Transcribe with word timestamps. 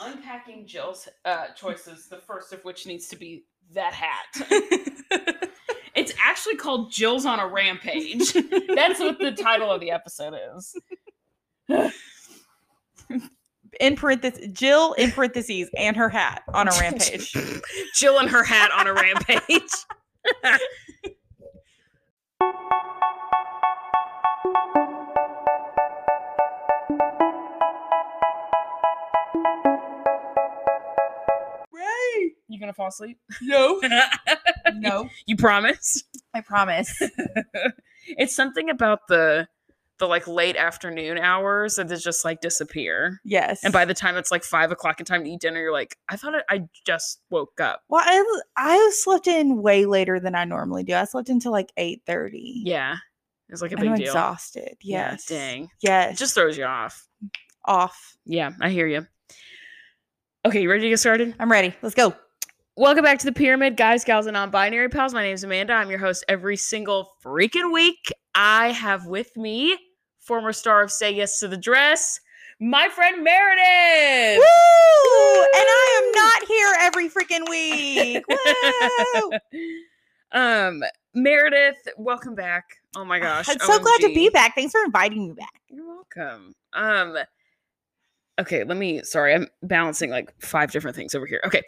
unpacking 0.00 0.66
Jill's 0.66 1.08
uh, 1.24 1.48
choices, 1.56 2.08
the 2.08 2.18
first 2.18 2.52
of 2.52 2.64
which 2.64 2.86
needs 2.86 3.08
to 3.08 3.16
be 3.16 3.44
that 3.72 3.92
hat. 3.92 4.26
it's 5.94 6.12
actually 6.22 6.56
called 6.56 6.92
Jill's 6.92 7.26
on 7.26 7.40
a 7.40 7.46
Rampage. 7.46 8.32
That's 8.32 9.00
what 9.00 9.18
the 9.18 9.32
title 9.32 9.70
of 9.70 9.80
the 9.80 9.90
episode 9.90 10.34
is. 10.56 10.74
in 13.80 13.96
parentheses, 13.96 14.48
Jill 14.52 14.92
in 14.94 15.10
parentheses, 15.10 15.70
and 15.76 15.96
her 15.96 16.08
hat 16.08 16.42
on 16.52 16.68
a 16.68 16.70
rampage. 16.80 17.34
Jill 17.94 18.18
and 18.18 18.28
her 18.28 18.44
hat 18.44 18.70
on 18.72 18.86
a 18.86 18.94
rampage. 18.94 19.72
you 32.48 32.58
gonna 32.60 32.72
fall 32.72 32.88
asleep? 32.88 33.18
no, 33.42 33.80
no, 34.74 35.08
You 35.26 35.36
promise? 35.36 36.04
I 36.34 36.40
promise. 36.42 37.00
it's 38.06 38.34
something 38.36 38.70
about 38.70 39.08
the 39.08 39.48
the 39.98 40.06
like 40.06 40.26
late 40.28 40.56
afternoon 40.56 41.16
hours 41.16 41.76
that 41.76 41.88
they 41.88 41.96
just 41.96 42.22
like 42.22 42.42
disappear. 42.42 43.18
Yes, 43.24 43.64
And 43.64 43.72
by 43.72 43.86
the 43.86 43.94
time 43.94 44.16
it's 44.16 44.30
like 44.30 44.44
five 44.44 44.70
o'clock 44.70 45.00
and 45.00 45.06
time 45.06 45.24
to 45.24 45.30
eat 45.30 45.40
dinner, 45.40 45.58
you're 45.58 45.72
like, 45.72 45.96
I 46.06 46.16
thought 46.16 46.34
I, 46.34 46.54
I 46.54 46.68
just 46.84 47.20
woke 47.30 47.60
up. 47.62 47.80
well, 47.88 48.02
I 48.04 48.40
I 48.58 48.90
slept 48.94 49.26
in 49.26 49.62
way 49.62 49.86
later 49.86 50.20
than 50.20 50.34
I 50.34 50.44
normally 50.44 50.84
do. 50.84 50.92
I 50.94 51.04
slept 51.04 51.30
until 51.30 51.50
like 51.52 51.72
eight 51.78 52.02
thirty. 52.06 52.60
Yeah. 52.64 52.96
It's 53.48 53.62
like 53.62 53.72
a 53.72 53.76
big 53.76 53.88
I'm 53.88 53.94
deal. 53.96 54.06
exhausted. 54.08 54.76
Yeah, 54.82 55.12
Yes, 55.12 55.24
dang. 55.26 55.70
Yes, 55.80 56.14
It 56.14 56.18
just 56.18 56.34
throws 56.34 56.58
you 56.58 56.64
off. 56.64 57.06
off. 57.64 58.16
Yeah, 58.26 58.50
I 58.60 58.68
hear 58.70 58.86
you. 58.88 59.06
Okay, 60.44 60.60
you 60.62 60.68
ready 60.70 60.82
to 60.82 60.88
get 60.90 60.98
started? 61.00 61.34
I'm 61.38 61.50
ready. 61.50 61.72
Let's 61.80 61.94
go. 61.94 62.14
Welcome 62.78 63.04
back 63.04 63.18
to 63.20 63.24
the 63.24 63.32
Pyramid, 63.32 63.74
guys, 63.78 64.04
gals, 64.04 64.26
and 64.26 64.34
non-binary 64.34 64.90
pals. 64.90 65.14
My 65.14 65.22
name 65.22 65.32
is 65.32 65.42
Amanda. 65.42 65.72
I'm 65.72 65.88
your 65.88 65.98
host 65.98 66.26
every 66.28 66.58
single 66.58 67.10
freaking 67.24 67.72
week. 67.72 68.12
I 68.34 68.70
have 68.72 69.06
with 69.06 69.34
me 69.34 69.78
former 70.20 70.52
star 70.52 70.82
of 70.82 70.92
Say 70.92 71.12
Yes 71.12 71.40
to 71.40 71.48
the 71.48 71.56
Dress, 71.56 72.20
my 72.60 72.90
friend 72.90 73.24
Meredith. 73.24 74.36
Woo! 74.36 75.42
And 75.54 75.64
I 75.66 76.02
am 76.02 76.12
not 76.12 76.44
here 76.46 76.74
every 76.80 77.08
freaking 77.08 77.48
week. 77.48 78.22
Woo! 80.32 80.38
um, 80.38 80.82
Meredith, 81.14 81.78
welcome 81.96 82.34
back. 82.34 82.64
Oh 82.94 83.06
my 83.06 83.18
gosh, 83.18 83.48
I'm 83.48 83.58
so 83.58 83.78
glad 83.78 84.00
to 84.02 84.08
be 84.08 84.28
back. 84.28 84.54
Thanks 84.54 84.72
for 84.72 84.84
inviting 84.84 85.28
me 85.28 85.32
back. 85.32 85.62
You're 85.70 85.86
welcome. 85.86 86.54
Um 86.74 87.16
okay, 88.38 88.64
let 88.64 88.76
me 88.76 89.02
sorry, 89.02 89.34
I'm 89.34 89.48
balancing 89.62 90.10
like 90.10 90.34
five 90.40 90.70
different 90.70 90.96
things 90.96 91.14
over 91.14 91.26
here. 91.26 91.40
Okay. 91.44 91.62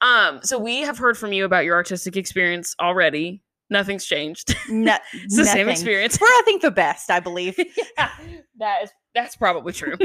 Um 0.00 0.40
so 0.42 0.58
we 0.58 0.80
have 0.80 0.98
heard 0.98 1.16
from 1.16 1.32
you 1.32 1.44
about 1.44 1.64
your 1.64 1.76
artistic 1.76 2.16
experience 2.16 2.74
already. 2.80 3.42
Nothing's 3.70 4.04
changed. 4.04 4.54
No, 4.68 4.96
it's 5.12 5.36
the 5.36 5.44
same 5.44 5.68
experience. 5.68 6.20
We're, 6.20 6.26
I 6.26 6.42
think, 6.44 6.62
the 6.62 6.70
best. 6.70 7.10
I 7.10 7.20
believe. 7.20 7.58
yeah, 7.98 8.10
that 8.58 8.84
is 8.84 8.90
that's 9.14 9.36
probably 9.36 9.72
true. 9.72 9.96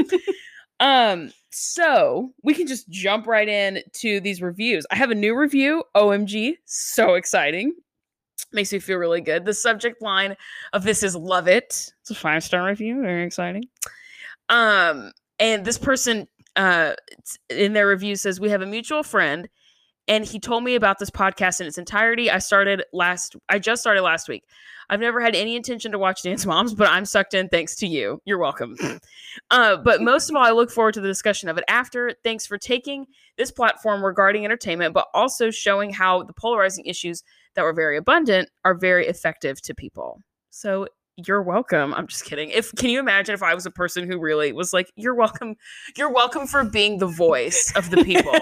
um 0.80 1.30
so 1.50 2.32
we 2.42 2.54
can 2.54 2.66
just 2.66 2.88
jump 2.90 3.26
right 3.26 3.48
in 3.48 3.82
to 3.94 4.20
these 4.20 4.42
reviews. 4.42 4.86
I 4.90 4.96
have 4.96 5.10
a 5.10 5.14
new 5.14 5.36
review. 5.36 5.84
OMG, 5.96 6.54
so 6.64 7.14
exciting. 7.14 7.72
Makes 8.52 8.72
me 8.72 8.78
feel 8.78 8.96
really 8.98 9.20
good. 9.20 9.44
The 9.44 9.54
subject 9.54 10.00
line 10.00 10.36
of 10.72 10.84
this 10.84 11.02
is 11.02 11.14
love 11.14 11.48
it. 11.48 11.92
It's 12.00 12.10
a 12.10 12.14
five 12.14 12.42
star 12.42 12.64
review. 12.64 13.02
Very 13.02 13.24
exciting. 13.24 13.64
Um, 14.48 15.12
and 15.38 15.64
this 15.64 15.78
person 15.78 16.26
uh 16.56 16.94
in 17.50 17.72
their 17.72 17.88
review 17.88 18.16
says 18.16 18.40
we 18.40 18.50
have 18.50 18.62
a 18.62 18.66
mutual 18.66 19.02
friend 19.02 19.48
and 20.08 20.24
he 20.24 20.40
told 20.40 20.64
me 20.64 20.74
about 20.74 20.98
this 20.98 21.10
podcast 21.10 21.60
in 21.60 21.66
its 21.66 21.76
entirety. 21.76 22.30
I 22.30 22.38
started 22.38 22.82
last 22.92 23.36
I 23.48 23.58
just 23.58 23.82
started 23.82 24.02
last 24.02 24.28
week. 24.28 24.44
I've 24.90 25.00
never 25.00 25.20
had 25.20 25.36
any 25.36 25.54
intention 25.54 25.92
to 25.92 25.98
watch 25.98 26.22
Dance 26.22 26.46
Moms, 26.46 26.72
but 26.72 26.88
I'm 26.88 27.04
sucked 27.04 27.34
in 27.34 27.48
thanks 27.48 27.76
to 27.76 27.86
you. 27.86 28.22
You're 28.24 28.38
welcome. 28.38 28.74
uh, 29.50 29.76
but 29.76 30.00
most 30.00 30.30
of 30.30 30.36
all, 30.36 30.42
I 30.42 30.50
look 30.50 30.70
forward 30.70 30.94
to 30.94 31.02
the 31.02 31.08
discussion 31.08 31.50
of 31.50 31.58
it 31.58 31.64
after. 31.68 32.14
Thanks 32.24 32.46
for 32.46 32.56
taking 32.56 33.06
this 33.36 33.50
platform 33.50 34.02
regarding 34.02 34.46
entertainment, 34.46 34.94
but 34.94 35.08
also 35.12 35.50
showing 35.50 35.92
how 35.92 36.22
the 36.22 36.32
polarizing 36.32 36.86
issues 36.86 37.22
that 37.54 37.62
were 37.62 37.74
very 37.74 37.98
abundant 37.98 38.48
are 38.64 38.74
very 38.74 39.06
effective 39.06 39.60
to 39.62 39.74
people. 39.74 40.22
So 40.48 40.88
you're 41.26 41.42
welcome. 41.42 41.92
I'm 41.94 42.06
just 42.06 42.24
kidding. 42.24 42.50
If 42.50 42.72
can 42.76 42.90
you 42.90 43.00
imagine 43.00 43.34
if 43.34 43.42
I 43.42 43.52
was 43.52 43.66
a 43.66 43.72
person 43.72 44.08
who 44.08 44.20
really 44.20 44.52
was 44.52 44.72
like, 44.72 44.92
"You're 44.94 45.16
welcome. 45.16 45.56
You're 45.96 46.12
welcome 46.12 46.46
for 46.46 46.62
being 46.62 46.98
the 46.98 47.06
voice 47.06 47.72
of 47.74 47.90
the 47.90 48.04
people." 48.04 48.32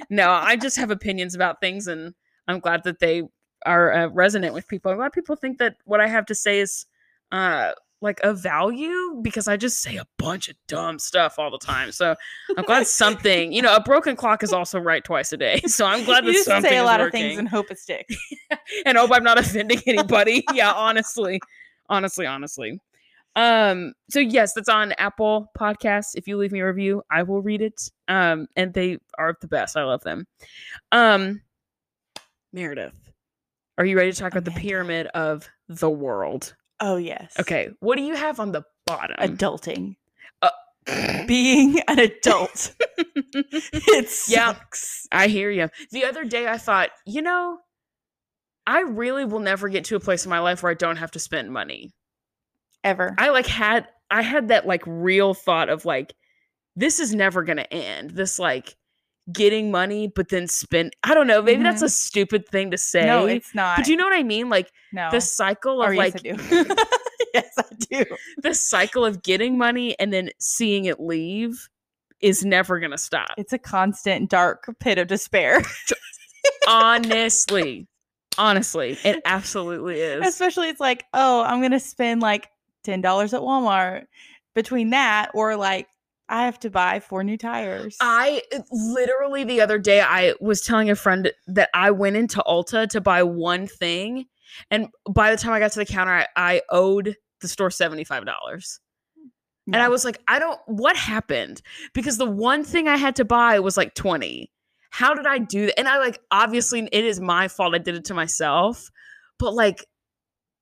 no, 0.10 0.30
I 0.30 0.56
just 0.56 0.78
have 0.78 0.90
opinions 0.90 1.34
about 1.34 1.60
things, 1.60 1.86
and 1.88 2.14
I'm 2.48 2.58
glad 2.58 2.84
that 2.84 3.00
they 3.00 3.24
are 3.66 3.92
uh, 3.92 4.06
resonant 4.08 4.54
with 4.54 4.66
people. 4.66 4.92
A 4.92 4.96
lot 4.96 5.08
of 5.08 5.12
people 5.12 5.36
think 5.36 5.58
that 5.58 5.76
what 5.84 6.00
I 6.00 6.08
have 6.08 6.24
to 6.26 6.34
say 6.34 6.58
is 6.58 6.86
uh 7.32 7.72
like 8.02 8.20
a 8.22 8.34
value 8.34 9.20
because 9.22 9.46
I 9.46 9.56
just 9.56 9.80
say 9.80 9.96
a 9.96 10.06
bunch 10.18 10.48
of 10.48 10.56
dumb 10.66 10.98
stuff 10.98 11.38
all 11.38 11.50
the 11.50 11.58
time. 11.58 11.92
So 11.92 12.16
I'm 12.56 12.64
glad 12.64 12.86
something, 12.86 13.52
you 13.52 13.62
know, 13.62 13.74
a 13.74 13.80
broken 13.80 14.16
clock 14.16 14.42
is 14.42 14.52
also 14.52 14.78
right 14.78 15.02
twice 15.04 15.32
a 15.32 15.36
day. 15.36 15.60
So 15.66 15.86
I'm 15.86 16.04
glad 16.04 16.24
that 16.24 16.28
you 16.28 16.34
just 16.34 16.46
something 16.46 16.70
say 16.70 16.76
a 16.76 16.82
is 16.82 16.86
lot 16.86 17.00
of 17.00 17.12
things 17.12 17.38
and 17.38 17.48
hope 17.48 17.70
it 17.70 17.78
sticks. 17.78 18.16
and 18.86 18.98
hope 18.98 19.10
I'm 19.12 19.22
not 19.22 19.38
offending 19.38 19.80
anybody. 19.86 20.44
yeah, 20.52 20.72
honestly. 20.72 21.40
Honestly, 21.88 22.26
honestly. 22.26 22.80
Um, 23.36 23.94
so 24.10 24.18
yes, 24.18 24.52
that's 24.52 24.68
on 24.68 24.92
Apple 24.98 25.50
Podcasts. 25.58 26.10
If 26.14 26.26
you 26.26 26.36
leave 26.36 26.52
me 26.52 26.60
a 26.60 26.66
review, 26.66 27.02
I 27.10 27.22
will 27.22 27.40
read 27.40 27.62
it. 27.62 27.90
Um, 28.08 28.48
and 28.56 28.74
they 28.74 28.98
are 29.16 29.36
the 29.40 29.48
best. 29.48 29.76
I 29.76 29.84
love 29.84 30.02
them. 30.02 30.26
Um, 30.90 31.40
Meredith, 32.52 32.92
are 33.78 33.84
you 33.84 33.96
ready 33.96 34.12
to 34.12 34.18
talk 34.18 34.32
about 34.32 34.44
the 34.44 34.60
pyramid 34.60 35.06
of 35.08 35.48
the 35.68 35.88
world? 35.88 36.54
Oh 36.84 36.96
yes. 36.96 37.32
Okay, 37.40 37.70
what 37.80 37.96
do 37.96 38.02
you 38.02 38.14
have 38.16 38.40
on 38.40 38.50
the 38.52 38.62
bottom? 38.86 39.16
Adulting. 39.20 39.94
Uh, 40.42 40.50
Being 41.28 41.78
an 41.86 42.00
adult. 42.00 42.74
it 42.98 44.26
Yeah. 44.28 44.52
sucks. 44.52 45.06
I 45.12 45.28
hear 45.28 45.50
you. 45.50 45.68
The 45.92 46.04
other 46.04 46.24
day 46.24 46.48
I 46.48 46.58
thought, 46.58 46.90
you 47.06 47.22
know, 47.22 47.58
I 48.66 48.80
really 48.80 49.24
will 49.24 49.38
never 49.38 49.68
get 49.68 49.84
to 49.86 49.96
a 49.96 50.00
place 50.00 50.24
in 50.24 50.30
my 50.30 50.40
life 50.40 50.62
where 50.62 50.72
I 50.72 50.74
don't 50.74 50.96
have 50.96 51.12
to 51.12 51.18
spend 51.20 51.52
money. 51.52 51.92
Ever. 52.82 53.14
I 53.16 53.30
like 53.30 53.46
had 53.46 53.86
I 54.10 54.22
had 54.22 54.48
that 54.48 54.66
like 54.66 54.82
real 54.86 55.34
thought 55.34 55.68
of 55.68 55.84
like 55.84 56.14
this 56.74 56.98
is 56.98 57.14
never 57.14 57.44
going 57.44 57.58
to 57.58 57.72
end. 57.72 58.10
This 58.10 58.40
like 58.40 58.74
getting 59.32 59.70
money 59.70 60.08
but 60.08 60.30
then 60.30 60.48
spend 60.48 60.94
I 61.04 61.14
don't 61.14 61.26
know, 61.26 61.42
maybe 61.42 61.62
that's 61.62 61.76
mm-hmm. 61.76 61.86
a 61.86 61.90
stupid 61.90 62.48
thing 62.48 62.70
to 62.70 62.78
say. 62.78 63.06
no, 63.06 63.26
it's 63.26 63.54
not. 63.54 63.78
but 63.78 63.88
you 63.88 63.96
know 63.96 64.04
what 64.04 64.18
I 64.18 64.22
mean? 64.22 64.48
Like 64.48 64.72
no. 64.92 65.08
the 65.10 65.20
cycle 65.20 65.80
oh, 65.80 65.82
of 65.82 65.90
Or 65.90 65.94
like 65.94 66.20
yes, 66.24 66.38
I 66.40 66.62
do. 66.62 66.74
yes, 67.34 67.54
I 67.58 67.74
do. 67.78 68.04
the 68.38 68.54
cycle 68.54 69.04
of 69.04 69.22
getting 69.22 69.58
money 69.58 69.98
and 69.98 70.12
then 70.12 70.30
seeing 70.38 70.86
it 70.86 71.00
leave 71.00 71.68
is 72.20 72.44
never 72.44 72.78
going 72.78 72.92
to 72.92 72.98
stop. 72.98 73.30
It's 73.36 73.52
a 73.52 73.58
constant 73.58 74.30
dark 74.30 74.72
pit 74.80 74.98
of 74.98 75.08
despair. 75.08 75.62
Honestly. 76.68 77.88
Honestly, 78.38 78.98
it 79.04 79.20
absolutely 79.24 80.00
is. 80.00 80.26
Especially 80.26 80.68
it's 80.68 80.80
like, 80.80 81.04
oh, 81.12 81.42
I'm 81.42 81.60
gonna 81.60 81.80
spend 81.80 82.22
like 82.22 82.48
ten 82.82 83.00
dollars 83.00 83.34
at 83.34 83.40
Walmart. 83.40 84.06
Between 84.54 84.90
that 84.90 85.30
or 85.34 85.56
like 85.56 85.86
I 86.28 86.44
have 86.44 86.58
to 86.60 86.70
buy 86.70 87.00
four 87.00 87.22
new 87.24 87.36
tires. 87.36 87.96
I 88.00 88.42
uh, 88.54 88.60
literally 88.70 89.44
the 89.44 89.60
other 89.60 89.78
day 89.78 90.00
I 90.00 90.34
was 90.40 90.62
telling 90.62 90.90
a 90.90 90.94
friend 90.94 91.30
that 91.48 91.68
I 91.74 91.90
went 91.90 92.16
into 92.16 92.42
Ulta 92.46 92.88
to 92.88 93.00
buy 93.00 93.22
one 93.22 93.66
thing, 93.66 94.26
and 94.70 94.88
by 95.10 95.30
the 95.30 95.36
time 95.36 95.52
I 95.52 95.58
got 95.58 95.72
to 95.72 95.78
the 95.78 95.86
counter, 95.86 96.12
I, 96.12 96.26
I 96.36 96.62
owed 96.70 97.16
the 97.40 97.48
store 97.48 97.70
seventy 97.70 98.04
five 98.04 98.24
dollars. 98.24 98.80
And 99.66 99.76
I 99.76 99.88
was 99.88 100.04
like, 100.04 100.20
I 100.26 100.38
don't 100.38 100.58
what 100.66 100.96
happened? 100.96 101.62
Because 101.94 102.18
the 102.18 102.26
one 102.26 102.64
thing 102.64 102.88
I 102.88 102.96
had 102.96 103.16
to 103.16 103.24
buy 103.24 103.60
was 103.60 103.76
like 103.76 103.94
20. 103.94 104.50
How 104.90 105.14
did 105.14 105.24
I 105.24 105.38
do 105.38 105.66
that? 105.66 105.78
And 105.78 105.88
I 105.88 105.98
like 105.98 106.20
obviously 106.30 106.88
it 106.90 107.04
is 107.04 107.20
my 107.20 107.48
fault 107.48 107.74
I 107.74 107.78
did 107.78 107.94
it 107.94 108.04
to 108.06 108.14
myself, 108.14 108.90
but 109.38 109.54
like 109.54 109.86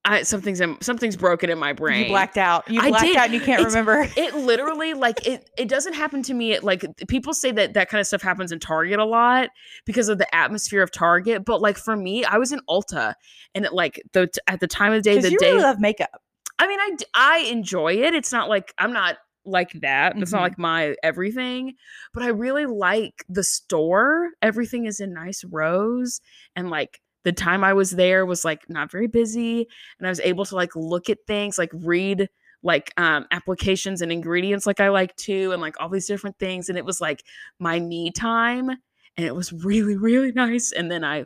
I 0.04 0.22
something's 0.22 0.60
in, 0.62 0.80
something's 0.80 1.16
broken 1.16 1.50
in 1.50 1.58
my 1.58 1.74
brain. 1.74 2.04
you 2.04 2.08
blacked 2.08 2.38
out. 2.38 2.68
You 2.70 2.80
blacked 2.80 3.16
out 3.16 3.24
and 3.26 3.34
you 3.34 3.40
can't 3.40 3.60
It's- 3.60 3.66
remember. 3.74 4.08
it 4.16 4.34
literally 4.34 4.94
like 4.94 5.26
it 5.26 5.50
it 5.58 5.68
doesn't 5.68 5.92
happen 5.92 6.22
to 6.22 6.32
me 6.34 6.54
at 6.54 6.64
like 6.64 6.84
people 7.08 7.34
say 7.34 7.52
that 7.52 7.74
that 7.74 7.90
kind 7.90 8.00
of 8.00 8.06
stuff 8.06 8.22
happens 8.22 8.50
in 8.50 8.58
target 8.60 8.98
a 8.98 9.04
lot 9.04 9.50
because 9.84 10.08
of 10.08 10.16
the 10.18 10.34
atmosphere 10.34 10.82
of 10.82 10.90
target 10.90 11.44
but 11.44 11.60
like 11.60 11.76
for 11.76 11.96
me 11.96 12.24
i 12.24 12.38
was 12.38 12.50
in 12.52 12.60
ulta 12.68 13.12
and 13.54 13.66
it, 13.66 13.72
like 13.74 14.00
the 14.12 14.28
at 14.46 14.60
the 14.60 14.66
time 14.66 14.92
of 14.92 15.02
the 15.02 15.10
day 15.10 15.18
the 15.20 15.30
you 15.32 15.38
day 15.38 15.50
really 15.50 15.62
love 15.62 15.78
makeup. 15.80 16.08
i 16.58 16.66
mean 16.66 16.80
I 16.80 16.96
I 17.14 17.38
enjoy 17.50 17.94
it 17.94 18.14
it's 18.14 18.32
not 18.32 18.48
like 18.48 18.72
i'm 18.78 18.92
not 18.94 19.18
like 19.44 19.72
that 19.80 20.16
it's 20.16 20.32
not 20.32 20.38
Mhm. 20.40 20.44
like 20.44 20.58
my 20.58 20.94
everything 21.02 21.74
but 22.14 22.22
i 22.22 22.28
really 22.28 22.64
like 22.66 23.24
the 23.28 23.44
store 23.44 24.30
everything 24.40 24.86
is 24.86 24.98
in 25.00 25.12
nice 25.12 25.44
rows 25.44 26.20
and 26.56 26.70
like 26.70 27.00
the 27.24 27.32
time 27.32 27.62
i 27.64 27.72
was 27.72 27.92
there 27.92 28.24
was 28.26 28.44
like 28.44 28.68
not 28.68 28.90
very 28.90 29.06
busy 29.06 29.66
and 29.98 30.06
i 30.06 30.10
was 30.10 30.20
able 30.20 30.44
to 30.44 30.54
like 30.54 30.74
look 30.76 31.10
at 31.10 31.18
things 31.26 31.58
like 31.58 31.70
read 31.74 32.28
like 32.62 32.92
um 32.98 33.26
applications 33.30 34.02
and 34.02 34.12
ingredients 34.12 34.66
like 34.66 34.80
I 34.80 34.90
like 34.90 35.16
to 35.16 35.52
and 35.52 35.62
like 35.62 35.80
all 35.80 35.88
these 35.88 36.06
different 36.06 36.38
things 36.38 36.68
and 36.68 36.76
it 36.76 36.84
was 36.84 37.00
like 37.00 37.22
my 37.58 37.80
me 37.80 38.10
time 38.10 38.68
and 38.68 39.26
it 39.26 39.34
was 39.34 39.50
really 39.50 39.96
really 39.96 40.30
nice 40.32 40.70
and 40.70 40.90
then 40.90 41.02
I 41.02 41.24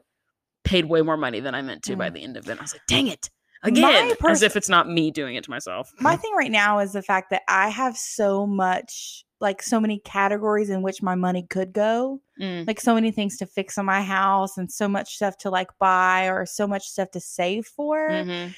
paid 0.62 0.85
way 0.85 1.02
more 1.02 1.17
money 1.17 1.41
than 1.41 1.52
I 1.55 1.61
meant 1.61 1.82
to 1.85 1.96
by 1.96 2.08
Mm. 2.08 2.14
the 2.14 2.23
end 2.23 2.37
of 2.37 2.49
it. 2.49 2.56
I 2.58 2.62
was 2.62 2.73
like, 2.73 2.87
"Dang 2.87 3.08
it." 3.08 3.31
Again, 3.64 4.12
as 4.29 4.43
if 4.43 4.56
it's 4.56 4.69
not 4.69 4.88
me 4.88 5.11
doing 5.11 5.35
it 5.37 5.44
to 5.44 5.50
myself. 5.50 5.91
My 5.99 6.17
thing 6.17 6.35
right 6.37 6.50
now 6.50 6.79
is 6.79 6.93
the 6.93 7.02
fact 7.02 7.31
that 7.31 7.43
I 7.49 7.69
have 7.69 7.96
so 7.96 8.46
much, 8.46 9.25
like 9.41 9.61
so 9.62 9.81
many 9.81 9.99
categories 9.99 10.70
in 10.70 10.82
which 10.82 11.02
my 11.02 11.14
money 11.17 11.46
could 11.49 11.73
go. 11.73 12.20
Mm, 12.41 12.67
Like 12.67 12.81
so 12.81 12.95
many 12.95 13.11
things 13.13 13.37
to 13.39 13.47
fix 13.47 13.79
on 13.79 13.87
my 13.87 14.03
house 14.03 14.57
and 14.59 14.71
so 14.71 14.89
much 14.89 15.15
stuff 15.17 15.37
to 15.39 15.51
like 15.51 15.69
buy 15.79 16.27
or 16.29 16.47
so 16.47 16.67
much 16.67 16.89
stuff 16.89 17.11
to 17.13 17.21
save 17.21 17.67
for. 17.67 18.09
mhm. 18.11 18.55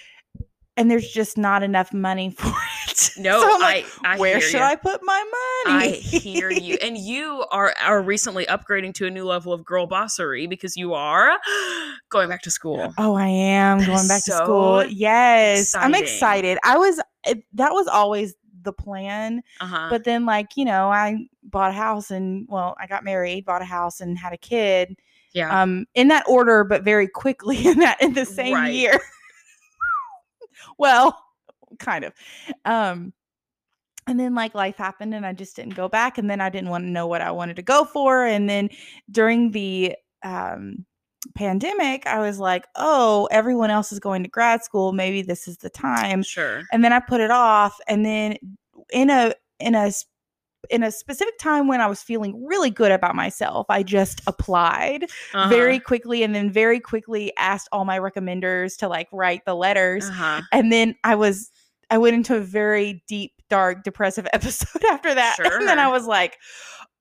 And 0.78 0.90
there's 0.90 1.08
just 1.08 1.38
not 1.38 1.62
enough 1.62 1.94
money 1.94 2.31
for 2.38 2.52
it. 2.88 3.11
No, 3.19 3.40
so 3.40 3.58
like, 3.58 3.87
I, 4.05 4.17
I 4.17 4.19
where 4.19 4.40
should 4.43 4.61
ya. 4.61 4.67
I 4.67 4.76
put 4.76 5.00
my 5.02 5.64
money? 5.64 5.87
I 5.87 5.90
hear 5.96 6.50
you. 6.50 6.76
And 6.82 6.96
you 6.99 7.44
are 7.50 7.75
are 7.82 8.02
recently 8.02 8.44
upgrading 8.46 8.93
to 8.94 9.06
a 9.06 9.11
new 9.11 9.25
level 9.25 9.52
of 9.55 9.64
girl 9.64 9.87
bossery 9.88 10.49
because 10.49 10.76
you 10.76 10.93
are 10.94 11.38
going 12.11 12.29
back 12.29 12.43
to 12.43 12.50
school. 12.50 12.93
Oh, 12.99 13.14
I 13.14 13.26
am 13.29 13.79
That 13.79 13.87
going 13.87 14.08
back 14.08 14.22
to 14.25 14.32
school. 14.32 14.84
Yes, 14.87 15.75
I'm 15.75 15.94
excited. 15.94 16.58
I 16.64 16.76
was 16.79 17.00
it, 17.26 17.43
that 17.55 17.72
was 17.72 17.87
always 17.87 18.34
the 18.66 18.72
plan, 18.74 19.42
Uh-huh. 19.60 19.86
but 19.88 20.04
then 20.04 20.26
like 20.26 20.56
you 20.58 20.66
know, 20.66 20.90
I 20.90 21.26
bought 21.44 21.70
a 21.70 21.74
house 21.74 22.10
and 22.10 22.46
well, 22.50 22.76
I 22.78 22.86
got 22.86 23.02
married, 23.04 23.46
bought 23.46 23.62
a 23.62 23.64
house, 23.64 24.02
and 24.02 24.18
had 24.18 24.34
a 24.34 24.38
kid. 24.38 24.94
yeah. 25.32 25.62
Um, 25.62 25.86
in 25.94 26.08
that 26.08 26.24
order, 26.28 26.64
but 26.64 26.82
very 26.82 27.08
quickly 27.08 27.56
in 27.66 27.78
that 27.78 28.02
in 28.02 28.12
the 28.12 28.26
same 28.26 28.52
Right. 28.54 28.74
year. 28.74 29.00
well, 30.78 31.18
kind 31.78 32.04
of. 32.04 32.12
Um, 32.64 33.12
and 34.06 34.20
then 34.20 34.34
like 34.34 34.54
life 34.54 34.76
happened, 34.76 35.14
and 35.14 35.26
I 35.26 35.32
just 35.32 35.56
didn't 35.56 35.74
go 35.74 35.88
back, 35.88 36.19
and 36.19 36.30
then 36.30 36.40
I 36.40 36.48
didn't 36.48 36.70
want 36.70 36.84
to 36.84 36.90
know 36.90 37.06
what 37.06 37.22
I 37.22 37.30
wanted 37.32 37.56
to 37.56 37.62
go 37.62 37.84
for, 37.84 38.24
and 38.24 38.48
then 38.48 38.70
during 39.10 39.50
the 39.50 39.96
um 40.22 40.84
pandemic, 41.36 42.06
I 42.06 42.18
was 42.18 42.38
like, 42.38 42.66
oh, 42.74 43.28
everyone 43.30 43.70
else 43.70 43.92
is 43.92 44.00
going 44.00 44.22
to 44.24 44.28
grad 44.28 44.64
school. 44.64 44.92
Maybe 44.92 45.22
this 45.22 45.46
is 45.46 45.58
the 45.58 45.70
time. 45.70 46.22
sure. 46.22 46.62
And 46.72 46.82
then 46.84 46.92
I 46.92 47.00
put 47.00 47.20
it 47.20 47.30
off. 47.30 47.78
And 47.86 48.04
then 48.04 48.36
in 48.92 49.10
a 49.10 49.34
in 49.60 49.74
a, 49.74 49.90
in 50.68 50.82
a 50.82 50.90
specific 50.90 51.38
time 51.38 51.68
when 51.68 51.80
I 51.80 51.86
was 51.86 52.02
feeling 52.02 52.44
really 52.44 52.70
good 52.70 52.90
about 52.92 53.14
myself, 53.14 53.66
I 53.68 53.82
just 53.84 54.20
applied 54.26 55.04
Uh-huh. 55.04 55.48
very 55.48 55.78
quickly 55.78 56.22
and 56.24 56.34
then 56.34 56.50
very 56.50 56.80
quickly 56.80 57.32
asked 57.38 57.68
all 57.72 57.84
my 57.84 57.98
recommenders 57.98 58.76
to 58.78 58.88
like 58.88 59.08
write 59.12 59.44
the 59.46 59.54
letters. 59.54 60.08
Uh-huh. 60.08 60.42
And 60.52 60.72
then 60.72 60.96
I 61.04 61.14
was 61.14 61.50
I 61.88 61.98
went 61.98 62.16
into 62.16 62.34
a 62.36 62.40
very 62.40 63.04
deep, 63.06 63.32
dark, 63.48 63.84
depressive 63.84 64.26
episode 64.32 64.84
after 64.90 65.14
that. 65.14 65.36
Sure. 65.36 65.56
And 65.58 65.68
then 65.68 65.78
I 65.78 65.88
was 65.88 66.04
like, 66.06 66.36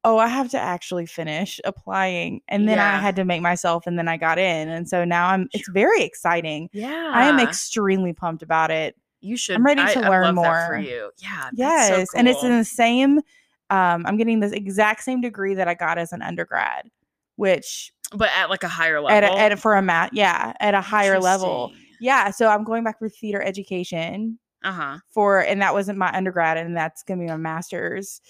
oh, 0.05 0.17
I 0.19 0.27
have 0.27 0.49
to 0.51 0.59
actually 0.59 1.05
finish 1.07 1.59
applying. 1.65 2.39
And 2.47 2.69
then 2.69 2.79
I 2.79 2.97
had 2.99 3.15
to 3.17 3.25
make 3.25 3.41
myself 3.41 3.87
and 3.87 3.97
then 3.97 4.07
I 4.07 4.17
got 4.17 4.37
in. 4.37 4.69
And 4.69 4.87
so 4.87 5.03
now 5.03 5.27
I'm 5.29 5.49
it's 5.51 5.67
very 5.69 6.03
exciting. 6.03 6.69
Yeah. 6.71 7.11
I 7.13 7.25
am 7.25 7.39
extremely 7.39 8.13
pumped 8.13 8.43
about 8.43 8.69
it. 8.71 8.95
you 9.21 9.35
should 9.35 9.55
I'm 9.55 9.65
ready 9.65 9.81
I- 9.81 9.93
to 9.95 9.99
I 10.05 10.09
learn 10.09 10.35
love 10.35 10.45
that 10.45 10.67
for 10.67 10.77
you. 10.77 11.09
Yeah. 11.17 11.49
that's 11.53 11.87
so 11.89 11.97
Yes. 11.97 12.07
And 12.15 12.27
it's 12.29 12.43
in 12.43 12.57
the 12.57 12.63
same 12.63 13.17
um 13.71 14.05
I'm 14.05 14.15
getting 14.15 14.39
this 14.41 14.51
exact 14.51 15.03
same 15.03 15.21
degree 15.21 15.55
that 15.55 15.67
I 15.67 15.73
got 15.73 15.97
as 15.97 16.13
an 16.13 16.21
undergrad, 16.21 16.89
which 17.35 17.91
but 18.13 18.29
at 18.37 18.51
like 18.51 18.63
a 18.63 18.67
higher 18.67 18.97
at 18.97 19.03
level. 19.23 19.35
a, 19.35 19.41
at 19.41 19.51
a, 19.51 19.57
for 19.57 19.73
a 19.75 19.81
mat, 19.81 20.11
yeah, 20.13 20.53
at 20.59 20.75
a 20.75 20.81
higher 20.81 21.19
level. 21.19 21.73
Yeah, 21.99 22.29
so 22.29 22.47
I'm 22.47 22.63
going 22.63 22.83
back 22.83 22.99
for 22.99 23.09
theater 23.09 23.41
education 23.41 24.37
Uh-huh. 24.63 24.99
for 25.09 25.39
and 25.39 25.61
that 25.63 25.73
wasn't 25.73 25.97
my 25.97 26.15
undergrad 26.15 26.57
and 26.57 26.77
that's 26.77 27.01
going 27.01 27.19
to 27.19 27.25
be 27.25 27.29
my 27.31 27.37
masters. 27.37 28.21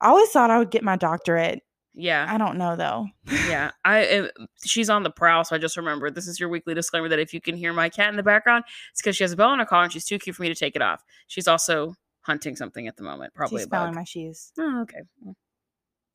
I 0.00 0.08
always 0.08 0.28
thought 0.30 0.50
I 0.50 0.58
would 0.58 0.70
get 0.70 0.82
my 0.84 0.96
doctorate. 0.96 1.62
Yeah. 1.98 2.26
I 2.28 2.36
don't 2.36 2.58
know 2.58 2.76
though. 2.76 3.06
yeah 3.48 3.70
i 3.84 3.98
am- 4.04 4.28
she's 4.64 4.90
on 4.90 5.02
the 5.02 5.10
prowl 5.10 5.44
so 5.44 5.56
i 5.56 5.58
just 5.58 5.76
remembered 5.76 6.14
this 6.14 6.28
is 6.28 6.38
your 6.38 6.48
weekly 6.48 6.74
disclaimer 6.74 7.08
that 7.08 7.18
if 7.18 7.32
you 7.32 7.40
can 7.40 7.56
hear 7.56 7.72
my 7.72 7.88
cat 7.88 8.10
in 8.10 8.16
the 8.16 8.22
background 8.22 8.62
it's 8.92 9.00
because 9.00 9.16
she 9.16 9.24
has 9.24 9.32
a 9.32 9.36
bell 9.36 9.48
on 9.48 9.58
her 9.58 9.64
collar 9.64 9.84
and 9.84 9.92
she's 9.92 10.04
too 10.04 10.18
cute 10.18 10.36
for 10.36 10.42
me 10.42 10.48
to 10.48 10.54
take 10.54 10.76
it 10.76 10.82
off 10.82 11.02
she's 11.26 11.48
also 11.48 11.94
hunting 12.22 12.54
something 12.54 12.86
at 12.86 12.96
the 12.96 13.02
moment 13.02 13.32
probably 13.34 13.62
She's 13.62 13.70
my 13.70 14.04
shoes. 14.04 14.52
oh 14.58 14.82
okay 14.82 15.00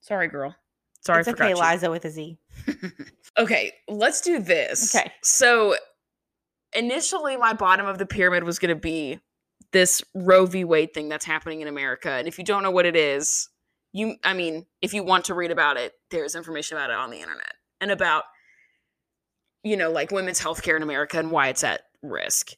sorry 0.02 0.28
girl 0.28 0.56
sorry 1.06 1.22
it's 1.22 1.30
I 1.30 1.32
okay. 1.32 1.54
Liza 1.54 1.90
with 1.90 2.06
a 2.06 2.10
Z. 2.12 2.38
okay 3.38 3.72
let's 3.88 4.22
do 4.22 4.40
this 4.40 4.94
Okay. 4.96 5.12
so 5.24 5.76
initially 6.76 7.38
my 7.38 7.54
bottom 7.54 7.86
of 7.88 7.98
the 7.98 8.06
pyramid 8.06 8.44
was 8.44 8.60
going 8.60 8.74
to 8.74 8.80
be 8.80 9.20
this 9.72 10.02
roe 10.16 10.46
v 10.46 10.64
wade 10.64 10.94
thing 10.94 11.10
that's 11.10 11.26
happening 11.26 11.62
in 11.62 11.68
america 11.68 12.12
and 12.12 12.28
if 12.28 12.38
you 12.38 12.44
don't 12.44 12.64
know 12.64 12.72
what 12.72 12.86
it 12.86 12.96
is 12.96 13.50
you 13.94 14.16
i 14.24 14.34
mean 14.34 14.66
if 14.82 14.94
you 14.94 15.04
want 15.04 15.26
to 15.26 15.34
read 15.34 15.52
about 15.52 15.78
it 15.78 15.94
there's 16.10 16.36
information 16.36 16.78
about 16.78 16.90
it 16.90 16.96
on 16.96 17.10
the 17.10 17.20
internet 17.20 17.54
and 17.80 17.92
about 17.92 18.24
you 19.64 19.76
know 19.76 19.92
like 19.92 20.12
women's 20.12 20.40
healthcare 20.40 20.76
in 20.76 20.84
america 20.84 21.18
and 21.20 21.32
why 21.32 21.48
it's 21.48 21.64
at 21.64 21.82
risk. 22.02 22.52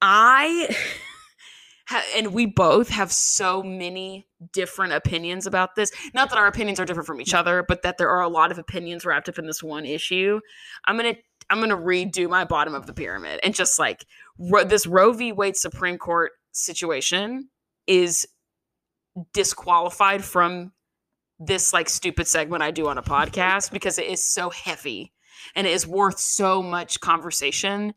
I 0.00 0.74
and 2.16 2.32
we 2.32 2.46
both 2.46 2.88
have 2.90 3.10
so 3.12 3.62
many 3.62 4.26
different 4.52 4.92
opinions 4.92 5.46
about 5.46 5.74
this. 5.74 5.90
Not 6.14 6.30
that 6.30 6.38
our 6.38 6.46
opinions 6.46 6.78
are 6.78 6.84
different 6.84 7.06
from 7.06 7.20
each 7.20 7.28
mm-hmm. 7.28 7.38
other 7.38 7.64
but 7.66 7.82
that 7.82 7.98
there 7.98 8.10
are 8.10 8.22
a 8.22 8.28
lot 8.28 8.50
of 8.52 8.58
opinions 8.58 9.04
wrapped 9.04 9.28
up 9.28 9.38
in 9.38 9.46
this 9.46 9.62
one 9.62 9.84
issue. 9.84 10.40
I'm 10.84 10.96
gonna 10.96 11.14
i'm 11.50 11.60
gonna 11.60 11.76
redo 11.76 12.28
my 12.28 12.44
bottom 12.44 12.74
of 12.74 12.86
the 12.86 12.92
pyramid 12.92 13.40
and 13.42 13.54
just 13.54 13.78
like 13.78 14.04
ro- 14.38 14.64
this 14.64 14.86
roe 14.86 15.12
v. 15.12 15.32
Wade 15.32 15.56
supreme 15.56 15.98
court 15.98 16.32
situation 16.52 17.48
is 17.86 18.28
disqualified 19.32 20.24
from 20.24 20.72
this 21.38 21.72
like 21.72 21.88
stupid 21.88 22.26
segment 22.26 22.62
I 22.62 22.70
do 22.70 22.88
on 22.88 22.98
a 22.98 23.02
podcast 23.02 23.70
because 23.70 23.98
it 23.98 24.06
is 24.06 24.24
so 24.24 24.50
heavy 24.50 25.12
and 25.54 25.66
it 25.66 25.72
is 25.72 25.86
worth 25.86 26.18
so 26.18 26.62
much 26.62 27.00
conversation 27.00 27.94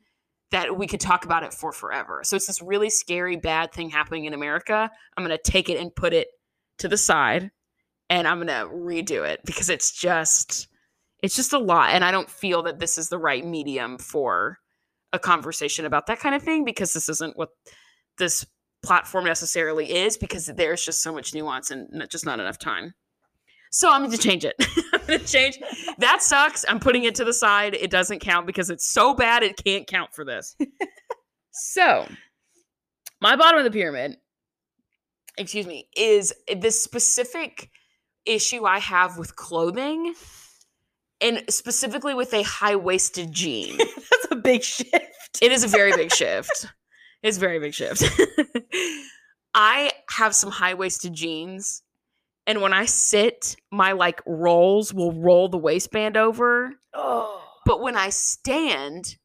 that 0.52 0.78
we 0.78 0.86
could 0.86 1.00
talk 1.00 1.26
about 1.26 1.44
it 1.44 1.54
for 1.54 1.72
forever. 1.72 2.22
So 2.24 2.36
it's 2.36 2.48
this 2.48 2.62
really 2.62 2.90
scary 2.90 3.38
bad 3.38 3.72
thing 3.72 3.90
happening 3.90 4.26
in 4.26 4.34
America. 4.34 4.92
I'm 5.16 5.26
going 5.26 5.36
to 5.36 5.52
take 5.52 5.70
it 5.70 5.80
and 5.80 5.96
put 5.96 6.14
it 6.14 6.28
to 6.80 6.88
the 6.88 6.98
side 6.98 7.52
and 8.10 8.28
I'm 8.28 8.38
going 8.38 8.48
to 8.48 8.70
redo 8.74 9.28
it 9.28 9.40
because 9.46 9.70
it's 9.70 9.92
just 9.92 10.68
it's 11.24 11.36
just 11.36 11.54
a 11.54 11.60
lot 11.60 11.92
and 11.92 12.04
I 12.04 12.12
don't 12.12 12.30
feel 12.30 12.64
that 12.64 12.80
this 12.80 12.98
is 12.98 13.10
the 13.10 13.18
right 13.18 13.46
medium 13.46 13.98
for 13.98 14.60
a 15.14 15.20
conversation 15.20 15.86
about 15.86 16.08
that 16.08 16.20
kind 16.20 16.36
of 16.36 16.42
thing 16.42 16.66
because 16.66 16.94
this 16.94 17.10
isn't 17.10 17.38
what 17.38 17.50
this 18.18 18.46
platform 18.84 19.26
necessarily 19.26 19.92
is 19.92 20.18
because 20.18 20.48
there's 20.48 20.84
just 20.84 21.02
so 21.02 21.14
much 21.14 21.34
nuance 21.34 21.72
and 21.72 22.06
just 22.10 22.26
not 22.26 22.40
enough 22.40 22.58
time. 22.58 22.94
So 23.72 23.90
I'm 23.92 24.02
going 24.02 24.12
to 24.12 24.18
change 24.18 24.44
it. 24.44 24.56
I'm 24.94 25.06
going 25.08 25.20
to 25.20 25.26
change. 25.26 25.60
That 25.98 26.22
sucks. 26.22 26.66
I'm 26.68 26.80
putting 26.80 27.06
it 27.06 27.16
to 27.16 27.24
the 27.24 27.34
side. 27.34 27.74
It 27.74 27.90
doesn't 27.90 28.20
count 28.20 28.46
because 28.46 28.70
it's 28.70 28.88
so 28.88 29.14
bad 29.14 29.44
it 29.44 29.56
can't 29.64 29.88
count 29.88 30.14
for 30.14 30.26
this. 30.26 30.56
so, 31.52 32.06
my 33.22 33.38
bottom 33.38 33.60
of 33.60 33.64
the 33.64 33.72
pyramid, 33.72 34.18
excuse 35.38 35.66
me, 35.66 35.88
is 35.96 36.34
this 36.54 36.82
specific 36.82 37.70
issue 38.26 38.66
I 38.66 38.80
have 38.80 39.18
with 39.18 39.36
clothing 39.38 40.16
and 41.22 41.44
specifically 41.50 42.14
with 42.14 42.34
a 42.34 42.44
high-waisted 42.44 43.32
jean. 43.32 43.78
That's 44.12 44.28
a 44.32 44.36
big 44.36 44.64
shift. 44.64 44.96
It 45.42 45.52
is 45.52 45.64
a 45.64 45.68
very 45.68 45.96
big 45.96 46.12
shift. 46.14 46.68
It's 47.24 47.38
a 47.38 47.40
very 47.40 47.60
big 47.60 47.74
shift. 47.74 48.04
I 49.54 49.92
have 50.10 50.34
some 50.34 50.52
high 50.52 50.74
waisted 50.74 51.14
jeans, 51.14 51.84
and 52.48 52.62
when 52.62 52.74
I 52.74 52.86
sit, 52.86 53.56
my 53.72 53.92
like 53.92 54.22
rolls 54.26 54.94
will 54.94 55.12
roll 55.12 55.50
the 55.50 55.58
waistband 55.58 56.18
over. 56.18 56.74
Oh. 56.94 57.44
But 57.66 57.82
when 57.82 57.96
I 57.96 58.10
stand, 58.10 59.18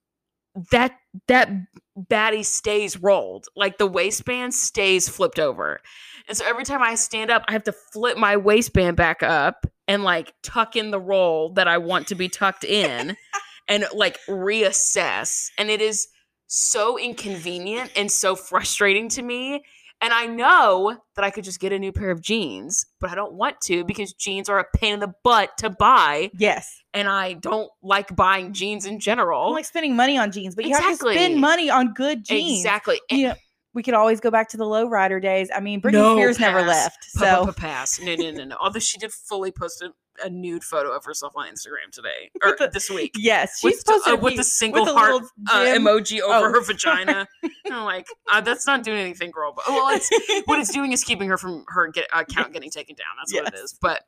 that 0.70 0.92
that 1.28 1.50
baddie 1.96 2.44
stays 2.44 3.00
rolled. 3.00 3.46
Like 3.56 3.78
the 3.78 3.86
waistband 3.86 4.54
stays 4.54 5.08
flipped 5.08 5.38
over. 5.38 5.80
And 6.28 6.36
so 6.36 6.44
every 6.46 6.64
time 6.64 6.82
I 6.82 6.94
stand 6.94 7.30
up, 7.30 7.44
I 7.48 7.52
have 7.52 7.64
to 7.64 7.72
flip 7.72 8.18
my 8.18 8.36
waistband 8.36 8.96
back 8.96 9.22
up 9.22 9.66
and 9.88 10.02
like 10.02 10.34
tuck 10.42 10.76
in 10.76 10.90
the 10.90 11.00
roll 11.00 11.52
that 11.54 11.68
I 11.68 11.78
want 11.78 12.08
to 12.08 12.14
be 12.14 12.28
tucked 12.28 12.64
in 12.64 13.16
and 13.68 13.86
like 13.94 14.18
reassess. 14.28 15.48
And 15.56 15.70
it 15.70 15.80
is 15.80 16.08
so 16.46 16.98
inconvenient 16.98 17.90
and 17.96 18.10
so 18.10 18.36
frustrating 18.36 19.08
to 19.10 19.22
me. 19.22 19.62
And 20.02 20.12
I 20.12 20.26
know 20.26 20.98
that 21.14 21.24
I 21.24 21.30
could 21.30 21.42
just 21.44 21.58
get 21.58 21.72
a 21.72 21.78
new 21.78 21.90
pair 21.90 22.10
of 22.10 22.20
jeans, 22.20 22.84
but 23.00 23.08
I 23.08 23.14
don't 23.14 23.32
want 23.32 23.60
to 23.62 23.82
because 23.84 24.12
jeans 24.12 24.48
are 24.50 24.58
a 24.58 24.64
pain 24.76 24.92
in 24.94 25.00
the 25.00 25.14
butt 25.24 25.56
to 25.58 25.70
buy. 25.70 26.30
Yes. 26.36 26.82
And 26.92 27.08
I 27.08 27.32
don't 27.32 27.70
like 27.82 28.14
buying 28.14 28.52
jeans 28.52 28.84
in 28.84 29.00
general. 29.00 29.46
I'm 29.48 29.52
like 29.54 29.64
spending 29.64 29.96
money 29.96 30.18
on 30.18 30.32
jeans, 30.32 30.54
but 30.54 30.66
you 30.66 30.74
have 30.74 30.86
to 30.86 30.96
spend 30.96 31.40
money 31.40 31.70
on 31.70 31.94
good 31.94 32.24
jeans. 32.26 32.58
Exactly. 32.60 33.00
You 33.10 33.28
know, 33.28 33.34
we 33.72 33.82
could 33.82 33.94
always 33.94 34.20
go 34.20 34.30
back 34.30 34.50
to 34.50 34.58
the 34.58 34.64
lowrider 34.64 35.20
days. 35.20 35.48
I 35.54 35.60
mean, 35.60 35.80
Britney 35.80 35.92
No, 35.92 36.16
Spears 36.16 36.38
never 36.38 36.60
pass. 36.60 36.68
left. 36.68 37.08
Pa- 37.16 37.20
pa- 37.20 37.36
So 37.38 37.46
pa- 37.46 37.52
pass. 37.52 38.00
No, 38.00 38.14
no, 38.16 38.30
no, 38.32 38.44
no. 38.44 38.56
Although 38.60 38.80
she 38.80 38.98
did 38.98 39.12
fully 39.12 39.50
post 39.50 39.82
a 40.24 40.30
nude 40.30 40.64
photo 40.64 40.90
of 40.94 41.04
herself 41.04 41.32
on 41.36 41.46
Instagram 41.48 41.90
today 41.92 42.30
or 42.42 42.56
the- 42.58 42.68
this 42.72 42.90
week. 42.90 43.12
Yes, 43.16 43.60
With, 43.62 43.74
she's 43.74 43.82
the- 43.84 43.92
supposed 44.00 44.08
uh, 44.08 44.22
with 44.22 44.36
the 44.36 44.44
single 44.44 44.84
with 44.84 44.94
heart 44.94 45.22
uh, 45.50 45.64
emoji 45.66 46.20
over 46.20 46.48
Oh. 46.48 46.52
her 46.52 46.60
vagina. 46.62 47.26
I'm 47.70 47.84
like, 47.84 48.06
uh, 48.32 48.40
that's 48.40 48.66
not 48.66 48.82
doing 48.82 48.98
anything, 48.98 49.30
girl. 49.30 49.52
But 49.54 49.64
well, 49.68 49.94
it's 49.96 50.10
what 50.46 50.58
it's 50.58 50.72
doing 50.72 50.92
is 50.92 51.02
keeping 51.04 51.28
her 51.28 51.36
from 51.38 51.64
her 51.68 51.88
get, 51.88 52.06
account 52.12 52.52
getting 52.52 52.70
taken 52.70 52.94
down. 52.96 53.06
That's 53.18 53.34
what 53.34 53.54
it 53.54 53.58
is. 53.58 53.76
But 53.80 54.02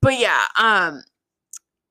but 0.00 0.18
yeah, 0.18 0.44
um, 0.58 1.02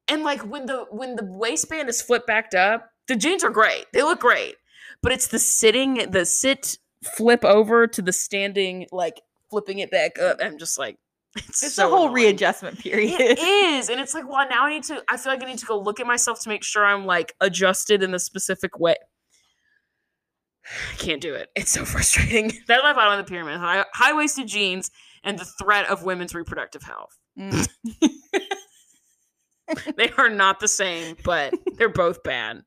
and 0.08 0.24
like 0.24 0.42
when 0.42 0.66
the 0.66 0.86
when 0.92 1.16
the 1.16 1.24
waistband 1.26 1.90
is 1.90 2.02
flipped 2.02 2.28
backed 2.28 2.56
up, 2.56 2.90
the 3.08 3.16
jeans 3.16 3.44
are 3.44 3.50
great. 3.50 3.86
They 3.94 4.02
look 4.04 4.20
great, 4.20 4.56
but 5.02 5.12
it's 5.12 5.28
the 5.28 5.40
sitting, 5.40 6.10
the 6.12 6.26
sit 6.26 6.78
flip 7.16 7.44
over 7.46 7.86
to 7.88 8.02
the 8.02 8.14
standing, 8.14 8.88
like 8.92 9.22
flipping 9.50 9.80
it 9.80 9.92
back 9.92 10.18
up. 10.20 10.38
I'm 10.42 10.58
just 10.58 10.78
like, 10.80 10.98
it's, 11.36 11.64
It's 11.64 11.76
so 11.76 11.88
a 11.88 11.90
whole 11.90 12.04
annoying. 12.08 12.14
readjustment 12.26 12.80
period. 12.80 13.20
It 13.20 13.40
is, 13.78 13.90
and 13.90 14.00
it's 14.00 14.14
like, 14.14 14.28
well, 14.30 14.48
now 14.50 14.66
I 14.66 14.70
need 14.70 14.84
to. 14.86 15.04
I 15.10 15.18
feel 15.18 15.32
like 15.34 15.44
I 15.44 15.46
need 15.46 15.60
to 15.60 15.66
go 15.66 15.80
look 15.80 16.00
at 16.00 16.08
myself 16.08 16.42
to 16.42 16.50
make 16.50 16.64
sure 16.64 16.86
I'm 16.86 17.06
like 17.06 17.34
adjusted 17.42 18.04
in 18.04 18.12
the 18.12 18.20
specific 18.20 18.80
way. 18.80 18.96
I 20.66 20.96
can't 20.98 21.22
do 21.22 21.34
it. 21.34 21.50
It's 21.56 21.72
so 21.72 21.86
frustrating. 21.86 22.52
That 22.68 22.84
life 22.84 22.96
bottom 22.96 23.20
of 23.20 23.26
the 23.26 23.30
pyramid, 23.30 23.60
high 23.60 24.14
waisted 24.14 24.48
jeans, 24.48 24.92
and 25.24 25.38
the 25.40 25.46
threat 25.46 25.90
of 25.90 26.04
women's 26.04 26.34
reproductive 26.36 26.84
health. 26.84 27.18
Mm. 27.40 27.68
They 29.96 30.10
are 30.18 30.30
not 30.30 30.60
the 30.60 30.68
same, 30.68 31.16
but 31.24 31.54
they're 31.78 31.90
both 31.90 32.22
bad. 32.24 32.62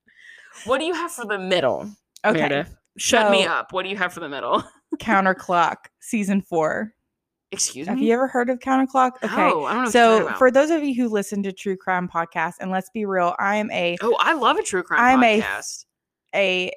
What 0.64 0.78
do 0.78 0.86
you 0.86 0.94
have 0.94 1.12
for 1.12 1.24
the 1.26 1.38
middle? 1.38 1.88
Okay, 2.24 2.38
Meredith? 2.40 2.74
Shut 2.98 3.30
me 3.30 3.44
up. 3.44 3.72
What 3.72 3.82
do 3.84 3.90
you 3.90 3.96
have 3.96 4.12
for 4.12 4.20
the 4.20 4.28
middle? 4.28 4.64
Counterclock 4.96 5.76
season 6.00 6.40
four. 6.40 6.94
Excuse 7.52 7.86
Have 7.86 7.96
me. 7.96 8.02
Have 8.02 8.08
you 8.08 8.14
ever 8.14 8.26
heard 8.26 8.50
of 8.50 8.58
Counterclock? 8.58 9.12
Okay, 9.22 9.36
No, 9.36 9.64
I 9.66 9.72
don't 9.74 9.76
know. 9.76 9.80
what 9.82 9.92
so 9.92 10.28
for 10.36 10.50
those 10.50 10.70
of 10.70 10.82
you 10.82 10.94
who 11.00 11.08
listen 11.08 11.42
to 11.44 11.52
true 11.52 11.76
crime 11.76 12.08
podcasts, 12.08 12.54
and 12.60 12.70
let's 12.70 12.90
be 12.90 13.04
real, 13.04 13.34
I 13.38 13.56
am 13.56 13.70
a 13.70 13.96
oh, 14.02 14.16
I 14.20 14.34
love 14.34 14.56
a 14.56 14.62
true 14.62 14.82
crime 14.82 15.00
I'm 15.00 15.22
a- 15.22 15.40
podcast. 15.40 15.84
a 16.34 16.72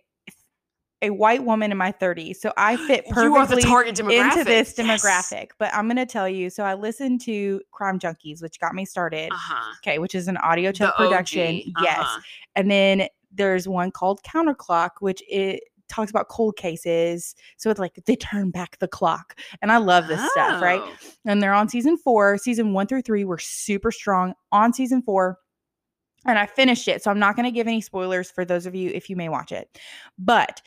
a 1.01 1.11
white 1.11 1.43
woman 1.45 1.71
in 1.71 1.77
my 1.77 1.93
30s, 1.93 2.35
so 2.37 2.51
I 2.57 2.75
fit 2.87 3.05
you 3.07 3.35
are 3.35 3.47
the 3.47 3.55
perfectly 3.61 4.17
into 4.17 4.43
this 4.43 4.75
Yes. 4.77 5.01
demographic. 5.01 5.51
But 5.57 5.73
I'm 5.73 5.87
gonna 5.87 6.05
tell 6.05 6.27
you. 6.29 6.49
So 6.49 6.63
I 6.63 6.73
listened 6.75 7.21
to 7.21 7.61
Crime 7.71 7.97
Junkies, 7.99 8.41
which 8.41 8.59
got 8.59 8.75
me 8.75 8.85
started. 8.85 9.31
Uh-huh. 9.31 9.73
Okay, 9.81 9.97
which 9.97 10.13
is 10.13 10.27
an 10.27 10.37
audio 10.37 10.71
The 10.71 10.77
chuck 10.79 10.95
production. 10.97 11.61
Yes, 11.81 11.99
uh-huh. 11.99 12.21
and 12.55 12.69
then 12.69 13.07
there's 13.31 13.67
one 13.67 13.91
called 13.91 14.21
Counterclock, 14.23 14.89
which 14.99 15.23
it 15.29 15.63
talks 15.89 16.09
about 16.09 16.29
cold 16.29 16.55
cases. 16.55 17.35
So 17.57 17.69
it's 17.69 17.79
like 17.79 17.99
they 18.05 18.15
turn 18.15 18.51
back 18.51 18.77
the 18.79 18.87
clock, 18.87 19.35
and 19.61 19.71
I 19.71 19.77
love 19.77 20.07
this 20.07 20.19
stuff, 20.31 20.61
right? 20.61 20.81
Oh. 20.83 20.93
and 21.25 21.41
they're 21.41 21.53
on 21.53 21.67
season 21.69 21.97
four. 21.97 22.37
Season 22.37 22.73
one 22.73 22.87
through 22.87 23.01
three 23.01 23.25
were 23.25 23.39
super 23.39 23.91
strong 23.91 24.33
on 24.51 24.73
season 24.73 25.01
four. 25.01 25.37
And 26.25 26.37
I 26.37 26.45
finished 26.45 26.87
it. 26.87 27.01
So 27.01 27.11
I'm 27.11 27.19
not 27.19 27.35
going 27.35 27.45
to 27.45 27.51
give 27.51 27.65
any 27.65 27.79
spoilers 27.81 28.29
for 28.29 28.43
those 28.43 28.65
of 28.65 28.75
you 28.75 28.91
if 28.93 29.09
you 29.09 29.15
may 29.15 29.29
watch 29.29 29.53
it. 29.53 29.69
But 30.17 30.61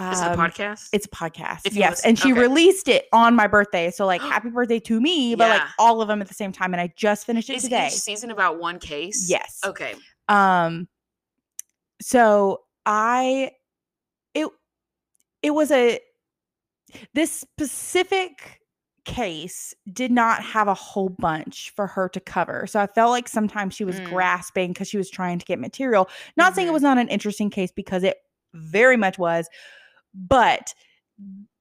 Is 0.00 0.20
it 0.20 0.24
a 0.24 0.32
um, 0.32 0.36
podcast? 0.36 0.88
It's 0.92 1.06
a 1.06 1.10
podcast. 1.10 1.60
Yes. 1.70 1.90
listen- 1.90 2.08
and 2.08 2.18
she 2.18 2.32
okay. 2.32 2.40
released 2.40 2.88
it 2.88 3.06
on 3.12 3.36
my 3.36 3.46
birthday. 3.46 3.92
So, 3.92 4.04
like, 4.04 4.20
happy 4.20 4.50
birthday 4.50 4.80
to 4.80 5.00
me, 5.00 5.36
but 5.36 5.48
like 5.48 5.68
all 5.78 6.02
of 6.02 6.08
them 6.08 6.20
at 6.20 6.26
the 6.28 6.34
same 6.34 6.50
time. 6.50 6.74
And 6.74 6.80
I 6.80 6.92
just 6.96 7.24
finished 7.24 7.50
it 7.50 7.56
Is 7.56 7.62
today. 7.62 7.88
season 7.88 8.32
about 8.32 8.58
one 8.58 8.80
case? 8.80 9.26
Yes. 9.30 9.60
Okay. 9.64 9.94
Um, 10.28 10.88
so 12.02 12.62
I, 12.84 13.52
it 15.42 15.50
was 15.52 15.70
a, 15.70 16.00
this 17.14 17.32
specific 17.32 18.60
case 19.04 19.74
did 19.92 20.10
not 20.10 20.42
have 20.42 20.68
a 20.68 20.74
whole 20.74 21.08
bunch 21.08 21.72
for 21.74 21.86
her 21.86 22.08
to 22.10 22.20
cover. 22.20 22.66
So 22.66 22.78
I 22.80 22.86
felt 22.86 23.10
like 23.10 23.28
sometimes 23.28 23.74
she 23.74 23.84
was 23.84 23.98
Mm. 24.00 24.04
grasping 24.10 24.72
because 24.72 24.88
she 24.88 24.98
was 24.98 25.08
trying 25.10 25.38
to 25.38 25.44
get 25.46 25.58
material. 25.58 26.08
Not 26.36 26.54
saying 26.54 26.68
it 26.68 26.72
was 26.72 26.82
not 26.82 26.98
an 26.98 27.08
interesting 27.08 27.48
case 27.50 27.72
because 27.72 28.02
it 28.02 28.18
very 28.54 28.96
much 28.96 29.18
was, 29.18 29.48
but 30.14 30.74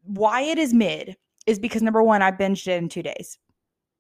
why 0.03 0.41
it 0.41 0.57
is 0.57 0.73
mid 0.73 1.15
is 1.45 1.59
because 1.59 1.81
number 1.81 2.03
one, 2.03 2.21
I 2.21 2.31
binged 2.31 2.67
it 2.67 2.77
in 2.77 2.89
two 2.89 3.03
days. 3.03 3.37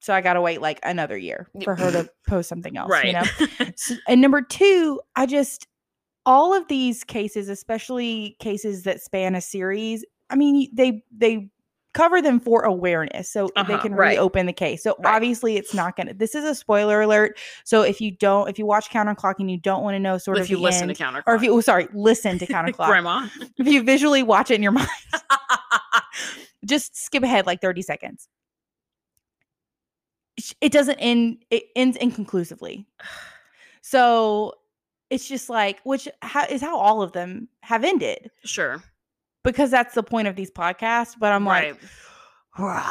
So 0.01 0.13
I 0.13 0.21
gotta 0.21 0.41
wait 0.41 0.61
like 0.61 0.79
another 0.83 1.17
year 1.17 1.47
for 1.63 1.75
her 1.75 1.91
to 1.91 2.09
post 2.27 2.49
something 2.49 2.77
else. 2.77 2.89
right. 2.89 3.05
You 3.07 3.13
know? 3.13 3.23
S- 3.59 3.93
and 4.07 4.21
number 4.21 4.41
two, 4.41 4.99
I 5.15 5.25
just 5.25 5.67
all 6.25 6.53
of 6.53 6.67
these 6.67 7.03
cases, 7.03 7.49
especially 7.49 8.35
cases 8.39 8.83
that 8.83 9.01
span 9.01 9.35
a 9.35 9.41
series, 9.41 10.05
I 10.29 10.35
mean, 10.35 10.69
they 10.73 11.03
they 11.11 11.49
cover 11.95 12.21
them 12.21 12.39
for 12.39 12.61
awareness, 12.61 13.31
so 13.33 13.47
they 13.55 13.61
Uh-huh, 13.61 13.77
can 13.79 13.95
right. 13.95 14.11
reopen 14.17 14.45
the 14.45 14.53
case. 14.53 14.83
So 14.83 14.95
Right. 14.99 15.15
obviously, 15.15 15.57
it's 15.57 15.73
not 15.73 15.95
gonna. 15.95 16.13
This 16.13 16.35
is 16.35 16.45
a 16.45 16.53
spoiler 16.53 17.01
alert. 17.01 17.37
So 17.63 17.81
if 17.81 17.99
you 17.99 18.11
don't, 18.11 18.47
if 18.47 18.59
you 18.59 18.65
watch 18.67 18.89
Counterclock 18.91 19.35
and 19.39 19.49
you 19.49 19.57
don't 19.57 19.81
want 19.81 19.95
to 19.95 19.99
know 19.99 20.17
sort 20.19 20.37
if 20.37 20.41
of 20.41 20.45
if 20.45 20.51
you 20.51 20.59
listen 20.59 20.89
end, 20.89 20.95
to 20.97 21.03
Counterclock. 21.03 21.23
or 21.25 21.35
if 21.35 21.41
you, 21.41 21.51
oh, 21.53 21.61
sorry, 21.61 21.87
listen 21.93 22.37
to 22.37 22.45
Counterclock. 22.53 22.87
Grandma. 22.87 23.27
if 23.57 23.67
you 23.67 23.81
visually 23.83 24.21
watch 24.21 24.51
it 24.51 24.55
in 24.55 24.63
your 24.63 24.71
mind, 24.73 24.87
just 26.65 26.95
skip 26.95 27.23
ahead 27.23 27.47
like 27.47 27.59
30 27.59 27.81
seconds. 27.81 28.27
It 30.61 30.71
doesn't 30.71 30.99
end, 30.99 31.43
it 31.49 31.63
ends 31.75 31.97
inconclusively. 31.97 32.85
So 33.81 34.53
it's 35.09 35.27
just 35.27 35.49
like, 35.49 35.79
which 35.83 36.07
how, 36.21 36.45
is 36.45 36.61
how 36.61 36.77
all 36.77 37.01
of 37.01 37.11
them 37.11 37.47
have 37.61 37.83
ended 37.83 38.29
sure. 38.43 38.83
because 39.43 39.71
that's 39.71 39.95
the 39.95 40.03
point 40.03 40.27
of 40.27 40.35
these 40.35 40.51
podcasts. 40.51 41.15
But 41.19 41.31
I'm 41.31 41.47
right. 41.47 41.75
like, 42.59 42.83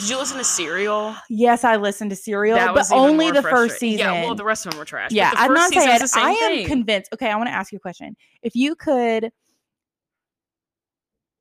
Did 0.00 0.10
you 0.10 0.18
listen 0.18 0.38
to 0.38 0.44
Serial? 0.44 1.16
yes, 1.30 1.64
I 1.64 1.76
listened 1.76 2.10
to 2.10 2.16
Serial, 2.16 2.56
That 2.56 2.74
but 2.74 2.90
only 2.92 3.30
the 3.30 3.42
first 3.42 3.78
season. 3.78 4.06
Yeah, 4.06 4.24
well, 4.24 4.34
the 4.34 4.44
rest 4.44 4.66
of 4.66 4.72
them 4.72 4.78
were 4.78 4.84
trash. 4.84 5.12
Yeah, 5.12 5.30
the 5.30 5.38
I'm 5.40 5.54
not 5.54 5.72
saying 5.72 5.88
I 6.14 6.30
am 6.30 6.56
thing. 6.56 6.66
convinced. 6.66 7.12
Okay, 7.12 7.30
I 7.30 7.36
want 7.36 7.48
to 7.48 7.54
ask 7.54 7.72
you 7.72 7.76
a 7.76 7.80
question. 7.80 8.16
If 8.42 8.54
you 8.54 8.74
could 8.74 9.30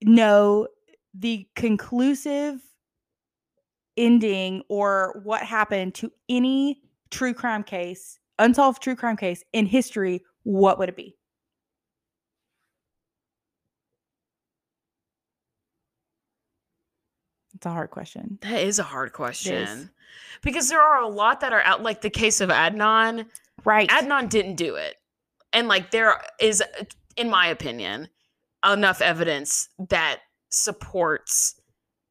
know 0.03 0.67
the 1.13 1.47
conclusive 1.55 2.59
ending 3.97 4.63
or 4.69 5.21
what 5.23 5.41
happened 5.41 5.93
to 5.95 6.11
any 6.29 6.81
true 7.11 7.33
crime 7.33 7.63
case, 7.63 8.19
unsolved 8.39 8.81
true 8.81 8.95
crime 8.95 9.17
case 9.17 9.43
in 9.53 9.65
history, 9.65 10.23
what 10.43 10.79
would 10.79 10.89
it 10.89 10.95
be? 10.95 11.15
It's 17.55 17.65
a 17.65 17.71
hard 17.71 17.91
question. 17.91 18.39
That 18.41 18.61
is 18.61 18.79
a 18.79 18.83
hard 18.83 19.13
question. 19.13 19.89
Because 20.41 20.67
there 20.67 20.81
are 20.81 21.01
a 21.01 21.07
lot 21.07 21.39
that 21.39 21.53
are 21.53 21.61
out, 21.61 21.81
like 21.81 22.01
the 22.01 22.09
case 22.09 22.41
of 22.41 22.49
Adnan. 22.49 23.25
Right. 23.63 23.89
Adnan 23.89 24.29
didn't 24.29 24.55
do 24.55 24.75
it. 24.75 24.97
And 25.53 25.69
like 25.69 25.91
there 25.91 26.21
is, 26.41 26.61
in 27.15 27.29
my 27.29 27.47
opinion, 27.47 28.09
enough 28.69 29.01
evidence 29.01 29.69
that 29.89 30.19
supports 30.49 31.55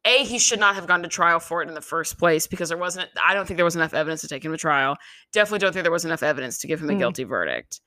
a 0.04 0.24
he 0.24 0.38
should 0.38 0.58
not 0.60 0.74
have 0.74 0.86
gone 0.86 1.02
to 1.02 1.08
trial 1.08 1.38
for 1.40 1.62
it 1.62 1.68
in 1.68 1.74
the 1.74 1.80
first 1.80 2.18
place 2.18 2.46
because 2.46 2.68
there 2.68 2.78
wasn't 2.78 3.08
i 3.22 3.34
don't 3.34 3.46
think 3.46 3.56
there 3.56 3.64
was 3.64 3.76
enough 3.76 3.94
evidence 3.94 4.20
to 4.22 4.28
take 4.28 4.44
him 4.44 4.52
to 4.52 4.58
trial 4.58 4.96
definitely 5.32 5.58
don't 5.60 5.72
think 5.72 5.84
there 5.84 5.92
was 5.92 6.04
enough 6.04 6.22
evidence 6.22 6.58
to 6.58 6.66
give 6.66 6.80
him 6.80 6.90
a 6.90 6.92
Mm. 6.94 6.98
guilty 6.98 7.24
verdict 7.24 7.80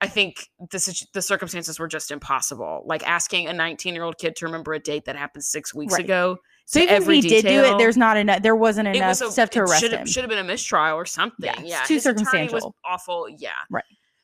i 0.00 0.08
think 0.08 0.48
the, 0.70 1.04
the 1.14 1.22
circumstances 1.22 1.78
were 1.78 1.88
just 1.88 2.10
impossible 2.10 2.82
like 2.86 3.06
asking 3.06 3.46
a 3.48 3.52
19 3.52 3.94
year 3.94 4.02
old 4.04 4.18
kid 4.18 4.34
to 4.36 4.46
remember 4.46 4.72
a 4.74 4.80
date 4.80 5.04
that 5.04 5.16
happened 5.16 5.44
six 5.44 5.74
weeks 5.74 5.92
Right. 5.94 6.04
ago 6.04 6.38
so 6.66 6.78
even 6.78 7.02
if 7.02 7.08
he 7.08 7.20
did 7.20 7.42
do 7.46 7.64
it, 7.64 7.78
there's 7.78 7.96
not 7.96 8.16
enough. 8.16 8.42
There 8.42 8.54
wasn't 8.54 8.86
enough 8.86 9.08
was 9.08 9.20
a, 9.22 9.30
stuff 9.32 9.50
to 9.50 9.60
arrest 9.62 9.80
should 9.80 9.92
him. 9.92 9.98
have, 10.00 10.08
should 10.08 10.22
have 10.22 10.30
been 10.30 10.38
a 10.38 10.44
mistrial 10.44 10.94
or 10.96 11.04
something 11.04 11.44
Yeah, 11.46 11.60
yeah, 11.64 11.78
it's 11.80 11.88
too 11.88 11.94
his 11.94 12.06
attorney 12.06 12.48
was 12.48 12.64
awful 12.84 13.26
yeah 13.38 13.50
Right. 13.70 13.82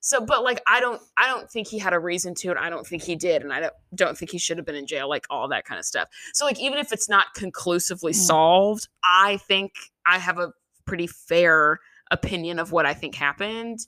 So 0.08 0.24
but 0.24 0.44
like 0.44 0.60
i 0.68 0.78
don't 0.78 1.02
i 1.18 1.26
don't 1.26 1.50
think 1.50 1.66
he 1.66 1.78
had 1.80 1.92
a 1.92 1.98
reason 1.98 2.32
to 2.36 2.50
and 2.50 2.58
i 2.60 2.70
don't 2.70 2.86
think 2.86 3.02
he 3.02 3.16
did 3.16 3.42
and 3.42 3.52
i 3.52 3.58
don't 3.58 3.72
don't 3.92 4.16
think 4.16 4.30
he 4.30 4.38
should 4.38 4.56
have 4.56 4.64
been 4.64 4.76
in 4.76 4.86
jail 4.86 5.08
like 5.08 5.26
all 5.30 5.48
that 5.48 5.64
kind 5.64 5.80
of 5.80 5.84
stuff. 5.84 6.08
So 6.32 6.44
like 6.44 6.60
even 6.60 6.78
if 6.78 6.92
it's 6.92 7.08
not 7.08 7.34
conclusively 7.34 8.12
Mm. 8.12 8.26
solved 8.32 8.88
i 9.02 9.38
think 9.48 9.72
i 10.06 10.18
have 10.18 10.38
a 10.38 10.52
pretty 10.84 11.08
fair 11.08 11.80
opinion 12.12 12.60
of 12.60 12.70
what 12.70 12.86
i 12.86 12.94
think 12.94 13.16
happened. 13.16 13.80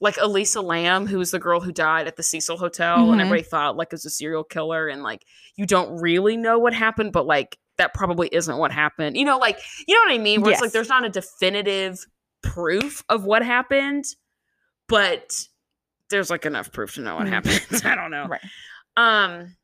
Like 0.00 0.18
Elisa 0.20 0.60
Lam 0.60 1.06
who 1.08 1.18
was 1.18 1.32
the 1.32 1.40
girl 1.40 1.58
who 1.60 1.72
died 1.72 2.06
at 2.06 2.14
the 2.16 2.22
cecil 2.22 2.56
hotel 2.58 2.98
Mhm. 2.98 3.12
and 3.12 3.20
everybody 3.22 3.42
thought 3.42 3.76
like 3.76 3.88
it 3.88 3.92
was 3.92 4.04
a 4.04 4.10
serial 4.10 4.44
killer 4.44 4.86
and 4.86 5.02
like 5.02 5.24
you 5.56 5.66
don't 5.66 6.00
really 6.00 6.36
know 6.36 6.58
what 6.60 6.74
happened 6.74 7.10
but 7.12 7.26
like 7.26 7.58
that 7.78 7.92
probably 7.92 8.28
isn't 8.30 8.56
what 8.56 8.70
happened. 8.70 9.16
You 9.16 9.24
know 9.24 9.38
like 9.38 9.58
you 9.88 9.94
know 9.96 10.02
what 10.06 10.14
i 10.14 10.22
mean? 10.22 10.42
Where 10.42 10.52
it's 10.52 10.60
like 10.60 10.70
there's 10.72 10.88
not 10.88 11.04
a 11.04 11.08
definitive 11.10 12.06
proof 12.42 13.02
of 13.08 13.24
what 13.24 13.42
happened 13.42 14.04
but 14.88 15.48
there's 16.10 16.30
like 16.30 16.46
enough 16.46 16.72
proof 16.72 16.94
to 16.94 17.00
know 17.00 17.16
what 17.16 17.28
happens. 17.28 17.60
I 17.84 17.94
don't 17.94 18.10
know. 18.10 18.26
Right. 18.26 18.40
Um, 18.96 19.56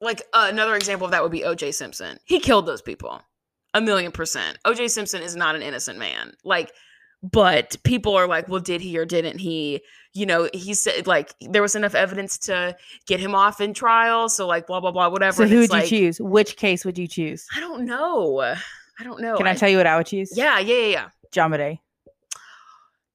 like 0.00 0.22
uh, 0.32 0.48
another 0.50 0.76
example 0.76 1.06
of 1.06 1.10
that 1.10 1.22
would 1.22 1.32
be 1.32 1.44
O.J. 1.44 1.72
Simpson. 1.72 2.18
He 2.24 2.40
killed 2.40 2.66
those 2.66 2.82
people, 2.82 3.20
a 3.74 3.80
million 3.80 4.12
percent. 4.12 4.58
O.J. 4.64 4.88
Simpson 4.88 5.22
is 5.22 5.34
not 5.34 5.56
an 5.56 5.62
innocent 5.62 5.98
man. 5.98 6.34
Like, 6.44 6.72
but 7.22 7.76
people 7.82 8.14
are 8.14 8.28
like, 8.28 8.48
well, 8.48 8.60
did 8.60 8.80
he 8.80 8.96
or 8.96 9.04
didn't 9.04 9.38
he? 9.38 9.80
You 10.14 10.26
know, 10.26 10.48
he 10.54 10.74
said 10.74 11.06
like 11.06 11.34
there 11.40 11.62
was 11.62 11.74
enough 11.74 11.94
evidence 11.94 12.38
to 12.38 12.76
get 13.06 13.18
him 13.20 13.34
off 13.34 13.60
in 13.60 13.74
trial. 13.74 14.28
So 14.28 14.46
like, 14.46 14.66
blah 14.66 14.80
blah 14.80 14.92
blah, 14.92 15.08
whatever. 15.08 15.36
So 15.36 15.42
And 15.42 15.52
who 15.52 15.58
would 15.60 15.72
you 15.72 15.86
choose? 15.86 16.20
Which 16.20 16.56
case 16.56 16.84
would 16.84 16.96
you 16.96 17.08
choose? 17.08 17.46
I 17.56 17.60
don't 17.60 17.84
know. 17.84 18.40
I 19.00 19.04
don't 19.04 19.20
know. 19.20 19.36
Can 19.36 19.46
I 19.46 19.54
tell 19.54 19.68
you 19.68 19.76
what 19.76 19.86
I 19.86 19.96
would 19.96 20.06
choose? 20.06 20.32
Yeah, 20.36 20.58
yeah, 20.58 20.76
yeah, 20.76 20.86
yeah. 20.86 21.08
JonBenét. 21.32 21.78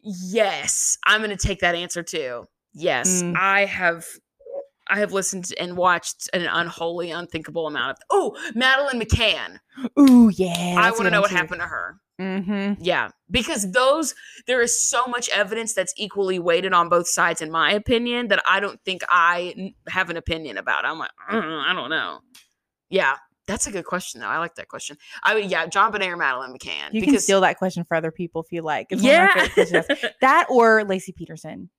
Yes, 0.03 0.97
I'm 1.05 1.21
going 1.21 1.35
to 1.35 1.47
take 1.47 1.59
that 1.59 1.75
answer 1.75 2.03
too. 2.03 2.45
Yes, 2.73 3.21
Mm. 3.23 3.35
I 3.37 3.65
have. 3.65 4.05
I 4.89 4.99
have 4.99 5.13
listened 5.13 5.53
and 5.57 5.77
watched 5.77 6.29
an 6.33 6.41
unholy, 6.41 7.09
unthinkable 7.09 7.67
amount 7.67 7.91
of. 7.91 7.97
Oh, 8.09 8.35
Madeleine 8.53 8.99
McCann. 8.99 9.59
Ooh, 9.97 10.29
yeah. 10.35 10.75
I 10.77 10.91
want 10.91 11.03
to 11.03 11.09
know 11.09 11.21
what 11.21 11.31
happened 11.31 11.61
to 11.61 11.67
her. 11.67 11.95
Mm-hmm. 12.19 12.83
Yeah, 12.83 13.09
because 13.31 13.71
those 13.71 14.13
there 14.45 14.61
is 14.61 14.83
so 14.83 15.05
much 15.07 15.29
evidence 15.29 15.73
that's 15.73 15.93
equally 15.97 16.37
weighted 16.37 16.73
on 16.73 16.89
both 16.89 17.07
sides, 17.07 17.41
in 17.41 17.49
my 17.49 17.71
opinion, 17.71 18.27
that 18.27 18.43
I 18.45 18.59
don't 18.59 18.79
think 18.83 19.01
i 19.09 19.73
have 19.87 20.09
an 20.09 20.17
opinion 20.17 20.57
about. 20.57 20.83
I'm 20.85 20.99
like, 20.99 21.11
"Mm, 21.31 21.63
I 21.65 21.73
don't 21.73 21.89
know. 21.89 22.19
Yeah, 22.89 23.15
that's 23.47 23.67
a 23.67 23.71
good 23.71 23.85
question 23.85 24.21
though. 24.21 24.27
I 24.27 24.37
like 24.37 24.55
that 24.55 24.67
question. 24.67 24.97
I 25.23 25.35
would, 25.35 25.49
yeah, 25.51 25.67
JonBenét 25.67 26.07
or 26.07 26.17
Madeleine 26.17 26.53
McCann. 26.53 26.93
You 26.93 27.01
can 27.01 27.19
steal 27.19 27.41
that 27.41 27.57
question 27.57 27.83
for 27.83 27.95
other 27.95 28.11
people 28.11 28.41
if 28.41 28.51
you 28.51 28.61
like. 28.61 28.87
It's 28.89 29.01
one 29.01 29.11
of 29.11 29.17
my 29.17 29.23
yeah. 29.23 29.33
favorite 29.33 29.53
questions 29.53 29.85
to 29.87 30.05
ask. 30.07 30.13
that 30.21 30.47
or 30.49 30.81
Laci 30.81 31.15
Peterson. 31.15 31.69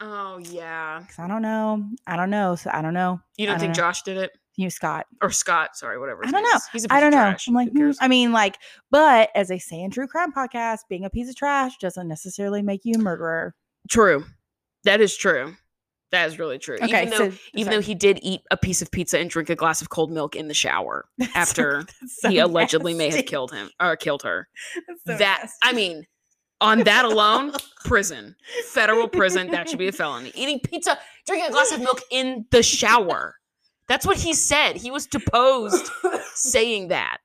oh 0.00 0.38
yeah. 0.38 1.00
Because 1.00 1.18
I 1.18 1.28
don't 1.28 1.42
know. 1.42 1.84
I 2.06 2.16
don't 2.16 2.30
know. 2.30 2.54
So 2.56 2.70
I 2.72 2.82
don't 2.82 2.94
know. 2.94 3.20
You 3.36 3.46
don't 3.46 3.58
think 3.58 3.74
don't 3.74 3.84
know. 3.84 3.88
Josh 3.88 4.02
did 4.02 4.16
it 4.16 4.32
You 4.56 4.70
Scott. 4.70 5.06
or 5.20 5.30
Scott? 5.30 5.76
Sorry, 5.76 5.98
whatever. 5.98 6.26
I 6.26 6.30
don't 6.30 6.42
know. 6.42 6.58
He's 6.72 6.84
a 6.84 6.88
piece 6.88 6.96
I 6.96 7.00
don't 7.00 7.08
of 7.08 7.14
know. 7.14 7.30
trash. 7.30 7.48
I'm 7.48 7.54
like, 7.54 7.70
hmm. 7.72 7.90
I 8.00 8.08
mean, 8.08 8.32
like, 8.32 8.56
but 8.90 9.30
as 9.34 9.48
they 9.48 9.58
say 9.58 9.80
in 9.80 9.90
True 9.90 10.06
Crime 10.06 10.32
Podcast, 10.32 10.80
being 10.88 11.04
a 11.04 11.10
piece 11.10 11.28
of 11.28 11.36
trash 11.36 11.76
doesn't 11.78 12.08
necessarily 12.08 12.62
make 12.62 12.80
you 12.84 12.94
a 12.96 12.98
murderer. 12.98 13.54
true. 13.88 14.24
That 14.84 15.00
is 15.00 15.16
true. 15.16 15.54
That 16.12 16.28
is 16.28 16.38
really 16.38 16.58
true. 16.58 16.76
Okay, 16.76 17.06
even 17.06 17.10
though, 17.10 17.30
so 17.30 17.36
even 17.54 17.64
sorry. 17.64 17.76
though 17.76 17.80
he 17.80 17.94
did 17.94 18.20
eat 18.22 18.42
a 18.50 18.56
piece 18.56 18.82
of 18.82 18.90
pizza 18.90 19.18
and 19.18 19.30
drink 19.30 19.48
a 19.48 19.56
glass 19.56 19.80
of 19.80 19.88
cold 19.88 20.12
milk 20.12 20.36
in 20.36 20.46
the 20.46 20.54
shower 20.54 21.06
That's 21.18 21.34
after 21.34 21.84
that's 21.84 22.20
so 22.20 22.28
he 22.28 22.38
allegedly 22.38 22.92
may 22.92 23.10
have 23.10 23.24
killed 23.24 23.50
him 23.50 23.70
or 23.80 23.96
killed 23.96 24.22
her. 24.22 24.48
So 25.06 25.16
that 25.16 25.40
nasty. 25.42 25.56
I 25.62 25.72
mean, 25.72 26.06
on 26.60 26.84
that 26.84 27.04
alone, 27.04 27.52
prison, 27.84 28.36
federal 28.66 29.08
prison, 29.08 29.50
that 29.50 29.68
should 29.68 29.80
be 29.80 29.88
a 29.88 29.92
felony. 29.92 30.30
Eating 30.36 30.60
pizza, 30.60 30.96
drinking 31.26 31.48
a 31.48 31.52
glass 31.52 31.72
of 31.72 31.80
milk 31.80 32.00
in 32.10 32.46
the 32.52 32.62
shower. 32.62 33.36
That's 33.88 34.06
what 34.06 34.16
he 34.16 34.32
said. 34.32 34.76
He 34.76 34.90
was 34.92 35.06
deposed 35.06 35.90
saying 36.34 36.88
that. 36.88 37.18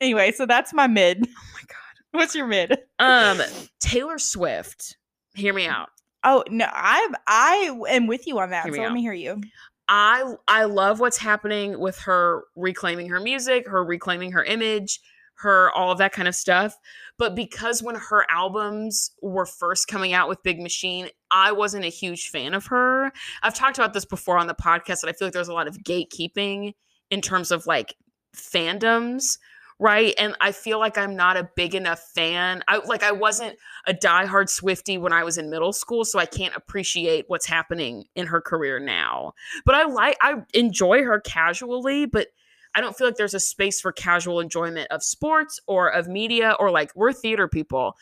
anyway, 0.00 0.30
so 0.32 0.46
that's 0.46 0.72
my 0.72 0.86
mid. 0.86 1.26
Oh 1.26 1.50
my 1.54 1.60
god. 1.66 2.20
What's 2.20 2.34
your 2.36 2.46
mid? 2.46 2.78
Um, 3.00 3.40
Taylor 3.80 4.18
Swift. 4.18 4.96
Hear 5.34 5.52
me 5.54 5.66
out. 5.66 5.88
Oh 6.24 6.44
no, 6.50 6.66
I 6.68 7.08
I 7.26 7.78
am 7.88 8.06
with 8.06 8.26
you 8.26 8.38
on 8.38 8.50
that. 8.50 8.64
Hear 8.64 8.74
so 8.74 8.80
let 8.80 8.88
out. 8.88 8.94
me 8.94 9.02
hear 9.02 9.12
you. 9.12 9.40
I 9.88 10.34
I 10.46 10.64
love 10.64 11.00
what's 11.00 11.18
happening 11.18 11.78
with 11.78 11.98
her 12.00 12.44
reclaiming 12.56 13.08
her 13.08 13.20
music, 13.20 13.66
her 13.68 13.84
reclaiming 13.84 14.32
her 14.32 14.44
image, 14.44 15.00
her 15.38 15.70
all 15.72 15.92
of 15.92 15.98
that 15.98 16.12
kind 16.12 16.28
of 16.28 16.34
stuff. 16.34 16.76
But 17.16 17.34
because 17.34 17.82
when 17.82 17.94
her 17.94 18.26
albums 18.30 19.12
were 19.22 19.46
first 19.46 19.88
coming 19.88 20.12
out 20.12 20.28
with 20.28 20.42
Big 20.42 20.60
Machine, 20.60 21.08
I 21.30 21.52
wasn't 21.52 21.84
a 21.84 21.88
huge 21.88 22.28
fan 22.28 22.54
of 22.54 22.66
her. 22.66 23.12
I've 23.42 23.54
talked 23.54 23.78
about 23.78 23.92
this 23.92 24.04
before 24.04 24.38
on 24.38 24.46
the 24.46 24.54
podcast 24.54 25.00
that 25.00 25.08
I 25.08 25.12
feel 25.12 25.26
like 25.26 25.32
there's 25.32 25.48
a 25.48 25.54
lot 25.54 25.68
of 25.68 25.78
gatekeeping 25.78 26.74
in 27.10 27.20
terms 27.20 27.50
of 27.50 27.66
like 27.66 27.94
fandoms, 28.36 29.38
right? 29.78 30.14
And 30.18 30.34
I 30.40 30.52
feel 30.52 30.78
like 30.78 30.98
I'm 30.98 31.14
not 31.14 31.36
a 31.36 31.48
big 31.54 31.74
enough 31.74 32.00
fan. 32.14 32.62
I 32.68 32.78
like 32.78 33.02
I 33.02 33.12
wasn't 33.12 33.56
a 33.86 33.94
diehard 33.94 34.46
Swiftie 34.48 35.00
when 35.00 35.12
I 35.12 35.24
was 35.24 35.38
in 35.38 35.50
middle 35.50 35.72
school, 35.72 36.04
so 36.04 36.18
I 36.18 36.26
can't 36.26 36.54
appreciate 36.56 37.24
what's 37.28 37.46
happening 37.46 38.04
in 38.14 38.26
her 38.26 38.40
career 38.40 38.78
now. 38.80 39.32
But 39.64 39.74
I 39.76 39.84
like 39.84 40.16
I 40.20 40.42
enjoy 40.54 41.02
her 41.04 41.20
casually, 41.20 42.06
but 42.06 42.28
I 42.74 42.80
don't 42.80 42.96
feel 42.96 43.06
like 43.06 43.16
there's 43.16 43.34
a 43.34 43.40
space 43.40 43.80
for 43.80 43.92
casual 43.92 44.40
enjoyment 44.40 44.90
of 44.90 45.02
sports 45.02 45.58
or 45.66 45.88
of 45.88 46.06
media 46.08 46.54
or 46.58 46.70
like 46.70 46.90
we're 46.94 47.12
theater 47.12 47.48
people. 47.48 47.94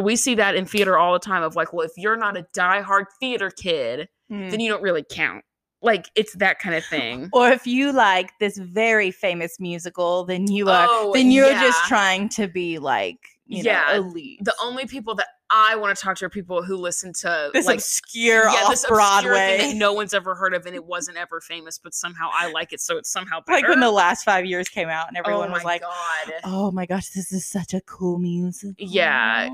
We 0.00 0.16
see 0.16 0.34
that 0.36 0.56
in 0.56 0.66
theater 0.66 0.96
all 0.98 1.12
the 1.12 1.18
time 1.20 1.42
of 1.42 1.54
like, 1.56 1.72
well, 1.72 1.86
if 1.86 1.92
you're 1.96 2.16
not 2.16 2.36
a 2.36 2.46
diehard 2.56 3.04
theater 3.20 3.50
kid, 3.50 4.08
Mm. 4.32 4.50
then 4.50 4.58
you 4.58 4.70
don't 4.70 4.82
really 4.82 5.04
count. 5.08 5.44
Like 5.84 6.10
it's 6.14 6.32
that 6.34 6.58
kind 6.58 6.74
of 6.74 6.84
thing. 6.86 7.28
Or 7.32 7.50
if 7.50 7.66
you 7.66 7.92
like 7.92 8.30
this 8.40 8.56
very 8.58 9.10
famous 9.10 9.60
musical, 9.60 10.24
then 10.24 10.50
you 10.50 10.68
are 10.70 10.86
Oh, 10.90 11.12
then 11.14 11.30
you're 11.30 11.50
yeah. 11.50 11.62
just 11.62 11.84
trying 11.86 12.28
to 12.30 12.48
be 12.48 12.78
like 12.78 13.18
Yeah, 13.46 13.84
know 13.88 13.94
elite. 14.06 14.40
The 14.42 14.54
only 14.62 14.86
people 14.86 15.14
that 15.16 15.26
I 15.50 15.76
want 15.76 15.96
to 15.96 16.02
talk 16.02 16.16
to 16.16 16.24
are 16.24 16.30
people 16.30 16.62
who 16.62 16.76
listen 16.76 17.12
to 17.20 17.50
this 17.52 17.66
like 17.66 17.76
obscure 17.76 18.44
yeah, 18.44 18.50
off 18.50 18.70
this 18.70 18.84
obscure 18.84 18.98
thing 18.98 19.22
Broadway. 19.28 19.58
that 19.58 19.76
no 19.76 19.92
one's 19.92 20.14
ever 20.14 20.34
heard 20.34 20.54
of 20.54 20.64
and 20.64 20.74
it 20.74 20.84
wasn't 20.86 21.18
ever 21.18 21.40
famous, 21.42 21.78
but 21.78 21.92
somehow 21.94 22.30
I 22.32 22.50
like 22.50 22.72
it, 22.72 22.80
so 22.80 22.96
it's 22.96 23.10
somehow 23.12 23.40
better. 23.46 23.60
like 23.60 23.68
when 23.68 23.80
the 23.80 23.90
last 23.90 24.24
five 24.24 24.46
years 24.46 24.68
came 24.70 24.88
out 24.88 25.08
and 25.08 25.16
everyone 25.18 25.50
oh 25.50 25.52
was 25.52 25.62
my 25.62 25.72
like, 25.72 25.82
God. 25.82 26.32
"Oh 26.44 26.70
my 26.72 26.86
gosh, 26.86 27.10
this 27.10 27.30
is 27.32 27.44
such 27.44 27.74
a 27.74 27.82
cool 27.82 28.18
music." 28.18 28.74
Yeah. 28.78 29.50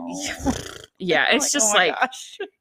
yeah, 0.99 1.27
it's 1.35 1.51
just 1.51 1.75
like 1.75 1.97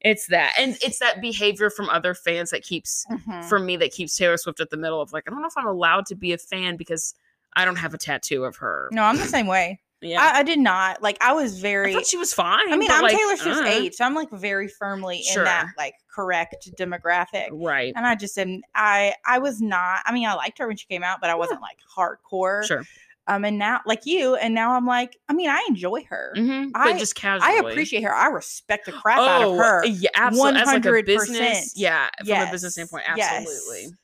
it's 0.00 0.26
that, 0.26 0.52
and 0.58 0.76
it's 0.82 0.98
that 0.98 1.20
behavior 1.20 1.70
from 1.70 1.88
other 1.90 2.14
fans 2.14 2.50
that 2.50 2.62
keeps 2.62 3.06
Mm-hmm. 3.10 3.42
for 3.48 3.58
me 3.58 3.76
that 3.76 3.92
keeps 3.92 4.16
Taylor 4.16 4.36
Swift 4.36 4.60
at 4.60 4.70
the 4.70 4.76
middle 4.76 5.00
of 5.00 5.12
like 5.12 5.24
I 5.26 5.30
don't 5.30 5.40
know 5.42 5.48
if 5.48 5.56
I'm 5.56 5.66
allowed 5.66 6.06
to 6.06 6.14
be 6.16 6.32
a 6.32 6.38
fan 6.38 6.76
because 6.76 7.14
I 7.54 7.64
don't 7.64 7.76
have 7.76 7.94
a 7.94 7.98
tattoo 7.98 8.44
of 8.44 8.56
her. 8.56 8.88
no, 8.92 9.02
I'm 9.04 9.16
the 9.16 9.24
same 9.24 9.46
way. 9.46 9.80
Yeah, 10.02 10.22
I, 10.22 10.38
I 10.38 10.42
did 10.42 10.58
not 10.58 11.02
like. 11.02 11.18
I 11.20 11.32
was 11.32 11.58
I, 11.58 11.62
very. 11.62 11.92
thought 11.92 12.06
she 12.06 12.16
was 12.16 12.32
fine. 12.32 12.72
I 12.72 12.76
mean, 12.76 12.90
I'm 12.90 13.02
like, 13.02 13.16
Taylor 13.16 13.36
Swift's 13.36 13.60
uh, 13.60 13.64
age, 13.64 13.94
so 13.94 14.04
I'm 14.04 14.14
like 14.14 14.30
very 14.30 14.66
firmly 14.68 15.22
in 15.34 15.44
that 15.44 15.68
like 15.76 15.94
correct 16.14 16.68
demographic. 16.78 17.48
right? 17.52 17.92
And 17.94 18.06
I 18.06 18.14
just 18.14 18.34
didn't. 18.34 18.64
I 18.74 19.14
I 19.26 19.38
was 19.38 19.60
not. 19.60 20.00
I 20.06 20.12
mean, 20.12 20.26
I 20.26 20.34
liked 20.34 20.58
her 20.58 20.66
when 20.66 20.76
she 20.76 20.86
came 20.86 21.02
out, 21.02 21.18
but 21.20 21.28
I 21.28 21.34
wasn't 21.34 21.60
like 21.60 21.76
hardcore. 21.96 22.64
Sure. 22.66 22.82
Um, 23.26 23.44
and 23.44 23.58
now 23.58 23.80
like 23.84 24.06
you, 24.06 24.36
and 24.36 24.54
now 24.54 24.72
I'm 24.72 24.86
like. 24.86 25.18
I 25.28 25.34
mean, 25.34 25.50
I 25.50 25.64
enjoy 25.68 26.04
her. 26.08 26.32
hmm 26.34 26.68
I- 26.74 26.92
but 26.92 26.98
just 26.98 27.14
casually, 27.14 27.52
I 27.52 27.56
appreciate 27.70 28.02
her. 28.02 28.14
I 28.14 28.28
respect 28.28 28.86
the 28.86 28.92
crap 28.92 29.18
out 29.18 29.42
of 29.42 29.56
her 29.56 29.84
Yeah, 29.84 30.08
absolutely. 30.14 30.60
A 30.60 30.64
100%. 30.64 31.06
business, 31.06 31.72
yeah, 31.76 32.08
from 32.24 32.48
a 32.48 32.50
business 32.50 32.72
standpoint, 32.72 33.04
yes. 33.16 33.46
absolutely. 33.46 33.94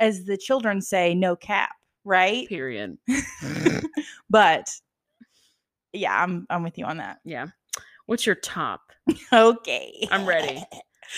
as 0.00 0.24
the 0.24 0.36
children 0.36 0.82
say, 0.82 1.14
no 1.14 1.36
cap, 1.36 1.70
right? 2.04 2.48
Period. 2.48 2.98
But 4.28 4.70
yeah, 5.92 6.22
I'm 6.22 6.46
I'm 6.50 6.62
with 6.62 6.78
you 6.78 6.84
on 6.84 6.98
that. 6.98 7.18
Yeah. 7.24 7.46
What's 8.06 8.26
your 8.26 8.34
top? 8.36 8.80
Okay. 9.32 10.06
I'm 10.10 10.26
ready. 10.26 10.62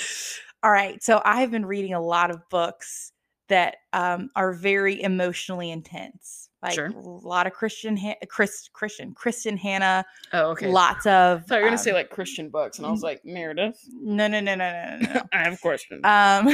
All 0.63 0.71
right. 0.71 1.03
So 1.03 1.21
I 1.25 1.41
have 1.41 1.51
been 1.51 1.67
reading 1.67 1.95
a 1.95 2.01
lot 2.01 2.31
of 2.31 2.41
books 2.51 3.13
that 3.49 3.77
um, 3.93 4.31
are 4.37 4.53
very 4.53 5.03
emotionally 5.03 5.71
intense. 5.71 6.49
Like 6.63 6.75
Sure. 6.75 6.87
a 6.87 6.93
lot 7.01 7.47
of 7.49 7.53
Christian, 7.53 7.97
Han- 7.97 8.15
Chris, 8.29 8.69
Christian, 8.73 9.15
Kristin 9.15 9.59
Hannah, 9.59 10.05
Oh, 10.33 10.51
okay. 10.53 10.69
lots 10.71 11.05
of. 11.07 11.45
Thought 11.47 11.57
you're 11.57 11.65
gonna 11.65 11.77
say 11.77 11.91
um, 11.91 11.97
like 11.97 12.09
Christian 12.11 12.49
books, 12.51 12.79
and 12.79 12.87
I 12.87 12.91
was 12.91 13.03
like 13.03 13.21
Meredith. 13.25 13.79
no, 13.93 14.29
no, 14.29 14.39
no, 14.41 14.55
no, 14.55 14.71
no, 14.73 14.99
no, 15.01 15.13
no. 15.15 15.23
I 15.33 15.39
have 15.49 15.61
questions. 15.61 16.01
um, 16.05 16.47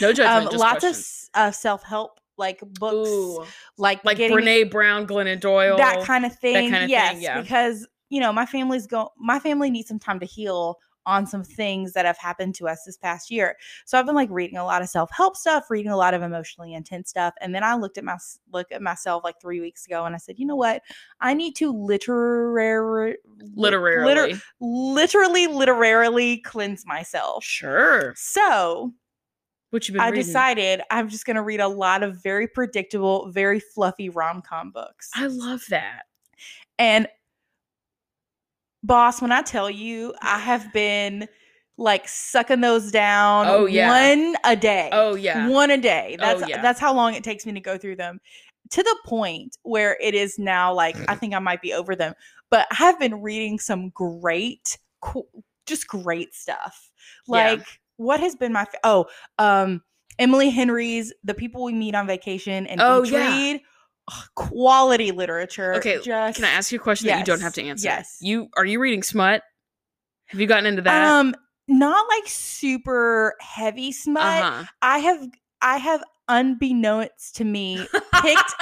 no 0.00 0.12
judgment. 0.12 0.28
um, 0.52 0.58
lots 0.58 0.80
questions. 0.80 1.30
of 1.34 1.40
uh, 1.40 1.50
self 1.52 1.82
help 1.82 2.18
like 2.36 2.60
books, 2.60 3.08
Ooh, 3.08 3.44
like 3.76 4.04
like 4.04 4.16
getting 4.16 4.36
Brene 4.36 4.70
Brown, 4.70 5.06
Glennon 5.06 5.40
Doyle. 5.40 5.76
that 5.76 6.04
kind 6.04 6.24
of 6.24 6.36
thing. 6.38 6.70
kind 6.70 6.74
of 6.74 6.80
thing, 6.80 6.90
yes, 6.90 7.20
yeah. 7.20 7.40
because 7.40 7.86
you 8.10 8.20
know 8.20 8.32
my 8.32 8.46
family's 8.46 8.86
go. 8.86 9.10
My 9.18 9.38
family 9.38 9.70
needs 9.70 9.88
some 9.88 9.98
time 9.98 10.20
to 10.20 10.26
heal 10.26 10.78
on 11.06 11.26
some 11.26 11.44
things 11.44 11.92
that 11.92 12.06
have 12.06 12.18
happened 12.18 12.54
to 12.54 12.68
us 12.68 12.84
this 12.84 12.96
past 12.96 13.30
year. 13.30 13.56
So 13.84 13.98
I've 13.98 14.06
been 14.06 14.14
like 14.14 14.30
reading 14.30 14.56
a 14.56 14.64
lot 14.64 14.82
of 14.82 14.88
self 14.88 15.10
help 15.12 15.36
stuff, 15.36 15.70
reading 15.70 15.92
a 15.92 15.96
lot 15.96 16.14
of 16.14 16.22
emotionally 16.22 16.74
intense 16.74 17.10
stuff, 17.10 17.34
and 17.40 17.54
then 17.54 17.62
I 17.62 17.74
looked 17.74 17.98
at 17.98 18.04
my 18.04 18.16
look 18.52 18.72
at 18.72 18.82
myself 18.82 19.24
like 19.24 19.40
three 19.40 19.60
weeks 19.60 19.86
ago, 19.86 20.04
and 20.04 20.14
I 20.14 20.18
said, 20.18 20.38
you 20.38 20.46
know 20.46 20.56
what, 20.56 20.82
I 21.20 21.34
need 21.34 21.56
to 21.56 21.72
literary, 21.72 23.16
literally. 23.54 24.40
literally, 24.60 25.46
literally 25.46 26.38
cleanse 26.38 26.86
myself. 26.86 27.44
Sure. 27.44 28.14
So 28.16 28.92
What 29.74 29.88
you 29.88 29.94
been 29.94 30.02
I 30.02 30.10
reading? 30.10 30.24
decided 30.24 30.80
I'm 30.88 31.08
just 31.08 31.26
going 31.26 31.34
to 31.34 31.42
read 31.42 31.58
a 31.58 31.66
lot 31.66 32.04
of 32.04 32.22
very 32.22 32.46
predictable, 32.46 33.28
very 33.32 33.58
fluffy 33.58 34.08
rom 34.08 34.40
com 34.40 34.70
books. 34.70 35.10
I 35.16 35.26
love 35.26 35.64
that. 35.70 36.02
And 36.78 37.08
boss, 38.84 39.20
when 39.20 39.32
I 39.32 39.42
tell 39.42 39.68
you, 39.68 40.14
I 40.22 40.38
have 40.38 40.72
been 40.72 41.26
like 41.76 42.06
sucking 42.06 42.60
those 42.60 42.92
down 42.92 43.46
Oh, 43.48 43.66
yeah. 43.66 43.88
one 44.20 44.36
a 44.44 44.54
day. 44.54 44.90
Oh 44.92 45.16
yeah. 45.16 45.48
One 45.48 45.72
a 45.72 45.76
day. 45.76 46.16
Oh, 46.20 46.22
That's 46.38 46.48
yeah. 46.48 46.62
that's 46.62 46.78
how 46.78 46.94
long 46.94 47.14
it 47.14 47.24
takes 47.24 47.44
me 47.44 47.52
to 47.52 47.60
go 47.60 47.76
through 47.76 47.96
them. 47.96 48.20
To 48.70 48.82
the 48.82 48.96
point 49.04 49.56
where 49.64 49.98
it 50.00 50.14
is 50.14 50.38
now 50.38 50.72
like 50.72 50.96
I 51.08 51.16
think 51.16 51.34
I 51.34 51.40
might 51.40 51.60
be 51.60 51.72
over 51.72 51.96
them. 51.96 52.14
But 52.48 52.68
I 52.70 52.76
have 52.76 53.00
been 53.00 53.20
reading 53.22 53.58
some 53.58 53.88
great 53.88 54.78
co- 55.00 55.26
just 55.66 55.88
great 55.88 56.32
stuff. 56.32 56.92
Yeah. 57.26 57.56
What 57.96 58.20
has 58.20 58.34
been 58.36 58.52
my 58.52 58.64
fa- 58.64 58.78
oh, 58.84 59.06
um 59.38 59.82
Emily 60.18 60.50
Henry's 60.50 61.12
The 61.24 61.34
People 61.34 61.64
We 61.64 61.72
Meet 61.72 61.94
on 61.94 62.06
Vacation 62.06 62.66
and 62.66 62.80
Oh, 62.80 63.02
Beach 63.02 63.12
yeah. 63.12 63.28
Read. 63.36 63.60
Ugh, 64.08 64.24
Quality 64.36 65.10
literature. 65.12 65.74
Okay, 65.76 65.98
just 66.04 66.36
Can 66.36 66.44
I 66.44 66.50
ask 66.50 66.70
you 66.70 66.78
a 66.78 66.82
question 66.82 67.08
that 67.08 67.18
you 67.18 67.24
don't 67.24 67.40
have 67.40 67.54
to 67.54 67.62
answer? 67.64 67.84
yes. 67.86 68.18
You 68.20 68.48
are 68.56 68.64
you 68.64 68.78
reading 68.80 69.02
smut? 69.02 69.42
Have 70.26 70.40
you 70.40 70.46
gotten 70.46 70.66
into 70.66 70.82
that? 70.82 71.10
um 71.10 71.34
not 71.66 72.06
like 72.08 72.26
super 72.26 73.34
heavy 73.40 73.90
smut. 73.92 74.22
uh-huh. 74.22 74.64
I 74.82 74.98
have 74.98 75.26
I 75.62 75.78
have 75.78 76.04
unbeknownst 76.28 77.36
to 77.36 77.44
me, 77.44 77.76
picked 78.22 78.54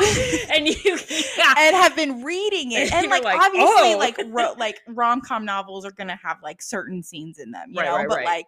and 0.54 0.66
you 0.68 0.98
yeah. 1.36 1.54
and 1.58 1.76
have 1.76 1.94
been 1.96 2.22
reading 2.22 2.72
it. 2.72 2.92
And 2.92 3.04
And 3.04 3.10
like, 3.10 3.24
like, 3.24 3.40
obviously, 3.40 3.94
"Oh." 3.94 3.96
like 3.98 4.18
ro- 4.28 4.54
like 4.58 4.80
rom 4.88 5.20
com 5.20 5.44
novels 5.44 5.84
are 5.84 5.92
gonna 5.92 6.16
have 6.22 6.38
like 6.42 6.62
certain 6.62 7.02
scenes 7.02 7.38
in 7.38 7.50
them, 7.50 7.70
you 7.70 7.80
Right, 7.80 7.86
know. 7.86 7.96
right, 7.96 8.08
but 8.08 8.16
right. 8.18 8.24
like, 8.26 8.46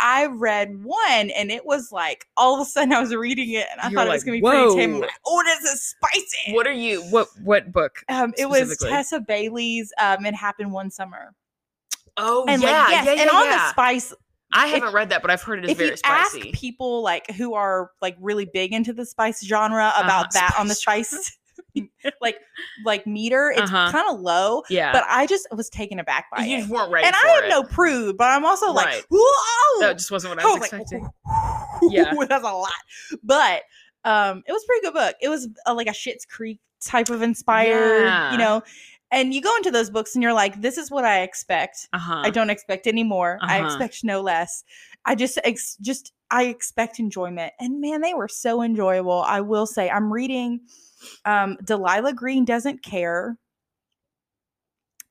I 0.00 0.26
read 0.26 0.84
one, 0.84 1.30
and 1.30 1.50
it 1.50 1.64
was 1.66 1.90
like 1.90 2.26
all 2.36 2.54
of 2.54 2.60
a 2.60 2.64
sudden 2.70 2.92
I 2.92 3.00
was 3.00 3.14
reading 3.14 3.50
it, 3.52 3.66
and 3.72 3.80
I 3.80 3.88
You 3.88 3.96
thought 3.96 4.06
were 4.06 4.12
it 4.12 4.14
was 4.16 4.24
gonna 4.24 4.36
be 4.38 4.42
pretty 4.42 4.74
tame. 4.76 5.00
Like, 5.00 5.10
oh, 5.26 5.42
this 5.44 5.72
is 5.74 5.82
spicy. 5.82 6.52
what 6.54 6.66
are 6.66 6.72
you 6.72 7.02
what 7.10 7.28
what 7.42 7.72
book? 7.72 8.04
Um, 8.08 8.32
it 8.38 8.48
was? 8.48 8.76
Tessa 8.78 9.20
Bailey's. 9.20 9.92
Um, 10.00 10.24
it 10.26 10.34
happened 10.34 10.72
one 10.72 10.90
summer, 10.90 11.34
Oh 12.16 12.44
and 12.48 12.62
yeah, 12.62 12.68
like 12.82 12.90
yes, 12.90 13.06
yeah, 13.06 13.12
yeah, 13.14 13.20
and 13.22 13.30
on 13.30 13.44
yeah. 13.46 13.56
the 13.56 13.70
spice. 13.70 14.14
I 14.52 14.66
haven't 14.68 14.92
read 14.94 15.10
that, 15.10 15.20
but 15.22 15.30
I've 15.30 15.42
heard 15.42 15.58
it 15.60 15.64
is 15.66 15.70
If 15.72 15.78
very 15.78 15.90
you 15.90 15.96
spicy. 15.96 16.48
ask 16.48 16.58
people 16.58 17.02
like 17.02 17.30
who 17.32 17.54
are 17.54 17.90
like 18.00 18.16
really 18.20 18.46
big 18.46 18.72
into 18.72 18.92
the 18.92 19.04
spice 19.04 19.44
genre 19.44 19.92
about 19.98 20.26
Uh-huh, 20.26 20.28
that 20.34 20.56
on 20.58 20.68
the 20.68 20.74
spice 20.74 21.36
like 22.20 22.36
like 22.84 23.06
meter, 23.06 23.50
it's 23.50 23.70
Uh-huh. 23.70 23.90
kind 23.92 24.06
of 24.10 24.20
low. 24.20 24.62
yeah, 24.70 24.92
But 24.92 25.04
I 25.08 25.26
just 25.26 25.46
was 25.52 25.68
taken 25.68 25.98
aback 26.00 26.26
by 26.34 26.44
you 26.44 26.56
it. 26.56 26.60
just 26.60 26.70
weren't 26.70 26.90
ready. 26.90 27.06
and 27.06 27.14
I 27.14 27.28
am 27.38 27.44
it. 27.44 27.48
no 27.48 27.62
prude, 27.62 28.16
but 28.16 28.24
I'm 28.24 28.44
also 28.44 28.72
like, 28.72 29.04
whoa! 29.10 29.80
That 29.80 29.98
just 29.98 30.10
wasn't 30.10 30.36
what 30.36 30.44
I 30.44 30.48
I 30.48 30.52
was, 30.52 30.60
was 30.60 30.72
like, 30.72 30.80
expecting. 30.82 31.08
yeah, 31.90 32.14
that's 32.28 32.44
a 32.44 32.52
lot. 32.52 32.72
But 33.22 33.62
um, 34.04 34.42
it 34.46 34.52
was 34.52 34.62
a 34.62 34.66
pretty 34.66 34.86
good 34.86 34.94
book. 34.94 35.16
It 35.20 35.28
was 35.28 35.48
uh, 35.66 35.74
like 35.74 35.88
a 35.88 35.92
Schitt's 35.92 36.24
Creek 36.24 36.58
type 36.84 37.10
of 37.10 37.20
inspired, 37.22 38.04
Yeah. 38.04 38.32
you 38.32 38.38
know. 38.38 38.62
And 39.10 39.32
you 39.32 39.40
go 39.40 39.54
into 39.56 39.70
those 39.70 39.88
books 39.90 40.14
and 40.14 40.22
you're 40.22 40.34
like, 40.34 40.60
this 40.60 40.76
is 40.76 40.90
what 40.90 41.04
I 41.04 41.22
expect. 41.22 41.88
uh 41.92 41.98
huh. 41.98 42.20
I 42.24 42.30
don't 42.30 42.50
expect 42.50 42.86
any 42.86 43.04
more. 43.04 43.38
I 43.40 43.58
Uh-huh. 43.58 43.66
expect 43.66 44.04
no 44.04 44.20
less. 44.20 44.64
I 45.06 45.14
just 45.14 45.38
ex- 45.44 45.76
just 45.80 46.12
I 46.30 46.44
expect 46.44 46.98
enjoyment. 46.98 47.52
And 47.58 47.80
man, 47.80 48.02
they 48.02 48.12
were 48.14 48.28
so 48.28 48.60
enjoyable. 48.62 49.22
I 49.22 49.40
will 49.40 49.66
say 49.66 49.88
I'm 49.88 50.12
reading 50.12 50.60
um 51.24 51.56
Delilah 51.64 52.12
Green 52.12 52.44
doesn't 52.44 52.82
care 52.82 53.38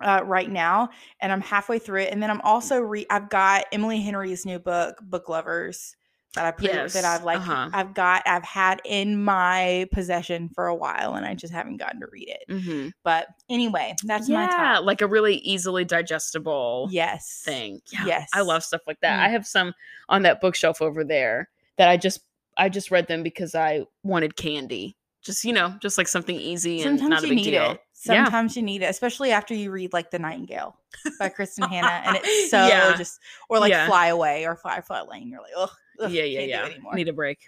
uh 0.03 0.21
right 0.25 0.51
now 0.51 0.89
and 1.21 1.31
I'm 1.31 1.41
halfway 1.41 1.79
through 1.79 2.01
it 2.01 2.11
and 2.13 2.21
then 2.21 2.29
I'm 2.29 2.41
also 2.41 2.77
re 2.79 3.05
I've 3.09 3.29
got 3.29 3.65
Emily 3.71 3.99
Henry's 4.01 4.45
new 4.45 4.59
book 4.59 4.97
Book 5.01 5.27
Lovers 5.29 5.95
that 6.35 6.45
I 6.45 6.51
pre- 6.51 6.67
Yes, 6.67 6.93
that 6.93 7.03
I've 7.05 7.23
like 7.23 7.39
uh-huh. 7.39 7.69
I've 7.73 7.93
got 7.93 8.21
I've 8.27 8.43
had 8.43 8.81
in 8.85 9.23
my 9.23 9.87
possession 9.91 10.49
for 10.53 10.67
a 10.67 10.75
while 10.75 11.15
and 11.15 11.25
I 11.25 11.33
just 11.33 11.51
haven't 11.53 11.77
gotten 11.77 11.99
to 12.01 12.07
read 12.11 12.29
it. 12.29 12.43
Mm-hmm. 12.51 12.89
But 13.03 13.27
anyway, 13.49 13.95
that's 14.03 14.29
my 14.29 14.43
Yeah, 14.45 14.49
top. 14.75 14.83
like 14.85 15.01
a 15.01 15.07
really 15.07 15.35
easily 15.37 15.83
digestible 15.85 16.89
Yes. 16.91 17.41
thing. 17.43 17.81
Yeah, 17.91 18.05
Yes. 18.05 18.29
I 18.33 18.41
love 18.41 18.63
stuff 18.63 18.81
like 18.87 18.99
that. 19.01 19.19
Mm. 19.19 19.23
I 19.25 19.29
have 19.29 19.47
some 19.47 19.73
on 20.09 20.23
that 20.23 20.41
bookshelf 20.41 20.81
over 20.81 21.03
there 21.03 21.49
that 21.77 21.89
I 21.89 21.97
just 21.97 22.21
I 22.57 22.69
just 22.69 22.91
read 22.91 23.07
them 23.07 23.23
because 23.23 23.55
I 23.55 23.85
wanted 24.03 24.35
candy. 24.35 24.95
Just 25.23 25.43
you 25.43 25.53
know, 25.53 25.75
just 25.81 25.97
like 25.97 26.07
something 26.07 26.35
easy 26.39 26.81
and 26.83 26.99
Sometimes 26.99 27.09
not 27.09 27.23
a 27.23 27.27
big 27.27 27.37
need 27.37 27.43
deal. 27.51 27.71
it. 27.71 27.81
Sometimes 27.93 28.55
you 28.55 28.61
need 28.61 28.81
it, 28.83 28.85
especially 28.89 29.31
after 29.31 29.53
you 29.55 29.71
read 29.71 29.91
like 29.91 30.11
The 30.11 30.19
Nightingale 30.19 30.77
by 31.19 31.29
Kristin 31.29 31.67
Hannah, 31.67 32.03
and 32.07 32.15
it's 32.21 32.51
so 32.51 32.65
Yeah. 32.67 32.95
just 32.95 33.19
or 33.49 33.59
like 33.59 33.71
Yeah. 33.71 33.87
Fly 33.87 34.07
Away 34.07 34.45
or 34.45 34.55
Firefly 34.55 35.01
Lane. 35.01 35.29
You're 35.29 35.41
like, 35.41 35.51
ugh, 35.57 35.71
ugh 35.99 36.11
yeah, 36.11 36.23
yeah, 36.23 36.39
yeah. 36.41 36.61
Do 36.61 36.67
it 36.67 36.73
anymore. 36.75 36.95
Need 36.95 37.07
a 37.09 37.13
break. 37.13 37.39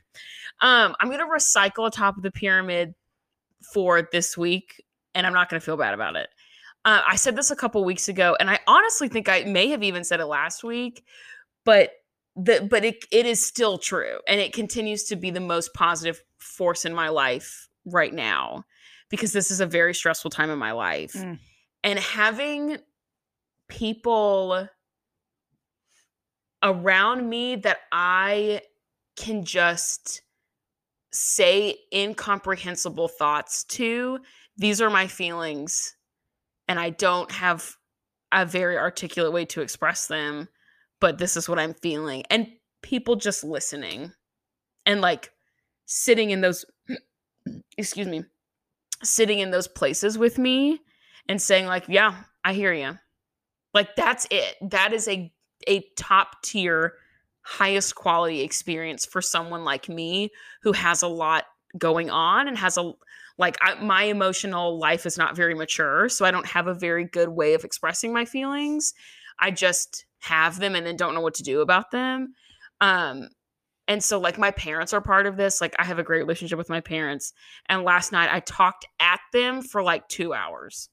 Um, 0.62 0.96
I'm 1.00 1.10
gonna 1.10 1.28
recycle 1.28 1.88
a 1.88 1.92
top 1.92 2.18
of 2.18 2.24
the 2.24 2.32
pyramid 2.32 2.94
for 3.74 4.08
this 4.12 4.38
week, 4.38 4.84
and 5.16 5.26
I'm 5.28 5.34
not 5.34 5.50
gonna 5.50 5.60
feel 5.60 5.78
bad 5.78 5.94
about 5.94 6.16
it. 6.16 6.30
Uh, 6.86 7.02
I 7.06 7.16
said 7.18 7.36
this 7.36 7.52
a 7.52 7.56
couple 7.56 7.84
weeks 7.84 8.08
ago, 8.08 8.36
and 8.40 8.50
I 8.50 8.60
honestly 8.68 9.10
think 9.10 9.28
I 9.30 9.44
may 9.44 9.68
have 9.70 9.84
even 9.84 10.04
said 10.04 10.20
it 10.22 10.26
last 10.28 10.64
week, 10.64 11.04
but 11.66 11.92
the 12.36 12.66
but 12.70 12.86
it 12.86 13.04
it 13.12 13.26
is 13.26 13.46
still 13.46 13.78
true, 13.78 14.20
and 14.28 14.40
it 14.40 14.54
continues 14.54 15.04
to 15.06 15.16
be 15.16 15.30
the 15.30 15.40
most 15.42 15.74
positive 15.74 16.22
force 16.38 16.86
in 16.86 16.94
my 16.94 17.10
life 17.10 17.68
right 17.86 18.14
now 18.14 18.64
because 19.10 19.34
this 19.34 19.52
is 19.52 19.60
a 19.60 19.66
very 19.66 19.94
stressful 19.94 20.30
time 20.32 20.50
in 20.50 20.58
my 20.60 20.72
life, 20.72 21.14
Mm. 21.14 21.40
and 21.84 22.00
having 22.00 22.78
people 23.68 24.68
around 26.64 27.30
me 27.30 27.56
that 27.58 27.80
I 27.92 28.62
can 29.16 29.44
just 29.44 30.22
say 31.12 31.78
incomprehensible 31.94 33.08
thoughts 33.08 33.64
to. 33.66 34.20
These 34.58 34.82
are 34.82 34.90
my 34.90 35.08
feelings, 35.08 35.96
and 36.68 36.80
I 36.80 36.92
don't 36.92 37.32
have 37.32 37.76
a 38.32 38.46
very 38.46 38.78
articulate 38.78 39.34
way 39.34 39.46
to 39.46 39.62
express 39.62 40.08
them, 40.08 40.48
but 41.00 41.18
this 41.18 41.36
is 41.36 41.50
what 41.50 41.60
I'm 41.60 41.74
feeling. 41.74 42.24
And 42.30 42.48
people 42.82 43.16
just 43.16 43.44
listening 43.44 44.14
and 44.86 45.02
like 45.02 45.32
sitting 45.86 46.30
in 46.30 46.42
those, 46.42 46.66
excuse 47.78 48.08
me, 48.08 48.24
sitting 49.04 49.40
in 49.40 49.52
those 49.52 49.68
places 49.68 50.18
with 50.18 50.38
me 50.38 50.80
and 51.28 51.42
saying, 51.42 51.66
like, 51.66 51.86
yeah, 51.88 52.16
I 52.44 52.54
hear 52.54 52.74
you. 52.74 52.98
Like, 53.74 53.96
that's 53.96 54.28
it. 54.32 54.56
That 54.62 54.94
is 54.94 55.08
a 55.08 55.32
a 55.68 55.84
top 55.96 56.42
tier 56.44 56.94
highest 57.42 57.96
quality 57.96 58.42
experience 58.42 59.06
for 59.06 59.22
someone 59.22 59.64
like 59.64 59.90
me 59.90 60.30
who 60.62 60.72
has 60.72 61.02
a 61.02 61.08
lot 61.08 61.46
going 61.78 62.10
on 62.10 62.48
and 62.48 62.58
has 62.58 62.78
a 62.78 62.92
like 63.38 63.58
I, 63.62 63.76
my 63.76 64.04
emotional 64.04 64.78
life 64.78 65.06
is 65.06 65.18
not 65.18 65.36
very 65.36 65.56
mature 65.56 66.10
so 66.10 66.26
i 66.26 66.32
don't 66.32 66.46
have 66.46 66.68
a 66.68 66.74
very 66.74 67.06
good 67.06 67.30
way 67.30 67.54
of 67.54 67.64
expressing 67.64 68.14
my 68.14 68.26
feelings. 68.26 68.94
I 69.40 69.52
just 69.52 70.06
have 70.20 70.60
them 70.60 70.76
and 70.76 70.86
then 70.86 70.98
don't 70.98 71.14
know 71.16 71.22
what 71.22 71.36
to 71.36 71.44
do 71.44 71.62
about 71.62 71.92
them. 71.92 72.34
Um 72.82 73.30
and 73.88 74.04
so 74.04 74.20
like 74.20 74.38
my 74.38 74.52
parents 74.52 74.94
are 74.94 75.02
part 75.02 75.26
of 75.26 75.38
this 75.38 75.62
like 75.62 75.76
i 75.80 75.84
have 75.84 76.00
a 76.00 76.04
great 76.04 76.20
relationship 76.20 76.58
with 76.58 76.70
my 76.70 76.82
parents. 76.82 77.34
And 77.68 77.84
last 77.84 78.12
night 78.12 78.30
i 78.32 78.42
talked 78.42 78.86
at 79.00 79.22
them 79.34 79.62
for 79.62 79.82
like 79.82 80.08
2 80.10 80.34
hours 80.34 80.90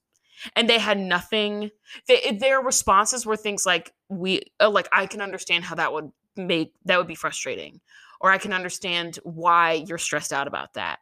and 0.55 0.68
they 0.68 0.79
had 0.79 0.99
nothing 0.99 1.70
they, 2.09 2.37
their 2.40 2.61
responses 2.61 3.25
were 3.27 3.37
things 3.37 3.64
like 3.66 3.92
we 4.09 4.42
uh, 4.61 4.68
like 4.70 4.88
i 4.92 5.07
can 5.07 5.20
understand 5.20 5.64
how 5.64 5.75
that 5.75 5.92
would 5.92 6.11
make 6.37 6.72
that 6.85 6.99
would 6.99 7.07
be 7.07 7.14
frustrating 7.14 7.81
or 8.20 8.31
i 8.31 8.38
can 8.38 8.53
understand 8.53 9.18
why 9.25 9.72
you're 9.87 9.99
stressed 9.99 10.33
out 10.33 10.46
about 10.46 10.75
that 10.75 10.99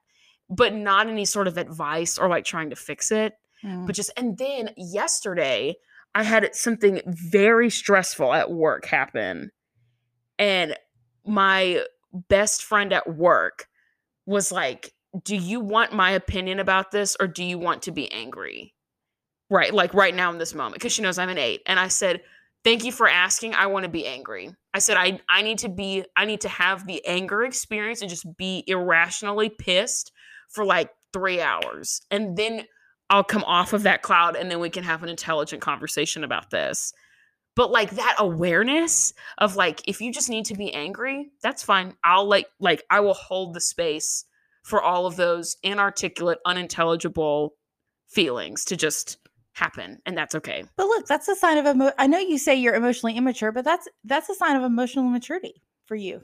but 0.50 0.74
not 0.74 1.08
any 1.08 1.24
sort 1.24 1.48
of 1.48 1.56
advice 1.56 2.18
or 2.18 2.28
like 2.28 2.44
trying 2.44 2.70
to 2.70 2.76
fix 2.76 3.10
it 3.10 3.34
Mm. 3.64 3.86
but 3.86 3.94
just 3.94 4.10
and 4.18 4.36
then 4.36 4.70
yesterday 4.76 5.74
i 6.14 6.22
had 6.22 6.54
something 6.54 7.00
very 7.06 7.70
stressful 7.70 8.34
at 8.34 8.50
work 8.50 8.84
happen 8.84 9.50
and 10.38 10.76
my 11.24 11.82
best 12.28 12.62
friend 12.62 12.92
at 12.92 13.16
work 13.16 13.66
was 14.26 14.52
like 14.52 14.92
do 15.24 15.34
you 15.34 15.60
want 15.60 15.92
my 15.94 16.10
opinion 16.10 16.58
about 16.58 16.90
this 16.90 17.16
or 17.18 17.26
do 17.26 17.42
you 17.42 17.58
want 17.58 17.80
to 17.82 17.90
be 17.92 18.12
angry 18.12 18.73
right 19.54 19.72
like 19.72 19.94
right 19.94 20.14
now 20.14 20.32
in 20.32 20.38
this 20.38 20.52
moment 20.52 20.74
because 20.74 20.92
she 20.92 21.00
knows 21.00 21.16
i'm 21.16 21.28
an 21.28 21.38
eight. 21.38 21.62
And 21.66 21.78
i 21.78 21.88
said 21.88 22.22
thank 22.64 22.82
you 22.82 22.90
for 22.92 23.06
asking. 23.06 23.52
I 23.52 23.66
want 23.66 23.84
to 23.84 23.90
be 23.90 24.06
angry. 24.06 24.54
I 24.74 24.80
said 24.80 24.96
i 24.96 25.20
i 25.28 25.42
need 25.42 25.58
to 25.58 25.68
be 25.68 26.04
i 26.16 26.24
need 26.24 26.40
to 26.42 26.48
have 26.48 26.86
the 26.86 27.04
anger 27.06 27.44
experience 27.44 28.00
and 28.00 28.10
just 28.10 28.26
be 28.36 28.64
irrationally 28.66 29.48
pissed 29.48 30.12
for 30.50 30.64
like 30.64 30.90
three 31.12 31.40
hours. 31.40 32.02
And 32.10 32.36
then 32.36 32.66
i'll 33.08 33.24
come 33.24 33.44
off 33.44 33.72
of 33.72 33.84
that 33.84 34.02
cloud 34.02 34.34
and 34.34 34.50
then 34.50 34.60
we 34.60 34.70
can 34.70 34.82
have 34.82 35.02
an 35.02 35.08
intelligent 35.08 35.62
conversation 35.62 36.24
about 36.24 36.50
this. 36.50 36.92
But 37.56 37.70
like 37.70 37.92
that 37.92 38.16
awareness 38.18 39.14
of 39.38 39.54
like 39.54 39.82
if 39.86 40.00
you 40.00 40.12
just 40.12 40.28
need 40.28 40.46
to 40.46 40.54
be 40.54 40.74
angry 40.74 41.30
that's 41.42 41.62
fine. 41.62 41.94
I'll 42.02 42.26
like 42.26 42.48
like 42.58 42.82
i 42.90 42.98
will 42.98 43.14
hold 43.14 43.54
the 43.54 43.60
space 43.60 44.24
for 44.64 44.82
all 44.82 45.06
of 45.06 45.14
those 45.14 45.56
inarticulate 45.62 46.38
unintelligible 46.44 47.54
feelings 48.08 48.64
to 48.64 48.76
just 48.76 49.18
happen 49.54 49.98
and 50.04 50.16
that's 50.18 50.34
okay 50.34 50.64
But 50.76 50.86
look, 50.86 51.06
that's 51.06 51.28
a 51.28 51.34
sign 51.36 51.58
of 51.58 51.66
emo- 51.66 51.92
I 51.98 52.06
know 52.06 52.18
you 52.18 52.38
say 52.38 52.54
you're 52.54 52.74
emotionally 52.74 53.16
immature, 53.16 53.52
but 53.52 53.64
that's 53.64 53.88
that's 54.04 54.28
a 54.28 54.34
sign 54.34 54.56
of 54.56 54.62
emotional 54.62 55.04
maturity 55.06 55.62
for 55.86 55.94
you. 55.96 56.22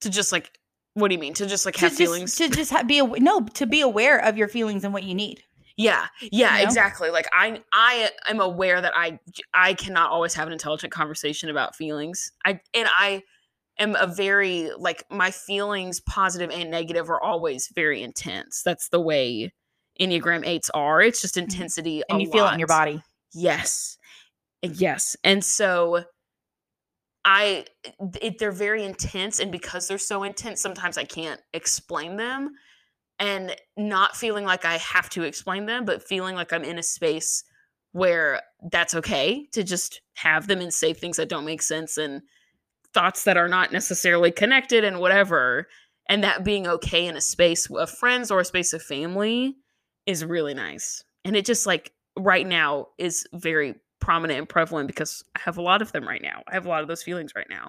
to 0.00 0.10
just 0.10 0.32
like 0.32 0.50
what 0.94 1.08
do 1.08 1.14
you 1.14 1.20
mean 1.20 1.34
to 1.34 1.46
just 1.46 1.64
like 1.66 1.74
To 1.76 1.80
have 1.82 1.90
just, 1.90 1.98
feelings 2.00 2.34
to 2.36 2.48
just 2.48 2.72
ha- 2.72 2.82
be 2.82 3.00
aw- 3.00 3.14
no 3.18 3.40
to 3.54 3.66
be 3.66 3.80
aware 3.82 4.18
of 4.18 4.36
your 4.36 4.48
feelings 4.48 4.82
and 4.84 4.92
what 4.92 5.02
you 5.04 5.14
need. 5.14 5.42
yeah 5.76 6.06
yeah 6.20 6.54
You 6.56 6.58
know? 6.58 6.64
exactly 6.64 7.10
like 7.10 7.26
i 7.32 7.60
i 7.72 8.10
am 8.26 8.40
aware 8.40 8.80
that 8.80 8.92
i 8.96 9.18
i 9.54 9.74
cannot 9.74 10.10
always 10.10 10.34
have 10.34 10.46
an 10.46 10.52
intelligent 10.52 10.92
conversation 10.92 11.50
about 11.50 11.76
feelings 11.76 12.32
i 12.44 12.58
and 12.74 12.88
i 12.98 13.22
am 13.78 13.94
a 13.94 14.06
very 14.06 14.70
like 14.78 15.04
my 15.10 15.30
feelings 15.30 16.00
positive 16.00 16.50
and 16.50 16.70
negative 16.70 17.08
are 17.10 17.22
always 17.22 17.68
very 17.74 18.02
intense 18.02 18.62
that's 18.64 18.88
the 18.88 19.00
way 19.00 19.52
enneagram 20.00 20.46
8s 20.46 20.70
are 20.74 21.00
it's 21.02 21.20
just 21.20 21.36
intensity 21.36 21.98
Mm-hmm. 21.98 22.14
And 22.14 22.20
a 22.20 22.24
you 22.24 22.32
feel 22.32 22.46
it 22.46 22.52
in 22.52 22.58
your 22.58 22.68
body. 22.68 23.02
Yes. 23.34 23.98
Yes. 24.62 25.16
And 25.24 25.44
so 25.44 26.04
I 27.24 27.66
it, 28.20 28.38
they're 28.38 28.52
very 28.52 28.84
intense 28.84 29.38
and 29.38 29.52
because 29.52 29.88
they're 29.88 29.98
so 29.98 30.22
intense 30.22 30.62
sometimes 30.62 30.96
I 30.96 31.04
can't 31.04 31.40
explain 31.52 32.16
them 32.16 32.52
and 33.18 33.54
not 33.76 34.16
feeling 34.16 34.44
like 34.44 34.64
I 34.64 34.76
have 34.78 35.10
to 35.10 35.24
explain 35.24 35.66
them 35.66 35.84
but 35.84 36.02
feeling 36.02 36.34
like 36.34 36.52
I'm 36.52 36.64
in 36.64 36.78
a 36.78 36.82
space 36.82 37.44
where 37.92 38.40
that's 38.70 38.94
okay 38.94 39.46
to 39.52 39.64
just 39.64 40.00
have 40.14 40.46
them 40.46 40.60
and 40.60 40.72
say 40.72 40.92
things 40.92 41.16
that 41.16 41.28
don't 41.28 41.44
make 41.44 41.62
sense 41.62 41.96
and 41.96 42.22
thoughts 42.94 43.24
that 43.24 43.36
are 43.36 43.48
not 43.48 43.72
necessarily 43.72 44.30
connected 44.30 44.84
and 44.84 45.00
whatever 45.00 45.66
and 46.08 46.24
that 46.24 46.44
being 46.44 46.66
okay 46.66 47.06
in 47.06 47.16
a 47.16 47.20
space 47.20 47.68
of 47.70 47.90
friends 47.90 48.30
or 48.30 48.40
a 48.40 48.44
space 48.44 48.72
of 48.72 48.82
family 48.82 49.56
is 50.08 50.24
really 50.24 50.54
nice. 50.54 51.04
And 51.24 51.36
it 51.36 51.44
just 51.44 51.66
like 51.66 51.92
right 52.18 52.46
now 52.46 52.88
is 52.96 53.26
very 53.34 53.74
prominent 54.00 54.38
and 54.38 54.48
prevalent 54.48 54.86
because 54.88 55.22
I 55.36 55.40
have 55.40 55.58
a 55.58 55.62
lot 55.62 55.82
of 55.82 55.92
them 55.92 56.08
right 56.08 56.22
now. 56.22 56.42
I 56.48 56.54
have 56.54 56.66
a 56.66 56.68
lot 56.68 56.82
of 56.82 56.88
those 56.88 57.02
feelings 57.02 57.32
right 57.36 57.46
now. 57.50 57.68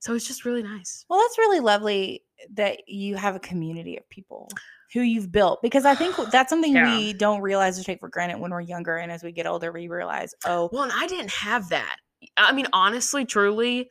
So 0.00 0.14
it's 0.14 0.26
just 0.26 0.44
really 0.44 0.62
nice. 0.64 1.04
Well, 1.08 1.20
that's 1.20 1.38
really 1.38 1.60
lovely 1.60 2.24
that 2.54 2.88
you 2.88 3.14
have 3.16 3.36
a 3.36 3.40
community 3.40 3.96
of 3.96 4.08
people 4.08 4.48
who 4.92 5.02
you've 5.02 5.30
built 5.30 5.62
because 5.62 5.84
I 5.84 5.94
think 5.94 6.16
that's 6.32 6.50
something 6.50 6.74
Yeah. 6.74 6.96
we 6.96 7.12
don't 7.12 7.40
realize 7.40 7.78
or 7.78 7.84
take 7.84 8.00
for 8.00 8.08
granted 8.08 8.40
when 8.40 8.50
we're 8.50 8.62
younger. 8.62 8.96
And 8.96 9.12
as 9.12 9.22
we 9.22 9.30
get 9.30 9.46
older, 9.46 9.70
we 9.70 9.86
realize, 9.86 10.34
oh, 10.44 10.68
Well, 10.72 10.82
and 10.82 10.92
I 10.92 11.06
didn't 11.06 11.30
have 11.30 11.68
that. 11.68 11.96
I 12.36 12.52
mean, 12.52 12.66
honestly, 12.72 13.24
truly, 13.24 13.90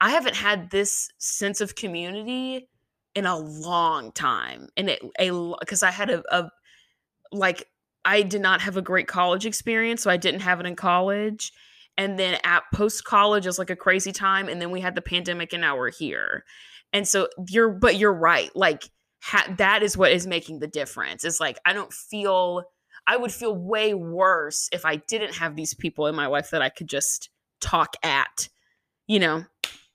I 0.00 0.10
haven't 0.10 0.34
had 0.34 0.70
this 0.70 1.10
sense 1.18 1.60
of 1.60 1.76
community 1.76 2.68
in 3.14 3.26
a 3.26 3.38
long 3.38 4.12
time. 4.12 4.68
And 4.76 4.88
it 4.90 5.02
a 5.20 5.54
because 5.60 5.82
I 5.82 5.90
had 5.90 6.10
a, 6.10 6.22
a 6.34 6.50
like 7.32 7.66
I 8.04 8.22
did 8.22 8.40
not 8.40 8.60
have 8.62 8.76
a 8.76 8.82
great 8.82 9.06
college 9.06 9.46
experience, 9.46 10.02
so 10.02 10.10
I 10.10 10.16
didn't 10.16 10.40
have 10.40 10.60
it 10.60 10.66
in 10.66 10.76
college. 10.76 11.52
And 11.96 12.18
then 12.18 12.38
at 12.44 12.62
post 12.72 13.04
college 13.04 13.46
is 13.46 13.58
like 13.58 13.70
a 13.70 13.76
crazy 13.76 14.12
time, 14.12 14.48
and 14.48 14.60
then 14.60 14.70
we 14.70 14.80
had 14.80 14.94
the 14.94 15.02
pandemic, 15.02 15.52
and 15.52 15.60
now 15.60 15.76
we're 15.76 15.90
here. 15.90 16.44
And 16.92 17.06
so 17.06 17.28
you're, 17.48 17.70
but 17.70 17.96
you're 17.96 18.12
right. 18.12 18.50
Like 18.54 18.84
ha- 19.22 19.54
that 19.58 19.82
is 19.82 19.96
what 19.96 20.12
is 20.12 20.26
making 20.26 20.60
the 20.60 20.66
difference. 20.66 21.24
It's 21.24 21.40
like 21.40 21.58
I 21.64 21.72
don't 21.72 21.92
feel. 21.92 22.64
I 23.06 23.16
would 23.16 23.32
feel 23.32 23.56
way 23.56 23.94
worse 23.94 24.68
if 24.72 24.84
I 24.84 24.96
didn't 24.96 25.34
have 25.36 25.56
these 25.56 25.74
people 25.74 26.06
in 26.06 26.14
my 26.14 26.26
life 26.26 26.50
that 26.50 26.62
I 26.62 26.68
could 26.68 26.88
just 26.88 27.30
talk 27.60 27.94
at. 28.02 28.48
You 29.06 29.18
know, 29.18 29.44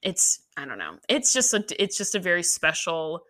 it's 0.01 0.41
I 0.57 0.65
don't 0.65 0.77
know. 0.77 0.97
It's 1.09 1.33
just 1.33 1.53
a 1.53 1.63
it's 1.81 1.97
just 1.97 2.15
a 2.15 2.19
very 2.19 2.43
special 2.43 3.21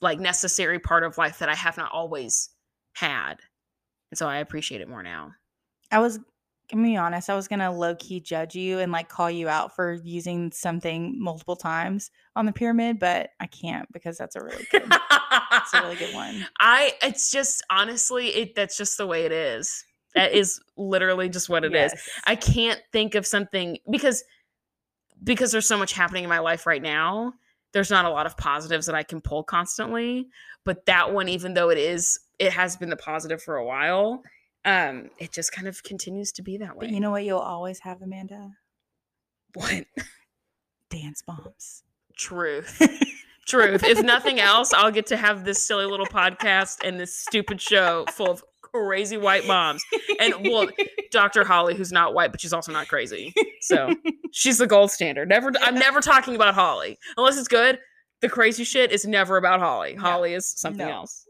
like 0.00 0.20
necessary 0.20 0.78
part 0.78 1.04
of 1.04 1.18
life 1.18 1.38
that 1.38 1.48
I 1.48 1.54
have 1.54 1.76
not 1.76 1.92
always 1.92 2.50
had. 2.98 3.36
And 4.10 4.18
so 4.18 4.26
I 4.26 4.38
appreciate 4.38 4.80
it 4.80 4.88
more 4.88 5.02
now. 5.02 5.32
I 5.90 5.98
was, 6.00 6.18
gonna 6.70 6.82
be 6.82 6.96
honest, 6.96 7.30
I 7.30 7.34
was 7.34 7.48
going 7.48 7.60
to 7.60 7.70
low 7.70 7.94
key 7.94 8.20
judge 8.20 8.54
you 8.54 8.78
and 8.78 8.92
like 8.92 9.08
call 9.08 9.30
you 9.30 9.48
out 9.48 9.74
for 9.74 9.94
using 10.04 10.52
something 10.52 11.20
multiple 11.20 11.56
times 11.56 12.10
on 12.36 12.46
the 12.46 12.52
pyramid, 12.52 12.98
but 12.98 13.30
I 13.40 13.46
can't 13.46 13.90
because 13.92 14.18
that's 14.18 14.36
a 14.36 14.42
really 14.42 14.66
good, 14.70 14.84
that's 15.50 15.74
a 15.74 15.82
really 15.82 15.96
good 15.96 16.14
one. 16.14 16.46
I 16.60 16.92
it's 17.02 17.30
just 17.30 17.64
honestly 17.70 18.28
it 18.28 18.54
that's 18.54 18.76
just 18.76 18.98
the 18.98 19.06
way 19.06 19.24
it 19.24 19.32
is. 19.32 19.84
That 20.14 20.32
is 20.32 20.60
literally 20.76 21.28
just 21.28 21.48
what 21.48 21.64
it 21.64 21.74
is. 21.74 21.92
Yes. 21.94 22.08
I 22.26 22.34
can't 22.34 22.80
think 22.92 23.14
of 23.14 23.26
something 23.26 23.78
because 23.90 24.24
because 25.22 25.52
there's 25.52 25.68
so 25.68 25.78
much 25.78 25.92
happening 25.92 26.24
in 26.24 26.30
my 26.30 26.38
life 26.38 26.66
right 26.66 26.82
now. 26.82 27.34
There's 27.72 27.90
not 27.90 28.04
a 28.04 28.10
lot 28.10 28.26
of 28.26 28.36
positives 28.36 28.86
that 28.86 28.94
I 28.94 29.02
can 29.02 29.20
pull 29.20 29.42
constantly, 29.44 30.28
but 30.64 30.86
that 30.86 31.12
one 31.12 31.28
even 31.28 31.54
though 31.54 31.70
it 31.70 31.78
is 31.78 32.18
it 32.38 32.52
has 32.52 32.76
been 32.76 32.90
the 32.90 32.96
positive 32.96 33.42
for 33.42 33.56
a 33.56 33.64
while, 33.64 34.22
um 34.64 35.10
it 35.18 35.32
just 35.32 35.52
kind 35.52 35.68
of 35.68 35.82
continues 35.82 36.32
to 36.32 36.42
be 36.42 36.56
that 36.58 36.76
way. 36.76 36.86
But 36.86 36.90
you 36.90 37.00
know 37.00 37.10
what 37.10 37.24
you'll 37.24 37.38
always 37.38 37.80
have, 37.80 38.02
Amanda? 38.02 38.52
what? 39.54 39.84
Dance 40.90 41.22
Moms. 41.26 41.82
Truth. 42.16 42.80
Truth. 43.46 43.82
If 43.84 44.02
nothing 44.02 44.40
else, 44.40 44.72
I'll 44.72 44.90
get 44.90 45.06
to 45.06 45.16
have 45.16 45.44
this 45.44 45.62
silly 45.62 45.86
little 45.86 46.06
podcast 46.06 46.84
and 46.84 47.00
this 47.00 47.16
stupid 47.16 47.60
show 47.60 48.04
full 48.12 48.30
of 48.30 48.44
crazy 48.60 49.16
white 49.16 49.46
moms. 49.46 49.82
And 50.20 50.34
well, 50.42 50.68
Dr. 51.10 51.44
Holly, 51.44 51.74
who's 51.74 51.92
not 51.92 52.12
white, 52.12 52.30
but 52.30 52.40
she's 52.40 52.52
also 52.52 52.72
not 52.72 52.88
crazy. 52.88 53.34
So 53.68 53.94
she's 54.32 54.58
the 54.58 54.66
gold 54.66 54.90
standard. 54.90 55.28
Never 55.28 55.52
I'm 55.62 55.74
never 55.74 56.00
talking 56.00 56.34
about 56.34 56.54
Holly. 56.54 56.98
Unless 57.16 57.38
it's 57.38 57.48
good. 57.48 57.78
The 58.20 58.28
crazy 58.28 58.64
shit 58.64 58.90
is 58.90 59.06
never 59.06 59.36
about 59.36 59.60
Holly. 59.60 59.94
No. 59.94 60.00
Holly 60.02 60.34
is 60.34 60.50
something 60.50 60.86
No. 60.86 60.92
else. 60.92 61.24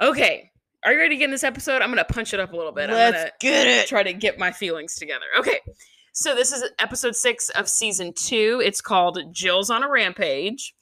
Okay. 0.00 0.50
Are 0.84 0.92
you 0.92 0.98
ready 0.98 1.14
to 1.14 1.18
get 1.18 1.24
in 1.26 1.30
this 1.30 1.44
episode? 1.44 1.82
I'm 1.82 1.90
gonna 1.90 2.04
punch 2.04 2.34
it 2.34 2.40
up 2.40 2.52
a 2.52 2.56
little 2.56 2.72
bit. 2.72 2.90
I'm 2.90 2.96
Let's 2.96 3.16
gonna 3.16 3.30
get 3.40 3.66
it. 3.66 3.86
try 3.88 4.02
to 4.02 4.12
get 4.12 4.38
my 4.38 4.50
feelings 4.52 4.94
together. 4.96 5.24
Okay. 5.38 5.60
So 6.12 6.34
this 6.34 6.52
is 6.52 6.62
episode 6.78 7.16
six 7.16 7.48
of 7.50 7.68
season 7.68 8.12
two. 8.14 8.62
It's 8.64 8.80
called 8.80 9.18
Jill's 9.32 9.70
on 9.70 9.82
a 9.82 9.88
Rampage. 9.90 10.74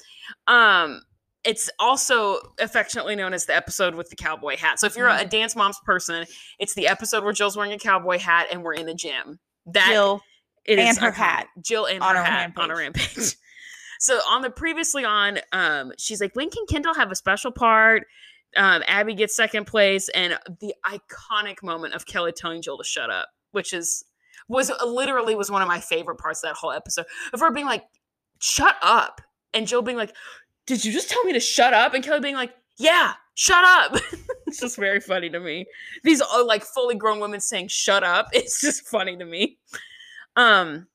Um, 0.47 1.01
it's 1.45 1.71
also 1.79 2.39
affectionately 2.61 3.17
known 3.17 3.33
as 3.33 3.47
the 3.47 3.55
episode 3.57 3.95
with 3.95 4.11
the 4.11 4.17
cowboy 4.17 4.57
hat. 4.57 4.79
So 4.79 4.87
if 4.87 4.97
you're 4.97 5.09
a 5.09 5.25
dance 5.25 5.57
moms 5.57 5.79
person, 5.85 6.27
it's 6.59 6.75
the 6.75 6.87
episode 6.87 7.25
where 7.25 7.33
Jill's 7.33 7.57
wearing 7.57 7.73
a 7.73 7.79
cowboy 7.79 8.19
hat 8.19 8.49
and 8.53 8.63
we're 8.63 8.75
in 8.75 8.89
a 8.89 8.95
gym. 8.95 9.39
That 9.67 9.89
Jill. 9.91 10.23
it 10.65 10.79
is 10.79 10.89
and 10.89 10.99
her 10.99 11.11
iconic. 11.11 11.15
hat 11.15 11.47
Jill 11.61 11.87
and 11.87 12.03
on 12.03 12.17
her 12.17 12.23
a 12.23 12.25
hat 12.25 12.53
on 12.57 12.71
a 12.71 12.77
rampage. 12.77 13.37
so 14.01 14.17
on 14.29 14.43
the 14.43 14.51
previously 14.51 15.05
on, 15.05 15.39
um, 15.53 15.93
she's 15.99 16.21
like, 16.21 16.35
when 16.35 16.51
can 16.51 16.67
Kendall 16.67 16.95
have 16.95 17.11
a 17.11 17.15
special 17.15 17.53
part? 17.53 18.07
Um, 18.57 18.83
Abby 18.87 19.15
gets 19.15 19.35
second 19.35 19.67
place, 19.67 20.09
and 20.11 20.39
the 20.61 20.75
iconic 20.85 21.63
moment 21.63 21.95
of 21.95 22.05
Kelly 22.05 22.33
telling 22.33 22.61
Jill 22.61 22.77
to 22.77 22.85
shut 22.85 23.09
up, 23.09 23.29
which 23.53 23.73
is 23.73 24.05
was 24.49 24.71
literally 24.85 25.35
was 25.35 25.51
one 25.51 25.63
of 25.63 25.69
my 25.69 25.81
favorite 25.81 26.19
parts 26.19 26.43
of 26.43 26.51
that 26.51 26.57
whole 26.57 26.73
episode. 26.73 27.07
Of 27.33 27.41
her 27.41 27.51
being 27.51 27.65
like, 27.65 27.85
"Shut 28.41 28.77
up," 28.83 29.23
and 29.55 29.67
Jill 29.67 29.81
being 29.81 29.97
like, 29.97 30.15
"Did 30.67 30.85
you 30.85 30.93
just 30.93 31.09
tell 31.09 31.25
me 31.25 31.33
to 31.33 31.41
shut 31.41 31.73
up?" 31.73 31.95
And 31.95 32.05
Kelly 32.05 32.21
being 32.21 32.35
like, 32.35 32.53
"Yeah, 32.77 33.15
shut 33.35 33.65
up." 33.65 33.97
it's 34.53 34.61
just 34.61 34.77
very 34.77 35.01
funny 35.01 35.31
to 35.31 35.41
me. 35.41 35.65
These 36.05 36.21
are 36.21 36.45
like 36.45 36.63
fully 36.63 36.95
grown 36.95 37.21
women 37.21 37.41
saying 37.41 37.69
"shut 37.69 38.05
up." 38.05 38.29
It's 38.33 38.61
just 38.61 38.87
funny 38.87 39.17
to 39.17 39.25
me. 39.25 39.59
Um. 40.37 40.87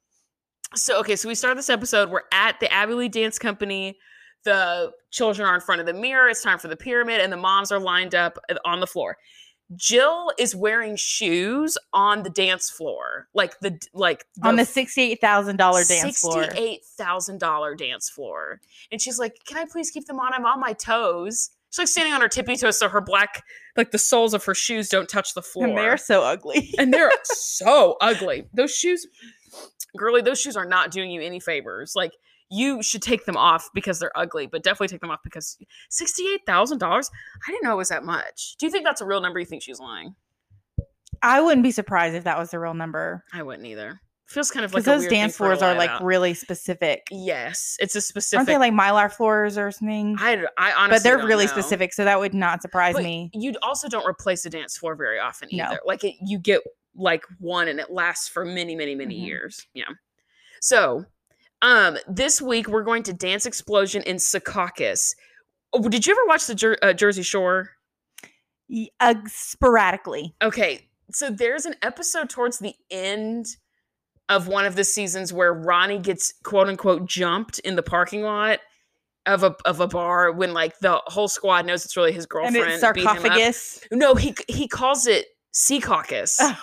So 0.76 1.00
okay, 1.00 1.16
so 1.16 1.28
we 1.28 1.36
start 1.36 1.58
this 1.58 1.70
episode. 1.70 2.10
We're 2.10 2.22
at 2.32 2.60
the 2.60 2.72
Abby 2.72 2.94
Lee 2.94 3.10
Dance 3.10 3.40
Company. 3.40 3.98
The 4.44 4.92
children 5.12 5.48
are 5.48 5.56
in 5.56 5.62
front 5.62 5.82
of 5.82 5.88
the 5.88 5.94
mirror. 5.94 6.30
It's 6.30 6.44
time 6.44 6.60
for 6.60 6.68
the 6.68 6.78
pyramid, 6.78 7.20
and 7.20 7.34
the 7.34 7.38
moms 7.38 7.72
are 7.72 7.80
lined 7.80 8.14
up 8.14 8.38
on 8.64 8.80
the 8.80 8.88
floor. 8.88 9.18
Jill 9.76 10.32
is 10.38 10.56
wearing 10.56 10.96
shoes 10.96 11.78
on 11.92 12.24
the 12.24 12.30
dance 12.30 12.70
floor, 12.70 13.28
like 13.34 13.60
the 13.60 13.80
like 13.94 14.26
on 14.44 14.56
the 14.56 14.66
sixty-eight 14.66 15.20
thousand 15.20 15.58
dollar 15.58 15.84
dance 15.84 16.20
floor. 16.20 16.44
Sixty-eight 16.44 16.86
thousand 16.98 17.40
dollar 17.40 17.76
dance 17.76 18.10
floor, 18.10 18.62
and 18.92 19.02
she's 19.02 19.20
like, 19.20 19.36
"Can 19.46 19.58
I 19.58 19.66
please 19.66 19.90
keep 19.90 20.06
them 20.06 20.20
on? 20.20 20.34
I'm 20.34 20.46
on 20.46 20.60
my 20.60 20.74
toes." 20.74 21.50
She's 21.70 21.80
like 21.80 21.88
standing 21.88 22.14
on 22.14 22.22
her 22.22 22.28
tippy 22.30 22.56
toes, 22.56 22.80
so 22.80 22.88
her 22.90 23.02
black, 23.02 23.44
like 23.76 23.92
the 23.92 23.98
soles 23.98 24.34
of 24.34 24.44
her 24.46 24.56
shoes, 24.56 24.90
don't 24.90 25.10
touch 25.10 25.34
the 25.34 25.42
floor. 25.42 25.68
And 25.68 25.78
they're 25.78 25.98
so 25.98 26.24
ugly. 26.24 26.74
and 26.78 26.94
they're 26.94 27.12
so 27.24 27.98
ugly. 28.02 28.46
Those 28.54 28.74
shoes, 28.74 29.06
girly, 29.98 30.22
those 30.22 30.40
shoes 30.40 30.56
are 30.56 30.66
not 30.66 30.92
doing 30.92 31.12
you 31.12 31.22
any 31.22 31.40
favors. 31.40 31.94
Like 31.96 32.14
you 32.50 32.82
should 32.82 33.02
take 33.02 33.26
them 33.26 33.36
off 33.36 33.70
because 33.74 34.00
they're 34.00 34.18
ugly, 34.18 34.48
but 34.48 34.64
definitely 34.64 34.88
take 34.88 35.02
them 35.02 35.12
off 35.12 35.20
because 35.24 35.58
sixty-eight 35.90 36.42
thousand 36.46 36.78
dollars. 36.78 37.12
I 37.48 37.52
didn't 37.52 37.64
know 37.64 37.74
it 37.74 37.78
was 37.78 37.90
that 37.90 38.06
much. 38.06 38.56
Do 38.58 38.66
you 38.66 38.72
think 38.72 38.86
that's 38.86 39.02
a 39.02 39.06
real 39.06 39.20
number? 39.22 39.40
You 39.40 39.46
think 39.46 39.62
she's 39.62 39.80
lying? 39.80 40.16
I 41.22 41.42
wouldn't 41.42 41.64
be 41.64 41.72
surprised 41.72 42.16
if 42.16 42.24
that 42.26 42.38
was 42.38 42.52
the 42.52 42.60
real 42.60 42.74
number. 42.76 43.24
I 43.34 43.44
wouldn't 43.44 43.66
either. 43.68 44.00
Feels 44.28 44.52
kind 44.52 44.66
of 44.66 44.74
like 44.74 44.84
those 44.84 45.08
dance 45.08 45.38
floors 45.38 45.62
are 45.62 45.74
like 45.74 45.90
about. 45.90 46.04
really 46.04 46.34
specific. 46.34 47.08
yes, 47.12 47.78
it's 47.80 47.96
a 47.96 48.02
specific. 48.02 48.40
Aren't 48.40 48.48
they 48.48 48.58
like 48.58 48.74
marley 48.74 49.08
floors 49.10 49.58
or 49.58 49.72
something? 49.72 50.18
I, 50.20 50.44
I 50.58 50.74
honestly, 50.74 50.90
but 50.98 51.04
they're 51.04 51.26
really 51.26 51.46
know. 51.46 51.52
specific, 51.52 51.94
so 51.94 52.04
that 52.04 52.20
would 52.20 52.34
not 52.34 52.62
surprise 52.62 52.96
But 52.96 53.04
me. 53.04 53.32
You 53.34 53.54
also 53.62 53.88
don't 53.88 54.06
replace 54.06 54.46
a 54.46 54.50
dance 54.50 54.78
floor 54.78 54.96
very 54.96 55.18
often 55.18 55.48
No. 55.54 55.64
either. 55.66 55.80
Like 55.86 56.04
it, 56.04 56.16
you 56.22 56.40
get 56.40 56.62
like 56.94 57.24
one 57.40 57.70
and 57.70 57.80
it 57.80 57.90
lasts 57.90 58.28
for 58.28 58.44
many, 58.44 58.76
many, 58.76 58.96
many 58.96 59.18
Mhm. 59.18 59.26
years. 59.28 59.66
Yeah. 59.74 59.86
So, 60.62 61.06
um, 61.62 61.98
this 62.10 62.42
week 62.42 62.68
we're 62.68 62.84
going 62.84 63.04
to 63.04 63.14
Dance 63.14 63.46
Explosion 63.46 64.04
in 64.04 64.18
Secaucus. 64.18 65.16
Oh, 65.72 65.88
did 65.88 66.06
you 66.06 66.12
ever 66.12 66.26
watch 66.28 66.48
the 66.48 66.56
Jer- 66.56 66.78
uh, 66.82 66.92
Jersey 66.94 67.24
Shore? 67.24 67.70
Uh, 69.00 69.14
sporadically. 69.28 70.36
Okay, 70.44 70.90
so 71.14 71.30
there's 71.30 71.66
an 71.66 71.76
episode 71.82 72.30
towards 72.30 72.60
the 72.60 72.76
end 72.92 73.46
of 74.30 74.48
one 74.48 74.66
of 74.66 74.76
the 74.76 74.84
seasons 74.84 75.32
where 75.32 75.54
Ronnie 75.54 76.00
gets 76.00 76.34
quote 76.44 76.68
unquote 76.68 77.06
jumped 77.06 77.60
in 77.60 77.76
the 77.76 77.84
parking 77.84 78.22
lot 78.24 78.60
of 79.26 79.44
a 79.44 79.56
of 79.66 79.80
a 79.80 79.88
bar 79.88 80.32
when 80.32 80.54
like 80.54 80.78
the 80.80 81.02
whole 81.08 81.28
squad 81.28 81.66
knows 81.66 81.84
it's 81.86 81.98
really 81.98 82.12
his 82.12 82.24
And 82.26 82.30
girlfriend. 82.30 82.56
it's 82.58 82.82
him 82.84 82.90
up. 83.08 83.18
sarcophagus. 83.18 83.80
No, 83.92 84.16
he 84.16 84.36
he 84.48 84.68
calls 84.68 85.06
it 85.08 85.28
sea 85.52 85.80
caucus. 85.82 86.38
Oh, 86.42 86.58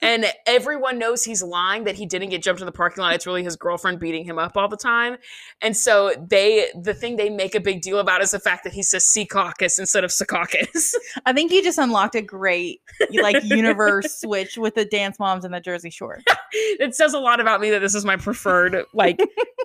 And 0.00 0.26
everyone 0.46 0.98
knows 0.98 1.24
he's 1.24 1.42
lying 1.42 1.84
that 1.84 1.96
he 1.96 2.06
didn't 2.06 2.28
get 2.28 2.42
jumped 2.42 2.60
in 2.60 2.66
the 2.66 2.72
parking 2.72 3.02
lot. 3.02 3.14
It's 3.14 3.26
really 3.26 3.42
his 3.42 3.56
girlfriend 3.56 3.98
beating 3.98 4.24
him 4.24 4.38
up 4.38 4.56
all 4.56 4.68
the 4.68 4.76
time. 4.76 5.16
And 5.60 5.76
so 5.76 6.14
they 6.28 6.70
the 6.80 6.94
thing 6.94 7.16
they 7.16 7.30
make 7.30 7.54
a 7.54 7.60
big 7.60 7.82
deal 7.82 7.98
about 7.98 8.22
is 8.22 8.30
the 8.30 8.38
fact 8.38 8.62
that 8.64 8.72
he 8.72 8.82
says 8.82 9.06
sea 9.06 9.26
caucus 9.26 9.78
instead 9.78 10.04
of 10.04 10.10
Secaucus. 10.10 10.94
I 11.26 11.32
think 11.32 11.50
you 11.50 11.62
just 11.62 11.78
unlocked 11.78 12.14
a 12.14 12.22
great 12.22 12.80
like 13.20 13.42
universe 13.42 14.16
switch 14.20 14.56
with 14.56 14.76
the 14.76 14.84
dance 14.84 15.18
moms 15.18 15.44
and 15.44 15.52
the 15.52 15.60
Jersey 15.60 15.90
Shore. 15.90 16.20
it 16.52 16.94
says 16.94 17.12
a 17.12 17.18
lot 17.18 17.40
about 17.40 17.60
me 17.60 17.70
that 17.70 17.80
this 17.80 17.94
is 17.94 18.04
my 18.04 18.16
preferred 18.16 18.84
like 18.94 19.18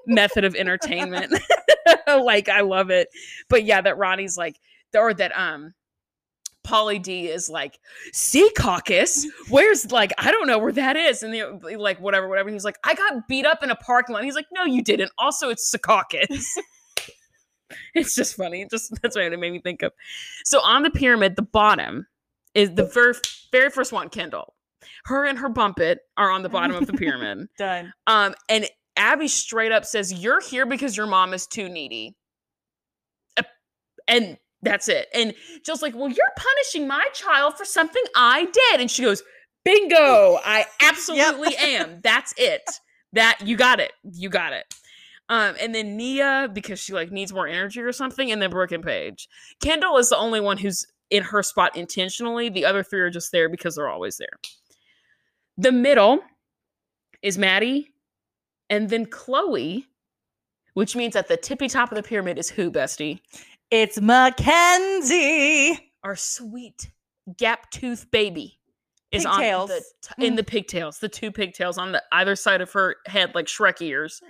method 0.07 0.45
of 0.45 0.55
entertainment. 0.55 1.33
like 2.07 2.49
I 2.49 2.61
love 2.61 2.89
it. 2.89 3.09
But 3.49 3.65
yeah, 3.65 3.81
that 3.81 3.97
Ronnie's 3.97 4.35
like 4.35 4.57
or 4.95 5.13
that 5.13 5.37
um 5.37 5.73
Pauly 6.63 7.01
D 7.01 7.27
is 7.27 7.49
like, 7.49 7.79
Sea 8.11 8.49
Caucus? 8.57 9.27
Where's 9.49 9.91
like, 9.91 10.13
I 10.17 10.31
don't 10.31 10.47
know 10.47 10.59
where 10.59 10.71
that 10.71 10.95
is. 10.95 11.23
And 11.23 11.33
the 11.33 11.77
like 11.77 11.99
whatever, 11.99 12.27
whatever. 12.27 12.49
He's 12.49 12.65
like, 12.65 12.77
I 12.83 12.93
got 12.93 13.27
beat 13.27 13.45
up 13.45 13.63
in 13.63 13.69
a 13.69 13.75
parking 13.75 14.13
lot. 14.13 14.19
And 14.19 14.25
he's 14.25 14.35
like, 14.35 14.47
No, 14.51 14.63
you 14.63 14.81
didn't. 14.81 15.11
Also, 15.17 15.49
it's 15.49 15.73
Secaucus. 15.73 16.45
It's 17.95 18.15
just 18.15 18.35
funny. 18.35 18.65
Just 18.69 18.93
that's 19.01 19.15
what 19.15 19.25
it 19.25 19.39
made 19.39 19.51
me 19.51 19.59
think 19.59 19.81
of. 19.81 19.93
So 20.45 20.59
on 20.61 20.83
the 20.83 20.89
pyramid, 20.89 21.35
the 21.35 21.43
bottom 21.43 22.07
is 22.53 22.73
the 22.75 22.85
very 22.85 23.13
very 23.51 23.69
first 23.69 23.91
one, 23.91 24.09
Kendall. 24.09 24.53
Her 25.05 25.25
and 25.25 25.37
her 25.37 25.49
bumpit 25.49 25.99
are 26.17 26.29
on 26.29 26.43
the 26.43 26.49
bottom 26.49 26.75
of 26.75 26.87
the 26.87 26.93
pyramid. 26.93 27.47
Done. 27.57 27.93
Um, 28.07 28.35
and 28.49 28.67
Abby 28.95 29.27
straight 29.27 29.71
up 29.71 29.85
says, 29.85 30.13
You're 30.13 30.41
here 30.41 30.65
because 30.65 30.97
your 30.97 31.07
mom 31.07 31.33
is 31.33 31.47
too 31.47 31.69
needy. 31.69 32.15
And 34.07 34.37
that's 34.63 34.87
it. 34.87 35.07
And 35.13 35.33
Jill's 35.63 35.81
like, 35.81 35.95
Well, 35.95 36.09
you're 36.09 36.33
punishing 36.35 36.87
my 36.87 37.05
child 37.13 37.57
for 37.57 37.65
something 37.65 38.03
I 38.15 38.45
did. 38.45 38.81
And 38.81 38.89
she 38.89 39.03
goes, 39.03 39.23
Bingo. 39.63 40.39
I 40.43 40.65
absolutely 40.81 41.55
am. 41.57 41.99
That's 42.03 42.33
it. 42.37 42.69
That 43.13 43.39
you 43.43 43.55
got 43.55 43.79
it. 43.79 43.93
You 44.03 44.29
got 44.29 44.53
it. 44.53 44.65
Um, 45.29 45.55
and 45.59 45.73
then 45.73 45.95
Nia, 45.95 46.49
because 46.51 46.79
she 46.79 46.93
like 46.93 47.11
needs 47.11 47.31
more 47.31 47.47
energy 47.47 47.81
or 47.81 47.91
something, 47.91 48.31
and 48.31 48.41
then 48.41 48.49
Brooke 48.49 48.71
and 48.71 48.83
Paige. 48.83 49.29
Kendall 49.61 49.97
is 49.97 50.09
the 50.09 50.17
only 50.17 50.41
one 50.41 50.57
who's 50.57 50.85
in 51.09 51.23
her 51.23 51.41
spot 51.41 51.77
intentionally. 51.77 52.49
The 52.49 52.65
other 52.65 52.83
three 52.83 52.99
are 52.99 53.09
just 53.09 53.31
there 53.31 53.47
because 53.47 53.75
they're 53.75 53.89
always 53.89 54.17
there. 54.17 54.27
The 55.57 55.71
middle 55.71 56.19
is 57.21 57.37
Maddie, 57.37 57.93
and 58.69 58.89
then 58.89 59.05
Chloe, 59.05 59.85
which 60.73 60.95
means 60.95 61.15
at 61.15 61.29
the 61.29 61.37
tippy 61.37 61.69
top 61.69 61.91
of 61.91 61.95
the 61.95 62.03
pyramid 62.03 62.37
is 62.37 62.49
who, 62.49 62.69
Bestie? 62.69 63.21
It's 63.75 63.99
Mackenzie. 63.99 65.91
Our 66.03 66.15
sweet 66.15 66.91
gap 67.37 67.71
tooth 67.71 68.05
baby 68.11 68.59
is 69.11 69.25
Pigtails. 69.25 69.71
on 69.71 69.75
the 69.77 69.83
t- 70.19 70.27
in 70.27 70.33
Mm. 70.33 70.37
the 70.37 70.43
pigtails, 70.43 70.99
the 70.99 71.09
two 71.09 71.31
pigtails 71.31 71.79
on 71.79 71.91
the 71.91 72.03
either 72.11 72.35
side 72.35 72.61
of 72.61 72.71
her 72.73 72.97
head, 73.07 73.33
like 73.33 73.47
Shrek 73.47 73.81
ears. 73.81 74.21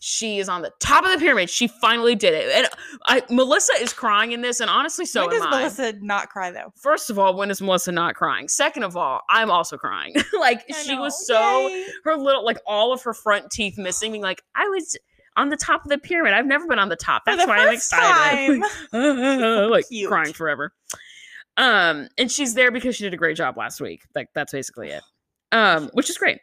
She 0.00 0.40
is 0.40 0.48
on 0.48 0.62
the 0.62 0.72
top 0.80 1.04
of 1.04 1.12
the 1.12 1.18
pyramid. 1.18 1.48
She 1.48 1.68
finally 1.68 2.16
did 2.16 2.34
it, 2.34 2.50
and 2.52 2.66
I 3.06 3.22
Melissa 3.30 3.74
is 3.80 3.92
crying 3.92 4.32
in 4.32 4.40
this, 4.40 4.58
and 4.58 4.68
honestly, 4.68 5.06
so 5.06 5.26
when 5.28 5.36
am 5.36 5.42
does 5.42 5.46
I. 5.46 5.50
Melissa 5.60 5.92
not 6.00 6.28
cry 6.28 6.50
though? 6.50 6.72
First 6.76 7.08
of 7.08 7.20
all, 7.20 7.36
when 7.36 7.52
is 7.52 7.62
Melissa 7.62 7.92
not 7.92 8.16
crying? 8.16 8.48
Second 8.48 8.82
of 8.82 8.96
all, 8.96 9.20
I'm 9.30 9.48
also 9.48 9.76
crying. 9.76 10.16
like 10.40 10.64
I 10.68 10.82
she 10.82 10.96
know. 10.96 11.02
was 11.02 11.24
so 11.24 11.68
Yay. 11.68 11.86
her 12.04 12.16
little 12.16 12.44
like 12.44 12.58
all 12.66 12.92
of 12.92 13.00
her 13.04 13.14
front 13.14 13.52
teeth 13.52 13.78
missing, 13.78 14.10
being 14.10 14.24
like, 14.24 14.42
I 14.56 14.64
was 14.68 14.96
on 15.36 15.48
the 15.48 15.56
top 15.56 15.84
of 15.84 15.88
the 15.90 15.98
pyramid. 15.98 16.32
I've 16.34 16.46
never 16.46 16.66
been 16.66 16.78
on 16.78 16.88
the 16.88 16.96
top. 16.96 17.22
That's 17.26 17.42
the 17.42 17.48
why 17.48 17.58
I'm 17.66 17.74
excited. 17.74 18.60
like 19.70 19.88
cute. 19.88 20.08
crying 20.08 20.32
forever. 20.32 20.72
Um, 21.56 22.08
and 22.18 22.30
she's 22.30 22.54
there 22.54 22.70
because 22.70 22.96
she 22.96 23.04
did 23.04 23.14
a 23.14 23.16
great 23.18 23.36
job 23.36 23.56
last 23.56 23.80
week. 23.80 24.02
Like 24.14 24.28
that's 24.34 24.52
basically 24.52 24.88
it. 24.90 25.02
Um, 25.52 25.90
which 25.92 26.08
is 26.10 26.16
great. 26.18 26.38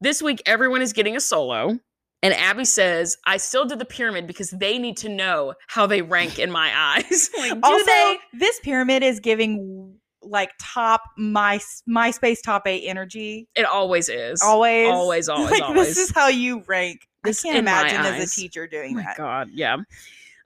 This 0.00 0.22
week, 0.22 0.42
everyone 0.46 0.82
is 0.82 0.92
getting 0.92 1.16
a 1.16 1.20
solo. 1.20 1.78
And 2.24 2.34
Abby 2.34 2.64
says, 2.64 3.16
I 3.26 3.36
still 3.36 3.64
did 3.64 3.80
the 3.80 3.84
pyramid 3.84 4.28
because 4.28 4.50
they 4.50 4.78
need 4.78 4.96
to 4.98 5.08
know 5.08 5.54
how 5.66 5.86
they 5.86 6.02
rank 6.02 6.38
in 6.38 6.52
my 6.52 6.72
eyes. 7.04 7.30
like, 7.36 7.50
do 7.54 7.60
also, 7.62 7.84
they? 7.84 8.16
this 8.32 8.60
pyramid 8.60 9.02
is 9.02 9.18
giving 9.20 9.96
like 10.22 10.50
top 10.60 11.02
my 11.18 11.58
MySpace 11.88 12.38
top 12.44 12.68
eight 12.68 12.84
energy. 12.86 13.48
It 13.56 13.64
always 13.64 14.08
is. 14.08 14.40
Always, 14.40 14.88
Always, 14.88 15.28
always, 15.28 15.50
Like, 15.50 15.62
always. 15.62 15.88
This 15.88 15.98
is 15.98 16.10
how 16.14 16.28
you 16.28 16.62
rank. 16.68 17.00
This 17.24 17.44
I 17.44 17.48
can't 17.48 17.58
imagine 17.58 18.00
as 18.00 18.32
a 18.36 18.40
teacher 18.40 18.64
Oh 18.64 18.70
doing 18.70 18.94
my 18.96 19.02
that. 19.02 19.16
god, 19.16 19.50
yeah. 19.52 19.76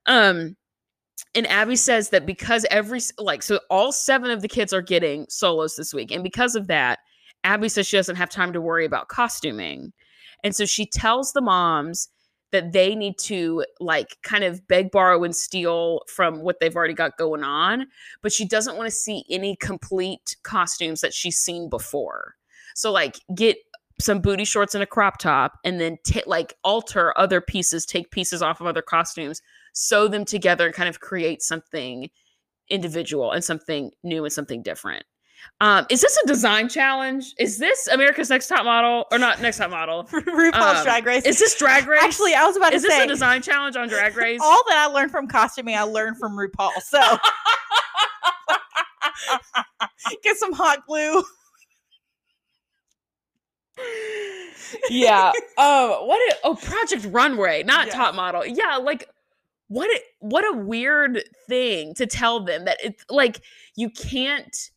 Um 0.07 0.57
and 1.35 1.47
Abby 1.47 1.77
says 1.77 2.11
that 2.11 2.27
because 2.27 2.67
every 2.71 3.01
like 3.19 3.43
so 3.43 3.61
all 3.71 3.93
seven 3.93 4.31
of 4.31 4.43
the 4.43 4.49
kids 4.49 4.73
are 4.73 4.83
getting 4.83 5.27
solos 5.29 5.77
this 5.77 5.95
week 5.95 6.11
and 6.11 6.23
because 6.23 6.55
of 6.55 6.67
that 6.67 6.99
Abby 7.45 7.69
says 7.69 7.87
she 7.87 7.97
doesn't 7.97 8.17
have 8.17 8.29
time 8.29 8.53
to 8.53 8.61
worry 8.61 8.85
about 8.85 9.09
costuming. 9.09 9.93
And 10.43 10.55
so 10.55 10.67
she 10.67 10.85
tells 10.85 11.33
the 11.33 11.41
moms 11.41 12.09
that 12.53 12.73
they 12.73 12.95
need 12.95 13.19
to 13.19 13.65
like 13.81 14.17
kind 14.23 14.45
of 14.45 14.67
beg 14.69 14.91
borrow 14.91 15.23
and 15.25 15.35
steal 15.35 16.01
from 16.09 16.41
what 16.41 16.59
they've 16.61 16.75
already 16.75 16.95
got 16.95 17.17
going 17.17 17.45
on, 17.45 17.87
but 18.23 18.33
she 18.33 18.47
doesn't 18.47 18.77
want 18.77 18.87
to 18.89 18.95
see 18.95 19.25
any 19.31 19.57
complete 19.57 20.37
costumes 20.43 21.01
that 21.01 21.15
she's 21.15 21.39
seen 21.39 21.69
before. 21.69 22.35
So 22.75 22.93
like 22.93 23.19
get 23.35 23.57
some 23.98 24.20
booty 24.20 24.44
shorts 24.44 24.74
and 24.74 24.82
a 24.82 24.87
crop 24.87 25.18
top 25.18 25.59
and 25.64 25.80
then 25.80 25.96
ta 26.06 26.20
like 26.26 26.54
alter 26.64 27.18
other 27.18 27.40
pieces 27.40 27.87
take 27.87 28.11
pieces 28.11 28.42
off 28.42 28.61
of 28.61 28.66
other 28.66 28.82
costumes 28.82 29.40
sew 29.72 30.06
them 30.09 30.24
together 30.24 30.66
and 30.66 30.74
kind 30.74 30.88
of 30.88 31.00
create 31.00 31.42
something 31.42 32.09
individual 32.68 33.32
and 33.32 33.42
something 33.44 33.90
new 34.02 34.24
and 34.24 34.32
something 34.32 34.62
different 34.62 35.04
um 35.61 35.87
is 35.90 36.00
this 36.00 36.18
a 36.24 36.26
design 36.26 36.68
challenge 36.68 37.32
is 37.38 37.59
this 37.59 37.87
america's 37.88 38.28
next 38.30 38.48
top 38.48 38.64
model 38.64 39.04
or 39.12 39.18
not 39.18 39.40
next 39.40 39.59
top 39.59 39.70
model 39.70 40.04
RuPaul's 40.12 40.78
Um, 40.78 40.85
Drag 40.85 41.06
Race. 41.06 41.24
is 41.24 41.38
this 41.38 41.56
drag 41.59 41.87
race 41.87 42.02
Actually, 42.02 42.35
I 42.35 42.44
was 42.44 42.56
about 42.56 42.72
is 42.72 42.82
to 42.82 42.88
say. 42.88 42.94
Is 42.96 43.00
this 43.02 43.04
a 43.06 43.09
design 43.09 43.42
challenge 43.42 43.76
on 43.76 43.88
drag 43.88 44.16
race 44.16 44.40
all 44.42 44.62
that 44.68 44.76
I 44.76 44.92
learned 44.92 45.11
from 45.11 45.28
costuming, 45.28 45.76
I 45.76 45.82
learned 45.82 46.18
from 46.18 46.37
RuPaul. 46.37 46.72
So 46.82 47.00
get 50.22 50.37
some 50.37 50.52
hot 50.52 50.87
glue. 50.87 51.22
Yeah 54.91 55.33
um 55.59 55.91
what 56.07 56.33
a, 56.33 56.37
oh 56.45 56.55
project 56.55 57.07
runway 57.11 57.62
not 57.62 57.91
top 57.91 58.15
model. 58.15 58.45
Yeah 58.45 58.77
like 58.77 59.09
what 59.69 59.91
a, 59.91 60.01
what 60.21 60.45
a 60.45 60.57
weird 60.57 61.25
thing 61.49 61.93
to 61.95 62.07
tell 62.07 62.45
them 62.45 62.65
that 62.67 62.79
it's 62.83 63.05
like 63.11 63.41
you 63.75 63.91
can't 63.91 64.71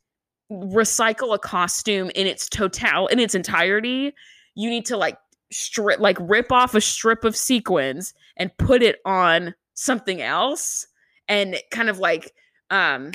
recycle 0.52 1.34
a 1.34 1.40
costume 1.40 2.10
in 2.16 2.26
its 2.26 2.50
total 2.50 3.08
in 3.08 3.20
its 3.20 3.36
entirety. 3.36 4.14
You 4.56 4.70
need 4.70 4.86
to 4.88 4.98
like 4.98 5.18
strip 5.52 6.00
like 6.00 6.18
rip 6.20 6.52
off 6.52 6.76
a 6.76 6.82
strip 6.82 7.24
of 7.24 7.36
sequins 7.36 8.14
and 8.38 8.56
put 8.58 8.82
it 8.82 9.00
on 9.06 9.54
something 9.74 10.22
else 10.22 10.88
and 11.28 11.56
kind 11.72 11.90
of 11.90 12.00
like 12.00 12.34
um 12.70 13.12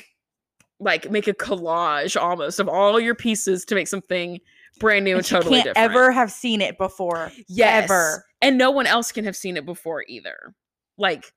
like 0.80 1.10
make 1.10 1.28
a 1.28 1.34
collage 1.34 2.20
almost 2.20 2.60
of 2.60 2.68
all 2.68 2.98
your 2.98 3.14
pieces 3.14 3.64
to 3.64 3.74
make 3.74 3.88
something 3.88 4.40
brand 4.80 5.04
new 5.04 5.16
and, 5.16 5.24
totally 5.24 5.56
can't 5.56 5.74
different. 5.74 5.90
ever 5.90 6.10
have 6.12 6.30
seen 6.30 6.60
it 6.60 6.78
before. 6.78 7.30
yes. 7.48 7.84
Ever. 7.84 8.24
and 8.40 8.58
no 8.58 8.70
one 8.70 8.86
else 8.86 9.12
can 9.12 9.24
have 9.24 9.36
seen 9.36 9.56
it 9.56 9.66
before 9.66 10.04
either. 10.08 10.54
Like 10.98 11.32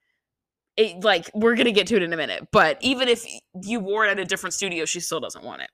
it 0.76 1.04
like 1.04 1.30
we're 1.34 1.56
gonna 1.56 1.72
get 1.72 1.88
to 1.88 1.96
it 1.96 2.04
in 2.04 2.14
a 2.14 2.18
minute 2.18 2.48
but 2.52 2.78
even 2.82 3.08
if 3.08 3.26
you 3.64 3.80
wore 3.80 4.06
it 4.06 4.12
at 4.12 4.20
a 4.20 4.26
different 4.26 4.54
studio 4.54 4.86
she 4.86 5.00
still 5.00 5.20
doesn't 5.20 5.44
want 5.44 5.62
it. 5.62 5.70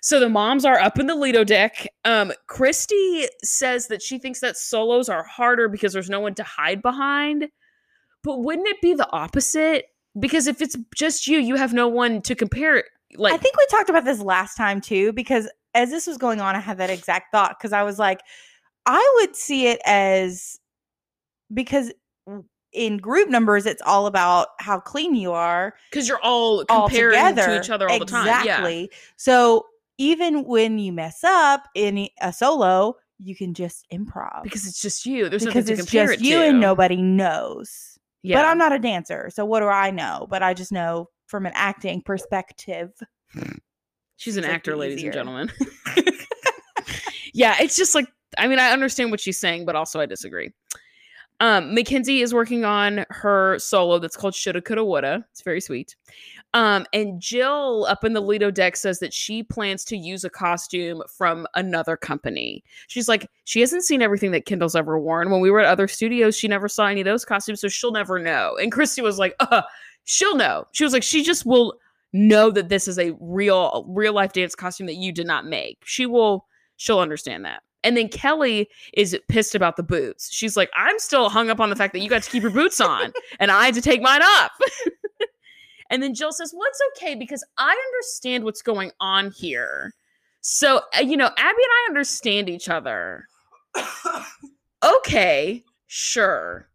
So 0.00 0.20
the 0.20 0.28
moms 0.28 0.64
are 0.66 0.78
up 0.78 0.98
in 0.98 1.06
the 1.06 1.14
lido 1.14 1.44
deck. 1.44 1.86
Um 2.04 2.32
christy 2.46 3.26
says 3.42 3.88
that 3.88 4.02
she 4.02 4.18
thinks 4.18 4.40
that 4.40 4.56
solos 4.56 5.08
are 5.08 5.24
harder 5.24 5.68
because 5.68 5.92
there's 5.92 6.10
no 6.10 6.20
one 6.20 6.34
to 6.36 6.42
hide 6.42 6.80
behind. 6.82 7.48
But 8.22 8.40
wouldn't 8.40 8.68
it 8.68 8.80
be 8.80 8.94
the 8.94 9.10
opposite? 9.12 9.86
Because 10.18 10.46
if 10.46 10.62
it's 10.62 10.76
just 10.94 11.26
you 11.26 11.38
you 11.38 11.56
have 11.56 11.74
no 11.74 11.88
one 11.88 12.22
to 12.22 12.34
compare 12.34 12.76
it 12.76 12.86
like 13.16 13.34
I 13.34 13.36
think 13.36 13.56
we 13.56 13.66
talked 13.70 13.90
about 13.90 14.04
this 14.04 14.20
last 14.20 14.56
time 14.56 14.80
too, 14.80 15.12
because 15.12 15.48
as 15.74 15.90
this 15.90 16.06
was 16.06 16.16
going 16.16 16.40
on, 16.40 16.54
I 16.54 16.60
had 16.60 16.78
that 16.78 16.90
exact 16.90 17.32
thought 17.32 17.56
because 17.58 17.72
I 17.72 17.82
was 17.82 17.98
like, 17.98 18.20
I 18.86 19.16
would 19.20 19.34
see 19.34 19.66
it 19.66 19.80
as 19.84 20.58
because 21.52 21.92
in 22.72 22.98
group 22.98 23.28
numbers, 23.28 23.66
it's 23.66 23.82
all 23.86 24.06
about 24.06 24.48
how 24.58 24.80
clean 24.80 25.14
you 25.14 25.32
are 25.32 25.74
because 25.90 26.08
you're 26.08 26.22
all 26.22 26.64
all 26.68 26.88
comparing 26.88 27.12
together 27.12 27.46
to 27.46 27.60
each 27.60 27.70
other 27.70 27.88
all 27.88 27.98
the 27.98 28.04
time 28.04 28.26
yeah 28.26 28.40
Exactly. 28.40 28.90
So 29.16 29.66
even 29.98 30.44
when 30.44 30.78
you 30.78 30.92
mess 30.92 31.22
up 31.24 31.64
in 31.74 32.08
a 32.20 32.32
solo, 32.32 32.96
you 33.18 33.36
can 33.36 33.54
just 33.54 33.86
improv 33.92 34.42
because 34.42 34.66
it's 34.66 34.82
just 34.82 35.06
you 35.06 35.28
there's 35.28 35.44
because 35.44 35.66
nothing 35.66 35.76
to 35.76 35.82
it's 35.82 35.90
just 35.90 36.14
it 36.14 36.20
you 36.20 36.38
to. 36.38 36.48
and 36.48 36.60
nobody 36.60 37.00
knows. 37.00 37.98
yeah 38.22 38.38
But 38.38 38.46
I'm 38.46 38.58
not 38.58 38.72
a 38.72 38.78
dancer, 38.78 39.30
so 39.32 39.44
what 39.44 39.60
do 39.60 39.66
I 39.66 39.90
know? 39.90 40.26
But 40.28 40.42
I 40.42 40.52
just 40.52 40.72
know 40.72 41.08
from 41.26 41.46
an 41.46 41.52
acting 41.54 42.02
perspective. 42.02 42.92
She's 44.16 44.36
an 44.36 44.44
actor, 44.44 44.76
ladies 44.76 44.98
easier. 44.98 45.10
and 45.10 45.14
gentlemen. 45.14 45.52
yeah, 47.34 47.56
it's 47.60 47.76
just 47.76 47.94
like 47.94 48.06
I 48.38 48.48
mean, 48.48 48.58
I 48.58 48.70
understand 48.70 49.10
what 49.10 49.20
she's 49.20 49.38
saying, 49.38 49.64
but 49.64 49.76
also 49.76 50.00
I 50.00 50.06
disagree. 50.06 50.52
Um, 51.40 51.74
Mackenzie 51.74 52.22
is 52.22 52.32
working 52.32 52.64
on 52.64 53.04
her 53.10 53.58
solo 53.58 53.98
that's 53.98 54.16
called 54.16 54.34
Shoulda 54.34 54.62
Coulda 54.62 54.84
Woulda. 54.84 55.24
It's 55.32 55.42
very 55.42 55.60
sweet. 55.60 55.96
Um, 56.54 56.86
and 56.92 57.20
Jill 57.20 57.86
up 57.88 58.04
in 58.04 58.12
the 58.12 58.20
Lido 58.20 58.52
deck 58.52 58.76
says 58.76 59.00
that 59.00 59.12
she 59.12 59.42
plans 59.42 59.84
to 59.86 59.96
use 59.96 60.22
a 60.22 60.30
costume 60.30 61.02
from 61.08 61.48
another 61.54 61.96
company. 61.96 62.62
She's 62.86 63.08
like, 63.08 63.28
she 63.44 63.60
hasn't 63.60 63.82
seen 63.82 64.00
everything 64.00 64.30
that 64.30 64.46
Kendall's 64.46 64.76
ever 64.76 64.98
worn. 64.98 65.30
When 65.30 65.40
we 65.40 65.50
were 65.50 65.60
at 65.60 65.66
other 65.66 65.88
studios, 65.88 66.36
she 66.36 66.46
never 66.46 66.68
saw 66.68 66.86
any 66.86 67.00
of 67.00 67.04
those 67.04 67.24
costumes, 67.24 67.60
so 67.60 67.68
she'll 67.68 67.92
never 67.92 68.20
know. 68.20 68.56
And 68.60 68.70
Christy 68.70 69.02
was 69.02 69.18
like, 69.18 69.34
uh, 69.40 69.62
she'll 70.04 70.36
know. 70.36 70.66
She 70.70 70.84
was 70.84 70.92
like, 70.92 71.02
she 71.02 71.24
just 71.24 71.44
will 71.44 71.74
know 72.14 72.50
that 72.50 72.70
this 72.70 72.88
is 72.88 72.98
a 72.98 73.14
real 73.20 73.84
real 73.88 74.14
life 74.14 74.32
dance 74.32 74.54
costume 74.54 74.86
that 74.86 74.94
you 74.94 75.12
did 75.12 75.26
not 75.26 75.44
make. 75.44 75.82
She 75.84 76.06
will 76.06 76.46
she'll 76.76 77.00
understand 77.00 77.44
that. 77.44 77.62
And 77.82 77.98
then 77.98 78.08
Kelly 78.08 78.70
is 78.94 79.18
pissed 79.28 79.54
about 79.54 79.76
the 79.76 79.82
boots. 79.82 80.32
She's 80.32 80.56
like, 80.56 80.70
I'm 80.74 80.98
still 80.98 81.28
hung 81.28 81.50
up 81.50 81.60
on 81.60 81.68
the 81.68 81.76
fact 81.76 81.92
that 81.92 81.98
you 81.98 82.08
got 82.08 82.22
to 82.22 82.30
keep 82.30 82.42
your 82.42 82.50
boots 82.50 82.80
on 82.80 83.12
and 83.40 83.50
I 83.50 83.66
had 83.66 83.74
to 83.74 83.82
take 83.82 84.00
mine 84.00 84.22
off. 84.22 84.52
and 85.90 86.02
then 86.02 86.14
Jill 86.14 86.32
says, 86.32 86.54
Well, 86.56 86.66
it's 86.68 86.80
okay 86.96 87.14
because 87.14 87.44
I 87.58 87.76
understand 87.92 88.44
what's 88.44 88.62
going 88.62 88.92
on 89.00 89.32
here. 89.32 89.92
So, 90.40 90.80
uh, 90.96 91.02
you 91.02 91.18
know, 91.18 91.26
Abby 91.26 91.38
and 91.38 91.48
I 91.48 91.84
understand 91.88 92.48
each 92.48 92.70
other. 92.70 93.26
Okay, 94.84 95.64
sure. 95.86 96.68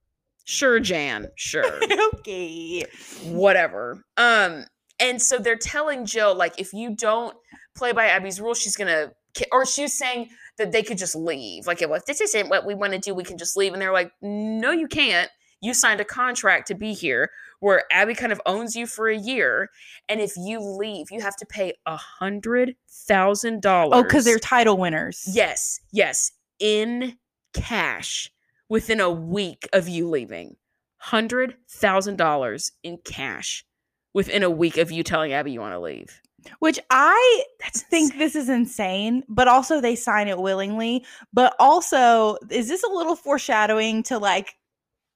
Sure, 0.45 0.79
Jan. 0.79 1.27
Sure. 1.35 1.79
okay. 2.15 2.83
Whatever. 3.25 4.03
Um, 4.17 4.65
and 4.99 5.21
so 5.21 5.37
they're 5.37 5.55
telling 5.55 6.05
Jill, 6.05 6.35
like, 6.35 6.59
if 6.59 6.73
you 6.73 6.95
don't 6.95 7.35
play 7.75 7.91
by 7.91 8.07
Abby's 8.07 8.39
rules, 8.41 8.59
she's 8.59 8.75
gonna 8.75 9.11
ki- 9.33 9.45
or 9.51 9.65
she's 9.65 9.97
saying 9.97 10.29
that 10.57 10.71
they 10.71 10.83
could 10.83 10.97
just 10.97 11.15
leave. 11.15 11.67
Like, 11.67 11.81
if 11.81 12.05
this 12.05 12.21
isn't 12.21 12.49
what 12.49 12.65
we 12.65 12.75
want 12.75 12.93
to 12.93 12.99
do, 12.99 13.13
we 13.13 13.23
can 13.23 13.37
just 13.37 13.55
leave. 13.55 13.73
And 13.73 13.81
they're 13.81 13.93
like, 13.93 14.11
No, 14.21 14.71
you 14.71 14.87
can't. 14.87 15.29
You 15.61 15.73
signed 15.73 15.99
a 15.99 16.05
contract 16.05 16.67
to 16.67 16.75
be 16.75 16.93
here 16.93 17.29
where 17.59 17.83
Abby 17.91 18.15
kind 18.15 18.31
of 18.31 18.41
owns 18.45 18.75
you 18.75 18.87
for 18.87 19.09
a 19.09 19.17
year. 19.17 19.69
And 20.07 20.21
if 20.21 20.33
you 20.37 20.61
leave, 20.61 21.07
you 21.11 21.19
have 21.21 21.35
to 21.37 21.45
pay 21.45 21.73
a 21.85 21.97
hundred 21.97 22.75
thousand 22.89 23.61
dollars. 23.61 23.99
Oh, 23.99 24.03
because 24.03 24.25
they're 24.25 24.39
title 24.39 24.77
winners. 24.77 25.23
Yes, 25.27 25.81
yes, 25.91 26.31
in 26.59 27.17
cash 27.53 28.31
within 28.69 28.99
a 28.99 29.09
week 29.09 29.67
of 29.73 29.89
you 29.89 30.09
leaving. 30.09 30.55
Hundred 30.97 31.55
thousand 31.69 32.17
dollars 32.17 32.71
in 32.83 32.97
cash 33.03 33.65
within 34.13 34.43
a 34.43 34.49
week 34.49 34.77
of 34.77 34.91
you 34.91 35.03
telling 35.03 35.33
Abby 35.33 35.51
you 35.51 35.59
want 35.61 35.73
to 35.73 35.79
leave. 35.79 36.21
Which 36.59 36.79
I 36.89 37.43
That's 37.59 37.81
think 37.83 38.13
insane. 38.13 38.19
this 38.19 38.35
is 38.35 38.49
insane, 38.49 39.23
but 39.27 39.47
also 39.47 39.81
they 39.81 39.95
sign 39.95 40.27
it 40.29 40.37
willingly. 40.39 41.05
But 41.33 41.53
also, 41.59 42.37
is 42.49 42.69
this 42.69 42.83
a 42.83 42.89
little 42.89 43.15
foreshadowing 43.15 44.03
to 44.03 44.17
like 44.17 44.55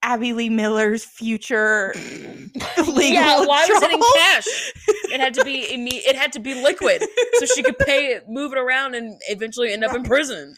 Abby 0.04 0.34
Lee 0.34 0.50
Miller's 0.50 1.06
future 1.06 1.94
legal 2.78 3.04
yeah, 3.14 3.46
why 3.46 3.66
was 3.70 3.84
it 3.84 3.92
in 3.92 4.02
cash? 4.16 4.74
It 5.14 5.22
had 5.22 5.34
to 5.36 5.46
be 5.46 5.66
imme- 5.72 6.06
it 6.06 6.18
had 6.18 6.34
to 6.34 6.40
be 6.40 6.56
liquid 6.56 7.04
so 7.36 7.46
she 7.46 7.64
could 7.64 7.80
pay 7.80 8.08
it, 8.08 8.26
move 8.28 8.52
it 8.52 8.58
around, 8.60 8.96
and 8.96 9.20
eventually 9.30 9.72
end 9.72 9.86
up 9.86 9.96
in 9.96 10.04
prison. 10.04 10.56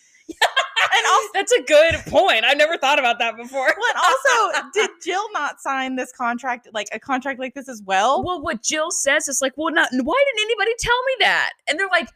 And 0.96 1.06
also, 1.08 1.28
That's 1.34 1.52
a 1.52 1.62
good 1.64 1.96
point. 2.12 2.46
I've 2.46 2.58
never 2.58 2.78
thought 2.78 3.00
about 3.00 3.20
that 3.20 3.36
before. 3.36 3.68
but 3.68 4.04
also, 4.04 4.70
did 4.74 4.90
Jill 5.04 5.32
not 5.34 5.60
sign 5.60 5.96
this 5.96 6.12
contract, 6.12 6.68
like 6.74 6.88
a 6.92 7.00
contract 7.00 7.40
like 7.40 7.54
this 7.54 7.68
as 7.68 7.82
well? 7.86 8.24
Well, 8.24 8.42
what 8.42 8.62
Jill 8.64 8.92
says 8.92 9.28
is 9.28 9.42
like, 9.42 9.54
well, 9.58 9.74
not 9.74 9.90
why 9.92 10.24
didn't 10.28 10.46
anybody 10.46 10.72
tell 10.80 11.04
me 11.08 11.14
that? 11.20 11.52
And 11.68 11.80
they're 11.80 11.90
like, 11.90 12.08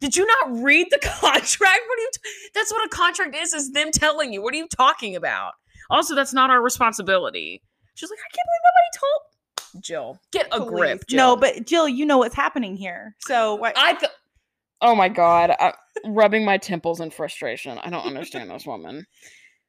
did 0.00 0.16
you 0.16 0.26
not 0.26 0.62
read 0.62 0.88
the 0.90 0.98
contract? 1.02 1.52
What 1.60 1.98
are 1.98 2.02
you? 2.02 2.10
T- 2.12 2.30
that's 2.54 2.70
what 2.72 2.84
a 2.84 2.88
contract 2.88 3.34
is. 3.36 3.52
Is 3.54 3.72
them 3.72 3.90
telling 3.92 4.32
you. 4.32 4.42
What 4.42 4.52
are 4.54 4.58
you 4.58 4.68
talking 4.68 5.16
about? 5.16 5.52
Also, 5.88 6.14
that's 6.14 6.32
not 6.34 6.50
our 6.50 6.60
responsibility. 6.62 7.62
She's 7.94 8.10
like, 8.10 8.18
I 8.18 8.28
can't 8.34 8.46
believe 8.46 8.60
nobody 8.66 8.98
told. 8.98 9.82
Jill, 9.82 10.18
get 10.32 10.48
a 10.52 10.60
grip. 10.64 11.06
Please. 11.08 11.16
No, 11.16 11.36
but 11.36 11.66
Jill, 11.66 11.88
you 11.88 12.04
know 12.06 12.18
what's 12.18 12.34
happening 12.34 12.76
here. 12.76 13.14
So 13.20 13.54
why? 13.54 13.72
I. 13.76 13.94
Th- 13.94 14.12
oh 14.80 14.94
my 14.94 15.08
god, 15.08 15.50
I, 15.50 15.72
rubbing 16.04 16.44
my 16.44 16.58
temples 16.58 17.00
in 17.00 17.10
frustration. 17.10 17.78
I 17.78 17.90
don't 17.90 18.06
understand 18.06 18.50
this 18.50 18.66
woman. 18.66 19.06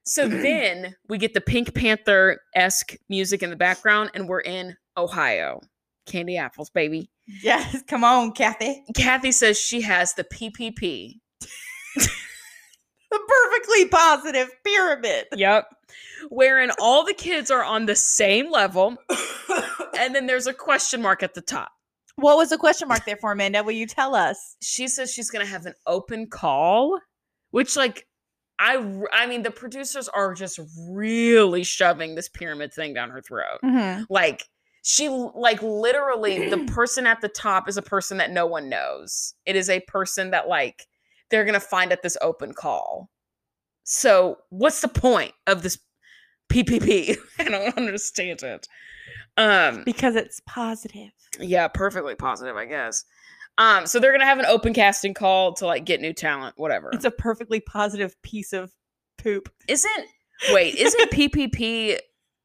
So 0.05 0.28
then 0.28 0.95
we 1.10 1.18
get 1.18 1.34
the 1.34 1.41
Pink 1.41 1.74
Panther 1.74 2.39
esque 2.55 2.95
music 3.10 3.43
in 3.43 3.49
the 3.49 3.55
background, 3.55 4.12
and 4.14 4.28
we're 4.28 4.41
in 4.41 4.76
Ohio. 4.95 5.62
Candy 6.05 6.38
apples, 6.38 6.70
baby. 6.70 7.10
yes, 7.26 7.84
come 7.88 8.03
on, 8.03 8.32
Kathy. 8.32 8.84
Kathy 8.95 9.32
says 9.34 9.60
she 9.60 9.82
has 9.82 10.14
the 10.14 10.24
PPP. 10.24 11.16
The 13.10 13.20
perfectly 13.28 13.88
positive 13.88 14.49
pyramid. 14.64 15.28
Yep. 15.36 15.66
Wherein 16.30 16.72
all 16.80 17.05
the 17.05 17.14
kids 17.14 17.49
are 17.49 17.64
on 17.64 17.86
the 17.86 17.95
same 17.95 18.51
level, 18.51 18.97
and 19.97 20.14
then 20.14 20.26
there's 20.28 20.47
a 20.47 20.53
question 20.53 21.01
mark 21.01 21.24
at 21.24 21.34
the 21.34 21.41
top. 21.41 21.72
What 22.18 22.38
was 22.38 22.49
the 22.49 22.57
question 22.57 22.88
mark 22.88 23.05
there 23.05 23.15
for, 23.18 23.32
Amanda? 23.32 23.63
Will 23.63 23.72
you 23.74 23.86
tell 23.86 24.15
us? 24.15 24.55
She 24.61 24.88
says 24.88 25.13
she's 25.13 25.30
going 25.30 25.45
to 25.45 25.51
have 25.51 25.65
an 25.65 25.76
open 25.86 26.28
call, 26.28 26.99
which, 27.51 27.76
like, 27.76 28.07
I, 28.59 28.84
I 29.13 29.28
mean, 29.28 29.43
the 29.43 29.51
producers 29.51 30.09
are 30.09 30.34
just 30.34 30.59
really 30.89 31.63
shoving 31.63 32.15
this 32.15 32.28
pyramid 32.28 32.74
thing 32.74 32.95
down 32.95 33.11
her 33.11 33.22
throat. 33.22 33.59
Mhm. 33.63 34.07
Like, 34.09 34.45
she, 34.82 35.09
like, 35.09 35.61
literally, 35.61 36.49
the 36.49 36.57
person 36.74 37.05
at 37.05 37.22
the 37.22 37.30
top 37.30 37.70
is 37.70 37.78
a 37.78 37.84
person 37.84 38.18
that 38.18 38.32
no 38.32 38.47
one 38.47 38.68
knows. 38.68 39.36
It 39.45 39.55
is 39.55 39.70
a 39.70 39.80
person 39.82 40.32
that, 40.32 40.47
like, 40.47 40.88
they're 41.30 41.43
going 41.45 41.53
to 41.53 41.59
find 41.59 41.91
at 41.91 42.01
this 42.01 42.18
open 42.22 42.53
call. 42.53 43.11
So, 43.84 44.38
what's 44.49 44.82
the 44.82 44.88
point 44.88 45.34
of 45.45 45.61
this 45.61 45.78
PPP? 46.51 47.15
I 47.39 47.43
don't 47.43 47.78
understand 47.78 48.41
it. 48.41 48.68
Um, 49.38 49.83
Because 49.85 50.15
it's 50.15 50.39
positive. 50.47 51.11
yeah, 51.39 51.67
perfectly 51.67 52.15
positive, 52.15 52.55
I 52.55 52.65
guess. 52.65 53.05
Um, 53.59 53.85
so 53.88 53.99
they're 53.99 54.11
gonna 54.11 54.25
have 54.25 54.39
an 54.39 54.45
open 54.45 54.73
casting 54.73 55.13
call 55.13 55.53
to 55.55 55.65
like 55.65 55.85
get 55.85 56.01
new 56.01 56.13
talent, 56.13 56.55
whatever. 56.57 56.89
It's 56.93 57.05
a 57.05 57.11
perfectly 57.11 57.59
positive 57.59 58.19
piece 58.21 58.53
of 58.53 58.71
poop. 59.17 59.49
isn't 59.67 60.05
wait, 60.51 60.75
isn't 60.75 61.11
PPP 61.11 61.97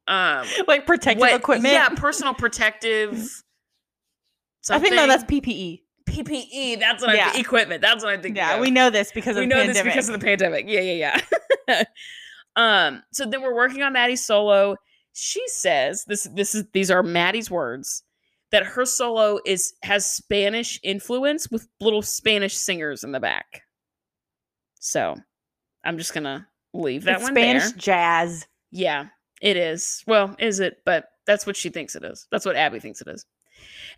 um 0.08 0.46
Like 0.66 0.86
protective 0.86 1.20
what- 1.20 1.34
equipment. 1.34 1.72
Yeah, 1.74 1.88
personal 1.90 2.34
protective. 2.34 3.12
I 4.70 4.78
think 4.78 4.94
no, 4.94 5.06
that's 5.06 5.24
PPE. 5.24 5.80
PPE. 6.08 6.78
That's 6.78 7.02
what 7.02 7.10
I 7.10 7.14
Yeah. 7.14 7.30
think. 7.32 7.44
Equipment. 7.44 7.80
That's 7.82 8.04
what 8.04 8.12
I'm 8.12 8.22
thinking. 8.22 8.36
Yeah, 8.36 8.54
of. 8.54 8.60
we 8.60 8.70
know 8.70 8.90
this 8.90 9.12
because 9.12 9.36
we 9.36 9.42
of 9.44 9.48
know 9.48 9.60
the 9.60 9.66
this 9.68 9.76
pandemic. 9.78 9.92
because 9.94 10.08
of 10.08 10.20
the 10.20 10.24
pandemic. 10.24 10.66
Yeah, 10.68 10.80
yeah, 10.80 11.20
yeah. 11.68 11.84
um, 12.56 13.02
so 13.12 13.24
then 13.26 13.42
we're 13.42 13.54
working 13.54 13.82
on 13.82 13.92
Maddie's 13.92 14.24
solo. 14.24 14.76
She 15.12 15.46
says 15.48 16.04
this 16.06 16.24
this 16.34 16.54
is 16.54 16.64
these 16.72 16.90
are 16.90 17.02
Maddie's 17.02 17.50
words 17.50 18.02
that 18.50 18.64
her 18.64 18.84
solo 18.84 19.38
is 19.44 19.74
has 19.82 20.06
Spanish 20.06 20.78
influence 20.82 21.50
with 21.50 21.68
little 21.80 22.02
Spanish 22.02 22.54
singers 22.56 23.04
in 23.04 23.12
the 23.12 23.20
back. 23.20 23.62
So 24.80 25.16
I'm 25.84 25.98
just 25.98 26.14
gonna 26.14 26.46
leave 26.72 27.04
that 27.04 27.16
It's 27.16 27.22
one 27.24 27.32
Spanish 27.34 27.62
there. 27.70 27.78
jazz. 27.78 28.46
Yeah, 28.70 29.06
it 29.40 29.56
is. 29.56 30.02
Well, 30.06 30.34
is 30.38 30.60
it? 30.60 30.78
But 30.84 31.06
that's 31.26 31.46
what 31.46 31.56
she 31.56 31.68
thinks 31.68 31.94
it 31.94 32.04
is. 32.04 32.26
That's 32.30 32.46
what 32.46 32.56
Abby 32.56 32.80
thinks 32.80 33.00
it 33.00 33.08
is. 33.08 33.24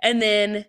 And 0.02 0.20
then 0.20 0.64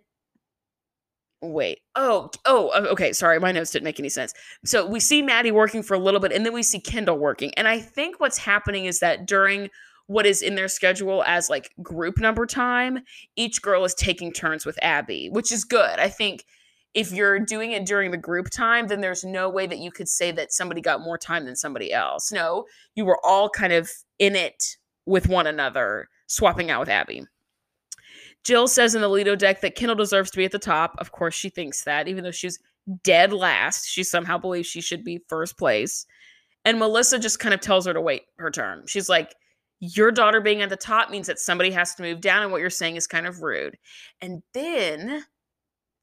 wait. 1.41 1.79
Oh, 1.95 2.29
oh, 2.45 2.71
okay. 2.91 3.13
Sorry, 3.13 3.39
my 3.39 3.51
notes 3.51 3.71
didn't 3.71 3.83
make 3.83 3.99
any 3.99 4.09
sense. 4.09 4.33
So 4.63 4.85
we 4.85 4.99
see 4.99 5.21
Maddie 5.21 5.51
working 5.51 5.83
for 5.83 5.93
a 5.95 5.99
little 5.99 6.19
bit, 6.19 6.31
and 6.31 6.45
then 6.45 6.53
we 6.53 6.63
see 6.63 6.79
Kendall 6.79 7.17
working. 7.17 7.53
And 7.55 7.67
I 7.67 7.79
think 7.79 8.19
what's 8.19 8.37
happening 8.37 8.85
is 8.85 8.99
that 8.99 9.25
during 9.27 9.69
what 10.07 10.25
is 10.25 10.41
in 10.41 10.55
their 10.55 10.67
schedule 10.67 11.23
as 11.25 11.49
like 11.49 11.71
group 11.81 12.19
number 12.19 12.45
time, 12.45 12.99
each 13.35 13.61
girl 13.61 13.83
is 13.85 13.93
taking 13.93 14.31
turns 14.31 14.65
with 14.65 14.77
Abby, 14.83 15.29
which 15.31 15.51
is 15.51 15.63
good. 15.63 15.99
I 15.99 16.09
think 16.09 16.45
if 16.93 17.11
you're 17.11 17.39
doing 17.39 17.73
it 17.73 17.85
during 17.85 18.11
the 18.11 18.17
group 18.17 18.49
time, 18.49 18.87
then 18.87 19.01
there's 19.01 19.23
no 19.23 19.49
way 19.49 19.67
that 19.67 19.79
you 19.79 19.91
could 19.91 20.07
say 20.07 20.31
that 20.31 20.53
somebody 20.53 20.79
got 20.79 21.01
more 21.01 21.17
time 21.17 21.45
than 21.45 21.55
somebody 21.55 21.91
else. 21.91 22.31
No, 22.31 22.65
you 22.95 23.03
were 23.03 23.19
all 23.23 23.49
kind 23.49 23.73
of 23.73 23.91
in 24.17 24.35
it 24.35 24.77
with 25.05 25.27
one 25.27 25.45
another, 25.45 26.07
swapping 26.27 26.71
out 26.71 26.79
with 26.79 26.89
Abby. 26.89 27.25
Jill 28.45 28.67
says 28.67 28.95
in 28.95 29.01
the 29.01 29.09
Lido 29.09 29.35
deck 29.35 29.61
that 29.61 29.75
Kendall 29.75 29.95
deserves 29.95 30.31
to 30.31 30.37
be 30.37 30.45
at 30.45 30.51
the 30.51 30.59
top. 30.59 30.95
Of 30.99 31.11
course, 31.11 31.33
she 31.33 31.49
thinks 31.49 31.83
that, 31.83 32.07
even 32.07 32.23
though 32.23 32.31
she's 32.31 32.59
dead 33.03 33.33
last, 33.33 33.89
she 33.89 34.03
somehow 34.03 34.37
believes 34.37 34.67
she 34.67 34.81
should 34.81 35.03
be 35.03 35.23
first 35.27 35.57
place. 35.57 36.05
And 36.63 36.79
Melissa 36.79 37.19
just 37.19 37.39
kind 37.39 37.53
of 37.53 37.59
tells 37.59 37.87
her 37.87 37.93
to 37.93 38.01
wait 38.01 38.23
her 38.37 38.51
turn. 38.51 38.83
She's 38.87 39.09
like, 39.09 39.35
Your 39.79 40.11
daughter 40.11 40.41
being 40.41 40.61
at 40.61 40.69
the 40.69 40.77
top 40.77 41.09
means 41.09 41.27
that 41.27 41.39
somebody 41.39 41.71
has 41.71 41.95
to 41.95 42.03
move 42.03 42.21
down, 42.21 42.43
and 42.43 42.51
what 42.51 42.61
you're 42.61 42.69
saying 42.69 42.95
is 42.95 43.07
kind 43.07 43.27
of 43.27 43.41
rude. 43.41 43.77
And 44.21 44.41
then 44.53 45.25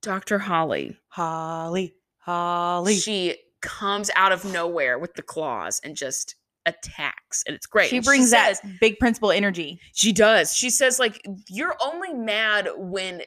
Dr. 0.02 0.38
Holly, 0.38 0.96
Holly. 1.08 1.94
Holly. 2.18 2.94
She, 2.94 3.00
she 3.00 3.36
comes 3.62 4.10
out 4.16 4.32
of 4.32 4.44
nowhere 4.44 4.98
with 4.98 5.14
the 5.14 5.22
claws 5.22 5.80
and 5.82 5.96
just 5.96 6.36
attacks. 6.66 7.42
And 7.46 7.56
it's 7.56 7.66
great. 7.66 7.92
And 7.92 8.04
brings 8.04 8.30
that 8.30 8.58
says- 8.58 8.70
big 8.80 8.98
principal 8.98 9.30
energy. 9.30 9.80
She 9.94 10.12
does. 10.12 10.54
She 10.54 10.70
says 10.70 10.98
like 10.98 11.20
you're 11.48 11.76
only 11.80 12.12
mad 12.12 12.68
when 12.76 13.22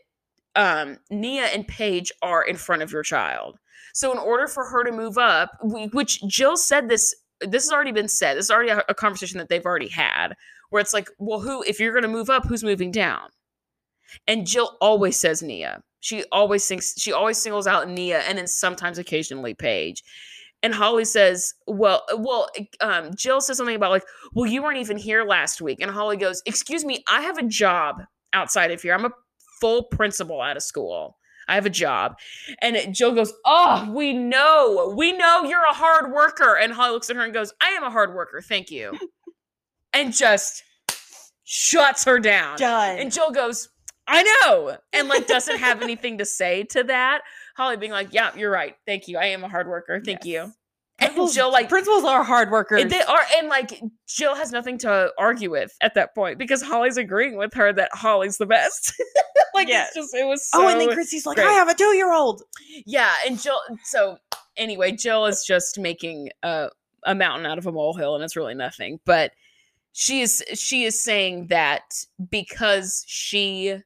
um 0.55 0.99
Nia 1.09 1.45
and 1.45 1.67
Paige 1.67 2.11
are 2.21 2.43
in 2.43 2.55
front 2.55 2.81
of 2.81 2.91
your 2.91 3.03
child. 3.03 3.57
So 3.93 4.11
in 4.11 4.17
order 4.17 4.47
for 4.47 4.65
her 4.65 4.83
to 4.83 4.91
move 4.91 5.17
up, 5.17 5.51
we, 5.63 5.87
which 5.87 6.21
Jill 6.27 6.57
said 6.57 6.89
this 6.89 7.15
this 7.41 7.65
has 7.65 7.71
already 7.71 7.91
been 7.91 8.07
said. 8.07 8.37
This 8.37 8.45
is 8.45 8.51
already 8.51 8.69
a, 8.69 8.83
a 8.89 8.93
conversation 8.93 9.37
that 9.39 9.49
they've 9.49 9.65
already 9.65 9.89
had 9.89 10.35
where 10.69 10.81
it's 10.81 10.93
like, 10.93 11.09
well, 11.17 11.39
who 11.39 11.63
if 11.63 11.79
you're 11.79 11.93
going 11.93 12.03
to 12.03 12.07
move 12.07 12.29
up, 12.29 12.45
who's 12.45 12.63
moving 12.63 12.91
down? 12.91 13.29
And 14.27 14.45
Jill 14.45 14.77
always 14.81 15.19
says 15.19 15.41
Nia. 15.41 15.81
She 15.99 16.23
always 16.31 16.67
thinks 16.67 16.99
she 16.99 17.11
always 17.11 17.37
singles 17.37 17.67
out 17.67 17.89
Nia 17.89 18.19
and 18.19 18.37
then 18.37 18.47
sometimes 18.47 18.97
occasionally 18.97 19.53
Paige. 19.53 20.03
And 20.63 20.73
Holly 20.73 21.05
says, 21.05 21.53
"Well, 21.67 22.03
well, 22.17 22.49
um, 22.81 23.11
Jill 23.15 23.41
says 23.41 23.57
something 23.57 23.75
about 23.75 23.91
like, 23.91 24.05
well, 24.33 24.49
you 24.49 24.63
weren't 24.63 24.79
even 24.79 24.97
here 24.97 25.23
last 25.23 25.61
week." 25.61 25.79
And 25.79 25.91
Holly 25.91 26.17
goes, 26.17 26.41
"Excuse 26.45 26.85
me, 26.85 27.03
I 27.07 27.21
have 27.21 27.37
a 27.37 27.43
job 27.43 28.03
outside 28.33 28.71
of 28.71 28.81
here. 28.81 28.93
I'm 28.93 29.05
a 29.05 29.11
full 29.59 29.83
principal 29.83 30.41
at 30.43 30.57
a 30.57 30.61
school. 30.61 31.17
I 31.47 31.55
have 31.55 31.65
a 31.65 31.69
job." 31.69 32.17
And 32.61 32.93
Jill 32.93 33.13
goes, 33.13 33.33
"Oh, 33.45 33.91
we 33.91 34.13
know, 34.13 34.93
we 34.95 35.11
know 35.13 35.43
you're 35.43 35.65
a 35.65 35.73
hard 35.73 36.11
worker." 36.11 36.55
And 36.57 36.73
Holly 36.73 36.91
looks 36.91 37.09
at 37.09 37.15
her 37.15 37.23
and 37.23 37.33
goes, 37.33 37.53
"I 37.61 37.69
am 37.69 37.83
a 37.83 37.89
hard 37.91 38.13
worker, 38.13 38.41
thank 38.41 38.71
you," 38.71 38.97
and 39.93 40.13
just 40.13 40.63
shuts 41.43 42.05
her 42.05 42.19
down. 42.19 42.57
Done. 42.57 42.97
And 42.99 43.11
Jill 43.11 43.31
goes, 43.31 43.69
I 44.07 44.23
know. 44.43 44.77
And 44.93 45.07
like 45.07 45.27
doesn't 45.27 45.57
have 45.57 45.81
anything 45.81 46.19
to 46.19 46.25
say 46.25 46.63
to 46.65 46.83
that. 46.83 47.21
Holly 47.55 47.77
being 47.77 47.91
like, 47.91 48.13
Yeah, 48.13 48.31
you're 48.35 48.51
right. 48.51 48.75
Thank 48.85 49.07
you. 49.07 49.17
I 49.17 49.27
am 49.27 49.43
a 49.43 49.47
hard 49.49 49.67
worker. 49.67 49.99
Thank 50.03 50.25
Yes. 50.25 50.47
you. 50.47 50.53
Principals, 51.05 51.33
Jill, 51.35 51.51
like- 51.51 51.69
principals 51.69 52.03
are 52.03 52.23
hard 52.23 52.51
workers. 52.51 52.81
And 52.81 52.91
they 52.91 53.01
are, 53.01 53.21
and 53.37 53.47
like 53.47 53.81
Jill 54.07 54.35
has 54.35 54.51
nothing 54.51 54.77
to 54.79 55.11
argue 55.17 55.49
with 55.51 55.75
at 55.81 55.93
that 55.95 56.13
point 56.15 56.37
because 56.37 56.61
Holly's 56.61 56.97
agreeing 56.97 57.37
with 57.37 57.53
her 57.53 57.71
that 57.73 57.89
Holly's 57.93 58.37
the 58.37 58.45
best. 58.45 58.93
like 59.53 59.67
Yes. 59.67 59.87
it's 59.89 60.11
just 60.11 60.15
it 60.15 60.25
was 60.27 60.45
so 60.47 60.63
oh, 60.63 60.67
and 60.67 60.79
then 60.81 60.91
Chrissy's 60.93 61.25
like, 61.25 61.37
great. 61.37 61.47
I 61.47 61.51
have 61.53 61.69
a 61.69 61.73
two-year-old. 61.75 62.43
yeah, 62.85 63.13
and 63.25 63.39
Jill. 63.41 63.59
So 63.83 64.17
anyway, 64.57 64.91
Jill 64.91 65.25
is 65.25 65.43
just 65.45 65.79
making 65.79 66.29
a 66.43 66.69
a 67.07 67.13
mountain 67.15 67.45
out 67.45 67.57
of 67.57 67.67
a 67.67 67.71
molehill, 67.71 68.15
and 68.15 68.23
it's 68.23 68.35
really 68.35 68.55
nothing. 68.55 68.99
But 69.05 69.31
she 69.93 70.21
is 70.21 70.43
she 70.53 70.83
is 70.83 71.01
saying 71.01 71.47
that 71.47 71.83
because 72.29 73.03
she 73.07 73.77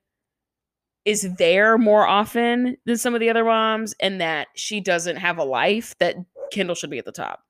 is 1.05 1.34
there 1.38 1.78
more 1.78 2.05
often 2.07 2.78
than 2.86 2.97
some 2.97 3.13
of 3.13 3.20
the 3.20 3.30
other 3.30 3.43
moms, 3.43 3.93
and 3.99 4.20
that 4.22 4.47
she 4.55 4.80
doesn't 4.82 5.15
have 5.17 5.38
a 5.38 5.43
life, 5.43 5.95
that 5.99 6.15
Kendall 6.52 6.76
should 6.76 6.89
be 6.89 6.97
at 7.00 7.06
the 7.06 7.12
top. 7.12 7.41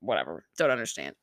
Whatever, 0.00 0.44
don't 0.58 0.70
understand. 0.70 1.14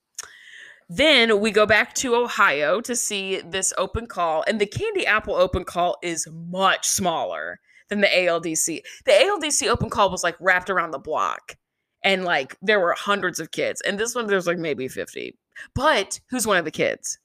Then 0.90 1.42
we 1.42 1.52
go 1.52 1.66
back 1.66 1.94
to 1.96 2.16
Ohio 2.16 2.80
to 2.82 2.96
see 2.96 3.42
this 3.42 3.74
open 3.78 4.08
call, 4.08 4.44
and 4.48 4.60
the 4.60 4.66
Candy 4.66 5.06
Apple 5.06 5.36
open 5.36 5.66
call 5.66 5.98
is 6.02 6.28
much 6.32 6.88
smaller 6.88 7.60
than 7.90 8.00
the 8.02 8.08
ALDC. 8.08 8.82
The 9.06 9.12
ALDC 9.12 9.68
open 9.68 9.90
call 9.90 10.10
was 10.10 10.24
like 10.24 10.38
wrapped 10.40 10.70
around 10.70 10.92
the 10.92 10.98
block, 11.00 11.58
and 12.04 12.24
like 12.24 12.56
there 12.62 12.80
were 12.80 12.94
hundreds 12.98 13.40
of 13.40 13.52
kids, 13.52 13.82
and 13.82 14.00
this 14.00 14.16
one 14.16 14.28
there's 14.28 14.48
like 14.48 14.58
maybe 14.60 14.88
50. 14.88 15.38
But 15.76 16.20
who's 16.30 16.48
one 16.48 16.58
of 16.58 16.66
the 16.66 16.72
kids? 16.72 17.20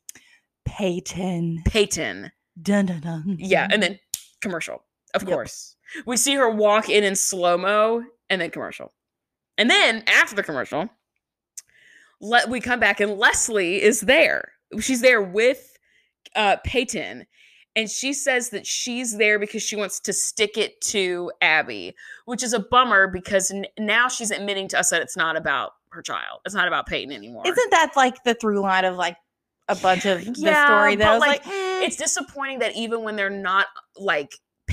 Peyton. 0.65 1.63
Peyton. 1.67 2.33
Dun, 2.61 2.87
dun, 2.87 3.01
dun. 3.01 3.37
Yeah, 3.39 3.69
and 3.71 3.83
then 3.83 3.99
commercial, 4.41 4.85
of 5.15 5.23
Yep. 5.23 5.31
course. 5.31 5.77
We 6.07 6.17
see 6.17 6.35
her 6.35 6.51
walk 6.51 6.89
in 6.89 7.05
in 7.05 7.15
slow 7.17 7.57
mo, 7.59 8.03
and 8.29 8.41
then 8.41 8.51
commercial, 8.51 8.93
and 9.59 9.71
then 9.71 10.03
after 10.07 10.35
the 10.35 10.43
commercial, 10.43 10.89
let 12.21 12.49
we 12.49 12.61
come 12.61 12.81
back 12.81 13.01
and 13.01 13.19
Leslie 13.19 13.83
is 13.83 14.03
there. 14.03 14.53
She's 14.81 15.01
there 15.01 15.21
with 15.21 15.77
uh, 16.35 16.57
Peyton, 16.65 17.27
and 17.77 17.91
she 17.91 18.13
says 18.13 18.51
that 18.51 18.67
she's 18.67 19.19
there 19.19 19.39
because 19.39 19.63
she 19.63 19.77
wants 19.77 20.01
to 20.01 20.13
stick 20.13 20.57
it 20.57 20.81
to 20.83 21.31
Abby, 21.41 21.95
which 22.27 22.43
is 22.43 22.53
a 22.53 22.61
bummer 22.61 23.09
because 23.09 23.51
n- 23.51 23.67
now 23.79 24.09
she's 24.09 24.31
admitting 24.31 24.69
to 24.69 24.79
us 24.79 24.91
that 24.91 25.03
it's 25.03 25.17
not 25.17 25.37
about 25.37 25.73
her 25.91 26.03
child. 26.03 26.41
It's 26.47 26.55
not 26.55 26.69
about 26.69 26.87
Peyton 26.87 27.13
anymore. 27.13 27.45
Isn't 27.47 27.71
that 27.71 27.93
like 27.97 28.23
the 28.25 28.35
through 28.35 28.61
line 28.61 28.85
of 28.85 28.97
like 28.97 29.17
a 29.69 29.75
bunch 29.75 30.07
of 30.07 30.25
the 30.25 30.35
Yeah, 30.37 30.67
story 30.67 30.97
that 30.97 31.13
was 31.13 31.21
like, 31.21 31.45
like, 31.45 31.55
mm, 31.55 31.83
it's 31.85 31.97
disappointing 31.97 32.61
that 32.61 32.75
even 32.77 33.03
when 33.03 33.17
they're 33.17 33.31
not 33.31 33.67
like 33.97 34.31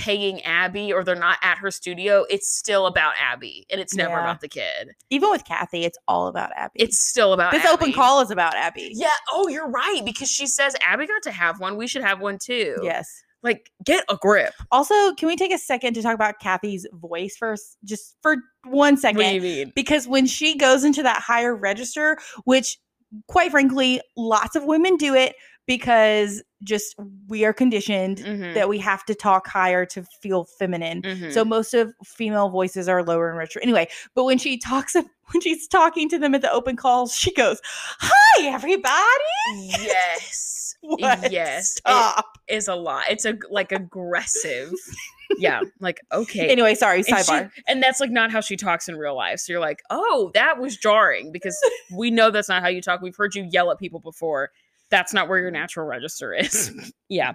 paying 0.10 0.42
Abby 0.42 0.92
or 0.92 1.04
they're 1.04 1.16
not 1.16 1.38
at 1.44 1.60
her 1.60 1.70
studio, 1.70 2.26
it's 2.32 2.50
still 2.50 2.88
about 2.88 3.14
Abby 3.22 3.68
and 3.70 3.80
it's 3.80 3.94
never 3.94 4.16
Yeah. 4.16 4.22
about 4.22 4.42
the 4.42 4.48
kid. 4.48 4.96
even 5.12 5.30
with 5.30 5.46
Kathy, 5.46 5.84
it's 5.86 6.00
all 6.08 6.26
about 6.28 6.52
Abby. 6.56 6.72
It's 6.82 6.98
still 6.98 7.32
about 7.34 7.52
this 7.52 7.64
open 7.66 7.94
call 7.94 8.20
is 8.22 8.32
about 8.32 8.56
Abby. 8.56 8.90
Yeah. 8.96 9.14
Oh, 9.32 9.48
you're 9.48 9.70
right 9.70 10.02
because 10.04 10.28
she 10.28 10.48
says 10.48 10.76
Abby 10.84 11.06
got 11.06 11.22
to 11.24 11.32
have 11.32 11.60
one. 11.60 11.78
We 11.78 11.86
should 11.86 12.02
have 12.02 12.20
one 12.22 12.40
too. 12.40 12.78
Yes. 12.82 13.08
Like, 13.44 13.70
get 13.86 14.04
a 14.10 14.18
grip. 14.20 14.54
Also, 14.72 15.14
can 15.14 15.28
we 15.28 15.36
take 15.36 15.54
a 15.54 15.58
second 15.60 15.94
to 15.94 16.02
talk 16.02 16.16
about 16.16 16.40
Kathy's 16.40 16.88
voice 16.92 17.38
first, 17.38 17.78
just 17.86 18.18
for 18.24 18.38
one 18.66 18.98
second? 18.98 19.18
What 19.18 19.30
do 19.30 19.36
you 19.36 19.42
mean? 19.42 19.72
because 19.76 20.08
when 20.08 20.26
she 20.26 20.58
goes 20.58 20.84
into 20.84 21.04
that 21.04 21.22
higher 21.22 21.56
register, 21.56 22.18
which 22.46 22.80
quite 23.28 23.52
frankly, 23.52 24.02
lots 24.18 24.56
of 24.56 24.66
women 24.66 24.96
do 24.98 25.14
it 25.16 25.36
because 25.70 26.42
just 26.64 26.96
we 27.28 27.46
are 27.46 27.54
conditioned 27.54 28.18
Mhm, 28.18 28.56
that 28.56 28.68
we 28.68 28.80
have 28.80 29.06
to 29.06 29.14
talk 29.16 29.48
higher 29.48 29.86
to 29.86 30.04
feel 30.22 30.44
feminine. 30.44 31.04
mhm. 31.04 31.32
So 31.32 31.46
most 31.46 31.74
of 31.76 31.94
female 32.04 32.50
voices 32.50 32.90
are 32.90 33.04
lower 33.04 33.30
and 33.30 33.38
richer. 33.38 33.62
Anyway, 33.62 33.88
but 34.16 34.24
when 34.24 34.40
she 34.40 34.58
talks 34.58 34.96
when 35.32 35.42
she's 35.42 35.68
talking 35.68 36.10
to 36.10 36.18
them 36.18 36.34
at 36.34 36.42
the 36.42 36.52
open 36.52 36.76
calls, 36.76 37.16
she 37.16 37.32
goes, 37.34 37.62
"Hi 38.00 38.48
everybody." 38.48 39.84
yes. 39.84 40.56
What? 40.82 41.30
Yes. 41.32 41.74
It 41.76 41.80
Stop. 41.80 42.38
is 42.48 42.70
a 42.70 42.76
lot. 42.76 43.04
It's 43.10 43.26
a 43.26 43.38
like 43.50 43.74
aggressive. 43.74 44.72
yeah. 45.38 45.60
Like, 45.82 46.00
okay. 46.14 46.48
Anyway, 46.50 46.74
sorry, 46.74 47.00
and, 47.00 47.06
she- 47.06 47.14
sidebar. 47.14 47.52
and 47.68 47.84
that's 47.84 48.00
like 48.00 48.12
not 48.12 48.32
how 48.32 48.40
she 48.40 48.56
talks 48.56 48.88
in 48.88 48.96
real 48.96 49.14
life. 49.16 49.40
So 49.42 49.52
you're 49.52 49.60
like, 49.62 49.82
oh, 49.90 50.32
that 50.36 50.58
was 50.58 50.78
jarring 50.78 51.34
because 51.34 51.58
we 51.94 52.10
know 52.12 52.32
that's 52.32 52.48
not 52.48 52.62
how 52.64 52.70
you 52.70 52.82
talk. 52.82 53.02
We've 53.02 53.16
heard 53.16 53.36
you 53.36 53.46
yell 53.52 53.70
at 53.72 53.78
people 53.78 54.00
before. 54.00 54.52
That's 54.90 55.14
not 55.14 55.30
where 55.30 55.40
your 55.40 55.52
natural 55.52 55.86
register 55.86 56.34
is. 56.34 56.72
yeah. 57.10 57.34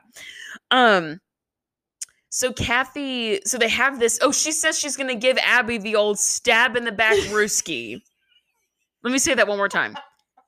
Um. 0.70 1.20
So 2.30 2.52
Kathy, 2.52 3.40
so 3.46 3.58
they 3.58 3.68
have 3.68 4.00
this. 4.00 4.18
Oh, 4.20 4.32
she 4.32 4.50
says 4.50 4.76
she's 4.78 4.96
gonna 4.96 5.14
give 5.14 5.38
Abby 5.38 5.78
the 5.78 5.94
old 5.94 6.18
stab 6.18 6.76
in 6.76 6.84
the 6.84 6.92
back 6.92 7.16
rooski. 7.28 8.02
Let 9.04 9.12
me 9.12 9.18
say 9.18 9.34
that 9.34 9.46
one 9.46 9.56
more 9.58 9.68
time. 9.68 9.96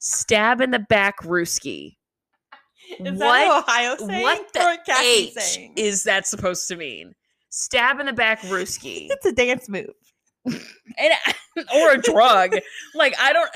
Stab 0.01 0.61
in 0.61 0.71
the 0.71 0.81
back 0.81 1.21
rooski. 1.21 1.97
Is 3.01 3.19
what 3.19 3.19
that 3.19 3.65
Ohio 3.69 3.97
saying 3.97 4.23
what 4.23 4.53
the 4.53 4.79
Kathy 4.87 5.07
H 5.07 5.33
saying? 5.33 5.73
is 5.77 6.05
that 6.05 6.27
supposed 6.27 6.69
to 6.69 6.77
mean? 6.77 7.15
Stab 7.51 8.01
in 8.01 8.07
the 8.07 8.13
back 8.13 8.41
rooski. 8.43 9.07
It's 9.11 9.27
a 9.27 9.33
dance 9.33 9.69
move. 9.69 9.91
and 10.45 11.15
or 11.75 11.93
a 11.93 11.99
drug. 11.99 12.57
like 12.95 13.15
I 13.19 13.33
don't. 13.33 13.51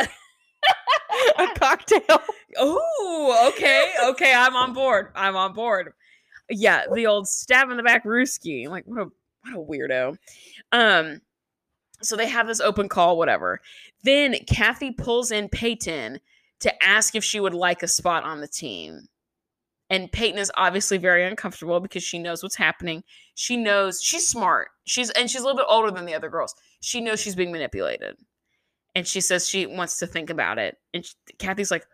A 1.39 1.47
cocktail. 1.59 2.21
Oh, 2.59 3.53
okay, 3.53 3.93
okay. 4.09 4.33
I'm 4.35 4.57
on 4.57 4.73
board. 4.73 5.09
I'm 5.15 5.37
on 5.37 5.53
board. 5.53 5.93
Yeah, 6.49 6.85
the 6.93 7.07
old 7.07 7.29
stab 7.29 7.71
in 7.71 7.77
the 7.77 7.83
back 7.83 8.05
rooski. 8.05 8.69
Like 8.69 8.85
what 8.87 9.01
a 9.01 9.11
what 9.43 9.55
a 9.55 9.59
weirdo. 9.59 10.17
Um, 10.73 11.21
so 12.03 12.17
they 12.17 12.29
have 12.29 12.47
this 12.47 12.61
open 12.61 12.89
call, 12.89 13.17
whatever. 13.17 13.61
Then 14.03 14.37
Kathy 14.47 14.91
pulls 14.93 15.31
in 15.31 15.49
Peyton 15.49 16.21
to 16.61 16.83
ask 16.83 17.15
if 17.15 17.25
she 17.25 17.41
would 17.41 17.55
like 17.55 17.83
a 17.83 17.89
spot 17.89 18.25
on 18.25 18.41
the 18.41 18.49
team. 18.49 19.09
And 19.89 20.11
Peyton 20.13 20.39
is 20.39 20.53
obviously 20.57 20.99
very 20.99 21.25
uncomfortable 21.27 21.81
because 21.81 22.03
she 22.05 22.19
knows 22.19 22.43
what's 22.43 22.57
happening. 22.57 23.03
She 23.35 23.57
knows 23.57 24.01
she's 24.03 24.27
smart. 24.27 24.69
She's 24.85 25.11
and 25.11 25.29
she's 25.29 25.41
a 25.41 25.45
little 25.45 25.59
bit 25.59 25.67
older 25.69 25.91
than 25.91 26.07
the 26.07 26.15
other 26.15 26.29
girls. 26.29 26.55
She 26.81 27.01
knows 27.01 27.21
she's 27.21 27.35
being 27.35 27.51
manipulated. 27.51 28.17
And 28.95 29.07
she 29.07 29.21
says 29.21 29.49
she 29.49 29.67
wants 29.67 29.99
to 29.99 30.07
think 30.07 30.31
about 30.31 30.59
it. 30.59 30.77
And 30.93 31.05
sh- 31.05 31.15
Kathy's 31.39 31.71
like, 31.71 31.87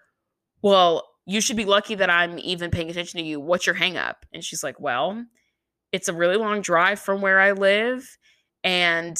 "Well, 0.62 1.08
you 1.26 1.40
should 1.40 1.56
be 1.56 1.64
lucky 1.64 1.94
that 1.96 2.10
I'm 2.10 2.38
even 2.38 2.70
paying 2.70 2.90
attention 2.90 3.20
to 3.20 3.26
you. 3.26 3.40
What's 3.40 3.66
your 3.66 3.74
hang 3.74 3.96
up?" 3.96 4.24
And 4.32 4.42
she's 4.44 4.62
like, 4.62 4.80
"Well, 4.80 5.24
it's 5.92 6.08
a 6.08 6.14
really 6.14 6.36
long 6.36 6.60
drive 6.60 6.98
from 7.00 7.20
where 7.20 7.40
I 7.40 7.52
live 7.52 8.18
and 8.64 9.18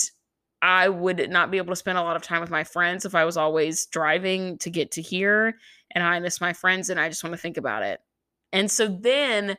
I 0.63 0.89
would 0.89 1.31
not 1.31 1.51
be 1.51 1.59
able 1.59 1.73
to 1.73 1.77
spend 1.77 1.99
a 1.99 2.03
lot 2.03 2.17
of 2.17 2.23
time 2.23 2.41
with 2.41 2.51
my 2.51 2.65
friends 2.65 3.05
if 3.05 3.15
I 3.15 3.25
was 3.25 3.37
always 3.37 3.87
driving 3.87 4.59
to 4.59 4.71
get 4.71 4.91
to 4.93 5.03
here 5.03 5.59
and 5.95 6.03
I 6.03 6.19
miss 6.21 6.41
my 6.41 6.53
friends 6.53 6.91
and 6.91 6.99
I 6.99 7.09
just 7.09 7.23
want 7.23 7.35
to 7.35 7.41
think 7.41 7.57
about 7.57 7.83
it." 7.83 8.01
And 8.53 8.71
so 8.71 8.89
then 8.89 9.57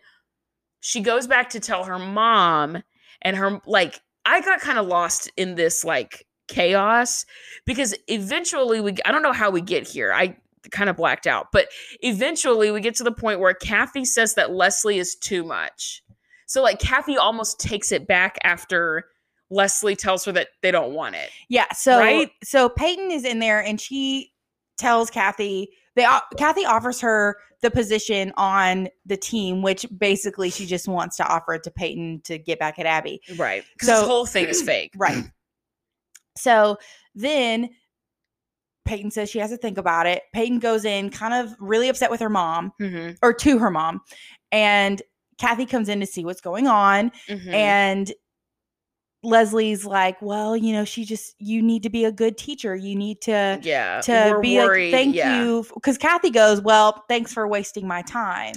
she 0.79 1.01
goes 1.01 1.27
back 1.27 1.49
to 1.51 1.59
tell 1.59 1.83
her 1.85 1.99
mom 1.99 2.81
and 3.21 3.35
her 3.37 3.61
like 3.65 4.01
I 4.25 4.41
got 4.41 4.59
kind 4.59 4.77
of 4.77 4.87
lost 4.87 5.31
in 5.37 5.55
this 5.55 5.83
like 5.83 6.25
chaos 6.47 7.25
because 7.65 7.95
eventually 8.07 8.81
we 8.81 8.95
I 9.05 9.11
don't 9.11 9.21
know 9.23 9.33
how 9.33 9.49
we 9.49 9.61
get 9.61 9.87
here. 9.87 10.13
I 10.13 10.35
kind 10.71 10.89
of 10.89 10.97
blacked 10.97 11.27
out, 11.27 11.47
but 11.53 11.67
eventually 12.01 12.71
we 12.71 12.81
get 12.81 12.95
to 12.95 13.03
the 13.03 13.11
point 13.11 13.39
where 13.39 13.53
Kathy 13.53 14.03
says 14.05 14.35
that 14.35 14.51
Leslie 14.51 14.97
is 14.97 15.15
too 15.15 15.43
much. 15.43 16.03
So 16.45 16.61
like 16.61 16.79
Kathy 16.79 17.17
almost 17.17 17.59
takes 17.59 17.91
it 17.91 18.07
back 18.07 18.37
after 18.43 19.05
Leslie 19.49 19.95
tells 19.95 20.25
her 20.25 20.31
that 20.33 20.49
they 20.61 20.71
don't 20.71 20.93
want 20.93 21.15
it. 21.15 21.29
Yeah. 21.49 21.71
So 21.73 21.99
Right? 21.99 22.29
so 22.43 22.67
Peyton 22.69 23.11
is 23.11 23.23
in 23.25 23.39
there 23.39 23.61
and 23.63 23.79
she 23.79 24.31
tells 24.77 25.09
Kathy 25.09 25.69
they 25.95 26.05
Kathy 26.37 26.65
offers 26.65 27.01
her 27.01 27.37
the 27.61 27.71
position 27.71 28.31
on 28.37 28.87
the 29.05 29.17
team, 29.17 29.63
which 29.63 29.83
basically 29.97 30.49
she 30.51 30.65
just 30.67 30.87
wants 30.87 31.17
to 31.17 31.25
offer 31.27 31.55
it 31.55 31.63
to 31.63 31.71
Peyton 31.71 32.21
to 32.25 32.37
get 32.37 32.59
back 32.59 32.77
at 32.77 32.85
Abby. 32.85 33.19
Right. 33.37 33.63
Because 33.73 33.87
So- 33.87 33.99
this 33.99 34.07
whole 34.07 34.25
thing 34.25 34.45
is 34.47 34.61
fake. 34.65 34.91
Right. 34.95 35.23
So 36.37 36.77
then 37.15 37.69
Peyton 38.85 39.11
says 39.11 39.29
she 39.29 39.39
has 39.39 39.51
to 39.51 39.57
think 39.57 39.77
about 39.77 40.07
it. 40.07 40.23
Peyton 40.33 40.59
goes 40.59 40.85
in 40.85 41.09
kind 41.09 41.33
of 41.33 41.55
really 41.59 41.89
upset 41.89 42.09
with 42.09 42.21
her 42.21 42.29
mom 42.29 42.71
hmm 42.79 43.11
or 43.21 43.33
to 43.33 43.59
her 43.59 43.69
mom. 43.69 44.01
And 44.51 45.01
Kathy 45.37 45.65
comes 45.65 45.89
in 45.89 45.99
to 45.99 46.05
see 46.05 46.25
what's 46.25 46.41
going 46.41 46.67
on. 46.67 47.11
hmm 47.27 47.53
And 47.53 48.11
Leslie's 49.23 49.83
like, 49.85 50.21
well, 50.21 50.55
you 50.55 50.71
know, 50.73 50.85
she 50.85 51.03
just, 51.03 51.35
you 51.39 51.61
need 51.61 51.83
to 51.83 51.89
be 51.89 52.05
a 52.05 52.11
good 52.11 52.37
teacher. 52.37 52.75
You 52.75 52.95
need 52.95 53.19
to, 53.21 53.59
yeah. 53.61 53.99
to 54.01 54.39
be 54.41 54.57
worried. 54.57 54.91
like, 54.91 54.99
thank 54.99 55.15
yeah. 55.15 55.41
you. 55.41 55.65
Because 55.73 55.97
Kathy 55.97 56.29
goes, 56.29 56.61
well, 56.61 57.03
thanks 57.09 57.33
for 57.33 57.47
wasting 57.47 57.87
my 57.87 58.03
time. 58.03 58.55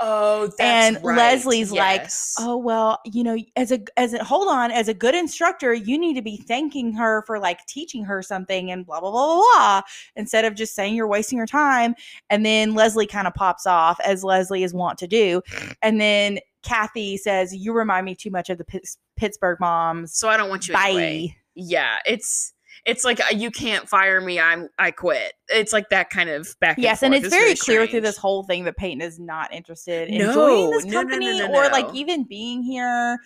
Oh, 0.00 0.46
that's 0.46 0.60
And 0.60 0.98
right. 1.04 1.16
Leslie's 1.16 1.70
like, 1.70 2.08
Oh, 2.38 2.56
well, 2.56 3.00
you 3.04 3.22
know, 3.22 3.36
as 3.56 3.70
a, 3.70 3.80
as 3.96 4.14
a, 4.14 4.24
hold 4.24 4.48
on, 4.48 4.70
as 4.72 4.88
a 4.88 4.94
good 4.94 5.14
instructor, 5.14 5.72
you 5.72 5.96
need 5.96 6.14
to 6.14 6.22
be 6.22 6.36
thanking 6.36 6.92
her 6.94 7.22
for 7.26 7.38
like 7.38 7.64
teaching 7.66 8.04
her 8.04 8.20
something 8.22 8.70
and 8.72 8.84
blah, 8.84 9.00
blah, 9.00 9.10
blah, 9.10 9.26
blah, 9.26 9.42
blah, 9.54 9.82
instead 10.16 10.44
of 10.44 10.54
just 10.54 10.74
saying 10.74 10.94
you're 10.94 11.06
wasting 11.06 11.38
her 11.38 11.46
time. 11.46 11.94
And 12.30 12.44
then 12.44 12.74
Leslie 12.74 13.06
kind 13.06 13.26
of 13.26 13.34
pops 13.34 13.66
off 13.66 14.00
as 14.04 14.24
Leslie 14.24 14.64
is 14.64 14.74
wont 14.74 14.98
to 14.98 15.06
do. 15.06 15.40
And 15.82 16.00
then 16.00 16.40
Kathy 16.62 17.16
says, 17.16 17.54
you 17.54 17.72
remind 17.72 18.06
me 18.06 18.14
too 18.14 18.30
much 18.30 18.50
of 18.50 18.58
the 18.58 18.64
Pitts- 18.64 18.98
Pittsburgh 19.16 19.60
moms. 19.60 20.14
So 20.14 20.28
I 20.28 20.36
don't 20.36 20.48
want 20.48 20.66
you 20.66 20.74
Bye. 20.74 20.88
anyway. 20.88 21.36
Yeah, 21.54 21.98
it's 22.06 22.54
It's 22.84 23.04
like 23.04 23.20
you 23.32 23.50
can't 23.50 23.88
fire 23.88 24.20
me. 24.20 24.40
I'm 24.40 24.68
I 24.78 24.90
quit. 24.90 25.34
It's 25.48 25.72
like 25.72 25.88
that 25.90 26.10
kind 26.10 26.28
of 26.28 26.48
back. 26.60 26.76
And 26.78 26.82
Yes, 26.84 27.02
and 27.02 27.14
forth. 27.14 27.24
it's 27.24 27.34
very, 27.34 27.54
clear 27.54 27.86
through 27.86 28.00
this 28.00 28.16
whole 28.16 28.42
thing 28.42 28.64
that 28.64 28.76
Peyton 28.76 29.00
is 29.00 29.20
not 29.20 29.52
interested 29.52 30.08
in 30.08 30.18
No, 30.18 30.34
joining 30.34 30.70
this 30.70 30.84
no, 30.86 30.90
no, 31.02 31.02
no, 31.02 31.10
company 31.10 31.42
or 31.42 31.68
like 31.70 31.94
even 31.94 32.24
being 32.24 32.62
here 32.62 33.18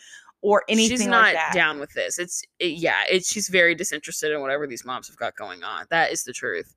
or 0.43 0.63
anything 0.69 0.99
she's 0.99 1.07
not 1.07 1.23
like 1.23 1.35
that. 1.35 1.53
down 1.55 1.81
with 1.81 1.93
this. 1.95 2.19
It's 2.19 2.43
it, 2.59 2.79
yeah, 2.79 3.03
it's 3.11 3.33
she's 3.33 3.49
very 3.49 3.75
disinterested 3.75 4.31
in 4.31 4.41
whatever 4.43 4.67
these 4.67 4.85
moms 4.85 5.09
have 5.09 5.17
got 5.17 5.35
going 5.37 5.63
on. 5.65 5.87
That 5.91 6.13
is 6.13 6.25
the 6.25 6.33
truth. 6.35 6.75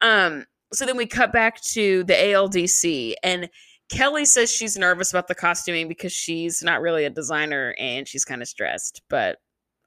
Um, 0.00 0.46
so 0.72 0.86
then 0.86 0.96
we 0.96 1.06
cut 1.06 1.32
back 1.32 1.60
to 1.62 2.02
the 2.04 2.14
ALDC, 2.14 3.14
and 3.22 3.48
Kelly 3.90 4.24
says 4.24 4.50
she's 4.50 4.76
nervous 4.76 5.12
about 5.12 5.28
the 5.28 5.34
costuming 5.34 5.86
because 5.86 6.12
she's 6.12 6.62
not 6.62 6.80
really 6.80 7.04
a 7.04 7.10
designer 7.10 7.74
and 7.78 8.08
she's 8.08 8.24
kind 8.24 8.42
of 8.42 8.48
stressed. 8.48 9.02
But 9.08 9.36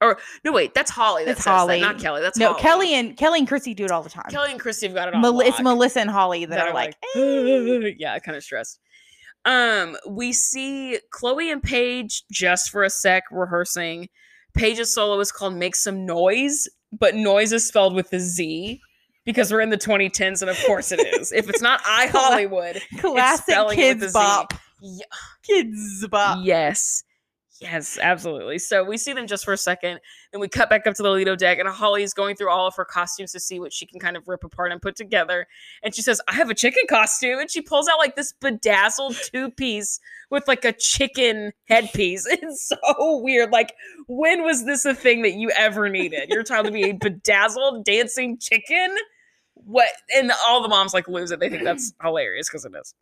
or 0.02 0.18
no, 0.44 0.52
wait, 0.52 0.74
that's 0.74 0.92
Holly. 0.92 1.26
That 1.26 1.32
It's 1.32 1.44
that, 1.46 1.50
Holly. 1.52 1.82
not 1.82 2.00
Kelly. 2.00 2.22
That's 2.22 2.38
no, 2.38 2.52
Holly. 2.54 2.62
Kelly 2.62 2.94
and 2.94 3.18
Kelly 3.18 3.40
and 3.40 3.48
Chrissy 3.48 3.74
do 3.74 3.86
it 3.86 3.92
all 3.92 4.02
the 4.04 4.10
time. 4.10 4.26
Kelly 4.30 4.52
and 4.52 4.60
Christy 4.60 4.88
have 4.88 4.96
got 4.96 5.08
it 5.10 5.14
on. 5.16 5.22
Mel- 5.22 5.40
it's. 5.42 5.60
Melissa 5.62 6.00
and 6.02 6.10
Holly 6.10 6.46
that, 6.46 6.56
that 6.56 6.68
are 6.68 6.74
like, 6.74 6.96
"Eh." 7.16 7.94
yeah, 8.00 8.18
kind 8.20 8.36
of 8.38 8.44
stressed. 8.44 8.80
Um, 9.46 9.96
we 10.08 10.34
see 10.34 11.00
Chloe 11.12 11.50
and 11.52 11.64
Paige 11.64 12.24
just 12.32 12.70
for 12.72 12.84
a 12.84 12.90
sec 12.90 13.24
rehearsing. 13.32 14.10
Paige's 14.54 14.94
solo 14.94 15.20
is 15.20 15.32
called 15.32 15.56
"Make 15.56 15.76
Some 15.76 16.06
Noise," 16.06 16.68
but 16.92 17.16
noise 17.16 17.52
is 17.54 17.68
spelled 17.68 17.94
with 17.94 18.12
a 18.14 18.20
Z 18.20 18.82
because 19.26 19.52
we're 19.52 19.62
in 19.62 19.70
the 19.70 19.78
2010s, 19.78 20.42
and 20.42 20.50
of 20.50 20.58
course 20.66 20.92
it 20.92 21.00
is. 21.20 21.32
if 21.32 21.50
it's 21.50 21.62
not 21.62 21.82
I 21.86 22.08
Hollywood, 22.08 22.82
classic 23.00 23.44
spelling 23.46 23.80
it 23.80 23.96
with 23.96 23.98
a 23.98 24.00
kids 24.06 24.14
Z. 24.14 24.20
bop. 24.20 24.54
Yeah. 24.82 25.06
Kidz 25.50 26.10
Bop. 26.10 26.40
yes, 26.44 27.04
yes, 27.60 27.98
absolutely. 28.02 28.60
So 28.60 28.84
we 28.84 28.98
see 28.98 29.14
them 29.14 29.28
just 29.28 29.46
for 29.46 29.54
a 29.54 29.58
second, 29.58 30.00
then 30.32 30.42
we 30.42 30.48
cut 30.48 30.70
back 30.70 30.88
up 30.88 30.96
to 30.96 31.04
the 31.04 31.10
Lido 31.10 31.36
deck, 31.36 31.60
and 31.60 31.68
Holly's 31.68 32.14
going 32.14 32.36
through 32.36 32.50
all 32.50 32.68
of 32.68 32.76
her 32.76 32.86
costumes 32.86 33.32
to 33.34 33.40
see 33.40 33.60
what 33.60 33.74
she 33.74 33.86
can 33.86 34.00
kind 34.00 34.18
of 34.18 34.28
rip 34.28 34.44
apart 34.44 34.72
and 34.72 34.82
put 34.82 34.96
together. 34.96 35.48
And 35.84 35.94
she 35.94 36.02
says, 36.02 36.22
"I 36.28 36.34
have 36.34 36.50
a 36.50 36.56
chicken 36.56 36.84
costume," 36.90 37.40
and 37.40 37.50
she 37.52 37.62
pulls 37.62 37.88
out 37.88 37.98
like 37.98 38.16
this 38.16 38.34
bedazzled 38.34 39.16
two 39.32 39.52
piece 39.52 40.00
with 40.30 40.48
like 40.48 40.66
a 40.66 40.74
chicken 40.74 41.52
headpiece. 41.68 42.28
It's 42.42 42.70
so 42.70 43.18
weird. 43.18 43.52
Like, 43.52 43.74
when 44.08 44.44
was 44.44 44.66
this 44.66 44.86
a 44.86 44.96
thing 44.96 45.24
that 45.24 45.34
you 45.34 45.50
ever 45.52 45.90
needed? 45.90 46.30
Your 46.30 46.44
child 46.44 46.68
to 46.68 46.72
be 46.72 46.90
a 46.90 46.94
bedazzled 46.94 47.84
dancing 47.84 48.38
chicken? 48.38 48.96
What? 49.56 49.90
And 50.16 50.32
all 50.48 50.62
the 50.62 50.70
moms 50.70 50.94
like 50.94 51.08
lose 51.08 51.32
it. 51.32 51.40
They 51.40 51.50
think 51.50 51.64
that's 51.64 51.94
hilarious 52.02 52.48
because 52.48 52.66
it 52.66 52.74
is. 52.80 52.94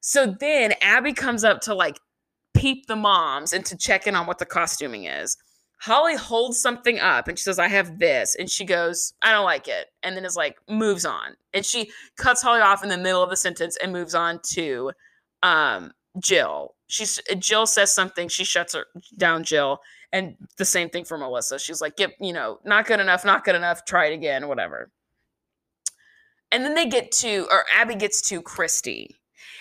So 0.00 0.34
then 0.40 0.74
Abby 0.80 1.12
comes 1.12 1.44
up 1.44 1.60
to 1.62 1.74
like 1.74 1.98
peep 2.60 2.86
the 2.86 2.96
moms 2.96 3.54
and 3.54 3.64
to 3.64 3.76
check 3.76 4.06
in 4.06 4.14
on 4.14 4.26
what 4.26 4.38
the 4.38 4.44
costuming 4.44 5.04
is. 5.04 5.38
Holly 5.78 6.14
holds 6.14 6.60
something 6.60 6.98
up 7.00 7.26
and 7.26 7.38
she 7.38 7.44
says, 7.44 7.58
I 7.58 7.68
have 7.68 7.98
this. 7.98 8.36
And 8.38 8.50
she 8.50 8.66
goes, 8.66 9.14
I 9.22 9.32
don't 9.32 9.46
like 9.46 9.66
it. 9.66 9.86
And 10.02 10.14
then 10.14 10.26
is 10.26 10.36
like, 10.36 10.58
moves 10.68 11.06
on. 11.06 11.36
And 11.54 11.64
she 11.64 11.90
cuts 12.18 12.42
Holly 12.42 12.60
off 12.60 12.82
in 12.82 12.90
the 12.90 12.98
middle 12.98 13.22
of 13.22 13.30
the 13.30 13.36
sentence 13.36 13.78
and 13.82 13.92
moves 13.92 14.14
on 14.14 14.40
to 14.50 14.92
um, 15.42 15.92
Jill. 16.18 16.74
She's 16.86 17.18
Jill 17.38 17.66
says 17.66 17.94
something, 17.94 18.28
she 18.28 18.44
shuts 18.44 18.74
her 18.74 18.84
down 19.16 19.42
Jill. 19.42 19.80
And 20.12 20.36
the 20.58 20.66
same 20.66 20.90
thing 20.90 21.04
for 21.04 21.16
Melissa. 21.16 21.58
She's 21.58 21.80
like, 21.80 21.94
Yep, 21.98 22.16
you 22.20 22.34
know, 22.34 22.58
not 22.64 22.86
good 22.86 23.00
enough, 23.00 23.24
not 23.24 23.44
good 23.44 23.54
enough, 23.54 23.86
try 23.86 24.06
it 24.06 24.12
again, 24.12 24.48
whatever. 24.48 24.90
And 26.52 26.62
then 26.62 26.74
they 26.74 26.86
get 26.86 27.10
to, 27.12 27.46
or 27.50 27.64
Abby 27.72 27.94
gets 27.94 28.20
to 28.22 28.42
Christy. 28.42 29.16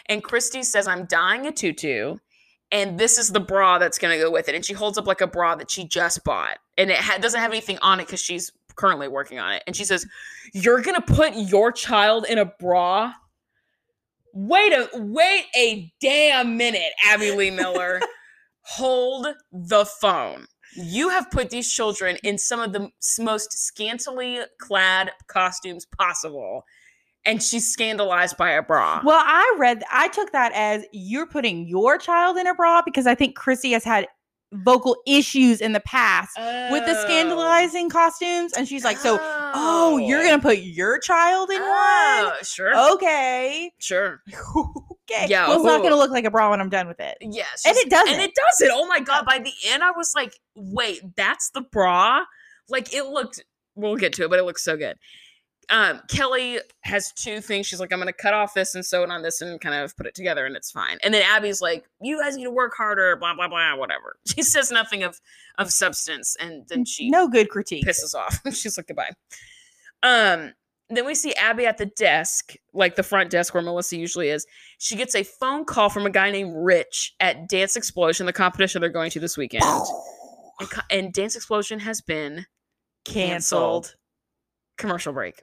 And 0.08 0.22
Christy 0.24 0.64
says, 0.64 0.88
I'm 0.88 1.06
dying 1.06 1.46
a 1.46 1.52
tutu, 1.52 2.18
and 2.72 3.00
this 3.00 3.18
is 3.18 3.30
the 3.30 3.40
bra 3.40 3.78
that's 3.80 3.98
going 3.98 4.18
to 4.18 4.24
go 4.24 4.32
with 4.32 4.48
it. 4.50 4.56
And 4.56 4.64
she 4.64 4.74
holds 4.74 4.98
up 4.98 5.08
like 5.08 5.22
a 5.22 5.28
bra 5.28 5.56
that 5.56 5.72
she 5.72 5.88
just 5.88 6.24
bought, 6.24 6.58
and 6.78 6.90
it 6.90 6.98
ha- 6.98 7.18
doesn't 7.18 7.40
have 7.40 7.52
anything 7.52 7.78
on 7.82 8.00
it 8.00 8.06
because 8.08 8.22
she's 8.22 8.52
currently 8.76 9.08
working 9.08 9.40
on 9.40 9.54
it. 9.54 9.64
And 9.68 9.76
she 9.76 9.86
says, 9.86 10.06
You're 10.54 10.82
going 10.82 10.96
to 10.96 11.14
put 11.14 11.34
your 11.36 11.72
child 11.72 12.26
in 12.28 12.38
a 12.38 12.46
bra? 12.46 13.14
Wait 14.34 14.74
a 14.74 14.90
wait 14.94 15.46
a 15.56 15.92
damn 16.00 16.56
minute, 16.58 16.92
Abby 17.06 17.32
Lee 17.32 17.52
Miller. 17.52 18.00
Hold 18.62 19.28
the 19.52 19.86
phone. 19.86 20.46
You 20.76 21.10
have 21.10 21.32
put 21.32 21.50
these 21.50 21.72
children 21.72 22.18
in 22.24 22.38
some 22.38 22.60
of 22.60 22.74
the 22.74 22.90
most 23.20 23.52
scantily 23.54 24.42
clad 24.60 25.12
costumes 25.28 25.88
possible, 25.98 26.64
and 27.30 27.44
she's 27.44 27.72
scandalized 27.72 28.38
by 28.38 28.50
a 28.52 28.62
bra. 28.64 29.02
Well, 29.04 29.22
I 29.26 29.56
read, 29.58 29.84
I 29.92 30.08
took 30.10 30.32
that 30.32 30.52
as 30.54 30.84
you're 30.92 31.28
putting 31.28 31.68
your 31.68 31.98
child 31.98 32.38
in 32.38 32.48
a 32.48 32.54
bra 32.56 32.82
because 32.84 33.08
I 33.08 33.16
think 33.16 33.36
Chrissy 33.36 33.72
has 33.72 33.84
had 33.84 34.08
vocal 34.52 34.98
issues 35.06 35.62
in 35.62 35.74
the 35.74 35.80
past 35.82 36.32
with 36.72 36.84
the 36.86 36.98
Oh. 36.98 37.04
scandalizing 37.04 37.90
costumes. 37.90 38.54
And 38.54 38.68
she's 38.68 38.84
like, 38.84 38.98
so, 38.98 39.20
oh, 39.22 39.98
you're 39.98 40.20
oh. 40.20 40.24
going 40.24 40.40
to 40.40 40.42
put 40.42 40.58
your 40.60 40.98
child 41.00 41.52
in 41.52 41.60
Oh, 41.62 42.34
sure. 42.42 42.94
Okay. 42.94 43.72
sure. 43.80 44.22
okay. 44.58 45.28
Yeah, 45.30 45.48
Well, 45.48 45.58
it's 45.58 45.66
not 45.66 45.76
oh. 45.76 45.84
going 45.84 45.92
to 45.92 45.98
look 45.98 46.10
like 46.12 46.26
a 46.26 46.32
bra 46.32 46.50
when 46.50 46.60
I'm 46.62 46.70
done 46.70 46.88
with 46.88 47.00
it. 47.00 47.18
Yes, 47.22 47.64
And 47.66 47.78
it 47.78 47.90
doesn't. 47.92 48.14
and 48.14 48.22
it 48.24 48.34
does 48.34 48.62
it. 48.68 48.72
Oh 48.74 48.88
my 48.88 49.00
god! 49.00 49.26
By 49.26 49.38
the 49.40 49.54
end, 49.68 49.84
I 49.84 49.92
was 49.92 50.14
like, 50.16 50.34
"Wait, 50.56 51.02
that's 51.16 51.52
the 51.52 51.62
bra." 51.62 52.22
Like 52.70 52.94
it 52.94 53.06
looked. 53.06 53.44
We'll 53.76 53.96
get 53.98 54.14
to 54.14 54.24
it, 54.26 54.30
but 54.30 54.40
it 54.40 54.44
looks 54.44 54.64
so 54.64 54.78
good. 54.78 54.98
Um, 55.72 56.02
Kelly 56.10 56.60
has 56.82 57.12
two 57.12 57.42
things. 57.42 57.68
She's 57.68 57.80
like, 57.80 57.94
"I'm 57.94 58.00
going 58.00 58.08
to 58.08 58.14
cut 58.14 58.34
off 58.34 58.54
this 58.54 58.74
and 58.76 58.84
sew 58.86 59.04
it 59.04 59.12
on 59.12 59.22
this 59.22 59.42
and 59.42 59.60
kind 59.62 59.76
of 59.76 59.96
put 59.96 60.06
it 60.08 60.16
together, 60.16 60.46
and 60.46 60.56
it's 60.56 60.72
fine." 60.72 60.98
And 61.04 61.14
then 61.14 61.24
Abby's 61.24 61.62
like, 61.62 61.86
"You 62.02 62.20
guys 62.20 62.36
need 62.38 62.46
to 62.46 62.52
work 62.52 62.74
harder." 62.76 63.16
Blah 63.16 63.36
blah 63.36 63.48
blah. 63.48 63.76
Whatever. 63.76 64.18
She 64.28 64.42
says 64.44 64.72
nothing 64.72 65.04
of 65.04 65.20
of 65.58 65.72
substance, 65.72 66.36
and 66.40 66.68
then 66.70 66.86
she 66.86 67.10
no 67.10 67.28
good 67.28 67.50
critique. 67.50 67.86
pisses 67.86 68.16
off. 68.16 68.40
She's 68.54 68.78
like, 68.78 68.88
goodbye. 68.88 69.12
Um, 70.02 70.54
then 70.90 71.06
we 71.06 71.14
see 71.14 71.34
Abby 71.34 71.68
at 71.68 71.78
the 71.78 71.86
desk, 71.86 72.56
like 72.74 72.96
the 72.96 73.04
front 73.04 73.30
desk 73.30 73.54
where 73.54 73.62
Melissa 73.62 73.96
usually 73.98 74.30
is. 74.30 74.48
She 74.80 74.96
gets 74.96 75.14
a 75.14 75.24
phone 75.24 75.66
call 75.66 75.90
from 75.90 76.06
a 76.08 76.10
guy 76.10 76.32
named 76.32 76.54
Rich 76.56 77.14
at 77.20 77.48
Dance 77.48 77.76
Explosion, 77.76 78.26
the 78.26 78.34
competition 78.34 78.82
they're 78.82 78.90
going 78.90 79.12
to 79.12 79.20
this 79.20 79.38
weekend. 79.38 79.64
And, 80.62 80.70
and 80.92 81.14
Dance 81.14 81.38
Explosion 81.38 81.80
has 81.80 82.02
been 82.02 82.46
Canceled. 83.06 83.96
commercial 84.78 85.14
break. 85.14 85.42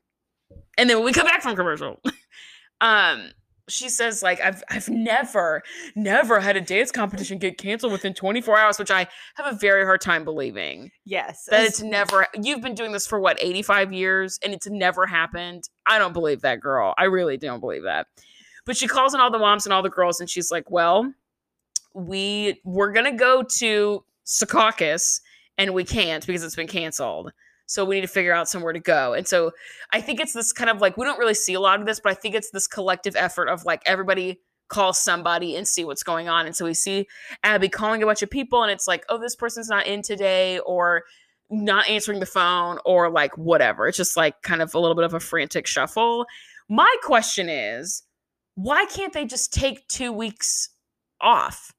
And 0.78 0.88
then 0.90 0.98
when 0.98 1.06
we 1.06 1.12
come 1.12 1.26
back 1.26 1.42
from 1.42 1.56
commercial, 1.56 2.00
um, 2.80 3.30
she 3.68 3.88
says 3.88 4.22
like 4.22 4.40
I've 4.40 4.62
I've 4.70 4.88
never 4.88 5.62
never 5.94 6.40
had 6.40 6.56
a 6.56 6.60
dance 6.60 6.92
competition 6.92 7.38
get 7.38 7.58
canceled 7.58 7.92
within 7.92 8.14
24 8.14 8.58
hours, 8.58 8.78
which 8.78 8.90
I 8.90 9.08
have 9.34 9.52
a 9.52 9.56
very 9.56 9.84
hard 9.84 10.00
time 10.00 10.24
believing. 10.24 10.90
Yes. 11.04 11.46
that 11.50 11.64
it's 11.64 11.82
never 11.82 12.26
you've 12.40 12.60
been 12.60 12.74
doing 12.74 12.92
this 12.92 13.06
for 13.06 13.18
what 13.18 13.38
85 13.40 13.92
years 13.92 14.38
and 14.44 14.54
it's 14.54 14.68
never 14.68 15.06
happened? 15.06 15.64
I 15.84 15.98
don't 15.98 16.12
believe 16.12 16.42
that 16.42 16.60
girl. 16.60 16.94
I 16.96 17.04
really 17.04 17.36
don't 17.36 17.60
believe 17.60 17.82
that. 17.82 18.06
But 18.64 18.76
she 18.76 18.88
calls 18.88 19.14
in 19.14 19.20
all 19.20 19.30
the 19.30 19.38
moms 19.38 19.66
and 19.66 19.72
all 19.72 19.82
the 19.82 19.90
girls 19.90 20.20
and 20.20 20.30
she's 20.30 20.50
like 20.50 20.70
well 20.70 21.12
we 21.94 22.60
we're 22.64 22.92
gonna 22.92 23.16
go 23.16 23.42
to 23.42 24.04
secaucus 24.24 25.20
and 25.58 25.72
we 25.72 25.84
can't 25.84 26.26
because 26.26 26.44
it's 26.44 26.56
been 26.56 26.66
canceled 26.68 27.32
so 27.66 27.84
we 27.84 27.96
need 27.96 28.02
to 28.02 28.08
figure 28.08 28.32
out 28.32 28.48
somewhere 28.48 28.72
to 28.72 28.80
go. 28.80 29.12
And 29.12 29.26
so 29.26 29.52
i 29.92 30.00
think 30.00 30.20
it's 30.20 30.32
this 30.32 30.52
kind 30.52 30.70
of 30.70 30.80
like 30.80 30.96
we 30.96 31.04
don't 31.04 31.18
really 31.18 31.34
see 31.34 31.54
a 31.54 31.60
lot 31.60 31.80
of 31.80 31.86
this 31.86 32.00
but 32.00 32.10
i 32.10 32.14
think 32.14 32.34
it's 32.34 32.50
this 32.50 32.66
collective 32.66 33.14
effort 33.16 33.48
of 33.48 33.64
like 33.64 33.82
everybody 33.86 34.40
call 34.68 34.92
somebody 34.92 35.54
and 35.54 35.68
see 35.68 35.84
what's 35.84 36.02
going 36.02 36.28
on. 36.28 36.44
And 36.46 36.56
so 36.56 36.64
we 36.64 36.74
see 36.74 37.06
abby 37.44 37.68
calling 37.68 38.02
a 38.02 38.06
bunch 38.06 38.22
of 38.22 38.30
people 38.30 38.62
and 38.62 38.72
it's 38.72 38.88
like 38.88 39.04
oh 39.08 39.18
this 39.18 39.36
person's 39.36 39.68
not 39.68 39.86
in 39.86 40.02
today 40.02 40.58
or 40.60 41.04
not 41.50 41.88
answering 41.88 42.20
the 42.20 42.26
phone 42.26 42.78
or 42.84 43.08
like 43.10 43.36
whatever. 43.38 43.86
It's 43.86 43.96
just 43.96 44.16
like 44.16 44.42
kind 44.42 44.62
of 44.62 44.74
a 44.74 44.78
little 44.78 44.96
bit 44.96 45.04
of 45.04 45.14
a 45.14 45.20
frantic 45.20 45.66
shuffle. 45.66 46.26
My 46.68 46.92
question 47.02 47.48
is 47.48 48.02
why 48.56 48.86
can't 48.86 49.12
they 49.12 49.24
just 49.24 49.52
take 49.52 49.86
two 49.88 50.12
weeks 50.12 50.70
off? 51.20 51.72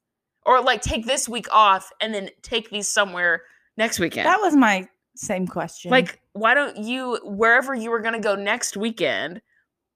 Or 0.46 0.62
like 0.62 0.82
take 0.82 1.06
this 1.06 1.28
week 1.28 1.48
off 1.52 1.92
and 2.00 2.14
then 2.14 2.30
take 2.42 2.70
these 2.70 2.88
somewhere 2.88 3.42
next 3.76 4.00
weekend? 4.00 4.26
That 4.26 4.40
was 4.40 4.56
my 4.56 4.88
same 5.18 5.48
question. 5.48 5.92
like, 5.92 6.22
why 6.34 6.54
don't 6.54 6.78
you, 6.78 7.20
wherever 7.24 7.74
you 7.74 7.90
were 7.92 8.00
going 8.02 8.14
to 8.14 8.20
go 8.20 8.36
next 8.36 8.78
weekend, 8.78 9.42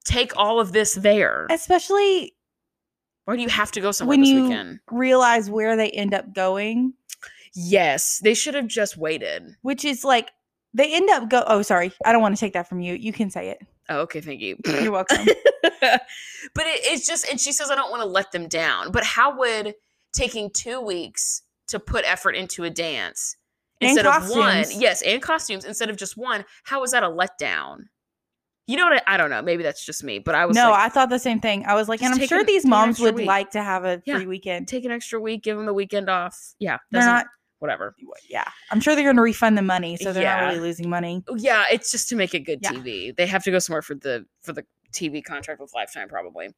take 0.04 0.36
all 0.38 0.60
of 0.60 0.72
this 0.72 0.96
there? 0.96 1.48
especially 1.50 2.34
Why 3.26 3.36
do 3.36 3.42
you 3.42 3.50
have 3.50 3.72
to 3.74 3.82
go 3.82 3.92
somewhere 3.92 4.14
when 4.14 4.22
this 4.22 4.30
you 4.30 4.44
weekend? 4.44 4.80
realize 4.90 5.50
where 5.50 5.76
they 5.76 5.90
end 5.92 6.14
up 6.14 6.34
going, 6.34 6.94
Yes, 7.54 8.20
they 8.24 8.34
should 8.34 8.56
have 8.56 8.68
just 8.68 8.98
waited. 8.98 9.56
which 9.62 9.84
is 9.86 10.04
like 10.06 10.30
they 10.74 10.94
end 10.96 11.10
up 11.10 11.30
go. 11.30 11.44
Oh, 11.48 11.62
sorry, 11.62 11.92
I 12.06 12.14
don't 12.14 12.22
want 12.22 12.34
to 12.36 12.40
take 12.40 12.54
that 12.54 12.68
from 12.70 12.80
you. 12.80 12.94
You 12.94 13.12
can 13.12 13.30
say 13.30 13.50
it. 13.50 13.60
Oh, 13.90 14.00
okay, 14.02 14.22
thank 14.22 14.40
you. 14.40 14.56
You're 14.66 14.92
welcome. 15.00 15.26
but 15.82 16.66
it, 16.66 16.80
it's 16.86 17.06
just, 17.06 17.30
and 17.30 17.40
she 17.42 17.52
says, 17.52 17.70
I 17.70 17.76
don't 17.76 17.92
want 17.92 18.02
to 18.04 18.08
let 18.08 18.32
them 18.32 18.48
down. 18.48 18.92
But 18.94 19.04
how 19.04 19.38
would 19.38 19.76
taking 20.14 20.50
two 20.50 20.80
weeks 20.80 21.42
to 21.68 21.78
put 21.80 22.06
effort 22.06 22.36
into 22.38 22.64
a 22.64 22.70
dance 22.70 23.36
instead 23.82 24.06
of 24.06 24.30
one, 24.30 24.66
yes, 24.72 25.02
and 25.02 25.22
costumes 25.22 25.66
instead 25.66 25.90
of 25.90 25.98
just 25.98 26.18
one, 26.18 26.46
how 26.64 26.84
is 26.84 26.92
that 26.92 27.04
a 27.04 27.10
letdown? 27.10 27.86
You 28.68 28.78
know 28.78 28.86
what? 28.86 29.04
I, 29.08 29.16
I 29.16 29.18
don't 29.18 29.30
know. 29.30 29.42
Maybe 29.42 29.64
that's 29.64 29.86
just 29.86 30.04
me, 30.04 30.20
but 30.20 30.36
I 30.36 30.46
was 30.46 30.56
no, 30.56 30.70
like, 30.72 30.80
I 30.80 30.90
thought 30.90 31.10
the 31.10 31.20
same 31.20 31.40
thing. 31.42 31.66
I 31.66 31.74
was 31.74 31.90
like, 31.90 32.02
and 32.02 32.14
I'm 32.14 32.26
sure 32.28 32.40
an- 32.42 32.46
these 32.46 32.66
moms 32.66 33.00
would 33.00 33.16
week. 33.16 33.26
like 33.28 33.52
to 33.52 33.62
have 33.64 33.84
a 33.84 34.02
Yeah. 34.06 34.16
free 34.18 34.28
weekend. 34.28 34.68
take 34.68 34.86
an 34.86 34.92
extra 34.92 35.20
week, 35.20 35.44
give 35.44 35.58
them 35.58 35.66
the 35.66 35.74
weekend 35.74 36.10
off. 36.10 36.38
Yeah, 36.60 36.78
They're 36.92 37.02
not. 37.02 37.26
whatever. 37.60 37.96
Yeah, 38.30 38.46
I'm 38.70 38.80
sure 38.80 38.96
they're 38.96 39.04
going 39.04 39.16
to 39.18 39.22
refund 39.22 39.58
the 39.58 39.62
money, 39.62 39.98
so 39.98 40.14
they're 40.14 40.24
Yeah. 40.24 40.40
not 40.42 40.48
really 40.50 40.60
losing 40.62 40.90
money. 40.90 41.24
Oh, 41.28 41.36
yeah, 41.36 41.66
it's 41.72 41.92
just 41.92 42.08
to 42.10 42.16
make 42.16 42.34
it 42.34 42.42
good 42.42 42.60
Yeah. 42.62 42.72
TV. 42.72 43.12
They 43.16 43.26
have 43.26 43.44
to 43.44 43.52
go 43.52 43.60
somewhere 43.60 43.82
for 43.82 43.96
the 43.96 44.26
for 44.42 44.54
the 44.54 44.64
TV 44.94 45.22
contract 45.24 45.60
with 45.60 45.72
Lifetime 45.74 46.08
probably. 46.08 46.50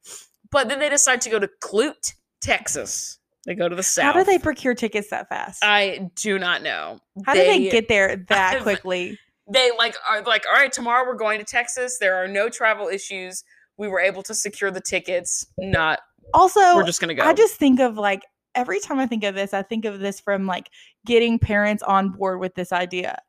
But 0.52 0.68
then 0.70 0.80
they 0.80 0.90
decide 0.90 1.22
to 1.22 1.30
go 1.30 1.40
to 1.40 1.50
Clute, 1.62 2.14
Texas. 2.42 3.18
They 3.46 3.56
go 3.56 3.68
to 3.68 3.76
the 3.76 3.84
south. 3.84 4.06
How 4.06 4.14
do 4.14 4.24
they 4.24 4.40
procure 4.40 4.74
tickets 4.74 5.10
that 5.10 5.28
fast? 5.30 5.64
I 5.64 6.10
do 6.16 6.40
not 6.40 6.62
know. 6.62 7.00
How 7.26 7.34
do 7.34 7.40
they 7.40 7.70
get 7.70 7.88
there 7.90 8.16
that 8.30 8.62
quickly? 8.62 9.20
they 9.52 9.72
like 9.78 9.96
are 10.08 10.22
like 10.22 10.46
all 10.48 10.54
right 10.54 10.72
tomorrow 10.72 11.06
we're 11.06 11.18
going 11.18 11.38
to 11.38 11.44
texas 11.44 11.98
there 12.00 12.16
are 12.16 12.28
no 12.28 12.48
travel 12.48 12.88
issues 12.88 13.44
we 13.78 13.88
were 13.88 14.00
able 14.00 14.24
to 14.24 14.34
secure 14.34 14.72
the 14.72 14.80
tickets 14.80 15.46
not 15.58 16.00
Also, 16.34 16.62
we're 16.76 16.86
just 16.86 17.02
gonna 17.02 17.14
go 17.14 17.24
I 17.24 17.34
just 17.34 17.56
think 17.56 17.80
of 17.80 17.98
like 17.98 18.22
every 18.56 18.80
time 18.80 19.00
I 19.00 19.08
think 19.08 19.24
of 19.24 19.36
this, 19.36 19.54
I 19.54 19.64
think 19.64 19.84
of 19.84 20.00
this 20.00 20.20
from 20.20 20.46
like 20.46 20.70
getting 21.06 21.40
parents 21.40 21.84
on 21.84 22.10
board 22.10 22.40
with 22.40 22.56
this 22.56 22.72
idea 22.72 23.20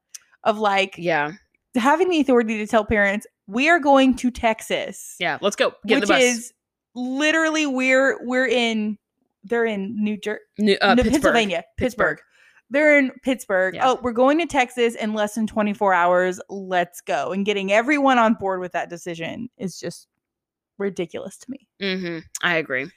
of 0.45 0.59
like 0.59 0.95
yeah 0.99 1.33
having 1.75 2.09
the 2.09 2.21
authority 2.21 2.59
to 2.59 2.67
tell 2.67 2.85
parents 2.85 3.27
we 3.47 3.69
are 3.69 3.81
going 3.81 4.15
to 4.17 4.31
Texas, 4.31 5.17
yeah 5.19 5.39
let's 5.41 5.57
go 5.57 5.75
get 5.87 5.97
which 5.97 6.09
the 6.09 6.15
bus 6.15 6.23
is 6.23 6.53
literally 6.95 7.67
we're 7.67 8.25
we're 8.25 8.47
in 8.47 8.97
they're 9.45 9.67
in 9.67 10.03
New 10.03 10.17
Jersey, 10.17 10.41
New, 10.59 10.77
uh, 10.81 10.95
no, 10.95 11.03
Pittsburgh. 11.03 11.13
Pennsylvania, 11.13 11.65
Pittsburgh. 11.77 12.17
Pittsburgh. 12.17 12.21
They're 12.71 12.99
in 12.99 13.13
Pittsburgh. 13.23 13.75
Yeah. 13.75 13.91
Oh, 13.91 14.01
we're 14.03 14.13
going 14.13 14.39
to 14.39 14.47
Texas 14.47 14.95
in 14.95 15.13
less 15.13 15.35
than 15.35 15.47
24 15.47 15.93
hours. 15.93 16.41
Let's 16.49 17.01
go. 17.03 17.31
And 17.33 17.45
getting 17.45 17.71
everyone 17.71 18.19
on 18.19 18.35
board 18.35 18.59
with 18.61 18.73
that 18.73 18.89
decision 18.91 19.49
is 19.59 19.79
just 19.79 20.09
ridiculous 20.79 21.37
to 21.39 21.51
me. 21.51 21.69
hmm 21.81 22.19
I 22.43 22.57
agree. 22.57 22.91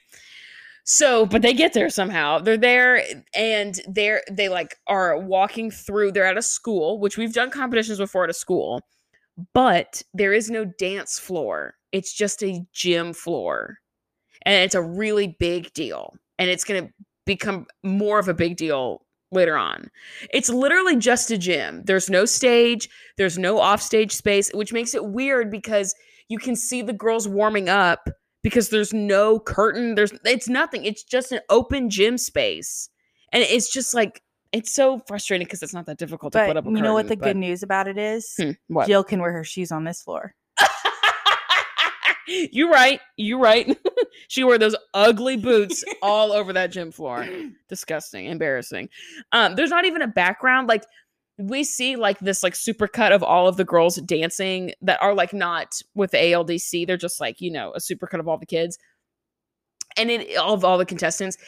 So, 0.84 1.26
but 1.26 1.42
they 1.42 1.52
get 1.52 1.74
there 1.74 1.90
somehow. 1.90 2.38
They're 2.38 2.56
there 2.56 3.04
and 3.34 3.78
they're 3.86 4.22
they 4.30 4.48
like 4.48 4.74
are 4.86 5.18
walking 5.18 5.70
through. 5.70 6.12
They're 6.12 6.24
at 6.24 6.38
a 6.38 6.42
school, 6.42 6.98
which 6.98 7.18
we've 7.18 7.34
done 7.34 7.50
competitions 7.50 7.98
before 7.98 8.24
at 8.24 8.30
a 8.30 8.34
school, 8.34 8.80
but 9.52 10.02
there 10.14 10.32
is 10.32 10.50
no 10.50 10.64
dance 10.64 11.18
floor. 11.18 11.74
It's 11.92 12.14
just 12.14 12.42
a 12.42 12.64
gym 12.72 13.12
floor. 13.12 13.76
And 14.42 14.54
it's 14.64 14.74
a 14.74 14.82
really 14.82 15.36
big 15.38 15.72
deal. 15.74 16.14
And 16.38 16.48
it's 16.50 16.64
going 16.64 16.86
to 16.86 16.92
become 17.26 17.66
more 17.82 18.18
of 18.18 18.28
a 18.28 18.34
big 18.34 18.56
deal 18.56 19.04
later 19.30 19.56
on. 19.56 19.90
It's 20.32 20.48
literally 20.48 20.96
just 20.96 21.30
a 21.30 21.38
gym. 21.38 21.82
There's 21.84 22.08
no 22.08 22.24
stage, 22.24 22.88
there's 23.16 23.38
no 23.38 23.58
offstage 23.58 24.12
space, 24.12 24.50
which 24.54 24.72
makes 24.72 24.94
it 24.94 25.04
weird 25.04 25.50
because 25.50 25.94
you 26.28 26.38
can 26.38 26.56
see 26.56 26.82
the 26.82 26.92
girls 26.92 27.28
warming 27.28 27.68
up 27.68 28.08
because 28.42 28.68
there's 28.70 28.92
no 28.92 29.38
curtain 29.40 29.94
there's 29.94 30.12
it's 30.24 30.48
nothing 30.48 30.84
it's 30.84 31.02
just 31.02 31.32
an 31.32 31.40
open 31.50 31.90
gym 31.90 32.16
space 32.16 32.88
and 33.32 33.42
it's 33.42 33.70
just 33.72 33.94
like 33.94 34.22
it's 34.52 34.72
so 34.72 35.02
frustrating 35.06 35.44
because 35.46 35.62
it's 35.62 35.74
not 35.74 35.86
that 35.86 35.98
difficult 35.98 36.32
to 36.32 36.38
But 36.38 36.46
put 36.46 36.56
up 36.56 36.66
a 36.66 36.70
you 36.70 36.80
know 36.80 36.94
what 36.94 37.08
the 37.08 37.16
curtain, 37.16 37.40
good 37.40 37.46
news 37.48 37.62
about 37.62 37.86
it 37.86 37.98
is? 37.98 38.32
Hmm, 38.38 38.52
what 38.68 38.86
Jill 38.86 39.04
can 39.04 39.20
wear 39.20 39.32
her 39.32 39.44
shoes 39.44 39.70
on 39.70 39.84
this 39.84 40.00
floor. 40.02 40.34
you're 42.26 42.70
right 42.70 43.00
you're 43.16 43.38
right 43.38 43.66
she 44.28 44.44
wore 44.44 44.58
those 44.58 44.76
ugly 44.94 45.36
boots 45.36 45.84
all 46.02 46.32
over 46.32 46.52
that 46.52 46.70
gym 46.70 46.92
floor. 46.92 47.26
Disgusting 47.68 48.26
embarrassing. 48.26 48.88
Um 49.32 49.56
there's 49.56 49.70
not 49.70 49.84
even 49.84 50.02
a 50.02 50.06
background 50.06 50.68
like 50.68 50.84
we 51.38 51.64
see 51.64 51.96
like 51.96 52.18
this 52.20 52.42
like 52.42 52.54
super 52.54 52.88
cut 52.88 53.12
of 53.12 53.22
all 53.22 53.46
of 53.46 53.56
the 53.56 53.64
girls 53.64 53.96
dancing 53.96 54.72
that 54.82 55.00
are 55.00 55.14
like 55.14 55.32
not 55.32 55.80
with 55.94 56.10
the 56.10 56.16
ALDC 56.16 56.86
they're 56.86 56.96
just 56.96 57.20
like 57.20 57.40
you 57.40 57.50
know 57.50 57.72
a 57.74 57.80
super 57.80 58.06
cut 58.06 58.20
of 58.20 58.28
all 58.28 58.38
the 58.38 58.46
kids. 58.46 58.78
And 59.96 60.10
it 60.10 60.36
of 60.36 60.64
all 60.64 60.78
the 60.78 60.86
contestants 60.86 61.38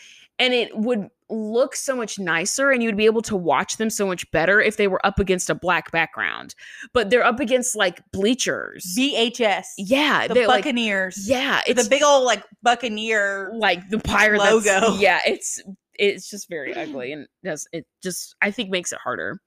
and 0.40 0.52
it 0.54 0.76
would 0.76 1.08
look 1.28 1.76
so 1.76 1.94
much 1.94 2.18
nicer 2.18 2.72
and 2.72 2.82
you 2.82 2.88
would 2.88 2.96
be 2.96 3.04
able 3.04 3.22
to 3.22 3.36
watch 3.36 3.76
them 3.76 3.88
so 3.88 4.04
much 4.04 4.28
better 4.32 4.60
if 4.60 4.76
they 4.76 4.88
were 4.88 5.04
up 5.06 5.20
against 5.20 5.48
a 5.48 5.54
black 5.54 5.92
background 5.92 6.56
but 6.92 7.08
they're 7.08 7.24
up 7.24 7.38
against 7.38 7.76
like 7.76 8.02
bleachers 8.10 8.84
VHS. 8.98 9.62
yeah 9.78 10.26
The 10.26 10.34
they're 10.34 10.48
like 10.48 10.64
Buccaneers. 10.64 11.28
yeah 11.28 11.60
it's 11.68 11.86
a 11.86 11.88
big 11.88 12.02
old 12.02 12.24
like 12.24 12.42
Buccaneer. 12.64 13.52
like 13.54 13.88
the 13.90 14.00
pirate 14.00 14.38
logo. 14.40 14.94
yeah 14.98 15.20
it's 15.24 15.62
it's 15.94 16.28
just 16.28 16.48
very 16.48 16.74
ugly 16.74 17.12
and 17.12 17.28
does 17.44 17.68
it 17.72 17.86
just 18.02 18.34
i 18.42 18.50
think 18.50 18.70
makes 18.70 18.90
it 18.92 18.98
harder 19.04 19.38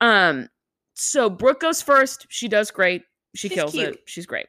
um 0.00 0.48
so 0.94 1.28
brooke 1.28 1.60
goes 1.60 1.82
first 1.82 2.26
she 2.30 2.48
does 2.48 2.70
great 2.70 3.02
she 3.34 3.48
She's 3.48 3.54
kills 3.56 3.74
it 3.74 3.98
she's 4.06 4.24
great 4.26 4.46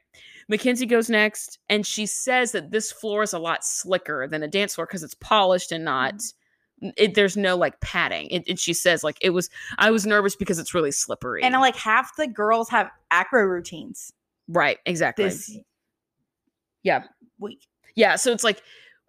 mackenzie 0.52 0.86
goes 0.86 1.10
next 1.10 1.58
and 1.70 1.88
she 1.88 2.06
says 2.06 2.52
that 2.52 2.70
this 2.70 2.92
floor 2.92 3.24
is 3.24 3.34
a 3.34 3.40
lot 3.40 3.66
slicker 3.66 4.28
than 4.28 4.44
a 4.44 4.48
dance 4.48 4.76
floor 4.76 4.86
because 4.86 5.02
it's 5.02 5.16
polished 5.16 5.72
and 5.72 5.84
not 5.84 6.14
Mm-hmm. 6.84 6.90
it, 6.98 7.14
there's 7.14 7.38
no 7.38 7.56
like 7.56 7.80
padding 7.82 8.28
it, 8.32 8.44
and 8.48 8.60
she 8.60 8.74
says 8.74 9.04
like 9.04 9.18
it 9.22 9.30
was 9.30 9.52
i 9.78 9.92
was 9.92 10.08
nervous 10.08 10.36
because 10.36 10.58
it's 10.58 10.74
really 10.74 10.92
slippery 10.92 11.44
And 11.44 11.54
like 11.56 11.76
half 11.76 12.16
the 12.16 12.26
girls 12.28 12.70
have 12.70 12.90
acro 13.12 13.44
routines 13.44 14.12
right 14.48 14.80
exactly 14.88 15.26
this 15.26 15.58
yeah 16.84 17.04
week. 17.42 17.68
Yeah, 17.96 18.16
so 18.16 18.32
it's 18.32 18.44
like, 18.44 18.62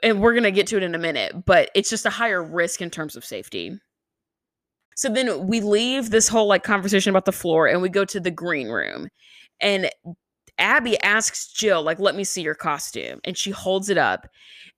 and 0.03 0.21
we're 0.21 0.35
gonna 0.35 0.51
get 0.51 0.67
to 0.69 0.77
it 0.77 0.83
in 0.83 0.95
a 0.95 0.99
minute, 0.99 1.45
but 1.45 1.71
it's 1.75 1.91
just 1.91 2.07
a 2.07 2.11
higher 2.11 2.43
risk 2.43 2.83
in 2.83 2.91
terms 2.91 3.15
of 3.17 3.25
safety. 3.25 3.79
So 4.97 5.09
then 5.09 5.47
we 5.47 5.61
leave 5.61 6.11
this 6.11 6.29
whole 6.29 6.47
like 6.47 6.65
conversation 6.65 7.11
about 7.11 7.25
the 7.25 7.33
floor 7.33 7.67
and 7.67 7.81
we 7.81 7.89
go 7.89 8.05
to 8.05 8.21
the 8.21 8.31
green 8.31 8.69
room. 8.69 9.09
And 9.61 9.91
Abby 10.59 11.01
asks 11.01 11.53
Jill, 11.53 11.83
like, 11.83 11.99
let 11.99 12.15
me 12.15 12.25
see 12.25 12.43
your 12.43 12.55
costume. 12.55 13.21
And 13.25 13.37
she 13.37 13.51
holds 13.51 13.89
it 13.89 13.99
up. 13.99 14.29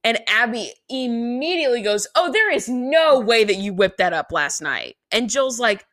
And 0.03 0.18
Abby 0.29 0.72
immediately 0.89 1.83
goes, 1.83 2.07
Oh, 2.14 2.31
there 2.31 2.53
is 2.53 2.68
no 2.68 3.18
way 3.18 3.43
that 3.45 3.57
you 3.57 3.72
whipped 3.72 3.99
that 3.99 4.12
up 4.12 4.31
last 4.31 4.61
night. 4.61 4.97
And 5.11 5.31
Jill's 5.31 5.59
like, 5.59 5.87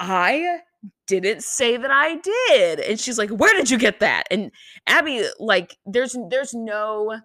I 0.00 0.58
didn't 1.06 1.42
say 1.42 1.76
that 1.76 1.90
I 1.90 2.16
did. 2.16 2.80
And 2.80 2.98
she's 2.98 3.18
like, 3.18 3.30
Where 3.30 3.54
did 3.54 3.70
you 3.70 3.78
get 3.78 4.00
that? 4.00 4.24
And 4.30 4.50
Abby, 4.86 5.24
like, 5.38 5.76
there's 5.86 6.16
there's 6.30 6.52
no 6.52 7.20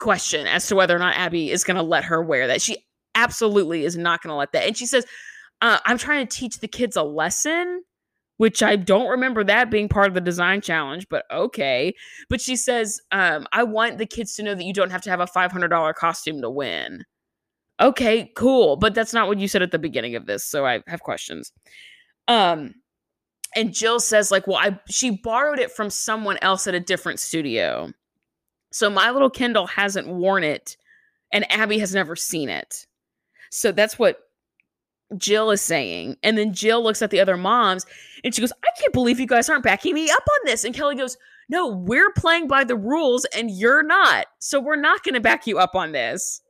question 0.00 0.46
as 0.46 0.66
to 0.66 0.74
whether 0.74 0.94
or 0.94 0.98
not 0.98 1.16
Abby 1.16 1.50
is 1.50 1.64
gonna 1.64 1.82
let 1.82 2.04
her 2.04 2.20
wear 2.20 2.48
that. 2.48 2.60
She 2.60 2.84
absolutely 3.14 3.84
is 3.84 3.96
not 3.96 4.22
gonna 4.22 4.36
let 4.36 4.52
that. 4.52 4.66
And 4.66 4.76
she 4.76 4.86
says, 4.86 5.06
uh, 5.60 5.78
I'm 5.86 5.98
trying 5.98 6.26
to 6.26 6.36
teach 6.36 6.58
the 6.58 6.68
kids 6.68 6.96
a 6.96 7.02
lesson, 7.04 7.84
which 8.36 8.62
I 8.62 8.76
don't 8.76 9.08
remember 9.08 9.44
that 9.44 9.70
being 9.70 9.88
part 9.88 10.08
of 10.08 10.14
the 10.14 10.20
design 10.20 10.60
challenge, 10.60 11.06
but 11.08 11.24
okay. 11.30 11.94
But 12.28 12.40
she 12.40 12.56
says, 12.56 13.00
um, 13.12 13.46
I 13.52 13.62
want 13.62 13.98
the 13.98 14.06
kids 14.06 14.34
to 14.36 14.42
know 14.42 14.54
that 14.54 14.64
you 14.64 14.72
don't 14.72 14.90
have 14.90 15.02
to 15.02 15.10
have 15.10 15.20
a 15.20 15.26
$500 15.26 15.94
costume 15.94 16.40
to 16.42 16.50
win. 16.50 17.04
Okay, 17.80 18.30
cool. 18.36 18.76
But 18.76 18.94
that's 18.94 19.12
not 19.12 19.28
what 19.28 19.38
you 19.38 19.48
said 19.48 19.62
at 19.62 19.70
the 19.70 19.78
beginning 19.78 20.16
of 20.16 20.26
this. 20.26 20.44
So 20.44 20.66
I 20.66 20.82
have 20.86 21.00
questions. 21.00 21.52
Um, 22.28 22.74
and 23.56 23.72
Jill 23.72 24.00
says, 24.00 24.30
like, 24.30 24.46
well, 24.46 24.56
I 24.56 24.78
she 24.88 25.10
borrowed 25.10 25.58
it 25.58 25.70
from 25.70 25.90
someone 25.90 26.38
else 26.42 26.66
at 26.66 26.74
a 26.74 26.80
different 26.80 27.20
studio. 27.20 27.92
So 28.72 28.90
my 28.90 29.10
little 29.10 29.30
Kendall 29.30 29.66
hasn't 29.66 30.08
worn 30.08 30.42
it, 30.42 30.76
and 31.32 31.50
Abby 31.52 31.78
has 31.78 31.94
never 31.94 32.16
seen 32.16 32.48
it. 32.48 32.86
So 33.50 33.70
that's 33.70 33.98
what 33.98 34.18
Jill 35.18 35.50
is 35.50 35.60
saying. 35.60 36.16
And 36.22 36.36
then 36.36 36.52
Jill 36.52 36.82
looks 36.82 37.02
at 37.02 37.10
the 37.10 37.20
other 37.20 37.36
moms 37.36 37.86
and 38.22 38.34
she 38.34 38.40
goes, 38.40 38.52
I 38.52 38.68
can't 38.78 38.92
believe 38.92 39.20
you 39.20 39.26
guys 39.26 39.48
aren't 39.48 39.64
backing 39.64 39.94
me 39.94 40.10
up 40.10 40.22
on 40.22 40.40
this. 40.46 40.64
And 40.64 40.74
Kelly 40.74 40.96
goes, 40.96 41.16
No, 41.48 41.68
we're 41.68 42.12
playing 42.12 42.48
by 42.48 42.64
the 42.64 42.76
rules 42.76 43.24
and 43.36 43.50
you're 43.50 43.82
not. 43.82 44.26
So 44.38 44.60
we're 44.60 44.76
not 44.76 45.02
going 45.02 45.14
to 45.14 45.20
back 45.20 45.46
you 45.46 45.58
up 45.58 45.74
on 45.74 45.92
this. 45.92 46.40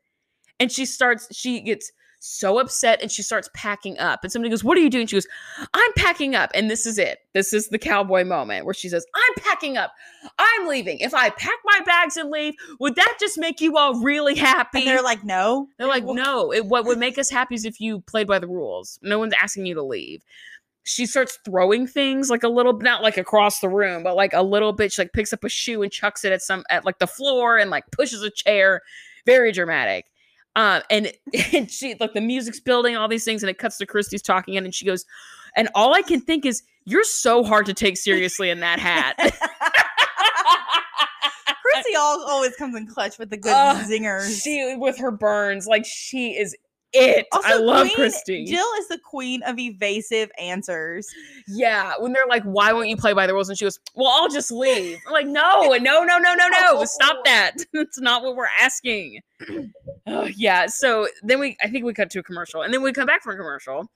And 0.61 0.71
she 0.71 0.87
starts, 0.87 1.29
she 1.35 1.61
gets 1.61 1.91
so 2.25 2.59
upset 2.59 3.03
and 3.03 3.13
she 3.13 3.23
starts 3.23 3.51
packing 3.53 3.99
up. 3.99 4.21
And 4.23 4.33
somebody 4.33 4.49
goes, 4.49 4.65
What 4.65 4.79
are 4.79 4.81
you 4.81 4.89
doing? 4.89 5.07
She 5.07 5.17
goes, 5.17 5.27
I'm 5.75 5.93
packing 5.95 6.35
up. 6.35 6.51
And 6.55 6.71
this 6.71 6.87
is 6.87 6.99
it. 6.99 7.19
This 7.35 7.53
is 7.53 7.69
the 7.69 7.79
cowboy 7.79 8.25
moment 8.25 8.65
where 8.65 8.73
she 8.73 8.89
says, 8.89 9.05
I'm 9.15 9.35
packing 9.45 9.77
up. 9.77 9.93
I'm 10.39 10.67
leaving. 10.67 10.99
If 11.01 11.13
I 11.13 11.29
pack 11.31 11.59
my 11.65 11.81
bags 11.85 12.17
and 12.17 12.31
leave, 12.31 12.55
would 12.81 12.97
that 12.97 13.19
just 13.21 13.39
make 13.39 13.61
you 13.61 13.77
all 13.77 14.01
really 14.03 14.35
happy? 14.35 14.79
And 14.79 14.89
they're 14.89 15.03
like, 15.03 15.23
no. 15.23 15.69
They're 15.77 15.87
like, 15.87 16.05
no, 16.05 16.51
it, 16.51 16.65
what 16.65 16.87
would 16.87 16.99
make 16.99 17.19
us 17.19 17.29
happy 17.29 17.57
is 17.57 17.67
if 17.67 17.79
you 17.79 18.01
played 18.01 18.27
by 18.27 18.39
the 18.39 18.49
rules. 18.49 18.99
No 19.03 19.19
one's 19.19 19.35
asking 19.35 19.67
you 19.67 19.75
to 19.75 19.83
leave. 19.83 20.23
She 20.85 21.07
starts 21.07 21.39
throwing 21.45 21.87
things 21.87 22.31
like 22.31 22.43
a 22.43 22.49
little, 22.49 22.79
not 22.79 23.03
like 23.03 23.19
across 23.19 23.61
the 23.61 23.69
room, 23.69 24.03
but 24.03 24.17
like 24.17 24.33
a 24.33 24.43
little 24.43 24.73
bit. 24.73 24.93
She 24.93 25.03
like 25.03 25.13
picks 25.13 25.33
up 25.33 25.45
a 25.45 25.49
shoe 25.51 25.83
and 25.83 25.93
chucks 25.93 26.25
it 26.25 26.33
at 26.33 26.43
some, 26.43 26.65
at 26.71 26.87
like 26.87 26.99
the 26.99 27.07
floor 27.07 27.59
and 27.59 27.71
like 27.71 27.85
pushes 27.91 28.23
a 28.23 28.31
chair. 28.31 28.81
Very 29.27 29.53
dramatic. 29.53 30.07
Um, 30.57 30.83
and, 30.91 31.13
and 31.53 31.71
she, 31.71 31.97
like 32.01 32.13
the 32.15 32.21
music's 32.21 32.61
building, 32.61 32.97
all 32.97 33.09
these 33.09 33.25
things, 33.25 33.43
and 33.43 33.51
it 33.51 33.59
cuts 33.59 33.79
to 33.79 33.87
Christy's 33.87 34.23
talking 34.23 34.55
in, 34.55 34.65
and 34.65 34.75
she 34.75 34.87
goes, 34.87 35.05
and 35.57 35.69
all 35.75 35.95
I 35.95 36.03
can 36.03 36.21
think 36.21 36.45
is, 36.45 36.63
you're 36.85 37.05
so 37.05 37.43
hard 37.45 37.67
to 37.67 37.75
take 37.75 37.97
seriously 37.97 38.51
in 38.51 38.61
that 38.61 38.79
hat. 38.79 39.17
Chrissy 41.63 41.97
always 41.97 42.55
comes 42.57 42.77
in 42.77 42.87
clutch 42.87 43.19
with 43.19 43.31
the 43.31 43.37
good 43.37 43.53
Ugh, 43.53 43.85
zingers. 43.87 44.43
she 44.43 44.77
with 44.77 44.99
her 44.99 45.11
burns 45.11 45.67
like 45.67 45.85
she 45.85 46.33
is 46.33 46.57
it. 46.95 47.27
Also, 47.33 47.49
I 47.49 47.55
love 47.57 47.87
Queen- 47.87 47.97
Christy. 47.97 48.45
Jill 48.47 48.67
is 48.79 48.89
the 48.89 48.99
queen 48.99 49.43
of 49.43 49.59
evasive 49.59 50.31
answers. 50.39 51.09
yeah, 51.49 51.95
when 51.99 52.13
they're 52.13 52.27
like, 52.27 52.43
"Why 52.45 52.73
won't 52.73 52.89
you 52.89 52.97
play 52.97 53.13
by 53.13 53.27
the 53.27 53.35
rules?" 53.35 53.49
and 53.49 53.59
she 53.59 53.65
goes, 53.65 53.79
"Well, 53.95 54.09
I'll 54.09 54.29
just 54.29 54.51
leave." 54.51 54.99
I'm 55.07 55.13
like, 55.13 55.27
"No, 55.27 55.63
no, 55.81 56.05
no, 56.05 56.19
no, 56.19 56.35
no, 56.35 56.49
no! 56.49 56.85
Stop 56.85 57.25
that! 57.25 57.53
That's 57.73 58.01
not 58.01 58.23
what 58.23 58.37
we're 58.37 58.49
asking." 58.61 59.21
oh, 60.07 60.25
yeah. 60.37 60.67
So 60.67 61.09
then 61.23 61.41
we, 61.41 61.57
I 61.63 61.69
think 61.69 61.85
we 61.85 61.93
cut 61.93 62.11
to 62.11 62.21
a 62.21 62.23
commercial, 62.23 62.63
and 62.63 62.73
then 62.73 62.83
we 62.83 62.93
come 62.93 63.07
back 63.07 63.23
from 63.23 63.35
a 63.35 63.37
commercial. 63.37 63.91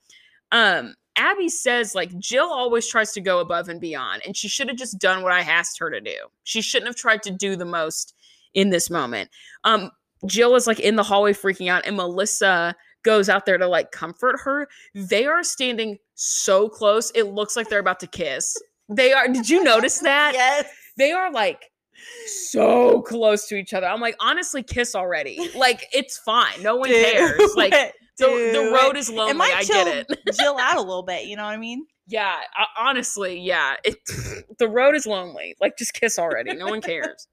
Um, 0.51 0.95
Abby 1.15 1.49
says 1.49 1.95
like 1.95 2.17
Jill 2.17 2.49
always 2.51 2.87
tries 2.87 3.11
to 3.13 3.21
go 3.21 3.39
above 3.39 3.69
and 3.69 3.81
beyond, 3.81 4.21
and 4.25 4.35
she 4.35 4.47
should 4.47 4.67
have 4.69 4.77
just 4.77 4.99
done 4.99 5.21
what 5.23 5.31
I 5.31 5.41
asked 5.41 5.79
her 5.79 5.89
to 5.89 5.99
do. 6.01 6.15
She 6.43 6.61
shouldn't 6.61 6.87
have 6.87 6.95
tried 6.95 7.23
to 7.23 7.31
do 7.31 7.55
the 7.55 7.65
most 7.65 8.13
in 8.53 8.69
this 8.69 8.89
moment. 8.89 9.29
Um, 9.63 9.91
Jill 10.25 10.55
is 10.55 10.67
like 10.67 10.79
in 10.79 10.95
the 10.95 11.03
hallway 11.03 11.33
freaking 11.33 11.69
out, 11.69 11.85
and 11.85 11.97
Melissa 11.97 12.75
goes 13.03 13.29
out 13.29 13.45
there 13.45 13.57
to 13.57 13.67
like 13.67 13.91
comfort 13.91 14.39
her. 14.43 14.67
They 14.93 15.25
are 15.25 15.43
standing 15.43 15.97
so 16.15 16.67
close, 16.69 17.11
it 17.15 17.23
looks 17.27 17.55
like 17.55 17.69
they're 17.69 17.79
about 17.79 17.99
to 18.01 18.07
kiss. 18.07 18.55
They 18.89 19.13
are. 19.13 19.27
Did 19.27 19.49
you 19.49 19.63
notice 19.63 19.99
that? 20.01 20.33
Yes. 20.33 20.65
They 20.97 21.11
are 21.11 21.31
like 21.31 21.71
so 22.25 23.01
close 23.01 23.47
to 23.47 23.55
each 23.55 23.73
other. 23.73 23.87
I'm 23.87 24.01
like, 24.01 24.15
honestly, 24.19 24.63
kiss 24.63 24.95
already. 24.95 25.49
Like, 25.55 25.85
it's 25.93 26.17
fine. 26.17 26.61
No 26.61 26.75
one 26.77 26.89
cares. 26.89 27.39
Like, 27.55 27.71
the, 28.17 28.25
the 28.53 28.71
road 28.73 28.97
is 28.97 29.09
It 29.09 29.15
lonely. 29.15 29.33
might 29.33 29.53
I 29.55 29.63
chill 29.63 29.85
get 29.85 30.05
it. 30.09 30.19
Jill 30.39 30.57
out 30.59 30.77
a 30.77 30.81
little 30.87 31.03
bit. 31.03 31.25
You 31.25 31.35
know 31.35 31.43
what 31.43 31.53
I 31.53 31.57
mean? 31.57 31.85
Yeah, 32.07 32.37
uh, 32.59 32.65
honestly, 32.77 33.39
yeah. 33.39 33.75
It 33.83 33.97
the 34.57 34.67
road 34.67 34.95
is 34.95 35.05
lonely. 35.05 35.55
Like 35.61 35.77
just 35.77 35.93
kiss 35.93 36.17
already. 36.17 36.55
No 36.55 36.65
one 36.65 36.81
cares. 36.81 37.27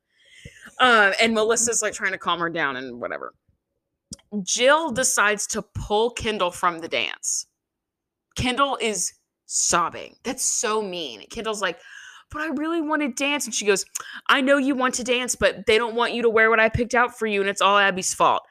um 0.80 1.12
and 1.20 1.32
Melissa's 1.32 1.80
like 1.80 1.94
trying 1.94 2.12
to 2.12 2.18
calm 2.18 2.38
her 2.40 2.50
down 2.50 2.76
and 2.76 3.00
whatever. 3.00 3.32
Jill 4.42 4.90
decides 4.90 5.46
to 5.48 5.62
pull 5.62 6.10
Kendall 6.10 6.50
from 6.50 6.80
the 6.80 6.88
dance. 6.88 7.46
Kendall 8.36 8.78
is 8.80 9.12
sobbing. 9.46 10.16
That's 10.24 10.44
so 10.44 10.82
mean. 10.82 11.26
Kendall's 11.30 11.62
like, 11.62 11.78
"But 12.30 12.42
I 12.42 12.48
really 12.48 12.80
want 12.80 13.02
to 13.02 13.08
dance." 13.08 13.46
And 13.46 13.54
she 13.54 13.64
goes, 13.64 13.84
"I 14.28 14.40
know 14.40 14.58
you 14.58 14.74
want 14.74 14.94
to 14.94 15.04
dance, 15.04 15.34
but 15.36 15.66
they 15.66 15.78
don't 15.78 15.94
want 15.94 16.12
you 16.12 16.22
to 16.22 16.30
wear 16.30 16.50
what 16.50 16.60
I 16.60 16.68
picked 16.68 16.94
out 16.94 17.18
for 17.18 17.26
you 17.26 17.40
and 17.40 17.48
it's 17.48 17.62
all 17.62 17.78
Abby's 17.78 18.14
fault." 18.14 18.42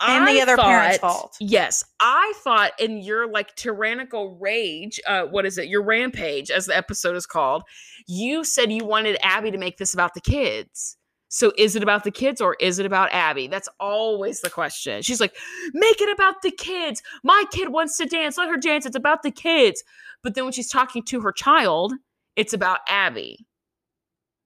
And 0.00 0.28
the 0.28 0.40
I 0.40 0.42
other 0.42 0.56
parent's 0.56 0.98
fault. 0.98 1.36
Yes, 1.40 1.82
I 2.00 2.34
thought 2.44 2.72
in 2.78 2.98
your 2.98 3.26
like 3.30 3.54
tyrannical 3.56 4.36
rage, 4.38 5.00
uh, 5.06 5.22
what 5.24 5.46
is 5.46 5.56
it? 5.56 5.68
Your 5.68 5.82
rampage, 5.82 6.50
as 6.50 6.66
the 6.66 6.76
episode 6.76 7.16
is 7.16 7.24
called. 7.24 7.62
You 8.06 8.44
said 8.44 8.70
you 8.70 8.84
wanted 8.84 9.16
Abby 9.22 9.50
to 9.50 9.58
make 9.58 9.78
this 9.78 9.94
about 9.94 10.12
the 10.12 10.20
kids. 10.20 10.98
So 11.28 11.52
is 11.58 11.74
it 11.74 11.82
about 11.82 12.04
the 12.04 12.10
kids 12.10 12.40
or 12.40 12.56
is 12.60 12.78
it 12.78 12.86
about 12.86 13.12
Abby? 13.12 13.48
That's 13.48 13.68
always 13.80 14.40
the 14.40 14.50
question. 14.50 15.02
She's 15.02 15.20
like, 15.20 15.34
make 15.72 16.00
it 16.00 16.12
about 16.12 16.42
the 16.42 16.52
kids. 16.52 17.02
My 17.24 17.44
kid 17.50 17.70
wants 17.70 17.96
to 17.98 18.06
dance. 18.06 18.38
Let 18.38 18.48
her 18.48 18.56
dance. 18.56 18.86
It's 18.86 18.96
about 18.96 19.22
the 19.22 19.32
kids. 19.32 19.82
But 20.22 20.34
then 20.34 20.44
when 20.44 20.52
she's 20.52 20.70
talking 20.70 21.02
to 21.04 21.20
her 21.20 21.32
child, 21.32 21.94
it's 22.36 22.52
about 22.52 22.80
Abby. 22.88 23.46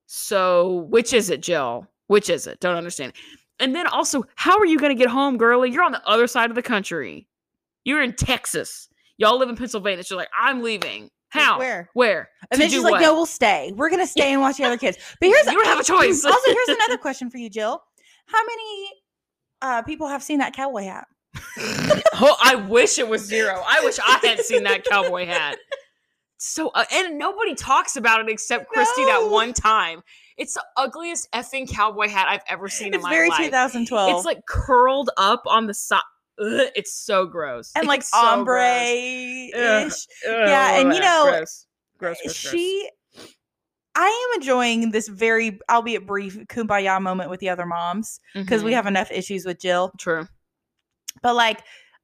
So 0.07 0.87
which 0.91 1.13
is 1.13 1.31
it, 1.31 1.43
Jill? 1.43 1.87
Which 2.07 2.31
is 2.31 2.47
it? 2.47 2.61
Don't 2.61 2.77
understand. 2.77 3.13
And 3.61 3.77
then 3.77 3.87
also, 3.87 4.25
how 4.35 4.59
are 4.59 4.67
you 4.67 4.79
going 4.79 4.91
to 4.91 4.99
get 4.99 5.11
home, 5.11 5.37
girlie? 5.37 5.71
You're 5.71 5.85
on 5.85 5.93
the 5.93 6.07
other 6.09 6.27
side 6.27 6.51
of 6.51 6.57
the 6.57 6.63
country. 6.63 7.29
You're 7.85 8.03
in 8.03 8.15
Texas. 8.15 8.89
Y'all 9.19 9.39
live 9.39 9.51
in 9.51 9.57
Pennsylvania. 9.57 10.03
She's 10.03 10.17
like, 10.17 10.31
I'm 10.39 10.63
leaving. 10.63 11.11
How? 11.31 11.59
Where? 11.59 11.89
Where? 11.95 12.29
And 12.51 12.61
then 12.61 12.69
she's 12.71 12.83
like, 12.83 12.93
what? 12.93 13.01
"No, 13.01 13.15
we'll 13.15 13.27
stay. 13.27 13.73
We're 13.75 13.91
gonna 13.91 14.07
stay 14.07 14.33
and 14.33 14.41
watch 14.41 14.57
the 14.59 14.65
other 14.65 14.77
kids." 14.77 14.99
But 15.21 15.27
here's 15.29 15.47
You 15.47 15.53
don't 15.53 15.67
have 15.67 15.81
a 15.81 15.85
choice. 15.85 16.25
also, 16.25 16.39
here's 16.53 16.69
another 16.77 16.99
question 16.99 17.31
for 17.31 17.39
you, 17.39 17.49
Jill. 17.49 17.83
How 18.27 18.43
many 18.45 18.89
uh, 19.63 19.83
people 19.83 20.09
have 20.09 20.23
seen 20.23 20.39
that 20.39 20.55
cowboy 20.55 20.85
hat? 20.85 21.07
oh, 21.59 22.37
I 22.43 22.57
wish 22.57 22.99
it 22.99 23.09
was 23.09 23.25
zero. 23.25 23.63
I 23.67 23.85
wish 23.85 23.99
I 24.05 24.19
had 24.27 24.41
seen 24.41 24.65
that 24.65 24.85
cowboy 24.85 25.27
hat. 25.27 25.59
So, 26.39 26.69
uh, 26.71 26.85
and 26.93 27.19
nobody 27.19 27.55
talks 27.55 27.97
about 27.97 28.21
it 28.21 28.29
except 28.31 28.69
Christy 28.69 29.03
No. 29.03 29.25
that 29.25 29.31
one 29.31 29.53
time. 29.53 30.03
It's 30.37 30.55
the 30.55 30.65
ugliest 30.77 31.31
effing 31.33 31.71
cowboy 31.71 32.09
hat 32.09 32.27
I've 32.29 32.43
ever 32.49 32.69
seen 32.69 32.89
in 32.89 32.95
It's 32.95 33.03
my 33.05 33.11
very 33.11 33.29
life. 33.29 33.41
2012. 33.45 34.17
It's 34.17 34.25
like 34.25 34.47
curled 34.47 35.11
up 35.19 35.43
on 35.47 35.67
the 35.67 35.75
side. 35.75 36.01
It's 36.41 36.93
so 36.95 37.27
gross. 37.27 37.73
and 37.77 37.87
like 37.87 38.01
It's 38.01 38.15
ombre 38.15 38.63
ish. 38.65 39.53
Ugh, 40.27 40.49
Yeah, 40.49 40.79
and 40.79 40.95
you 40.95 41.01
know, 41.01 41.25
gross. 41.31 41.67
Gross, 41.99 42.19
gross, 42.23 42.43
gross. 42.43 42.53
She, 42.53 42.91
I 43.95 44.07
am 44.33 44.41
enjoying 44.41 44.91
this 44.91 45.09
very, 45.09 45.59
albeit 45.71 46.07
brief, 46.07 46.39
kumbaya 46.49 47.01
moment 47.03 47.29
with 47.29 47.41
the 47.41 47.49
other 47.51 47.67
moms 47.67 48.21
because 48.35 48.63
we 48.65 48.71
Mhm. 48.71 48.75
have 48.75 48.87
enough 48.87 49.11
issues 49.11 49.45
with 49.45 49.59
Jill. 49.61 49.93
true. 49.99 50.27
But 51.23 51.35
like, 51.35 51.63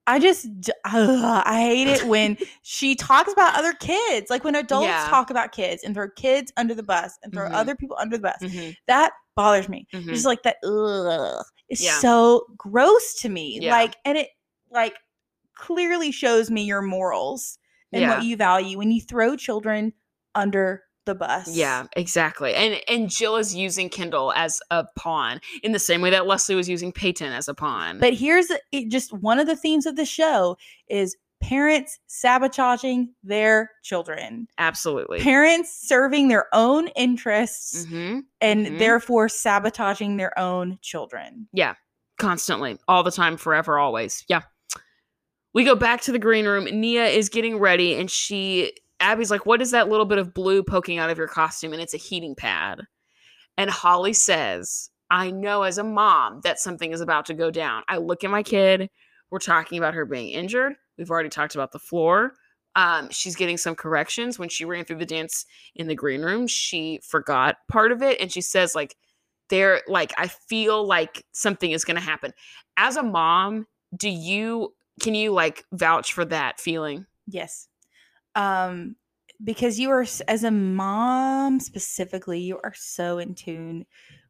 I 0.08 0.18
just, 0.18 0.46
ugh, 0.84 1.42
I 1.46 1.60
hate 1.62 1.88
it 1.88 2.06
when 2.06 2.36
she 2.62 2.94
talks 2.94 3.32
about 3.32 3.56
other 3.56 3.72
kids. 3.72 4.28
Like 4.30 4.44
when 4.44 4.54
adults 4.54 4.86
Yeah. 4.88 5.08
talk 5.08 5.30
about 5.30 5.52
kids 5.52 5.82
and 5.84 5.94
throw 5.94 6.08
kids 6.10 6.52
under 6.56 6.74
the 6.74 6.82
bus 6.82 7.16
and 7.22 7.32
throw 7.32 7.46
Mhm. 7.48 7.54
other 7.54 7.74
people 7.74 7.96
under 7.98 8.16
the 8.16 8.22
bus. 8.22 8.38
Mhm, 8.42 8.76
That 8.88 9.12
bothers 9.34 9.68
me. 9.68 9.86
mhm. 9.94 10.10
Just 10.10 10.26
like 10.26 10.42
that, 10.42 10.56
ugh, 10.64 11.44
it's 11.68 11.82
Yeah. 11.82 11.98
so 11.98 12.46
gross 12.56 13.14
to 13.20 13.28
me. 13.28 13.58
Yeah. 13.60 13.72
Like, 13.72 13.96
and 14.04 14.16
it 14.18 14.28
like 14.70 14.94
clearly 15.54 16.12
shows 16.12 16.50
me 16.50 16.62
your 16.64 16.82
morals 16.82 17.58
and 17.92 18.02
Yeah. 18.02 18.16
what 18.16 18.24
you 18.24 18.36
value 18.36 18.78
when 18.78 18.90
you 18.90 19.00
throw 19.00 19.36
children 19.36 19.92
under 20.34 20.82
the 21.06 21.14
bus. 21.14 21.48
Yeah, 21.54 21.86
exactly. 21.96 22.54
And 22.54 22.80
and 22.88 23.08
Jill 23.08 23.36
is 23.36 23.54
using 23.54 23.88
Kendall 23.88 24.32
as 24.34 24.60
a 24.70 24.84
pawn 24.96 25.40
in 25.62 25.70
the 25.72 25.78
same 25.78 26.00
way 26.00 26.10
that 26.10 26.26
Leslie 26.26 26.56
was 26.56 26.68
using 26.68 26.92
Peyton 26.92 27.32
as 27.32 27.46
a 27.48 27.54
pawn. 27.54 28.00
But 28.00 28.14
here's 28.14 28.48
it, 28.50 28.88
just 28.90 29.12
one 29.12 29.38
of 29.38 29.46
the 29.46 29.54
themes 29.56 29.86
of 29.86 29.94
the 29.96 30.04
show 30.04 30.58
is 30.88 31.16
parents 31.40 31.98
sabotaging 32.06 33.12
their 33.22 33.70
children. 33.82 34.48
absolutely. 34.58 35.20
Parents 35.20 35.86
serving 35.86 36.28
their 36.28 36.46
own 36.52 36.88
interests 36.88 37.84
hmm 37.84 38.20
and 38.40 38.66
mhm. 38.66 38.78
therefore 38.78 39.28
sabotaging 39.28 40.16
their 40.16 40.36
own 40.38 40.78
children. 40.82 41.48
Yeah. 41.52 41.74
Constantly, 42.18 42.78
all 42.88 43.02
the 43.02 43.10
time, 43.10 43.36
forever, 43.36 43.78
always. 43.78 44.24
Yeah. 44.28 44.42
We 45.52 45.64
go 45.64 45.74
back 45.74 46.00
to 46.02 46.12
the 46.12 46.18
green 46.18 46.46
room. 46.46 46.64
Nia 46.64 47.06
is 47.06 47.28
getting 47.28 47.58
ready, 47.58 47.94
and 47.94 48.10
she 48.10 48.72
Abby's 49.00 49.30
like, 49.30 49.46
"What 49.46 49.62
is 49.62 49.70
that 49.72 49.88
little 49.88 50.06
bit 50.06 50.18
of 50.18 50.34
blue 50.34 50.62
poking 50.62 50.98
out 50.98 51.10
of 51.10 51.18
your 51.18 51.28
costume?" 51.28 51.72
And 51.72 51.82
it's 51.82 51.94
a 51.94 51.98
heating 51.98 52.34
pad. 52.34 52.82
And 53.58 53.70
Holly 53.70 54.12
says, 54.12 54.90
"I 55.10 55.30
know 55.30 55.62
as 55.62 55.78
a 55.78 55.84
mom 55.84 56.40
that 56.42 56.58
something 56.58 56.92
is 56.92 57.00
about 57.00 57.26
to 57.26 57.34
go 57.34 57.50
down. 57.50 57.82
I 57.88 57.98
look 57.98 58.24
at 58.24 58.30
my 58.30 58.42
kid. 58.42 58.90
We're 59.30 59.38
talking 59.38 59.78
about 59.78 59.94
her 59.94 60.04
being 60.04 60.30
injured. 60.30 60.76
We've 60.98 61.10
already 61.10 61.28
talked 61.28 61.54
about 61.54 61.72
the 61.72 61.78
floor. 61.78 62.34
Um, 62.74 63.08
she's 63.10 63.36
getting 63.36 63.56
some 63.56 63.74
corrections. 63.74 64.38
When 64.38 64.48
she 64.48 64.64
ran 64.64 64.84
through 64.84 64.98
the 64.98 65.06
dance 65.06 65.46
in 65.74 65.86
the 65.86 65.94
green 65.94 66.22
room, 66.22 66.46
she 66.46 67.00
forgot 67.02 67.56
part 67.68 67.92
of 67.92 68.02
it, 68.02 68.20
and 68.20 68.30
she 68.30 68.40
says 68.40 68.74
like." 68.74 68.96
There, 69.48 69.82
like, 69.86 70.12
I 70.18 70.26
feel 70.26 70.84
like 70.84 71.24
something 71.30 71.70
is 71.70 71.84
going 71.84 71.94
to 71.94 72.00
happen. 72.02 72.32
As 72.76 72.96
a 72.96 73.02
mom, 73.04 73.68
do 73.96 74.08
you 74.08 74.74
can 75.00 75.14
you 75.14 75.32
like 75.32 75.64
vouch 75.72 76.12
for 76.12 76.24
that 76.24 76.60
feeling? 76.60 77.06
Yes. 77.26 77.68
Um 78.34 78.96
because 79.44 79.78
you 79.78 79.90
are 79.90 80.06
as 80.28 80.44
a 80.44 80.50
mom 80.50 81.60
specifically, 81.60 82.40
you 82.40 82.58
are 82.64 82.72
so 82.74 83.18
in 83.18 83.34
tune 83.34 83.84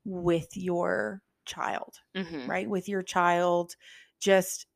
with 0.04 0.48
your 0.54 1.22
child. 1.44 1.94
Mm-hmm. 2.16 2.50
right? 2.50 2.68
With 2.68 2.88
your 2.88 3.02
child, 3.02 3.76
just 4.20 4.66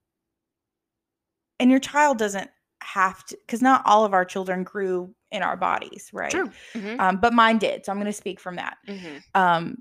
and 1.61 1.71
your 1.71 1.79
child 1.79 2.19
doesn't 2.19 2.51
have 2.83 3.25
to 3.27 3.37
because 3.47 3.63
not 3.63 3.83
all 3.85 4.05
of 4.05 4.13
our 4.15 4.25
children 4.25 4.65
grew 4.65 5.15
in 5.31 5.43
our 5.43 5.57
bodies, 5.57 6.11
right? 6.13 6.31
True. 6.33 6.51
Mm-hmm. 6.75 6.99
Um, 6.99 7.17
but 7.19 7.33
mine 7.33 7.59
did, 7.59 7.85
so 7.87 7.93
I'm 7.93 7.99
going 7.99 8.07
to 8.07 8.13
speak 8.13 8.41
from 8.41 8.57
that. 8.57 8.79
Mm-hmm. 8.89 9.17
Um, 9.41 9.77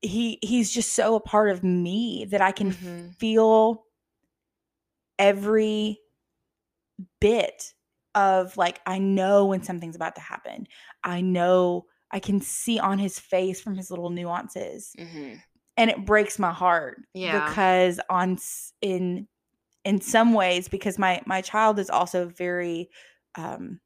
he 0.00 0.38
he's 0.42 0.70
just 0.70 0.92
so 0.92 1.16
a 1.16 1.20
part 1.20 1.50
of 1.50 1.64
me 1.64 2.26
that 2.30 2.40
I 2.40 2.52
can 2.52 2.70
Mhm. 2.72 3.16
feel 3.16 3.82
every 5.18 5.98
bit 7.20 7.72
of 8.14 8.56
like 8.56 8.80
I 8.86 8.98
know 8.98 9.46
when 9.46 9.62
something's 9.62 9.96
about 9.96 10.14
to 10.16 10.20
happen. 10.20 10.66
I 11.04 11.20
know 11.20 11.86
I 12.10 12.20
can 12.20 12.40
see 12.40 12.78
on 12.78 12.98
his 12.98 13.18
face 13.18 13.60
from 13.60 13.74
his 13.76 13.90
little 13.90 14.10
nuances 14.10 14.92
Mm-hmm. 14.98 15.34
and 15.76 15.90
it 15.90 16.04
breaks 16.06 16.38
my 16.38 16.52
heart 16.52 16.98
Yeah. 17.14 17.48
because 17.48 18.00
on 18.08 18.38
in 18.80 19.28
in 19.88 20.00
some 20.00 20.32
ways 20.34 20.68
because 20.68 20.98
my 20.98 21.20
my 21.26 21.40
child 21.40 21.78
is 21.78 21.88
also 21.90 22.26
very 22.28 22.88
um 23.36 23.80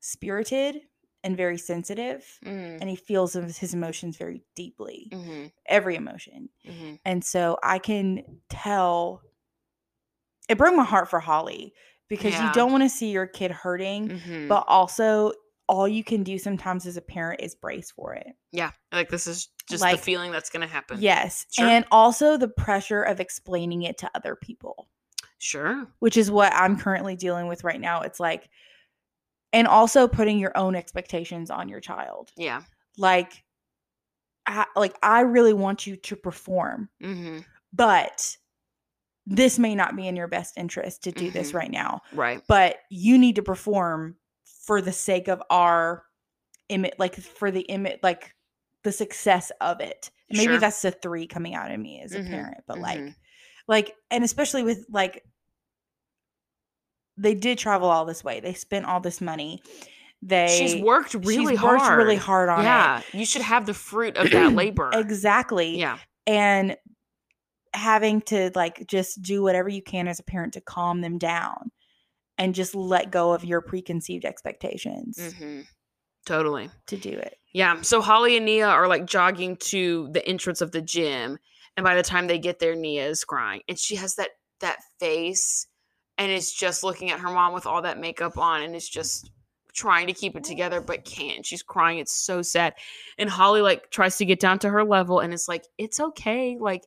spirited 0.00 0.80
and 1.24 1.36
very 1.36 1.58
sensitive 1.58 2.24
Mm-hmm. 2.44 2.80
and 2.80 2.88
he 2.88 2.96
feels 2.96 3.32
his 3.34 3.74
emotions 3.74 4.16
very 4.16 4.42
deeply 4.54 5.08
Mm-hmm. 5.12 5.46
every 5.66 5.96
emotion 5.96 6.48
Mm-hmm. 6.68 6.94
and 7.04 7.24
so 7.24 7.58
i 7.62 7.78
can 7.78 8.22
tell 8.48 9.22
it 10.48 10.58
broke 10.58 10.74
my 10.76 10.84
heart 10.84 11.08
for 11.10 11.20
holly 11.20 11.72
because 12.08 12.32
Yeah. 12.34 12.46
you 12.48 12.52
don't 12.54 12.70
want 12.70 12.84
to 12.84 12.88
see 12.88 13.10
your 13.10 13.26
kid 13.26 13.50
hurting 13.50 14.08
Mm-hmm. 14.08 14.48
but 14.48 14.64
also 14.68 15.32
all 15.68 15.88
you 15.88 16.04
can 16.04 16.22
do 16.22 16.38
sometimes 16.38 16.86
as 16.86 16.96
a 16.96 17.02
parent 17.02 17.40
is 17.40 17.56
brace 17.56 17.90
for 17.90 18.14
it 18.14 18.28
yeah, 18.52 18.70
like 18.92 19.08
this 19.10 19.26
is 19.26 19.48
just 19.68 19.82
Like- 19.82 19.96
the 19.96 20.02
feeling 20.02 20.30
that's 20.30 20.48
gonna 20.50 20.68
happen. 20.68 20.98
yes 21.00 21.44
Sure. 21.50 21.66
and 21.66 21.84
also 21.90 22.36
the 22.36 22.48
pressure 22.48 23.02
of 23.02 23.18
explaining 23.20 23.82
it 23.82 23.98
to 23.98 24.10
other 24.14 24.36
people 24.36 24.88
Sure. 25.38 25.86
which 25.98 26.16
is 26.16 26.30
what 26.30 26.52
I'm 26.54 26.78
currently 26.78 27.14
dealing 27.16 27.46
with 27.46 27.62
right 27.64 27.80
now. 27.80 28.00
It's 28.02 28.18
like, 28.20 28.48
and 29.52 29.66
also 29.68 30.08
putting 30.08 30.38
your 30.38 30.56
own 30.56 30.74
expectations 30.74 31.50
on 31.50 31.68
your 31.68 31.80
child. 31.80 32.30
Yeah. 32.36 32.62
Like, 32.98 33.44
I, 34.46 34.66
like 34.76 34.96
I 35.02 35.20
really 35.20 35.52
want 35.52 35.86
you 35.86 35.96
to 35.96 36.16
perform, 36.16 36.88
Mm-hmm. 37.02 37.38
but 37.72 38.36
this 39.26 39.58
may 39.58 39.74
not 39.74 39.96
be 39.96 40.06
in 40.06 40.14
your 40.16 40.28
best 40.28 40.56
interest 40.56 41.02
to 41.02 41.12
do 41.12 41.30
this 41.32 41.50
Mhm. 41.50 41.54
right 41.54 41.70
now. 41.70 42.00
Right. 42.12 42.40
But 42.46 42.76
you 42.90 43.18
need 43.18 43.34
to 43.36 43.42
perform 43.42 44.16
for 44.64 44.80
the 44.80 44.92
sake 44.92 45.26
of 45.28 45.42
our 45.50 46.04
image, 46.68 46.94
like 46.98 47.16
for 47.16 47.50
the 47.50 47.62
image, 47.62 47.98
like 48.04 48.34
the 48.84 48.92
success 48.92 49.50
of 49.60 49.80
it. 49.80 50.10
Maybe 50.30 50.44
Sure. 50.52 50.58
that's 50.58 50.80
the 50.82 50.92
three 50.92 51.26
coming 51.26 51.54
out 51.54 51.70
of 51.72 51.80
me 51.80 52.00
as 52.02 52.12
a 52.14 52.20
Mhm. 52.20 52.28
parent, 52.30 52.64
but 52.68 52.78
like, 52.78 53.00
Mhm. 53.00 53.14
Like, 53.68 53.94
and 54.10 54.22
especially 54.24 54.62
with 54.62 54.84
like, 54.90 55.24
they 57.16 57.34
did 57.34 57.58
travel 57.58 57.88
all 57.88 58.04
this 58.04 58.22
way. 58.22 58.40
They 58.40 58.52
spent 58.54 58.84
all 58.86 59.00
this 59.00 59.20
money. 59.20 59.62
They 60.22 60.48
she's 60.48 60.82
worked 60.82 61.14
really 61.14 61.52
she's 61.54 61.58
hard. 61.60 61.78
worked 61.80 61.96
really 61.96 62.16
hard 62.16 62.48
on 62.48 62.64
yeah. 62.64 63.02
You 63.12 63.24
should 63.26 63.42
have 63.42 63.66
the 63.66 63.74
fruit 63.74 64.16
of 64.16 64.30
that 64.30 64.52
labor. 64.54 64.90
Exactly. 64.92 65.78
Yeah. 65.78 65.98
And 66.26 66.76
having 67.72 68.22
to 68.22 68.50
like 68.54 68.86
just 68.86 69.20
do 69.22 69.42
whatever 69.42 69.68
you 69.68 69.82
can 69.82 70.08
as 70.08 70.18
a 70.18 70.22
parent 70.22 70.54
to 70.54 70.60
calm 70.60 71.00
them 71.02 71.18
down 71.18 71.70
and 72.38 72.54
just 72.54 72.74
let 72.74 73.10
go 73.10 73.32
of 73.32 73.44
your 73.44 73.60
preconceived 73.60 74.24
expectations 74.24 75.18
Mm-hmm. 75.18 75.60
Totally. 76.26 76.70
to 76.88 76.96
do 76.96 77.10
it. 77.10 77.36
Yeah. 77.52 77.82
So 77.82 78.00
Holly 78.00 78.36
and 78.36 78.44
Nia 78.46 78.66
are 78.66 78.88
like 78.88 79.06
jogging 79.06 79.56
to 79.68 80.08
the 80.12 80.26
entrance 80.26 80.60
of 80.60 80.72
the 80.72 80.82
gym, 80.82 81.38
and 81.76 81.84
by 81.84 81.94
the 81.94 82.02
time 82.02 82.26
they 82.26 82.38
get 82.38 82.58
there, 82.58 82.74
Nia 82.74 83.06
is 83.08 83.24
crying, 83.24 83.62
and 83.68 83.78
she 83.78 83.96
has 83.96 84.14
that 84.16 84.30
that 84.60 84.78
face, 85.00 85.66
and 86.18 86.30
is 86.32 86.52
just 86.52 86.82
looking 86.82 87.10
at 87.10 87.20
her 87.20 87.30
mom 87.30 87.52
with 87.52 87.66
all 87.66 87.82
that 87.82 87.98
makeup 87.98 88.38
on, 88.38 88.62
and 88.62 88.74
is 88.74 88.88
just 88.88 89.30
trying 89.74 90.06
to 90.06 90.12
keep 90.14 90.34
it 90.36 90.44
together, 90.44 90.80
but 90.80 91.04
can't. 91.04 91.44
She's 91.44 91.62
crying. 91.62 91.98
It's 91.98 92.16
so 92.16 92.40
sad. 92.40 92.74
And 93.18 93.28
Holly 93.28 93.60
like 93.60 93.90
tries 93.90 94.16
to 94.18 94.24
get 94.24 94.40
down 94.40 94.58
to 94.60 94.70
her 94.70 94.84
level, 94.84 95.20
and 95.20 95.32
it's 95.34 95.48
like 95.48 95.64
it's 95.78 96.00
okay. 96.00 96.56
Like 96.58 96.84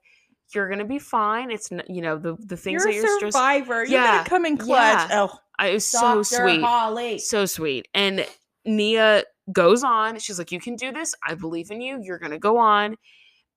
you're 0.56 0.68
gonna 0.70 0.86
be 0.86 0.98
fine. 1.00 1.52
It's 1.52 1.70
you 1.88 2.02
know 2.02 2.18
the 2.18 2.36
the 2.40 2.58
things 2.58 2.84
You're 2.84 2.92
that 2.92 2.96
you're 2.98 3.18
stressed. 3.18 3.36
survivor. 3.36 3.86
You're 3.86 4.02
Yeah, 4.02 4.18
gonna 4.18 4.30
come 4.30 4.46
in 4.48 4.58
clutch. 4.58 4.70
yeah. 4.70 5.08
Oh, 5.12 5.40
I, 5.60 5.68
it 5.68 5.74
was 5.76 5.86
so 5.86 6.24
sweet. 6.24 6.62
Holly. 6.62 7.20
So 7.20 7.46
sweet. 7.46 7.88
And 7.94 8.26
Nia 8.66 9.24
goes 9.52 9.84
on. 9.84 10.18
She's 10.20 10.40
like, 10.40 10.52
You 10.52 10.60
can 10.60 10.76
do 10.76 10.92
this. 10.92 11.14
I 11.28 11.36
believe 11.36 11.70
in 11.70 11.82
you. 11.82 12.00
You're 12.02 12.18
going 12.18 12.32
to 12.32 12.40
go 12.40 12.58
on. 12.58 12.96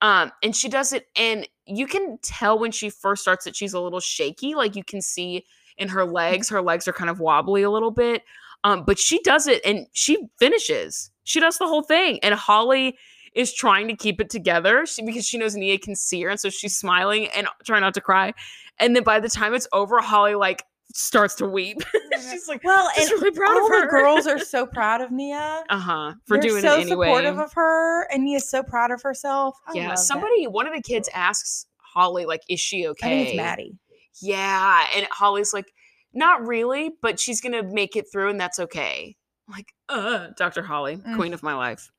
Um, 0.02 0.32
and 0.42 0.54
she 0.54 0.68
does 0.68 0.92
it. 0.92 1.06
And 1.16 1.48
you 1.64 1.86
can 1.86 2.18
tell 2.22 2.58
when 2.58 2.72
she 2.72 2.90
first 2.90 3.22
starts 3.22 3.44
that 3.44 3.56
she's 3.56 3.72
a 3.72 3.80
little 3.80 4.00
shaky. 4.00 4.54
Like 4.54 4.76
you 4.76 4.84
can 4.84 5.00
see 5.00 5.46
in 5.78 5.88
her 5.88 6.04
legs, 6.04 6.50
her 6.50 6.60
legs 6.60 6.86
are 6.86 6.92
kind 6.92 7.08
of 7.08 7.20
wobbly 7.20 7.62
a 7.62 7.70
little 7.70 7.92
bit. 7.92 8.24
Um, 8.64 8.84
but 8.84 8.98
she 8.98 9.20
does 9.22 9.46
it 9.46 9.60
and 9.64 9.86
she 9.92 10.28
finishes. 10.38 11.10
She 11.24 11.40
does 11.40 11.58
the 11.58 11.66
whole 11.66 11.82
thing. 11.82 12.18
And 12.22 12.34
Holly 12.34 12.98
is 13.34 13.54
trying 13.54 13.88
to 13.88 13.96
keep 13.96 14.20
it 14.20 14.28
together 14.28 14.84
she, 14.86 15.02
because 15.02 15.26
she 15.26 15.38
knows 15.38 15.56
Nia 15.56 15.78
can 15.78 15.96
see 15.96 16.20
her. 16.22 16.28
And 16.28 16.38
so 16.38 16.50
she's 16.50 16.76
smiling 16.76 17.28
and 17.28 17.46
trying 17.64 17.80
not 17.80 17.94
to 17.94 18.00
cry. 18.00 18.34
And 18.78 18.94
then 18.94 19.04
by 19.04 19.20
the 19.20 19.28
time 19.28 19.54
it's 19.54 19.68
over, 19.72 20.00
Holly 20.00 20.34
like 20.34 20.64
starts 20.94 21.34
to 21.36 21.46
weep. 21.46 21.82
she's 22.30 22.48
like, 22.48 22.62
well, 22.64 22.88
and 22.98 23.10
really 23.10 23.30
proud 23.30 23.52
all 23.56 23.66
of 23.66 23.72
her. 23.72 23.80
the 23.82 23.86
girls 23.88 24.26
are 24.26 24.38
so 24.44 24.66
proud 24.66 25.00
of 25.00 25.10
Nia. 25.10 25.64
uh 25.68 25.78
huh 25.78 26.12
for 26.26 26.36
They're 26.36 26.50
doing 26.50 26.62
so 26.62 26.78
it 26.78 26.82
anyway. 26.82 27.06
Supportive 27.08 27.38
of 27.38 27.52
her, 27.54 28.04
and 28.12 28.24
Nia's 28.24 28.48
so 28.48 28.62
proud 28.62 28.90
of 28.90 29.02
herself. 29.02 29.56
I 29.66 29.72
yeah, 29.74 29.94
somebody, 29.94 30.46
one 30.46 30.66
of 30.66 30.74
the 30.74 30.82
kids 30.82 31.08
asks 31.14 31.66
Holly, 31.78 32.24
like, 32.26 32.42
"Is 32.48 32.60
she 32.60 32.86
okay?" 32.88 33.06
I 33.06 33.10
think 33.10 33.28
it's 33.28 33.36
Maddie. 33.36 33.78
Yeah, 34.20 34.86
and 34.96 35.06
Holly's 35.10 35.52
like, 35.54 35.72
"Not 36.12 36.46
really, 36.46 36.90
but 37.02 37.18
she's 37.20 37.40
gonna 37.40 37.62
make 37.62 37.96
it 37.96 38.06
through, 38.12 38.30
and 38.30 38.40
that's 38.40 38.58
okay." 38.58 39.16
I'm 39.48 39.54
like, 39.54 39.72
uh, 39.88 40.28
Dr. 40.38 40.62
Holly, 40.62 40.96
Mm. 40.96 41.16
queen 41.16 41.34
of 41.34 41.42
my 41.42 41.54
life. 41.54 41.90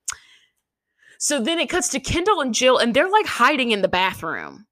So 1.19 1.39
then 1.39 1.59
it 1.59 1.69
cuts 1.69 1.89
to 1.89 1.99
Kendall 1.99 2.41
and 2.41 2.53
Jill, 2.53 2.77
and 2.77 2.93
they're 2.93 3.09
like 3.09 3.25
hiding 3.25 3.71
in 3.71 3.81
the 3.81 3.87
bathroom. 3.87 4.65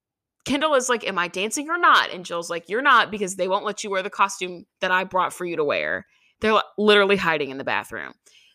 Kendall 0.44 0.74
is 0.74 0.88
like, 0.88 1.06
Am 1.06 1.18
I 1.18 1.28
dancing 1.28 1.68
or 1.68 1.78
not? 1.78 2.10
And 2.10 2.24
Jill's 2.24 2.50
like, 2.50 2.68
You're 2.68 2.82
not 2.82 3.10
because 3.10 3.36
they 3.36 3.48
won't 3.48 3.64
let 3.64 3.84
you 3.84 3.90
wear 3.90 4.02
the 4.02 4.10
costume 4.10 4.64
that 4.80 4.90
I 4.90 5.04
brought 5.04 5.32
for 5.32 5.44
you 5.44 5.56
to 5.56 5.64
wear. 5.64 6.06
They're 6.40 6.60
literally 6.76 7.16
hiding 7.16 7.50
in 7.50 7.58
the 7.58 7.64
bathroom. 7.64 8.12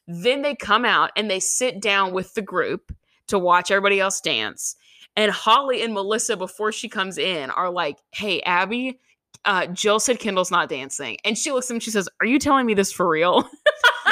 Then 0.07 0.41
they 0.41 0.55
come 0.55 0.85
out 0.85 1.11
and 1.15 1.29
they 1.29 1.39
sit 1.39 1.81
down 1.81 2.13
with 2.13 2.33
the 2.33 2.41
group 2.41 2.93
to 3.27 3.39
watch 3.39 3.71
everybody 3.71 3.99
else 3.99 4.21
dance. 4.21 4.75
And 5.15 5.31
Holly 5.31 5.81
and 5.81 5.93
Melissa, 5.93 6.37
before 6.37 6.71
she 6.71 6.87
comes 6.89 7.17
in, 7.17 7.49
are 7.51 7.69
like, 7.71 7.97
Hey, 8.13 8.41
Abby, 8.41 8.99
uh, 9.45 9.67
Jill 9.67 9.99
said 9.99 10.19
Kendall's 10.19 10.51
not 10.51 10.69
dancing. 10.69 11.17
And 11.23 11.37
she 11.37 11.51
looks 11.51 11.69
at 11.69 11.75
and 11.75 11.83
she 11.83 11.91
says, 11.91 12.09
Are 12.21 12.27
you 12.27 12.39
telling 12.39 12.65
me 12.65 12.73
this 12.73 12.91
for 12.91 13.07
real? 13.07 13.49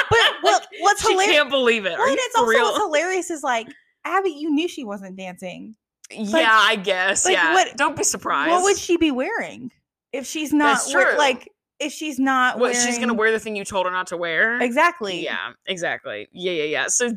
But 0.08 0.34
what, 0.42 0.66
what's 0.80 1.02
she 1.02 1.10
hilarious? 1.12 1.34
can't 1.34 1.50
believe 1.50 1.84
it. 1.84 1.98
Well, 1.98 2.08
and 2.08 2.16
it's 2.18 2.36
also 2.36 2.48
real? 2.48 2.62
what's 2.62 2.78
hilarious 2.78 3.30
is 3.30 3.42
like 3.42 3.66
Abby, 4.04 4.30
you 4.30 4.50
knew 4.50 4.68
she 4.68 4.84
wasn't 4.84 5.16
dancing. 5.16 5.74
Yeah, 6.10 6.48
I 6.50 6.76
guess. 6.76 7.24
like, 7.24 7.34
yeah. 7.34 7.52
what- 7.54 7.76
Don't 7.76 7.96
be 7.96 8.04
surprised. 8.04 8.50
What 8.50 8.62
would 8.64 8.76
she 8.78 8.96
be 8.96 9.10
wearing 9.10 9.70
if 10.12 10.26
she's 10.26 10.52
not 10.52 10.78
wear- 10.92 11.16
like 11.18 11.50
if 11.78 11.92
she's 11.92 12.18
not 12.18 12.58
what 12.58 12.74
she's 12.74 12.98
gonna 12.98 13.12
wear 13.14 13.30
the 13.32 13.38
thing 13.40 13.54
you 13.56 13.64
told 13.64 13.84
her 13.86 13.92
not 13.92 14.06
to 14.06 14.16
wear 14.16 14.60
exactly? 14.62 15.22
yeah 15.22 15.52
exactly 15.66 16.26
yeah 16.32 16.52
yeah 16.52 16.62
yeah 16.64 16.86
so 16.88 17.12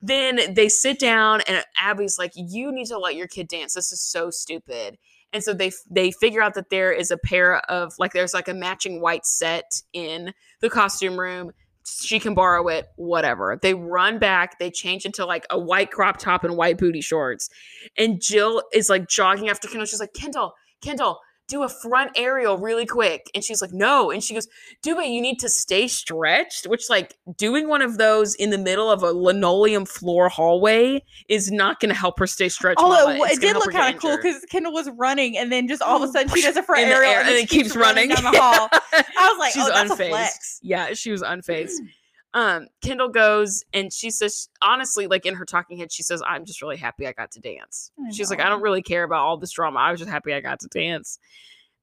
then 0.00 0.40
they 0.54 0.70
sit 0.70 0.98
down 0.98 1.42
and 1.46 1.62
abby's 1.78 2.18
like 2.18 2.32
you 2.34 2.72
need 2.72 2.86
to 2.86 2.96
let 2.98 3.14
your 3.14 3.26
kid 3.26 3.46
dance 3.46 3.74
this 3.74 3.92
is 3.92 4.00
so 4.00 4.30
stupid 4.30 4.96
and 5.34 5.44
so 5.44 5.52
they 5.52 5.70
they 5.90 6.10
figure 6.10 6.40
out 6.40 6.54
that 6.54 6.70
there 6.70 6.90
is 6.90 7.10
a 7.10 7.18
pair 7.18 7.58
of 7.70 7.92
like 7.98 8.12
there's 8.14 8.32
like 8.32 8.48
a 8.48 8.54
matching 8.54 9.02
white 9.02 9.26
set 9.26 9.82
in 9.92 10.32
the 10.62 10.70
costume 10.70 11.20
room 11.20 11.50
she 11.84 12.20
can 12.20 12.34
borrow 12.34 12.68
it 12.68 12.88
whatever. 12.96 13.58
They 13.60 13.74
run 13.74 14.18
back 14.18 14.58
they 14.58 14.70
change 14.70 15.04
into 15.06 15.24
like 15.24 15.46
a 15.50 15.58
white 15.58 15.90
crop 15.90 16.18
top 16.18 16.44
and 16.44 16.56
white 16.56 16.78
booty 16.78 17.00
shorts. 17.00 17.50
And 17.96 18.20
jill 18.20 18.62
is 18.72 18.88
like 18.88 19.08
jogging 19.08 19.48
after 19.48 19.68
kendall. 19.68 19.86
She's 19.86 20.00
like 20.00 20.14
kendall 20.14 20.54
kendall 20.80 21.20
do 21.50 21.62
a 21.62 21.68
front 21.68 22.10
aerial 22.16 22.56
really 22.58 22.86
quick 22.86 23.30
and 23.34 23.44
she's 23.44 23.60
like 23.60 23.72
no 23.72 24.10
and 24.10 24.22
she 24.22 24.34
goes 24.34 24.48
do 24.82 24.98
it 24.98 25.08
you 25.08 25.20
need 25.20 25.38
to 25.38 25.48
stay 25.48 25.86
stretched 25.86 26.66
which 26.66 26.88
like 26.88 27.16
doing 27.36 27.68
one 27.68 27.82
of 27.82 27.98
those 27.98 28.34
in 28.36 28.50
the 28.50 28.58
middle 28.58 28.90
of 28.90 29.02
a 29.02 29.12
linoleum 29.12 29.84
floor 29.84 30.28
hallway 30.28 31.02
is 31.28 31.50
not 31.50 31.80
going 31.80 31.92
to 31.92 31.98
help 31.98 32.18
her 32.18 32.26
stay 32.26 32.48
stretched 32.48 32.80
Although. 32.80 33.24
It 33.24 33.40
did 33.40 33.54
look 33.54 33.72
kind 33.72 33.94
of 33.94 34.00
cool 34.00 34.16
because 34.16 34.44
Kendall 34.50 34.72
was 34.72 34.88
running, 34.96 35.36
and 35.36 35.50
then 35.50 35.68
just 35.68 35.82
all 35.82 35.96
of 35.96 36.02
a 36.02 36.06
mm. 36.06 36.12
sudden 36.12 36.28
she 36.34 36.42
does 36.42 36.56
a 36.56 36.62
front 36.62 36.86
aerial, 36.86 37.10
air, 37.12 37.20
and, 37.20 37.28
then 37.28 37.36
it 37.36 37.48
keeps 37.48 37.76
running 37.76 38.08
down 38.08 38.22
the 38.22 38.30
hall. 38.40 38.68
I 38.72 39.30
was 39.30 39.38
like, 39.38 39.52
oh, 39.56 39.60
she's 39.60 39.64
oh, 39.64 39.72
that's 39.72 39.92
unfazed. 39.92 40.06
a 40.06 40.08
flex. 40.10 40.60
Yeah, 40.62 40.94
she 40.94 41.10
was 41.10 41.22
unfazed. 41.22 41.78
Um, 42.32 42.68
Kendall 42.80 43.08
goes 43.08 43.64
and 43.72 43.92
she 43.92 44.10
says, 44.10 44.48
honestly, 44.62 45.06
like 45.08 45.26
in 45.26 45.34
her 45.34 45.44
talking 45.44 45.78
head, 45.78 45.90
she 45.90 46.02
says, 46.04 46.22
I'm 46.26 46.44
just 46.44 46.62
really 46.62 46.76
happy 46.76 47.06
I 47.06 47.12
got 47.12 47.32
to 47.32 47.40
dance. 47.40 47.90
She's 48.12 48.30
like, 48.30 48.40
I 48.40 48.48
don't 48.48 48.62
really 48.62 48.82
care 48.82 49.02
about 49.02 49.20
all 49.24 49.36
this 49.36 49.50
drama. 49.50 49.80
I 49.80 49.90
was 49.90 49.98
just 49.98 50.10
happy 50.10 50.32
I 50.32 50.40
got 50.40 50.60
to 50.60 50.68
dance. 50.68 51.18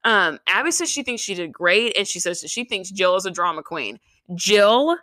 Um, 0.05 0.39
Abby 0.47 0.71
says 0.71 0.89
she 0.89 1.03
thinks 1.03 1.21
she 1.21 1.33
did 1.33 1.51
great, 1.51 1.97
and 1.97 2.07
she 2.07 2.19
says 2.21 2.39
that 2.41 2.49
she 2.49 2.63
thinks 2.63 2.91
Jill 2.91 3.17
is 3.17 3.25
a 3.25 3.31
drama 3.31 3.61
queen. 3.61 3.99
Jill, 4.35 4.95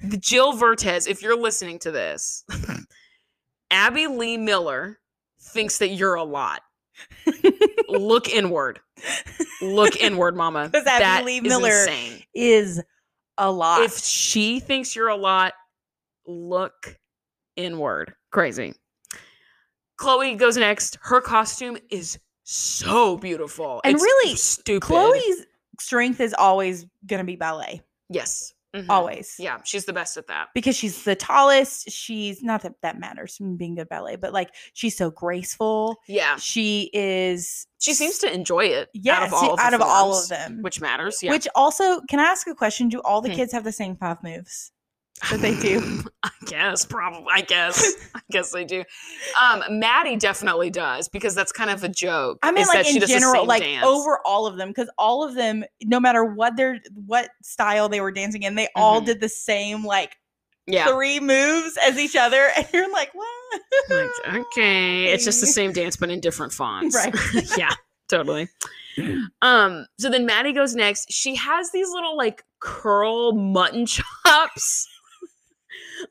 the 0.00 0.16
Jill 0.16 0.52
Vertes, 0.52 1.08
if 1.08 1.22
you're 1.22 1.36
listening 1.36 1.80
to 1.80 1.90
this, 1.90 2.44
Abby 3.72 4.06
Lee 4.06 4.36
Miller 4.36 5.00
thinks 5.40 5.78
that 5.78 5.88
you're 5.88 6.14
a 6.14 6.22
lot. 6.22 6.62
Look 7.88 8.28
inward. 8.28 8.78
Look 9.60 9.96
inward, 9.96 10.36
mama. 10.36 10.68
'Cause 10.72 10.86
Abby 10.86 11.00
That 11.02 11.24
Lee 11.24 11.38
is 11.38 11.42
Miller 11.42 11.68
insane. 11.70 12.22
Is 12.34 12.82
a 13.38 13.50
lot. 13.50 13.82
If 13.82 13.98
she 13.98 14.60
thinks 14.60 14.94
you're 14.94 15.08
a 15.08 15.16
lot, 15.16 15.54
look 16.26 16.98
inward. 17.56 18.14
Crazy. 18.30 18.74
Chloe 19.96 20.34
goes 20.34 20.56
next. 20.56 20.98
Her 21.02 21.20
costume 21.20 21.76
is 21.90 22.18
so 22.44 23.16
beautiful. 23.16 23.80
And 23.84 23.94
It's 23.94 24.02
really, 24.02 24.36
stupid. 24.36 24.86
Chloe's 24.86 25.46
strength 25.80 26.20
is 26.20 26.34
always 26.34 26.86
going 27.06 27.18
to 27.18 27.24
be 27.24 27.36
ballet, 27.36 27.82
Yes. 28.08 28.53
Mhm. 28.74 28.86
always. 28.88 29.36
Yeah, 29.38 29.58
she's 29.64 29.84
the 29.84 29.92
best 29.92 30.16
at 30.16 30.26
that. 30.26 30.48
Because 30.54 30.74
she's 30.76 31.04
the 31.04 31.14
tallest. 31.14 31.90
She's 31.90 32.42
not 32.42 32.62
that 32.62 32.74
that 32.82 32.98
matters 32.98 33.36
from 33.36 33.56
being 33.56 33.76
good 33.76 33.88
ballet, 33.88 34.16
but 34.16 34.32
like 34.32 34.50
she's 34.72 34.96
so 34.96 35.10
graceful. 35.10 35.96
Yeah. 36.08 36.36
She 36.36 36.90
is. 36.92 37.66
She 37.78 37.94
seems 37.94 38.18
to 38.18 38.32
enjoy 38.32 38.64
it. 38.66 38.88
Yeah. 38.94 39.16
out 39.18 39.26
of 39.28 39.34
all, 39.34 39.52
of, 39.54 39.60
out 39.60 39.74
of 39.74 39.80
all 39.82 40.18
of 40.18 40.28
them. 40.28 40.62
which 40.62 40.80
matters. 40.80 41.22
Yeah. 41.22 41.30
Which 41.30 41.46
also, 41.54 42.00
can 42.08 42.18
I 42.18 42.24
ask 42.24 42.46
a 42.46 42.54
question? 42.54 42.88
Do 42.88 43.00
all 43.04 43.20
the 43.20 43.28
Hmm. 43.30 43.36
kids 43.36 43.52
have 43.52 43.62
the 43.64 43.72
same 43.72 43.96
five 43.96 44.22
moves? 44.22 44.72
That 45.30 45.40
they 45.40 45.58
do? 45.58 46.02
I 46.22 46.30
guess, 46.46 46.84
probably. 46.84 47.26
I 47.32 47.40
guess. 47.42 47.94
I 48.14 48.20
guess 48.30 48.50
they 48.52 48.64
do. 48.64 48.84
Um, 49.42 49.62
Maddie 49.70 50.16
definitely 50.16 50.70
does 50.70 51.08
because 51.08 51.34
that's 51.34 51.52
kind 51.52 51.70
of 51.70 51.82
a 51.84 51.88
joke. 51.88 52.38
I 52.42 52.52
mean, 52.52 52.66
like 52.66 52.74
that 52.78 52.86
she 52.86 53.00
in 53.00 53.06
general, 53.06 53.46
like 53.46 53.62
dance. 53.62 53.86
over 53.86 54.18
all 54.26 54.46
of 54.46 54.56
them, 54.56 54.68
because 54.68 54.90
all 54.98 55.22
of 55.26 55.34
them, 55.34 55.64
no 55.84 55.98
matter 56.00 56.24
what 56.24 56.56
their 56.56 56.80
what 57.06 57.30
style 57.42 57.88
they 57.88 58.00
were 58.00 58.12
dancing 58.12 58.42
in, 58.42 58.54
they 58.54 58.68
all 58.74 59.00
Mhm. 59.00 59.06
did 59.06 59.20
the 59.20 59.28
same 59.28 59.84
like 59.84 60.16
Yeah. 60.66 60.86
three 60.88 61.20
moves 61.20 61.76
as 61.82 61.98
each 61.98 62.16
other, 62.16 62.50
and 62.56 62.66
you're 62.72 62.90
like, 62.92 63.10
what? 63.14 63.60
Like, 63.90 64.36
okay. 64.36 65.04
It's 65.06 65.24
just 65.24 65.40
the 65.40 65.46
same 65.60 65.72
dance, 65.72 65.96
but 65.96 66.10
in 66.10 66.20
different 66.20 66.52
fonts. 66.52 66.94
Right. 66.94 67.14
yeah, 67.56 67.72
totally. 68.08 68.48
Um, 69.42 69.86
so 69.98 70.08
then 70.10 70.24
Maddie 70.26 70.52
goes 70.52 70.74
next. 70.74 71.10
She 71.12 71.34
has 71.36 71.70
these 71.72 71.88
little 71.90 72.16
like 72.16 72.44
curl 72.60 73.32
mutton 73.32 73.86
chops 73.86 74.88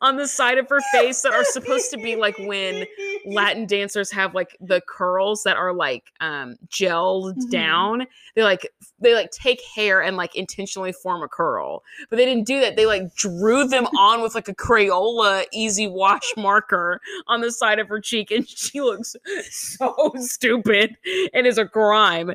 on 0.01 0.17
the 0.17 0.27
side 0.27 0.57
of 0.57 0.67
her 0.69 0.79
face 0.91 1.21
that 1.21 1.33
are 1.33 1.43
supposed 1.43 1.89
to 1.91 1.97
be 1.97 2.15
like 2.15 2.37
when 2.39 2.85
Latin 3.25 3.65
dancers 3.65 4.11
have 4.11 4.33
like 4.35 4.57
the 4.59 4.81
curls 4.87 5.43
that 5.43 5.55
are 5.57 5.73
like 5.73 6.11
um 6.21 6.55
gelled 6.67 7.35
Mhm. 7.37 7.49
down. 7.49 8.07
They 8.35 8.43
like 8.43 8.67
they 8.99 9.13
like 9.13 9.31
take 9.31 9.61
hair 9.75 10.01
and 10.01 10.17
like 10.17 10.35
intentionally 10.35 10.91
form 10.93 11.21
a 11.23 11.27
curl. 11.27 11.83
But 12.09 12.15
they 12.17 12.25
didn't 12.25 12.45
do 12.45 12.59
that. 12.61 12.75
They 12.75 12.85
like 12.85 13.13
drew 13.15 13.67
them 13.67 13.85
on 13.99 14.21
with 14.21 14.35
like 14.35 14.47
a 14.47 14.55
Crayola 14.55 15.45
easy 15.53 15.87
wash 15.87 16.33
marker 16.37 16.99
on 17.27 17.41
the 17.41 17.51
side 17.51 17.79
of 17.79 17.87
her 17.89 17.99
cheek 17.99 18.31
and 18.31 18.47
she 18.47 18.81
looks 18.81 19.15
so 19.51 20.13
stupid 20.17 20.95
and 21.33 21.45
is 21.47 21.57
a 21.57 21.65
grime. 21.65 22.29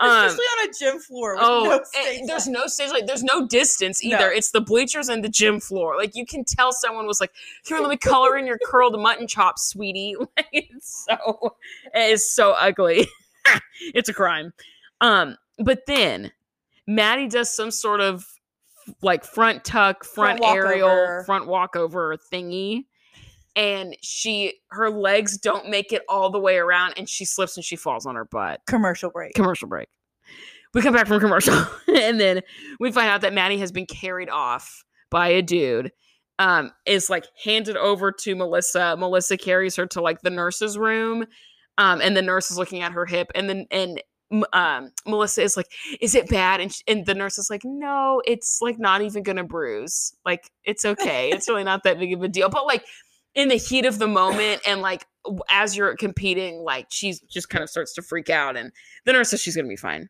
Um, 0.00 0.26
Especially 0.26 0.44
on 0.44 0.68
a 0.68 0.72
gym 0.78 0.98
floor. 1.00 1.34
With 1.34 1.42
Oh, 1.44 1.64
no 1.64 1.80
stage 1.84 2.20
there's 2.26 2.48
no 2.48 2.66
stage 2.66 2.90
like 2.90 3.06
there's 3.06 3.22
no 3.24 3.46
distance 3.46 4.02
either. 4.02 4.18
No. 4.18 4.26
It's 4.28 4.50
the 4.50 4.60
bleachers 4.60 5.08
and 5.08 5.22
the 5.22 5.28
gym 5.28 5.60
floor. 5.60 5.96
Like 5.96 6.14
you 6.14 6.24
can 6.24 6.44
tell 6.44 6.72
someone 6.72 6.91
was 7.06 7.20
like, 7.20 7.32
"Here, 7.64 7.78
let 7.78 7.88
me 7.90 7.96
color 7.96 8.36
in 8.36 8.46
your 8.46 8.58
curled 8.64 8.98
mutton 9.00 9.26
chops, 9.26 9.68
sweetie." 9.68 10.16
Like 10.36 10.46
it's 10.52 11.06
so 11.08 11.56
it 11.94 12.12
is 12.12 12.30
so 12.32 12.52
ugly. 12.52 13.06
it's 13.94 14.08
a 14.08 14.14
crime. 14.14 14.52
Um, 15.00 15.36
but 15.58 15.80
then 15.86 16.32
Maddie 16.86 17.28
does 17.28 17.54
some 17.54 17.70
sort 17.70 18.00
of 18.00 18.26
like 19.02 19.24
front 19.24 19.64
tuck, 19.64 20.04
front, 20.04 20.38
Front 20.38 20.56
aerial, 20.56 20.88
walkover. 20.88 21.22
front 21.24 21.46
walkover 21.46 22.16
thingy. 22.32 22.84
And 23.54 23.96
she 24.00 24.54
her 24.70 24.88
legs 24.90 25.36
don't 25.36 25.68
make 25.68 25.92
it 25.92 26.02
all 26.08 26.30
the 26.30 26.40
way 26.40 26.56
around 26.56 26.94
and 26.96 27.06
she 27.08 27.24
slips 27.26 27.56
and 27.56 27.64
she 27.64 27.76
falls 27.76 28.06
on 28.06 28.14
her 28.14 28.24
butt 28.24 28.60
commercial 28.66 29.10
break. 29.10 29.34
commercial 29.34 29.68
break. 29.68 29.88
We 30.72 30.80
come 30.80 30.94
back 30.94 31.06
from 31.06 31.20
commercial, 31.20 31.54
and 31.94 32.18
then 32.18 32.40
we 32.80 32.90
find 32.92 33.10
out 33.10 33.20
that 33.20 33.34
Maddie 33.34 33.58
has 33.58 33.70
been 33.70 33.84
carried 33.84 34.30
off 34.30 34.84
by 35.10 35.28
a 35.28 35.42
dude. 35.42 35.92
Um, 36.42 36.72
is 36.86 37.08
like 37.08 37.26
handed 37.44 37.76
over 37.76 38.10
to 38.10 38.34
Melissa. 38.34 38.96
Melissa 38.98 39.36
carries 39.36 39.76
her 39.76 39.86
to 39.86 40.00
like 40.00 40.22
the 40.22 40.30
nurse's 40.30 40.76
room, 40.76 41.24
um, 41.78 42.00
and 42.00 42.16
the 42.16 42.22
nurse 42.22 42.50
is 42.50 42.58
looking 42.58 42.82
at 42.82 42.92
her 42.92 43.06
hip, 43.06 43.30
and 43.34 43.48
then 43.48 43.66
and 43.70 44.02
um, 44.52 44.90
Melissa 45.06 45.42
is 45.42 45.56
like, 45.56 45.68
"Is 46.00 46.14
it 46.14 46.28
bad?" 46.28 46.60
And 46.60 46.72
sh- 46.72 46.82
and 46.86 47.06
the 47.06 47.14
nurse 47.14 47.38
is 47.38 47.50
like, 47.50 47.62
"No, 47.64 48.22
it's 48.26 48.58
like 48.60 48.78
not 48.78 49.02
even 49.02 49.22
gonna 49.22 49.44
bruise. 49.44 50.14
Like 50.24 50.50
it's 50.64 50.84
okay. 50.84 51.30
It's 51.30 51.48
really 51.48 51.64
not 51.64 51.84
that 51.84 51.98
big 51.98 52.12
of 52.12 52.22
a 52.22 52.28
deal." 52.28 52.48
But 52.48 52.66
like 52.66 52.84
in 53.34 53.48
the 53.48 53.56
heat 53.56 53.86
of 53.86 53.98
the 53.98 54.08
moment, 54.08 54.62
and 54.66 54.80
like 54.80 55.06
as 55.48 55.76
you're 55.76 55.96
competing, 55.96 56.60
like 56.60 56.86
she's 56.90 57.20
just 57.20 57.48
kind 57.50 57.62
of 57.62 57.70
starts 57.70 57.94
to 57.94 58.02
freak 58.02 58.30
out, 58.30 58.56
and 58.56 58.72
the 59.04 59.12
nurse 59.12 59.30
says 59.30 59.40
she's 59.40 59.54
to 59.54 59.62
be 59.62 59.76
fine. 59.76 60.08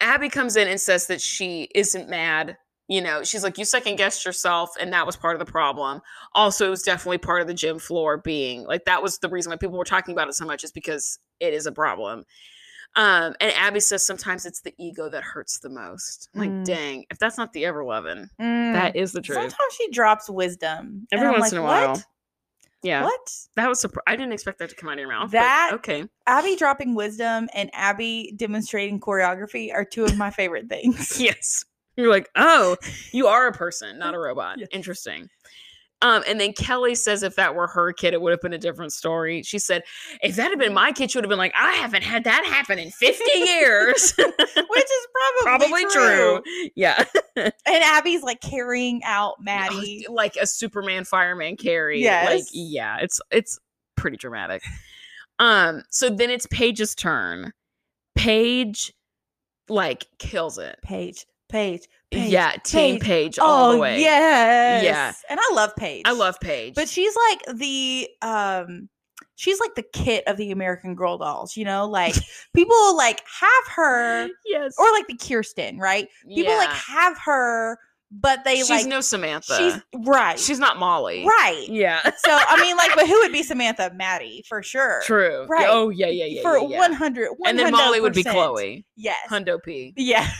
Abby 0.00 0.28
comes 0.28 0.56
in 0.56 0.68
and 0.68 0.80
says 0.80 1.06
that 1.06 1.20
she 1.20 1.68
isn't 1.74 2.08
mad. 2.08 2.56
You 2.90 3.02
know, 3.02 3.22
she's 3.22 3.44
like, 3.44 3.58
you 3.58 3.66
second 3.66 3.96
guessed 3.96 4.24
yourself, 4.24 4.70
and 4.80 4.92
that 4.94 5.04
was 5.04 5.14
part 5.14 5.34
of 5.34 5.40
the 5.46 5.50
problem. 5.52 6.00
Also, 6.34 6.66
it 6.66 6.70
was 6.70 6.82
definitely 6.82 7.18
part 7.18 7.42
of 7.42 7.46
the 7.46 7.52
gym 7.54 7.78
floor 7.78 8.16
being 8.16 8.64
like 8.64 8.86
that 8.86 9.02
was 9.02 9.18
the 9.18 9.28
reason 9.28 9.50
why 9.50 9.56
people 9.56 9.76
were 9.76 9.84
talking 9.84 10.12
about 10.12 10.28
it 10.28 10.34
so 10.34 10.46
much, 10.46 10.64
is 10.64 10.72
because 10.72 11.18
it 11.38 11.52
is 11.52 11.66
a 11.66 11.72
problem. 11.72 12.24
Um, 12.96 13.34
and 13.40 13.52
Abby 13.54 13.80
says 13.80 14.04
sometimes 14.06 14.46
it's 14.46 14.62
the 14.62 14.74
ego 14.78 15.10
that 15.10 15.22
hurts 15.22 15.58
the 15.58 15.68
most. 15.68 16.30
Like, 16.34 16.48
Mm. 16.48 16.64
dang, 16.64 17.04
if 17.10 17.18
that's 17.18 17.36
not 17.36 17.52
the 17.52 17.66
ever 17.66 17.84
loving, 17.84 18.30
Mm. 18.40 18.72
that 18.72 18.96
is 18.96 19.12
the 19.12 19.20
truth. 19.20 19.36
Sometimes 19.36 19.74
she 19.76 19.90
drops 19.90 20.30
wisdom. 20.30 21.06
Every 21.12 21.28
once 21.28 21.42
like, 21.42 21.52
in 21.52 21.58
a 21.58 21.62
"What? 21.62 21.88
while. 21.88 22.02
Yeah, 22.82 23.02
What? 23.04 23.32
that 23.56 23.68
was 23.68 23.82
surpri- 23.84 24.02
I 24.06 24.16
didn't 24.16 24.32
expect 24.32 24.60
that 24.60 24.70
to 24.70 24.76
come 24.76 24.88
out 24.88 24.94
of 24.94 25.00
your 25.00 25.08
mouth. 25.10 25.24
but 25.30 25.32
That- 25.32 25.70
okay, 25.74 26.08
Abby 26.26 26.56
dropping 26.56 26.94
wisdom 26.94 27.48
and 27.52 27.68
Abby 27.74 28.32
demonstrating 28.36 28.98
choreography 29.00 29.72
are 29.74 29.84
two 29.84 30.04
of 30.04 30.16
my 30.16 30.30
favorite 30.30 30.68
things. 30.70 31.20
Yes. 31.20 31.64
You're 31.98 32.10
like, 32.10 32.30
oh, 32.36 32.76
you 33.12 33.26
are 33.26 33.48
a 33.48 33.52
person, 33.52 33.98
not 33.98 34.14
a 34.14 34.18
robot. 34.20 34.58
Yes. 34.58 34.68
Interesting. 34.72 35.28
Um, 36.00 36.22
and 36.28 36.38
then 36.38 36.52
Kelly 36.52 36.94
says 36.94 37.24
if 37.24 37.34
that 37.34 37.56
were 37.56 37.66
her 37.66 37.92
kid, 37.92 38.14
it 38.14 38.22
would 38.22 38.30
have 38.30 38.40
been 38.40 38.52
a 38.52 38.58
different 38.58 38.92
story. 38.92 39.42
She 39.42 39.58
said, 39.58 39.82
if 40.22 40.36
that 40.36 40.50
had 40.50 40.58
been 40.60 40.72
my 40.72 40.92
kid, 40.92 41.10
she 41.10 41.18
would 41.18 41.24
have 41.24 41.28
been 41.28 41.40
like, 41.40 41.54
I 41.58 41.72
haven't 41.72 42.04
had 42.04 42.22
that 42.22 42.44
happen 42.44 42.78
in 42.78 42.92
50 42.92 43.24
years. 43.36 44.14
Which 44.16 44.28
is 44.28 45.06
probably, 45.42 45.42
Probably 45.42 45.84
true. 45.86 46.42
Yeah. 46.76 47.04
And 47.36 47.52
Abby's 47.66 48.22
like 48.24 48.40
carrying 48.40 49.00
out 49.04 49.36
Maddie. 49.40 50.04
like 50.08 50.34
a 50.36 50.46
Superman 50.46 51.04
fireman 51.04 51.56
carry. 51.56 52.02
Like, 52.04 52.42
yeah, 52.52 52.98
it's 53.00 53.20
it's 53.30 53.60
pretty 53.96 54.16
dramatic. 54.16 54.60
Um, 55.38 55.84
so 55.88 56.10
then 56.10 56.30
it's 56.30 56.46
Paige's 56.46 56.96
turn. 56.96 57.52
Paige 58.16 58.92
like 59.68 60.06
kills 60.18 60.58
it. 60.58 60.80
Paige, 60.82 61.26
Paige, 61.48 61.88
Paige. 62.10 62.30
yeah, 62.30 62.52
Team 62.64 62.98
Paige. 62.98 63.02
Paige 63.02 63.38
all 63.38 63.70
oh, 63.70 63.72
the 63.72 63.78
way. 63.78 64.02
Yeah. 64.02 64.82
Yes. 64.82 65.24
And 65.28 65.38
I 65.40 65.52
love 65.54 65.74
Paige. 65.76 66.02
I 66.04 66.12
love 66.12 66.38
Paige. 66.40 66.74
But 66.74 66.88
she's 66.88 67.14
like 67.28 67.56
the 67.56 68.08
um 68.22 68.88
she's 69.38 69.60
like 69.60 69.74
the 69.74 69.84
kit 69.92 70.24
of 70.26 70.36
the 70.36 70.50
American 70.50 70.94
Girl 70.94 71.16
dolls, 71.16 71.56
you 71.56 71.64
know? 71.64 71.88
Like 71.88 72.14
people 72.54 72.96
like 72.96 73.22
have 73.40 73.74
her 73.74 74.28
yes. 74.44 74.74
or 74.78 74.90
like 74.92 75.06
the 75.06 75.16
Kirsten, 75.16 75.78
right? 75.78 76.08
People 76.28 76.56
like 76.56 76.70
have 76.70 77.16
her, 77.24 77.78
but 78.10 78.44
they 78.44 78.56
she's 78.56 78.70
like 78.70 78.86
no 78.86 79.00
Samantha. 79.00 79.56
she's 79.56 80.06
right. 80.06 80.38
she's 80.38 80.58
not 80.58 80.78
Molly. 80.78 81.24
right. 81.24 81.66
Yeah. 81.68 82.02
So 82.02 82.30
I 82.30 82.60
mean 82.60 82.76
like 82.76 82.94
but 82.94 83.06
who 83.06 83.18
would 83.20 83.32
be 83.32 83.42
Samantha? 83.44 83.92
Maddie, 83.94 84.44
for 84.48 84.62
sure. 84.62 85.02
True. 85.04 85.46
Right. 85.48 85.66
Oh 85.68 85.90
yeah, 85.90 86.08
yeah, 86.08 86.24
yeah. 86.24 86.42
for 86.42 86.58
yeah, 86.58 86.68
yeah. 86.68 86.78
100 86.78 87.28
And 87.46 87.58
then 87.58 87.72
Molly 87.72 88.00
would 88.00 88.14
be 88.14 88.24
Chloe. 88.24 88.84
Yes. 88.96 89.18
Hundo 89.30 89.62
P. 89.62 89.94
Yeah. 89.96 90.28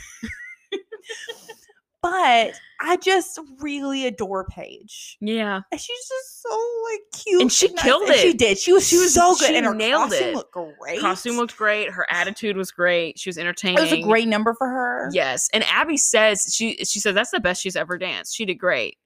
but 2.03 2.53
I 2.81 2.97
just 3.03 3.41
really 3.61 4.07
adore 4.07 4.45
Paige. 4.45 5.17
Yeah. 5.21 5.61
And 5.73 5.81
she's 5.81 6.09
just 6.09 6.43
so 6.43 6.61
like 6.91 7.01
cute. 7.23 7.43
And 7.43 7.53
she 7.53 7.69
nice. 7.69 7.83
killed 7.85 8.09
And 8.09 8.15
She 8.17 8.33
did. 8.35 8.59
She 8.59 8.73
was 8.73 8.87
She 8.87 8.99
was- 8.99 9.15
so 9.15 9.35
good. 9.35 9.49
she 9.49 9.57
and 9.57 9.67
her 9.67 9.75
nailed 9.75 10.11
costume 10.11 10.29
it. 10.29 10.35
looked 10.37 10.53
great. 10.53 11.01
Costume 11.01 11.37
looked 11.37 11.57
great. 11.57 11.91
Her 11.91 12.07
attitude 12.11 12.57
was 12.57 12.71
great. 12.71 13.19
She 13.19 13.29
was 13.29 13.39
entertaining. 13.39 13.79
It 13.79 13.83
was 13.83 13.93
a 13.93 14.03
great 14.03 14.29
number 14.29 14.55
for 14.55 14.69
her. 14.69 15.11
Yes. 15.13 15.49
And 15.53 15.65
Abby 15.65 15.97
says 15.97 16.53
she 16.55 16.77
she 16.85 17.01
said 17.01 17.15
that's 17.15 17.31
the 17.31 17.41
best 17.41 17.63
she's 17.63 17.77
ever 17.77 17.99
danced. 17.99 18.35
She 18.37 18.45
did 18.45 18.55
great. 18.57 18.97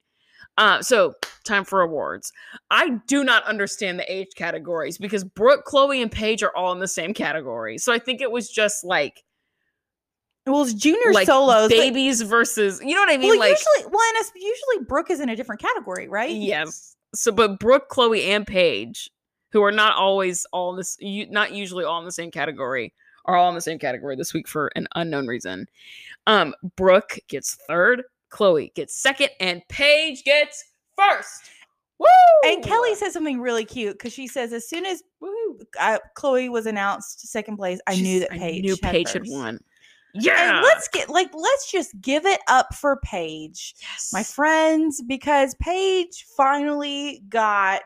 Uh, 0.55 0.83
so 0.83 1.15
time 1.45 1.63
for 1.65 1.81
awards. 1.81 2.31
I 2.69 2.99
do 3.07 3.23
not 3.23 3.43
understand 3.45 3.97
the 3.97 4.11
age 4.13 4.27
categories 4.35 4.99
because 4.99 5.23
Brooke, 5.23 5.65
Chloe, 5.65 5.99
and 5.99 6.11
Paige 6.11 6.43
are 6.43 6.55
all 6.55 6.71
in 6.71 6.77
the 6.79 6.87
same 6.87 7.11
category. 7.15 7.79
So 7.79 7.91
I 7.91 7.97
think 7.97 8.21
it 8.21 8.29
was 8.31 8.49
just 8.49 8.83
like 8.83 9.23
Well, 10.45 10.63
it's 10.63 10.73
junior 10.73 11.13
like 11.13 11.25
solos. 11.25 11.69
but- 11.69 11.77
babies 11.77 12.21
versus 12.21 12.81
you 12.83 12.93
know 12.95 13.01
what 13.01 13.11
I 13.11 13.17
mean? 13.17 13.29
well, 13.29 13.39
like 13.39 13.51
usually, 13.51 13.91
well, 13.91 14.07
and 14.09 14.17
it's, 14.17 14.31
usually 14.35 14.85
Brooke 14.85 15.09
is 15.09 15.19
in 15.19 15.29
a 15.29 15.35
different 15.35 15.61
category, 15.61 16.07
right? 16.07 16.31
yes. 16.31 16.95
So 17.15 17.31
but 17.31 17.59
Brooke, 17.59 17.89
Chloe, 17.89 18.23
and 18.23 18.45
Paige, 18.45 19.09
who 19.51 19.63
are 19.63 19.71
not 19.71 19.95
always 19.95 20.45
all 20.51 20.71
in 20.71 20.77
this, 20.77 20.97
not 21.01 21.53
usually 21.53 21.85
all 21.85 21.99
in 21.99 22.05
the 22.05 22.11
same 22.11 22.31
category, 22.31 22.93
are 23.25 23.35
all 23.35 23.49
in 23.49 23.55
the 23.55 23.61
same 23.61 23.79
category 23.79 24.15
this 24.15 24.33
week 24.33 24.47
for 24.47 24.71
an 24.75 24.87
unknown 24.95 25.27
reason. 25.27 25.67
Um, 26.27 26.55
Brooke 26.75 27.19
gets 27.27 27.55
third, 27.67 28.03
Chloe 28.29 28.71
gets 28.75 28.97
second, 28.97 29.29
and 29.39 29.61
Paige 29.69 30.23
gets 30.23 30.63
first. 30.97 31.49
Woo! 31.99 32.07
And 32.45 32.63
Kelly 32.63 32.95
says 32.95 33.13
something 33.13 33.39
really 33.39 33.63
cute 33.63 33.93
because 33.93 34.11
she 34.11 34.27
says, 34.27 34.51
as 34.51 34.67
soon 34.67 34.85
as 34.85 35.03
Woo! 35.21 35.59
uh, 35.79 35.99
Chloe 36.15 36.49
was 36.49 36.65
announced 36.65 37.27
second 37.27 37.57
place, 37.57 37.79
I 37.87 37.95
knew 37.95 38.19
that 38.21 38.31
Paige, 38.31 38.63
knew 38.63 38.77
had 38.81 38.91
Paige 38.91 39.11
had 39.13 39.21
first. 39.21 39.31
Won. 40.13 40.21
And 40.21 40.25
Yeah. 40.25 40.61
let's 40.63 40.87
get 40.89 41.09
like 41.09 41.29
let's 41.33 41.71
just 41.71 41.99
give 42.01 42.25
it 42.25 42.39
up 42.47 42.73
for 42.75 42.97
Paige, 43.03 43.75
yes. 43.81 44.09
my 44.13 44.23
friends, 44.23 45.01
because 45.07 45.55
Paige 45.55 46.25
finally 46.37 47.23
got 47.29 47.83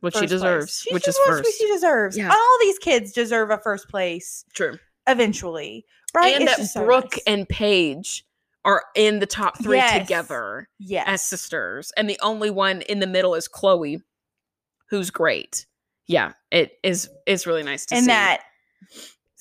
what 0.00 0.14
she 0.14 0.20
first 0.20 0.30
deserves, 0.30 0.80
She 0.88 0.94
which 0.94 1.06
is 1.06 1.16
wants 1.26 1.46
what 1.48 1.54
she 1.54 1.66
deserves. 1.72 2.16
Yeah. 2.16 2.30
All 2.30 2.58
these 2.60 2.78
kids 2.78 3.12
deserve 3.12 3.50
a 3.50 3.58
first 3.58 3.88
place 3.88 4.44
True. 4.54 4.76
eventually, 5.06 5.84
right? 6.14 6.34
And 6.34 6.42
It's 6.44 6.52
that 6.52 6.58
just 6.58 6.72
so 6.74 6.84
Brooke 6.84 7.12
nice. 7.12 7.22
and 7.26 7.48
Paige 7.48 8.24
are 8.64 8.84
in 8.96 9.18
the 9.20 9.26
top 9.26 9.62
three 9.62 9.76
Yes. 9.76 10.02
together. 10.02 10.68
yes, 10.78 11.04
as 11.08 11.22
sisters, 11.22 11.92
and 11.96 12.08
the 12.10 12.18
only 12.22 12.50
one 12.50 12.82
in 12.82 12.98
the 13.00 13.06
middle 13.06 13.34
is 13.34 13.46
Chloe, 13.48 14.00
who's 14.88 15.10
great. 15.10 15.66
Yeah, 16.08 16.32
it 16.50 16.72
is. 16.82 17.08
It's 17.26 17.46
really 17.46 17.62
nice 17.62 17.86
to 17.86 17.94
and 17.94 18.04
see 18.04 18.08
that 18.08 18.42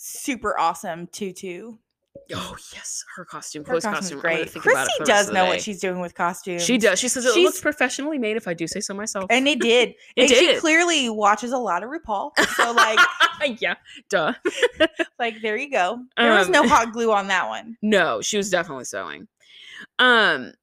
super 0.03 0.57
awesome 0.59 1.07
tutu. 1.07 1.73
Oh 2.33 2.55
yes, 2.73 3.03
her 3.15 3.23
costume, 3.25 3.63
Her 3.65 3.73
costume 3.75 3.93
costume. 3.93 4.17
is 4.17 4.21
great. 4.21 4.49
think 4.49 4.65
about 4.65 4.73
it 4.73 4.75
Christy 4.75 4.99
for 4.99 5.05
the 5.05 5.11
rest 5.11 5.27
does 5.27 5.33
know 5.33 5.45
what 5.45 5.61
she's 5.61 5.79
doing 5.79 5.99
with 6.01 6.13
costumes. 6.13 6.63
She 6.63 6.77
does. 6.77 6.99
She 6.99 7.07
says 7.07 7.25
it 7.25 7.33
She's- 7.33 7.43
looks 7.45 7.61
professionally 7.61 8.17
made. 8.17 8.35
If 8.37 8.47
I 8.47 8.53
do 8.53 8.67
say 8.67 8.79
so 8.81 8.93
myself. 8.93 9.25
and 9.29 9.47
it 9.47 9.59
did. 9.59 9.89
It 10.15 10.23
and 10.23 10.29
She 10.29 10.35
did. 10.35 10.59
clearly 10.61 11.09
watches 11.09 11.51
a 11.51 11.57
lot 11.57 11.83
of 11.83 11.89
RuPaul. 11.89 12.31
So 12.55 12.71
like, 12.73 12.99
yeah, 13.61 13.75
duh. 14.09 14.33
like 15.19 15.41
there 15.41 15.55
you 15.57 15.71
go. 15.71 15.99
There 16.17 16.33
was 16.33 16.49
no 16.49 16.61
Um, 16.63 16.67
hot 16.69 16.91
glue 16.91 17.11
on 17.11 17.27
that 17.27 17.47
one. 17.47 17.77
No, 17.81 18.21
she 18.21 18.37
was 18.37 18.49
definitely 18.49 18.85
sewing. 18.85 19.27
Um, 19.99 20.53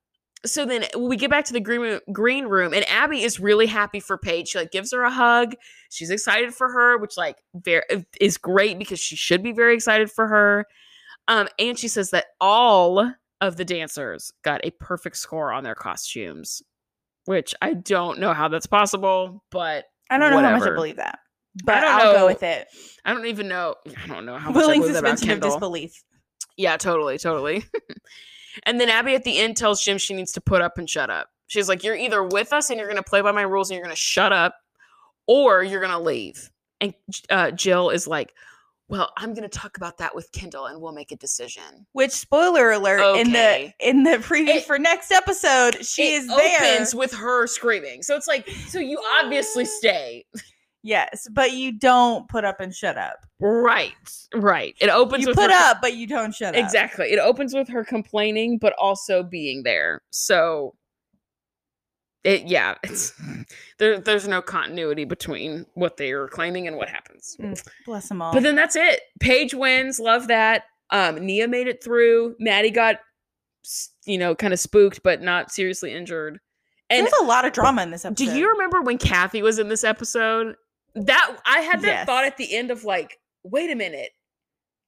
so 0.46 0.64
then 0.64 0.84
we 0.96 1.16
get 1.16 1.30
back 1.30 1.44
to 1.46 1.52
the 1.52 1.60
green 1.60 1.80
room, 1.80 2.00
green 2.12 2.44
room, 2.46 2.72
and 2.72 2.88
Abby 2.88 3.22
is 3.22 3.40
really 3.40 3.66
happy 3.66 4.00
for 4.00 4.16
Paige. 4.16 4.48
She 4.48 4.58
like 4.58 4.70
gives 4.70 4.92
her 4.92 5.02
a 5.02 5.10
hug. 5.10 5.54
She's 5.90 6.10
excited 6.10 6.54
for 6.54 6.70
her, 6.70 6.96
which 6.98 7.16
like 7.16 7.36
very 7.54 7.82
is 8.20 8.36
great 8.38 8.78
because 8.78 9.00
she 9.00 9.16
should 9.16 9.42
be 9.42 9.52
very 9.52 9.74
excited 9.74 10.10
for 10.10 10.26
her. 10.28 10.66
Um, 11.26 11.48
and 11.58 11.78
she 11.78 11.88
says 11.88 12.10
that 12.10 12.26
all 12.40 13.12
of 13.40 13.56
the 13.56 13.64
dancers 13.64 14.32
got 14.42 14.64
a 14.64 14.70
perfect 14.72 15.16
score 15.16 15.52
on 15.52 15.64
their 15.64 15.74
costumes, 15.74 16.62
which 17.26 17.54
I 17.60 17.74
don't 17.74 18.18
know 18.18 18.32
how 18.32 18.48
that's 18.48 18.66
possible, 18.66 19.44
but 19.50 19.86
I 20.10 20.18
don't 20.18 20.30
know 20.30 20.36
how 20.38 20.42
much 20.42 20.52
I 20.52 20.58
Whatever. 20.58 20.74
believe 20.76 20.96
that, 20.96 21.18
but 21.64 21.80
don't 21.80 21.90
I'll 22.00 22.12
know. 22.12 22.18
go 22.20 22.26
with 22.26 22.42
it. 22.42 22.68
I 23.04 23.12
don't 23.12 23.26
even 23.26 23.48
know. 23.48 23.74
I 24.04 24.06
don't 24.06 24.24
know 24.24 24.38
how 24.38 24.50
much 24.50 24.56
I 24.56 24.58
Willing 24.66 24.80
believe 24.80 24.94
that 24.94 25.00
about 25.00 25.18
suspension 25.18 25.42
of 25.44 25.50
disbelief. 25.50 26.02
Yeah, 26.56 26.76
totally, 26.76 27.18
totally. 27.18 27.64
and 28.64 28.80
then 28.80 28.88
Abby 28.88 29.14
at 29.14 29.24
the 29.24 29.38
end 29.38 29.56
tells 29.56 29.82
Jim 29.82 29.98
she 29.98 30.14
needs 30.14 30.32
to 30.32 30.40
put 30.40 30.62
up 30.62 30.78
and 30.78 30.88
shut 30.88 31.10
up. 31.10 31.28
She's 31.46 31.68
like, 31.68 31.82
You're 31.84 31.96
either 31.96 32.22
with 32.22 32.52
us 32.52 32.70
and 32.70 32.78
you're 32.78 32.88
going 32.88 33.02
to 33.02 33.08
play 33.08 33.20
by 33.20 33.32
my 33.32 33.42
rules 33.42 33.70
and 33.70 33.76
you're 33.76 33.84
going 33.84 33.94
to 33.94 34.00
shut 34.00 34.32
up, 34.32 34.54
or 35.26 35.62
you're 35.62 35.80
going 35.80 35.92
to 35.92 35.98
leave. 35.98 36.50
And 36.80 36.94
uh, 37.30 37.50
Jill 37.52 37.90
is 37.90 38.06
like, 38.06 38.34
Well, 38.88 39.10
I'm 39.16 39.34
going 39.34 39.48
to 39.48 39.58
talk 39.58 39.76
about 39.76 39.98
that 39.98 40.14
with 40.14 40.30
Kendall 40.32 40.66
and 40.66 40.80
we'll 40.80 40.92
make 40.92 41.10
a 41.12 41.16
decision. 41.16 41.86
Which 41.92 42.12
spoiler 42.12 42.70
alert 42.70 43.16
in 43.18 43.32
the 43.32 43.72
in 43.80 44.02
the 44.04 44.18
preview 44.18 44.56
It- 44.56 44.64
for 44.64 44.78
next 44.78 45.10
episode, 45.10 45.84
she 45.84 46.12
is 46.12 46.26
there. 46.28 46.86
with 46.94 47.12
her 47.14 47.46
screaming. 47.46 48.02
So 48.02 48.14
it's 48.16 48.28
like, 48.28 48.48
so 48.68 48.78
you 48.78 49.02
obviously 49.22 49.64
stay. 49.64 50.24
yes, 50.82 51.28
but 51.32 51.52
you 51.52 51.72
don't 51.78 52.28
put 52.28 52.44
up 52.44 52.60
and 52.60 52.74
shut 52.74 52.96
up. 52.98 53.26
Right, 53.40 53.92
right. 54.34 54.74
It 54.80 54.90
opens 54.90 55.22
You 55.22 55.28
with 55.28 55.36
put 55.36 55.50
her 55.50 55.70
up, 55.70 55.78
but 55.80 55.94
you 55.94 56.06
don't 56.06 56.34
shut 56.34 56.54
up. 56.54 56.62
Exactly. 56.62 57.06
It 57.12 57.18
opens 57.18 57.54
with 57.54 57.68
her 57.68 57.84
complaining, 57.84 58.58
but 58.58 58.72
also 58.78 59.22
being 59.22 59.62
there. 59.62 60.02
So 60.10 60.74
it 62.24 62.46
yeah, 62.48 62.74
it's 62.82 63.12
there 63.78 63.98
there's 63.98 64.26
no 64.26 64.42
continuity 64.42 65.04
between 65.04 65.66
what 65.74 65.96
they 65.96 66.10
are 66.12 66.28
claiming 66.28 66.66
and 66.66 66.76
what 66.76 66.88
happens. 66.88 67.36
Mm, 67.40 67.62
Bless 67.86 68.08
them 68.08 68.20
all. 68.20 68.32
But 68.32 68.42
then 68.42 68.56
that's 68.56 68.76
it. 68.76 69.00
Paige 69.20 69.54
wins. 69.54 70.00
Love 70.00 70.28
that. 70.28 70.64
Um 70.90 71.24
Nia 71.24 71.46
made 71.48 71.68
it 71.68 71.82
through. 71.82 72.34
Maddie 72.40 72.70
got 72.70 72.96
you 74.06 74.18
know, 74.18 74.34
kind 74.34 74.52
of 74.52 74.58
spooked, 74.60 75.02
but 75.02 75.20
not 75.20 75.52
seriously 75.52 75.92
injured. 75.92 76.40
And 76.90 77.04
There's 77.06 77.20
a 77.20 77.24
lot 77.24 77.44
of 77.44 77.52
drama 77.52 77.82
in 77.82 77.90
this 77.90 78.04
episode. 78.04 78.24
do 78.24 78.32
you 78.38 78.50
remember 78.52 78.80
when 78.80 78.96
Kathy 78.98 79.42
was 79.42 79.58
in 79.58 79.68
this 79.68 79.84
episode? 79.84 80.56
That 81.06 81.36
I 81.46 81.60
had 81.60 81.80
that 81.82 81.86
Yes. 81.86 82.06
thought 82.06 82.24
at 82.24 82.36
the 82.36 82.54
end 82.56 82.70
of 82.70 82.84
like, 82.84 83.18
wait 83.42 83.70
a 83.70 83.74
minute. 83.74 84.10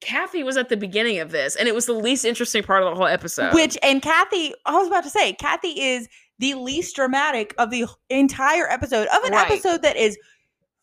Kathy 0.01 0.43
was 0.43 0.57
at 0.57 0.71
the 0.71 0.77
beginning 0.79 1.19
of 1.19 1.31
this, 1.31 1.57
and 1.57 1.69
it 1.69 1.75
was 1.75 1.85
the 1.87 1.93
least 1.93 2.25
interesting 2.25 2.63
part 2.63 2.83
of 2.83 2.91
the 2.91 2.97
whole 2.97 3.07
episode. 3.07 3.53
Which 3.53 3.77
and 3.83 4.01
Kathy, 4.01 4.55
I 4.65 4.73
was 4.77 4.89
about 4.89 5.05
to 5.05 5.11
say, 5.11 5.35
Kathy 5.35 5.79
is 5.81 6.09
the 6.39 6.55
least 6.55 6.97
dramatic 6.97 7.55
of 7.59 7.69
the 7.71 7.85
entire 8.09 8.67
episode 8.71 9.09
of 9.09 9.25
an 9.25 9.33
Right. 9.33 9.51
episode 9.51 9.83
that 9.83 9.97
is 9.97 10.17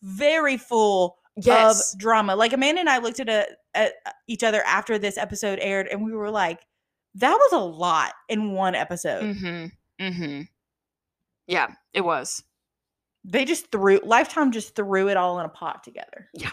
very 0.02 0.56
full 0.56 1.16
yes, 1.36 1.92
of 1.94 1.98
drama. 1.98 2.36
Like 2.36 2.52
Amanda 2.52 2.80
and 2.80 2.88
I 2.88 2.98
looked 2.98 3.18
at, 3.18 3.28
a, 3.28 3.46
at 3.74 3.94
each 4.28 4.44
other 4.44 4.62
after 4.64 4.98
this 4.98 5.18
episode 5.18 5.58
aired, 5.60 5.88
and 5.88 6.04
we 6.04 6.12
were 6.12 6.30
like, 6.30 6.60
"That 7.16 7.34
was 7.34 7.52
a 7.52 7.58
lot 7.58 8.12
in 8.28 8.52
one 8.52 8.76
episode." 8.76 9.24
mm-hmm, 9.24 10.04
mm-hmm. 10.04 10.42
Yeah, 11.48 11.68
it 11.92 12.02
was 12.02 12.44
They 13.30 13.44
just 13.44 13.70
threw 13.70 14.00
Lifetime 14.04 14.52
just 14.52 14.74
threw 14.74 15.08
it 15.08 15.16
all 15.16 15.38
in 15.38 15.46
a 15.46 15.50
pot 15.50 15.84
together. 15.84 16.28
Yeah. 16.34 16.50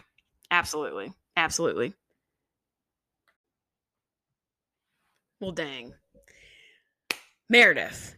Absolutely, 0.51 1.11
absolutely. 1.35 1.93
Well, 5.39 5.51
dang, 5.51 5.93
Meredith, 7.49 8.15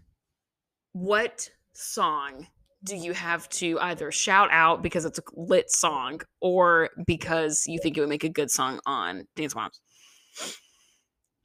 what 0.94 1.50
song 1.74 2.48
do 2.84 2.96
you 2.96 3.14
have 3.14 3.50
to 3.50 3.80
either 3.80 4.12
shout 4.12 4.50
out 4.52 4.84
because 4.84 5.04
it's 5.04 5.20
a 5.20 5.24
lit 5.34 5.72
song 5.72 6.22
or 6.42 6.90
because 7.06 7.64
you 7.68 7.80
think 7.82 7.98
it 7.98 8.02
would 8.02 8.10
make 8.10 8.24
a 8.24 8.30
good 8.30 8.52
song 8.52 8.80
on 8.86 9.26
Dance 9.36 9.56
Moms? 9.56 9.82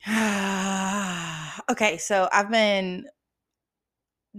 okay, 1.70 1.96
so 1.96 2.28
I've 2.32 2.50
been 2.50 3.06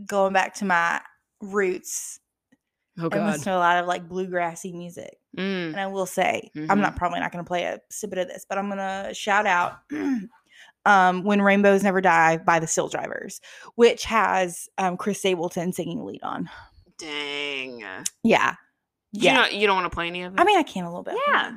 going 0.06 0.34
back 0.34 0.54
to 0.56 0.66
my 0.66 1.02
roots 1.42 2.20
Oh 3.00 3.10
and 3.12 3.26
listen 3.26 3.44
to 3.46 3.56
a 3.56 3.58
lot 3.58 3.78
of 3.78 3.88
like 3.88 4.08
bluegrassy 4.08 4.74
music. 4.74 5.18
mm, 5.38 5.68
And 5.70 5.80
I 5.80 5.88
will 5.88 6.06
say, 6.06 6.52
I'm 6.70 6.80
not 6.80 6.96
probably 6.96 7.20
not 7.20 7.32
going 7.32 7.44
to 7.44 7.48
play 7.48 7.64
a 7.64 7.80
snippet 7.90 8.20
of 8.20 8.28
this, 8.28 8.46
but 8.48 8.58
I'm 8.58 8.68
going 8.70 8.78
to 8.78 9.14
shout 9.14 9.48
out 9.48 9.80
um, 10.86 11.24
"Where 11.24 11.42
Rainbows 11.42 11.84
Never 11.84 12.02
Die" 12.02 12.38
by 12.38 12.60
the 12.60 12.66
SteelDrivers, 12.68 13.40
which 13.76 14.04
has 14.06 14.68
um, 14.78 14.98
Chris 14.98 15.20
Stapleton 15.20 15.74
singing 15.74 16.06
lead 16.06 16.22
on. 16.24 16.50
dang. 16.98 17.80
Yeah, 17.80 18.04
Yeah, 18.24 18.56
you, 19.12 19.34
don't, 19.42 19.54
you 19.54 19.68
don't 19.68 19.76
want 19.78 19.92
to 19.92 19.96
play 19.96 20.08
any 20.08 20.24
of 20.24 20.34
it. 20.34 20.40
I 20.40 20.44
mean, 20.44 20.58
I 20.58 20.64
can 20.64 20.84
a 20.86 20.90
little 20.90 21.04
bit. 21.04 21.16
Yeah. 21.28 21.54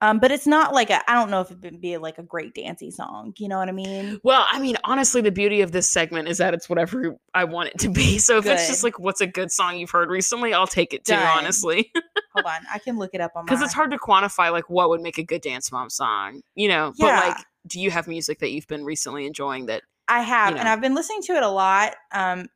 Um, 0.00 0.20
but 0.20 0.30
it's 0.30 0.46
not 0.46 0.72
like 0.72 0.90
a. 0.90 1.08
I 1.10 1.14
don't 1.14 1.28
know 1.28 1.40
if 1.40 1.50
it 1.50 1.58
would 1.60 1.80
be 1.80 1.96
like 1.96 2.18
a 2.18 2.22
great 2.22 2.54
dancey 2.54 2.90
song. 2.92 3.32
You 3.36 3.48
know 3.48 3.58
what 3.58 3.68
I 3.68 3.72
mean? 3.72 4.20
Well, 4.22 4.46
I 4.48 4.60
mean, 4.60 4.76
honestly, 4.84 5.20
the 5.22 5.32
beauty 5.32 5.60
of 5.60 5.72
this 5.72 5.88
segment 5.88 6.28
is 6.28 6.38
that 6.38 6.54
it's 6.54 6.68
whatever 6.68 7.16
I 7.34 7.44
want 7.44 7.70
it 7.70 7.78
to 7.80 7.88
be. 7.88 8.18
So 8.28 8.36
if 8.38 8.46
it's 8.46 8.68
just 8.68 8.84
like, 8.84 8.98
what's 8.98 9.20
a 9.20 9.26
good 9.26 9.50
song 9.50 9.76
you've 9.78 9.90
heard 9.90 10.08
recently, 10.10 10.52
I'll 10.54 10.66
take 10.66 10.92
it 10.94 11.04
too, 11.04 11.14
Done. 11.14 11.38
honestly. 11.38 11.90
Hold 12.34 12.46
on, 12.46 12.60
I 12.72 12.78
can 12.78 12.98
look 12.98 13.10
it 13.14 13.20
up 13.20 13.32
on 13.34 13.44
Because 13.46 13.60
my. 13.60 13.64
it's 13.64 13.74
hard 13.74 13.90
to 13.90 13.98
quantify 13.98 14.52
like 14.52 14.68
what 14.70 14.88
would 14.90 15.00
make 15.00 15.18
a 15.18 15.22
good 15.24 15.40
dance 15.40 15.72
mom 15.72 15.88
song, 15.90 16.42
you 16.54 16.68
know? 16.68 16.92
But 16.98 17.28
like, 17.28 17.36
do 17.66 17.80
you 17.80 17.90
have 17.90 18.06
music 18.06 18.38
that 18.40 18.50
you've 18.50 18.66
been 18.66 18.84
recently 18.84 19.26
enjoying 19.26 19.66
that? 19.66 19.82
I 20.08 20.20
have, 20.20 20.52
you 20.52 20.58
and. 20.58 20.68
I've 20.68 20.80
been 20.80 20.94
listening 20.94 21.22
to 21.22 21.32
it 21.34 21.42
a 21.42 21.48
lot. 21.48 21.94
Um, 22.12 22.48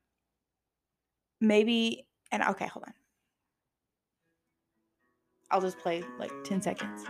maybe, 1.41 2.07
and 2.31 2.43
okay, 2.43 2.67
hold 2.67 2.85
on. 2.87 2.93
I'll 5.53 5.61
just 5.61 5.79
play 5.79 6.03
like 6.19 6.33
ten 6.45 6.63
seconds. 6.63 7.05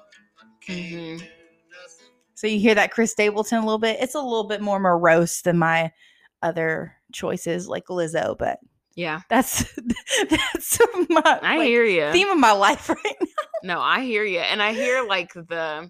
Mm-hmm. 0.70 1.26
So 2.36 2.48
you 2.48 2.60
hear 2.60 2.76
that 2.76 2.92
Chris 2.92 3.12
Stapleton 3.12 3.58
a 3.58 3.62
little 3.62 3.80
bit. 3.80 3.98
It's 4.00 4.16
a 4.16 4.22
little 4.22 4.44
bit 4.44 4.62
more 4.62 4.80
morose 4.80 5.42
than 5.42 5.58
my 5.58 5.92
other 6.44 6.96
choices, 7.12 7.68
like 7.68 7.88
Lizzo, 7.88 8.38
but 8.38 8.60
Yeah, 8.96 9.22
that's 9.30 9.64
that's 10.30 10.80
my 11.10 11.22
I 11.42 11.58
like, 11.58 11.68
hear 11.68 11.84
you. 11.84 12.12
theme 12.12 12.30
of 12.30 12.38
my 12.38 12.52
life 12.52 12.90
right 12.90 13.16
now. 13.22 13.28
No, 13.64 13.82
I 13.82 14.02
hear 14.04 14.24
you. 14.24 14.40
And 14.40 14.62
I 14.62 14.74
hear 14.74 15.04
like 15.06 15.34
the 15.34 15.90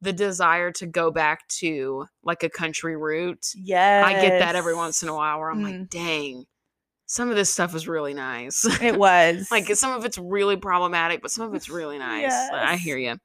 the 0.00 0.12
desire 0.14 0.70
to 0.72 0.86
go 0.86 1.10
back 1.10 1.46
to 1.48 2.06
like 2.22 2.42
a 2.42 2.48
country 2.48 2.96
route. 2.96 3.46
Yes, 3.54 4.04
I 4.06 4.12
get 4.14 4.38
that 4.38 4.56
every 4.56 4.74
once 4.74 5.02
in 5.02 5.08
a 5.10 5.14
while 5.14 5.38
where 5.38 5.50
I'm 5.50 5.60
Mm. 5.60 5.80
like, 5.80 5.90
dang, 5.90 6.46
some 7.06 7.28
of 7.28 7.36
this 7.36 7.50
stuff 7.50 7.74
is 7.74 7.86
really 7.86 8.14
nice. 8.14 8.64
It 8.80 8.96
was 8.98 9.50
like 9.50 9.66
some 9.76 9.92
of 9.92 10.04
it's 10.06 10.16
really 10.16 10.56
problematic, 10.56 11.20
but 11.20 11.30
some 11.30 11.46
of 11.46 11.54
it's 11.54 11.68
really 11.68 11.98
nice. 11.98 12.32
I 12.32 12.76
hear 12.76 12.96
you. 12.96 13.16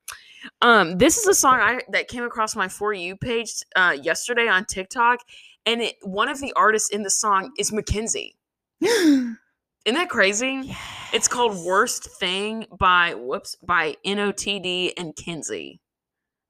Um, 0.61 0.97
this 0.97 1.17
is 1.17 1.25
a 1.27 1.33
song 1.33 1.55
I 1.59 1.81
that 1.91 2.07
came 2.09 2.23
across 2.23 2.55
my 2.55 2.67
for 2.67 2.91
you 2.93 3.15
page 3.15 3.51
uh, 3.75 3.95
yesterday 4.01 4.47
on 4.47 4.65
TikTok, 4.65 5.19
and 5.65 5.81
it, 5.81 5.95
one 6.01 6.27
of 6.29 6.39
the 6.41 6.51
artists 6.55 6.89
in 6.89 7.03
the 7.03 7.09
song 7.09 7.51
is 7.57 7.71
Mackenzie. 7.71 8.35
Isn't 8.81 9.37
that 9.85 10.09
crazy? 10.09 10.75
It's 11.13 11.27
called 11.27 11.63
"Worst 11.65 12.09
Thing" 12.19 12.65
by 12.77 13.13
whoops 13.13 13.55
by 13.65 13.95
Notd 14.05 14.91
and 14.97 15.15
Kenzie, 15.15 15.79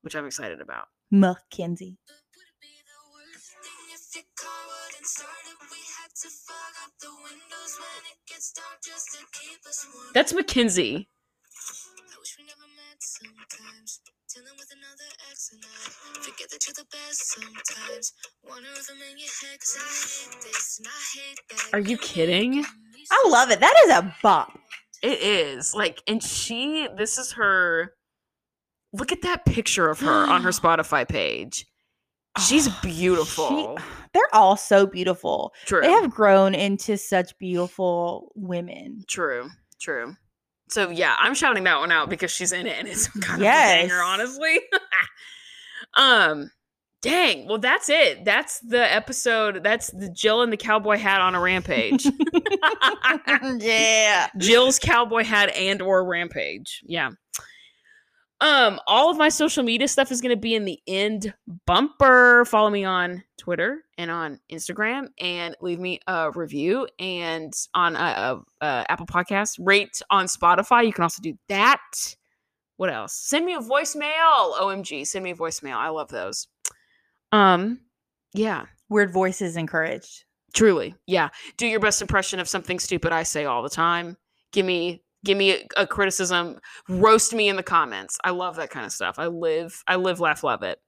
which 0.02 0.16
I'm 0.16 0.26
excited 0.26 0.62
about. 0.62 0.88
Mackenzie. 1.12 1.98
Would 2.08 2.48
it 2.48 2.58
be 2.62 2.76
the 2.88 3.02
worst 3.14 3.52
thing 3.62 3.94
if 3.94 4.16
your 4.16 4.24
car 4.36 4.64
wouldn't 4.68 5.06
start 5.06 5.30
if 5.46 5.72
we 5.72 5.78
had 6.02 6.10
to 6.24 6.30
fog 6.30 6.74
up 6.84 6.92
the 7.00 7.14
windows 7.24 7.78
when 7.80 8.04
it 8.12 8.20
gets 8.28 8.54
dark 8.54 8.82
just 8.84 9.12
to 9.12 9.26
keep 9.40 9.60
us 9.68 9.86
warm? 9.94 10.08
That's 10.14 10.34
Mackenzie. 10.34 11.10
I 14.38 14.42
wish 14.42 14.48
we 14.48 14.52
never 14.52 14.52
met 14.52 14.56
sometimes. 14.56 14.56
Dealing 14.56 14.58
with 14.60 14.72
another 14.72 15.10
ex 15.32 15.52
and 15.54 15.64
I 15.64 16.20
forget 16.22 16.50
that 16.52 16.68
you're 16.68 16.74
the 16.78 16.86
best 16.92 17.22
sometimes. 17.32 18.14
Wanna 18.44 18.68
rhythm 18.76 18.98
in 19.12 19.18
your 19.18 19.30
head 19.42 19.60
'cause 19.60 19.78
I 19.80 20.32
hate 20.32 20.42
this 20.44 20.78
and 20.80 20.88
I 20.88 21.20
hate 21.20 21.40
that. 21.50 21.74
Are 21.74 21.80
you 21.80 21.98
kidding? 21.98 22.66
I 23.12 23.24
love 23.30 23.52
it. 23.52 23.60
That 23.60 23.74
is 23.86 23.92
a 23.92 24.16
bop. 24.22 24.60
It 25.02 25.20
is 25.22 25.74
like, 25.74 26.02
and 26.08 26.24
she. 26.24 26.88
This 26.98 27.18
is 27.18 27.34
her. 27.34 27.94
Look 28.94 29.12
at 29.12 29.22
that 29.24 29.46
picture 29.46 29.90
of 29.90 30.00
her 30.00 30.26
on 30.26 30.42
her 30.44 30.50
Spotify 30.52 31.08
page. 31.08 31.66
She's 32.48 32.68
ah, 32.68 32.80
she- 32.82 32.88
beautiful. 32.90 33.78
they're 34.14 34.34
all 34.34 34.58
so 34.58 34.86
beautiful. 34.86 35.54
True. 35.66 35.82
They 35.82 35.92
have 35.92 36.10
grown 36.12 36.54
into 36.56 36.98
such 36.98 37.38
beautiful 37.38 38.32
women. 38.36 39.04
True, 39.08 39.50
true. 39.80 40.16
So 40.70 40.90
yeah, 40.90 41.16
I'm 41.20 41.34
shouting 41.36 41.64
that 41.66 41.80
one 41.80 41.92
out 41.92 42.10
because 42.10 42.32
she's 42.32 42.52
in 42.52 42.66
it 42.68 42.78
and 42.80 42.88
it's 42.88 43.08
kind 43.22 43.42
Yes. 43.42 43.84
of 43.84 43.86
a 43.86 43.90
banger, 43.90 44.02
honestly. 44.04 44.60
um, 45.96 46.52
Dang. 47.02 47.48
Well, 47.48 47.60
that's 47.60 47.88
it. 47.88 48.26
That's 48.26 48.60
the 48.62 48.92
episode. 48.92 49.64
That's 49.64 49.92
the 49.92 50.10
Jill 50.10 50.42
and 50.42 50.52
the 50.52 50.58
cowboy 50.58 50.98
hat 50.98 51.22
on 51.22 51.36
a 51.36 51.40
rampage. 51.40 52.04
yeah. 53.60 54.28
Jill's 54.38 54.80
cowboy 54.80 55.24
hat 55.24 55.54
and 55.56 55.84
or 55.84 56.04
rampage. 56.04 56.82
Yeah. 56.84 57.12
Um, 58.42 58.80
all 58.88 59.12
of 59.12 59.18
my 59.18 59.30
social 59.30 59.64
media 59.64 59.88
stuff 59.88 60.12
is 60.12 60.20
going 60.20 60.36
to 60.36 60.40
be 60.40 60.56
in 60.56 60.66
the 60.66 60.80
end 60.88 61.34
bumper. 61.68 62.44
Follow 62.46 62.72
me 62.72 62.84
on 62.84 63.24
Twitter 63.46 63.84
and 64.00 64.10
on 64.10 64.40
Instagram, 64.52 65.10
and 65.20 65.56
leave 65.62 65.80
me 65.80 66.00
a 66.08 66.32
review. 66.32 66.88
And 66.98 67.54
on 67.76 67.96
uh, 67.96 68.40
uh, 68.60 68.84
Apple 68.90 69.06
Podcasts, 69.06 69.60
rate 69.60 70.02
on 70.10 70.26
Spotify. 70.26 70.84
You 70.84 70.92
can 70.92 71.04
also 71.04 71.22
do 71.22 71.38
that. 71.48 71.80
What 72.78 72.92
else? 72.92 73.14
Send 73.14 73.46
me 73.46 73.54
a 73.54 73.60
voicemail. 73.60 74.56
OMG, 74.60 75.06
send 75.06 75.24
me 75.24 75.30
a 75.30 75.36
voicemail. 75.36 75.76
I 75.76 75.90
love 75.90 76.10
those. 76.10 76.48
Um, 77.32 77.82
yeah, 78.34 78.66
Weird 78.90 79.14
voices 79.14 79.58
encouraged. 79.58 80.26
truly, 80.56 80.96
yeah. 81.06 81.30
Do 81.58 81.68
your 81.68 81.80
best 81.80 82.02
impression 82.02 82.40
of 82.40 82.50
something 82.50 82.80
stupid 82.80 83.12
I 83.12 83.22
say 83.24 83.46
all 83.46 83.62
the 83.62 83.70
time. 83.70 84.18
Give 84.54 84.66
me 84.66 85.04
give 85.24 85.38
me 85.38 85.52
a, 85.52 85.68
a 85.78 85.88
criticism. 85.88 86.60
Roast 86.90 87.34
me 87.34 87.48
in 87.48 87.58
the 87.58 87.64
comments. 87.64 88.18
I 88.24 88.32
love 88.32 88.56
that 88.56 88.72
kind 88.72 88.86
of 88.88 88.92
stuff. 88.92 89.20
I 89.20 89.28
live 89.28 89.84
I 89.88 89.98
live 89.98 90.20
laugh 90.20 90.44
love 90.44 90.64
it. 90.64 90.80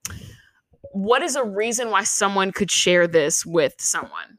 What 0.91 1.21
is 1.21 1.35
a 1.35 1.43
reason 1.43 1.89
why 1.91 2.03
someone 2.03 2.51
could 2.51 2.71
share 2.71 3.07
this 3.07 3.45
with 3.45 3.75
someone? 3.79 4.37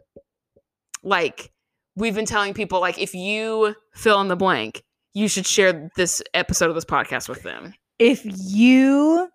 Like 1.02 1.52
we've 1.96 2.14
been 2.14 2.26
telling 2.26 2.54
people 2.54 2.80
like 2.80 2.98
if 2.98 3.14
you 3.14 3.74
fill 3.94 4.20
in 4.20 4.28
the 4.28 4.36
blank, 4.36 4.82
you 5.14 5.28
should 5.28 5.46
share 5.46 5.90
this 5.96 6.22
episode 6.34 6.68
of 6.68 6.74
this 6.74 6.84
podcast 6.84 7.28
with 7.28 7.42
them. 7.42 7.74
If 7.98 8.22
you 8.24 9.28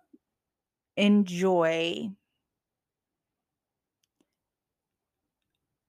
enjoy 0.96 2.10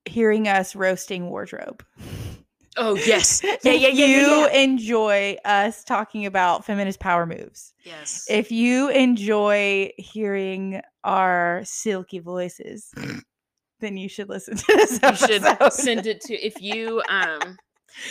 hearing 0.06 0.48
us 0.48 0.76
roasting 0.76 1.30
wardrobe. 1.30 1.84
Oh 2.78 2.96
yes. 2.96 3.42
Yeah, 3.44 3.54
if 3.54 3.66
yeah, 3.66 3.72
yeah, 3.74 3.88
yeah, 3.88 4.06
you 4.06 4.28
yeah. 4.28 4.48
enjoy 4.50 5.38
us 5.46 5.84
talking 5.84 6.26
about 6.26 6.66
feminist 6.66 7.00
power 7.00 7.26
moves. 7.26 7.74
Yes. 7.84 8.26
If 8.30 8.52
you 8.52 8.90
enjoy 8.90 9.92
hearing 9.98 10.82
our 11.04 11.62
silky 11.64 12.20
voices, 12.20 12.92
then 13.80 13.98
you 13.98 14.10
should 14.10 14.30
listen 14.30 14.58
to 14.58 14.66
this 14.68 15.00
you 15.02 15.16
should 15.16 15.44
episode. 15.44 15.74
send 15.74 16.08
it 16.08 16.22
to 16.22 16.34
if 16.36 16.62
you 16.62 17.02
um 17.10 17.58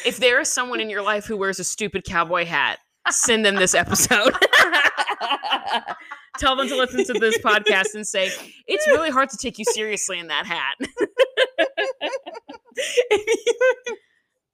if 0.05 0.19
there 0.19 0.41
is 0.41 0.49
someone 0.49 0.81
in 0.81 0.91
your 0.91 1.03
life 1.03 1.25
who 1.27 1.37
wears 1.37 1.59
a 1.59 1.65
stupid 1.65 2.05
cowboy 2.05 2.45
hat 2.45 2.79
send 3.11 3.45
them 3.45 3.57
this 3.57 3.75
episode 3.75 4.35
tell 6.39 6.57
them 6.57 6.69
to 6.69 6.77
listen 6.77 7.05
to 7.05 7.13
this 7.15 7.37
podcast 7.39 7.95
and 7.95 8.07
say 8.07 8.31
it's 8.67 8.87
really 8.87 9.11
hard 9.11 9.29
to 9.29 9.37
take 9.37 9.59
you 9.59 9.65
seriously 9.73 10.19
in 10.19 10.29
that 10.29 10.47
hat 10.47 10.75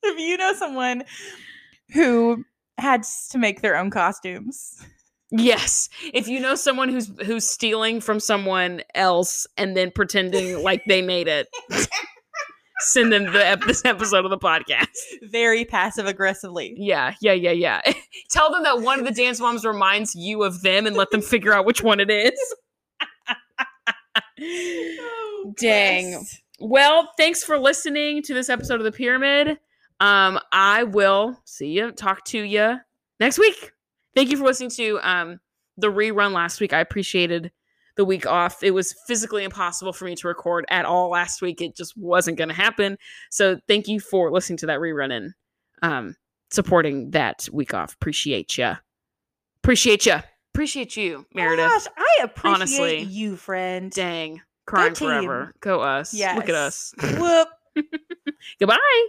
if, 0.14 0.18
you, 0.18 0.36
know 0.36 0.54
someone 0.54 1.04
who 1.92 2.44
had 2.78 3.04
to 3.30 3.38
make 3.38 3.60
their 3.60 3.76
own 3.76 3.90
costumes, 3.90 4.84
yes 5.32 5.88
if 6.12 6.26
you 6.26 6.40
know 6.40 6.56
someone 6.56 6.88
who's 6.88 7.08
who's 7.24 7.48
stealing 7.48 8.00
from 8.00 8.18
someone 8.18 8.82
else 8.96 9.46
and 9.56 9.76
then 9.76 9.88
pretending 9.94 10.60
like 10.64 10.82
they 10.88 11.02
made 11.02 11.28
it 11.28 11.46
send 12.80 13.12
them 13.12 13.32
the 13.32 13.46
ep- 13.46 13.62
this 13.62 13.84
episode 13.84 14.24
of 14.24 14.30
the 14.30 14.38
podcast 14.38 14.88
very 15.22 15.64
passive 15.64 16.06
aggressively. 16.06 16.74
Yeah, 16.76 17.14
yeah, 17.20 17.32
yeah, 17.32 17.52
yeah. 17.52 17.80
Tell 18.30 18.50
them 18.50 18.62
that 18.62 18.80
one 18.80 18.98
of 18.98 19.06
the 19.06 19.12
dance 19.12 19.40
moms 19.40 19.64
reminds 19.64 20.14
you 20.14 20.42
of 20.42 20.62
them 20.62 20.86
and 20.86 20.96
let 20.96 21.10
them 21.10 21.22
figure 21.22 21.52
out 21.52 21.66
which 21.66 21.82
one 21.82 22.00
it 22.00 22.10
is. 22.10 22.54
Oh, 24.42 25.52
Dang. 25.58 26.12
bless. 26.12 26.38
Well, 26.60 27.10
thanks 27.16 27.44
for 27.44 27.58
listening 27.58 28.22
to 28.22 28.34
this 28.34 28.48
episode 28.48 28.80
of 28.80 28.84
The 28.84 28.92
Pyramid. 28.92 29.58
Um, 30.00 30.40
I 30.50 30.84
will 30.84 31.38
see 31.44 31.68
you, 31.68 31.92
talk 31.92 32.24
to 32.26 32.38
you 32.40 32.78
next 33.20 33.38
week. 33.38 33.72
Thank 34.14 34.30
you 34.30 34.36
for 34.38 34.44
listening 34.44 34.70
to 34.70 34.98
um 35.02 35.40
the 35.76 35.88
rerun 35.88 36.32
last 36.32 36.60
week. 36.60 36.72
I 36.72 36.80
appreciated 36.80 37.52
the 37.96 38.04
week 38.04 38.26
off. 38.26 38.62
It 38.62 38.70
was 38.72 38.94
physically 39.06 39.44
impossible 39.44 39.92
for 39.92 40.04
me 40.06 40.14
to 40.16 40.28
record 40.28 40.64
at 40.70 40.84
all 40.86 41.10
last 41.10 41.42
week. 41.42 41.60
It 41.60 41.76
just 41.76 41.96
wasn't 41.96 42.38
going 42.38 42.48
to 42.48 42.54
happen. 42.54 42.96
So 43.30 43.58
thank 43.68 43.88
you 43.88 44.00
for 44.00 44.30
listening 44.30 44.56
to 44.58 44.66
that 44.66 44.78
rerun 44.80 45.12
and 45.12 45.34
um 45.82 46.16
supporting 46.50 47.10
that 47.12 47.48
week 47.52 47.74
off. 47.74 47.94
Appreciate 47.94 48.56
you. 48.58 48.72
Appreciate 49.62 50.06
you. 50.06 50.16
Appreciate 50.54 50.96
you, 50.96 51.18
Oh 51.26 51.34
Meredith. 51.34 51.68
gosh, 51.68 51.86
I 51.96 52.24
appreciate 52.24 52.54
honestly. 52.54 52.98
you, 53.02 53.36
friend. 53.36 53.92
Dang. 53.92 54.40
Crying 54.66 54.94
forever. 54.94 55.52
Go 55.60 55.80
us. 55.80 56.12
Look 56.14 56.48
at 56.48 56.54
us. 56.54 56.92
Whoop. 57.00 57.48
Goodbye. 58.58 59.06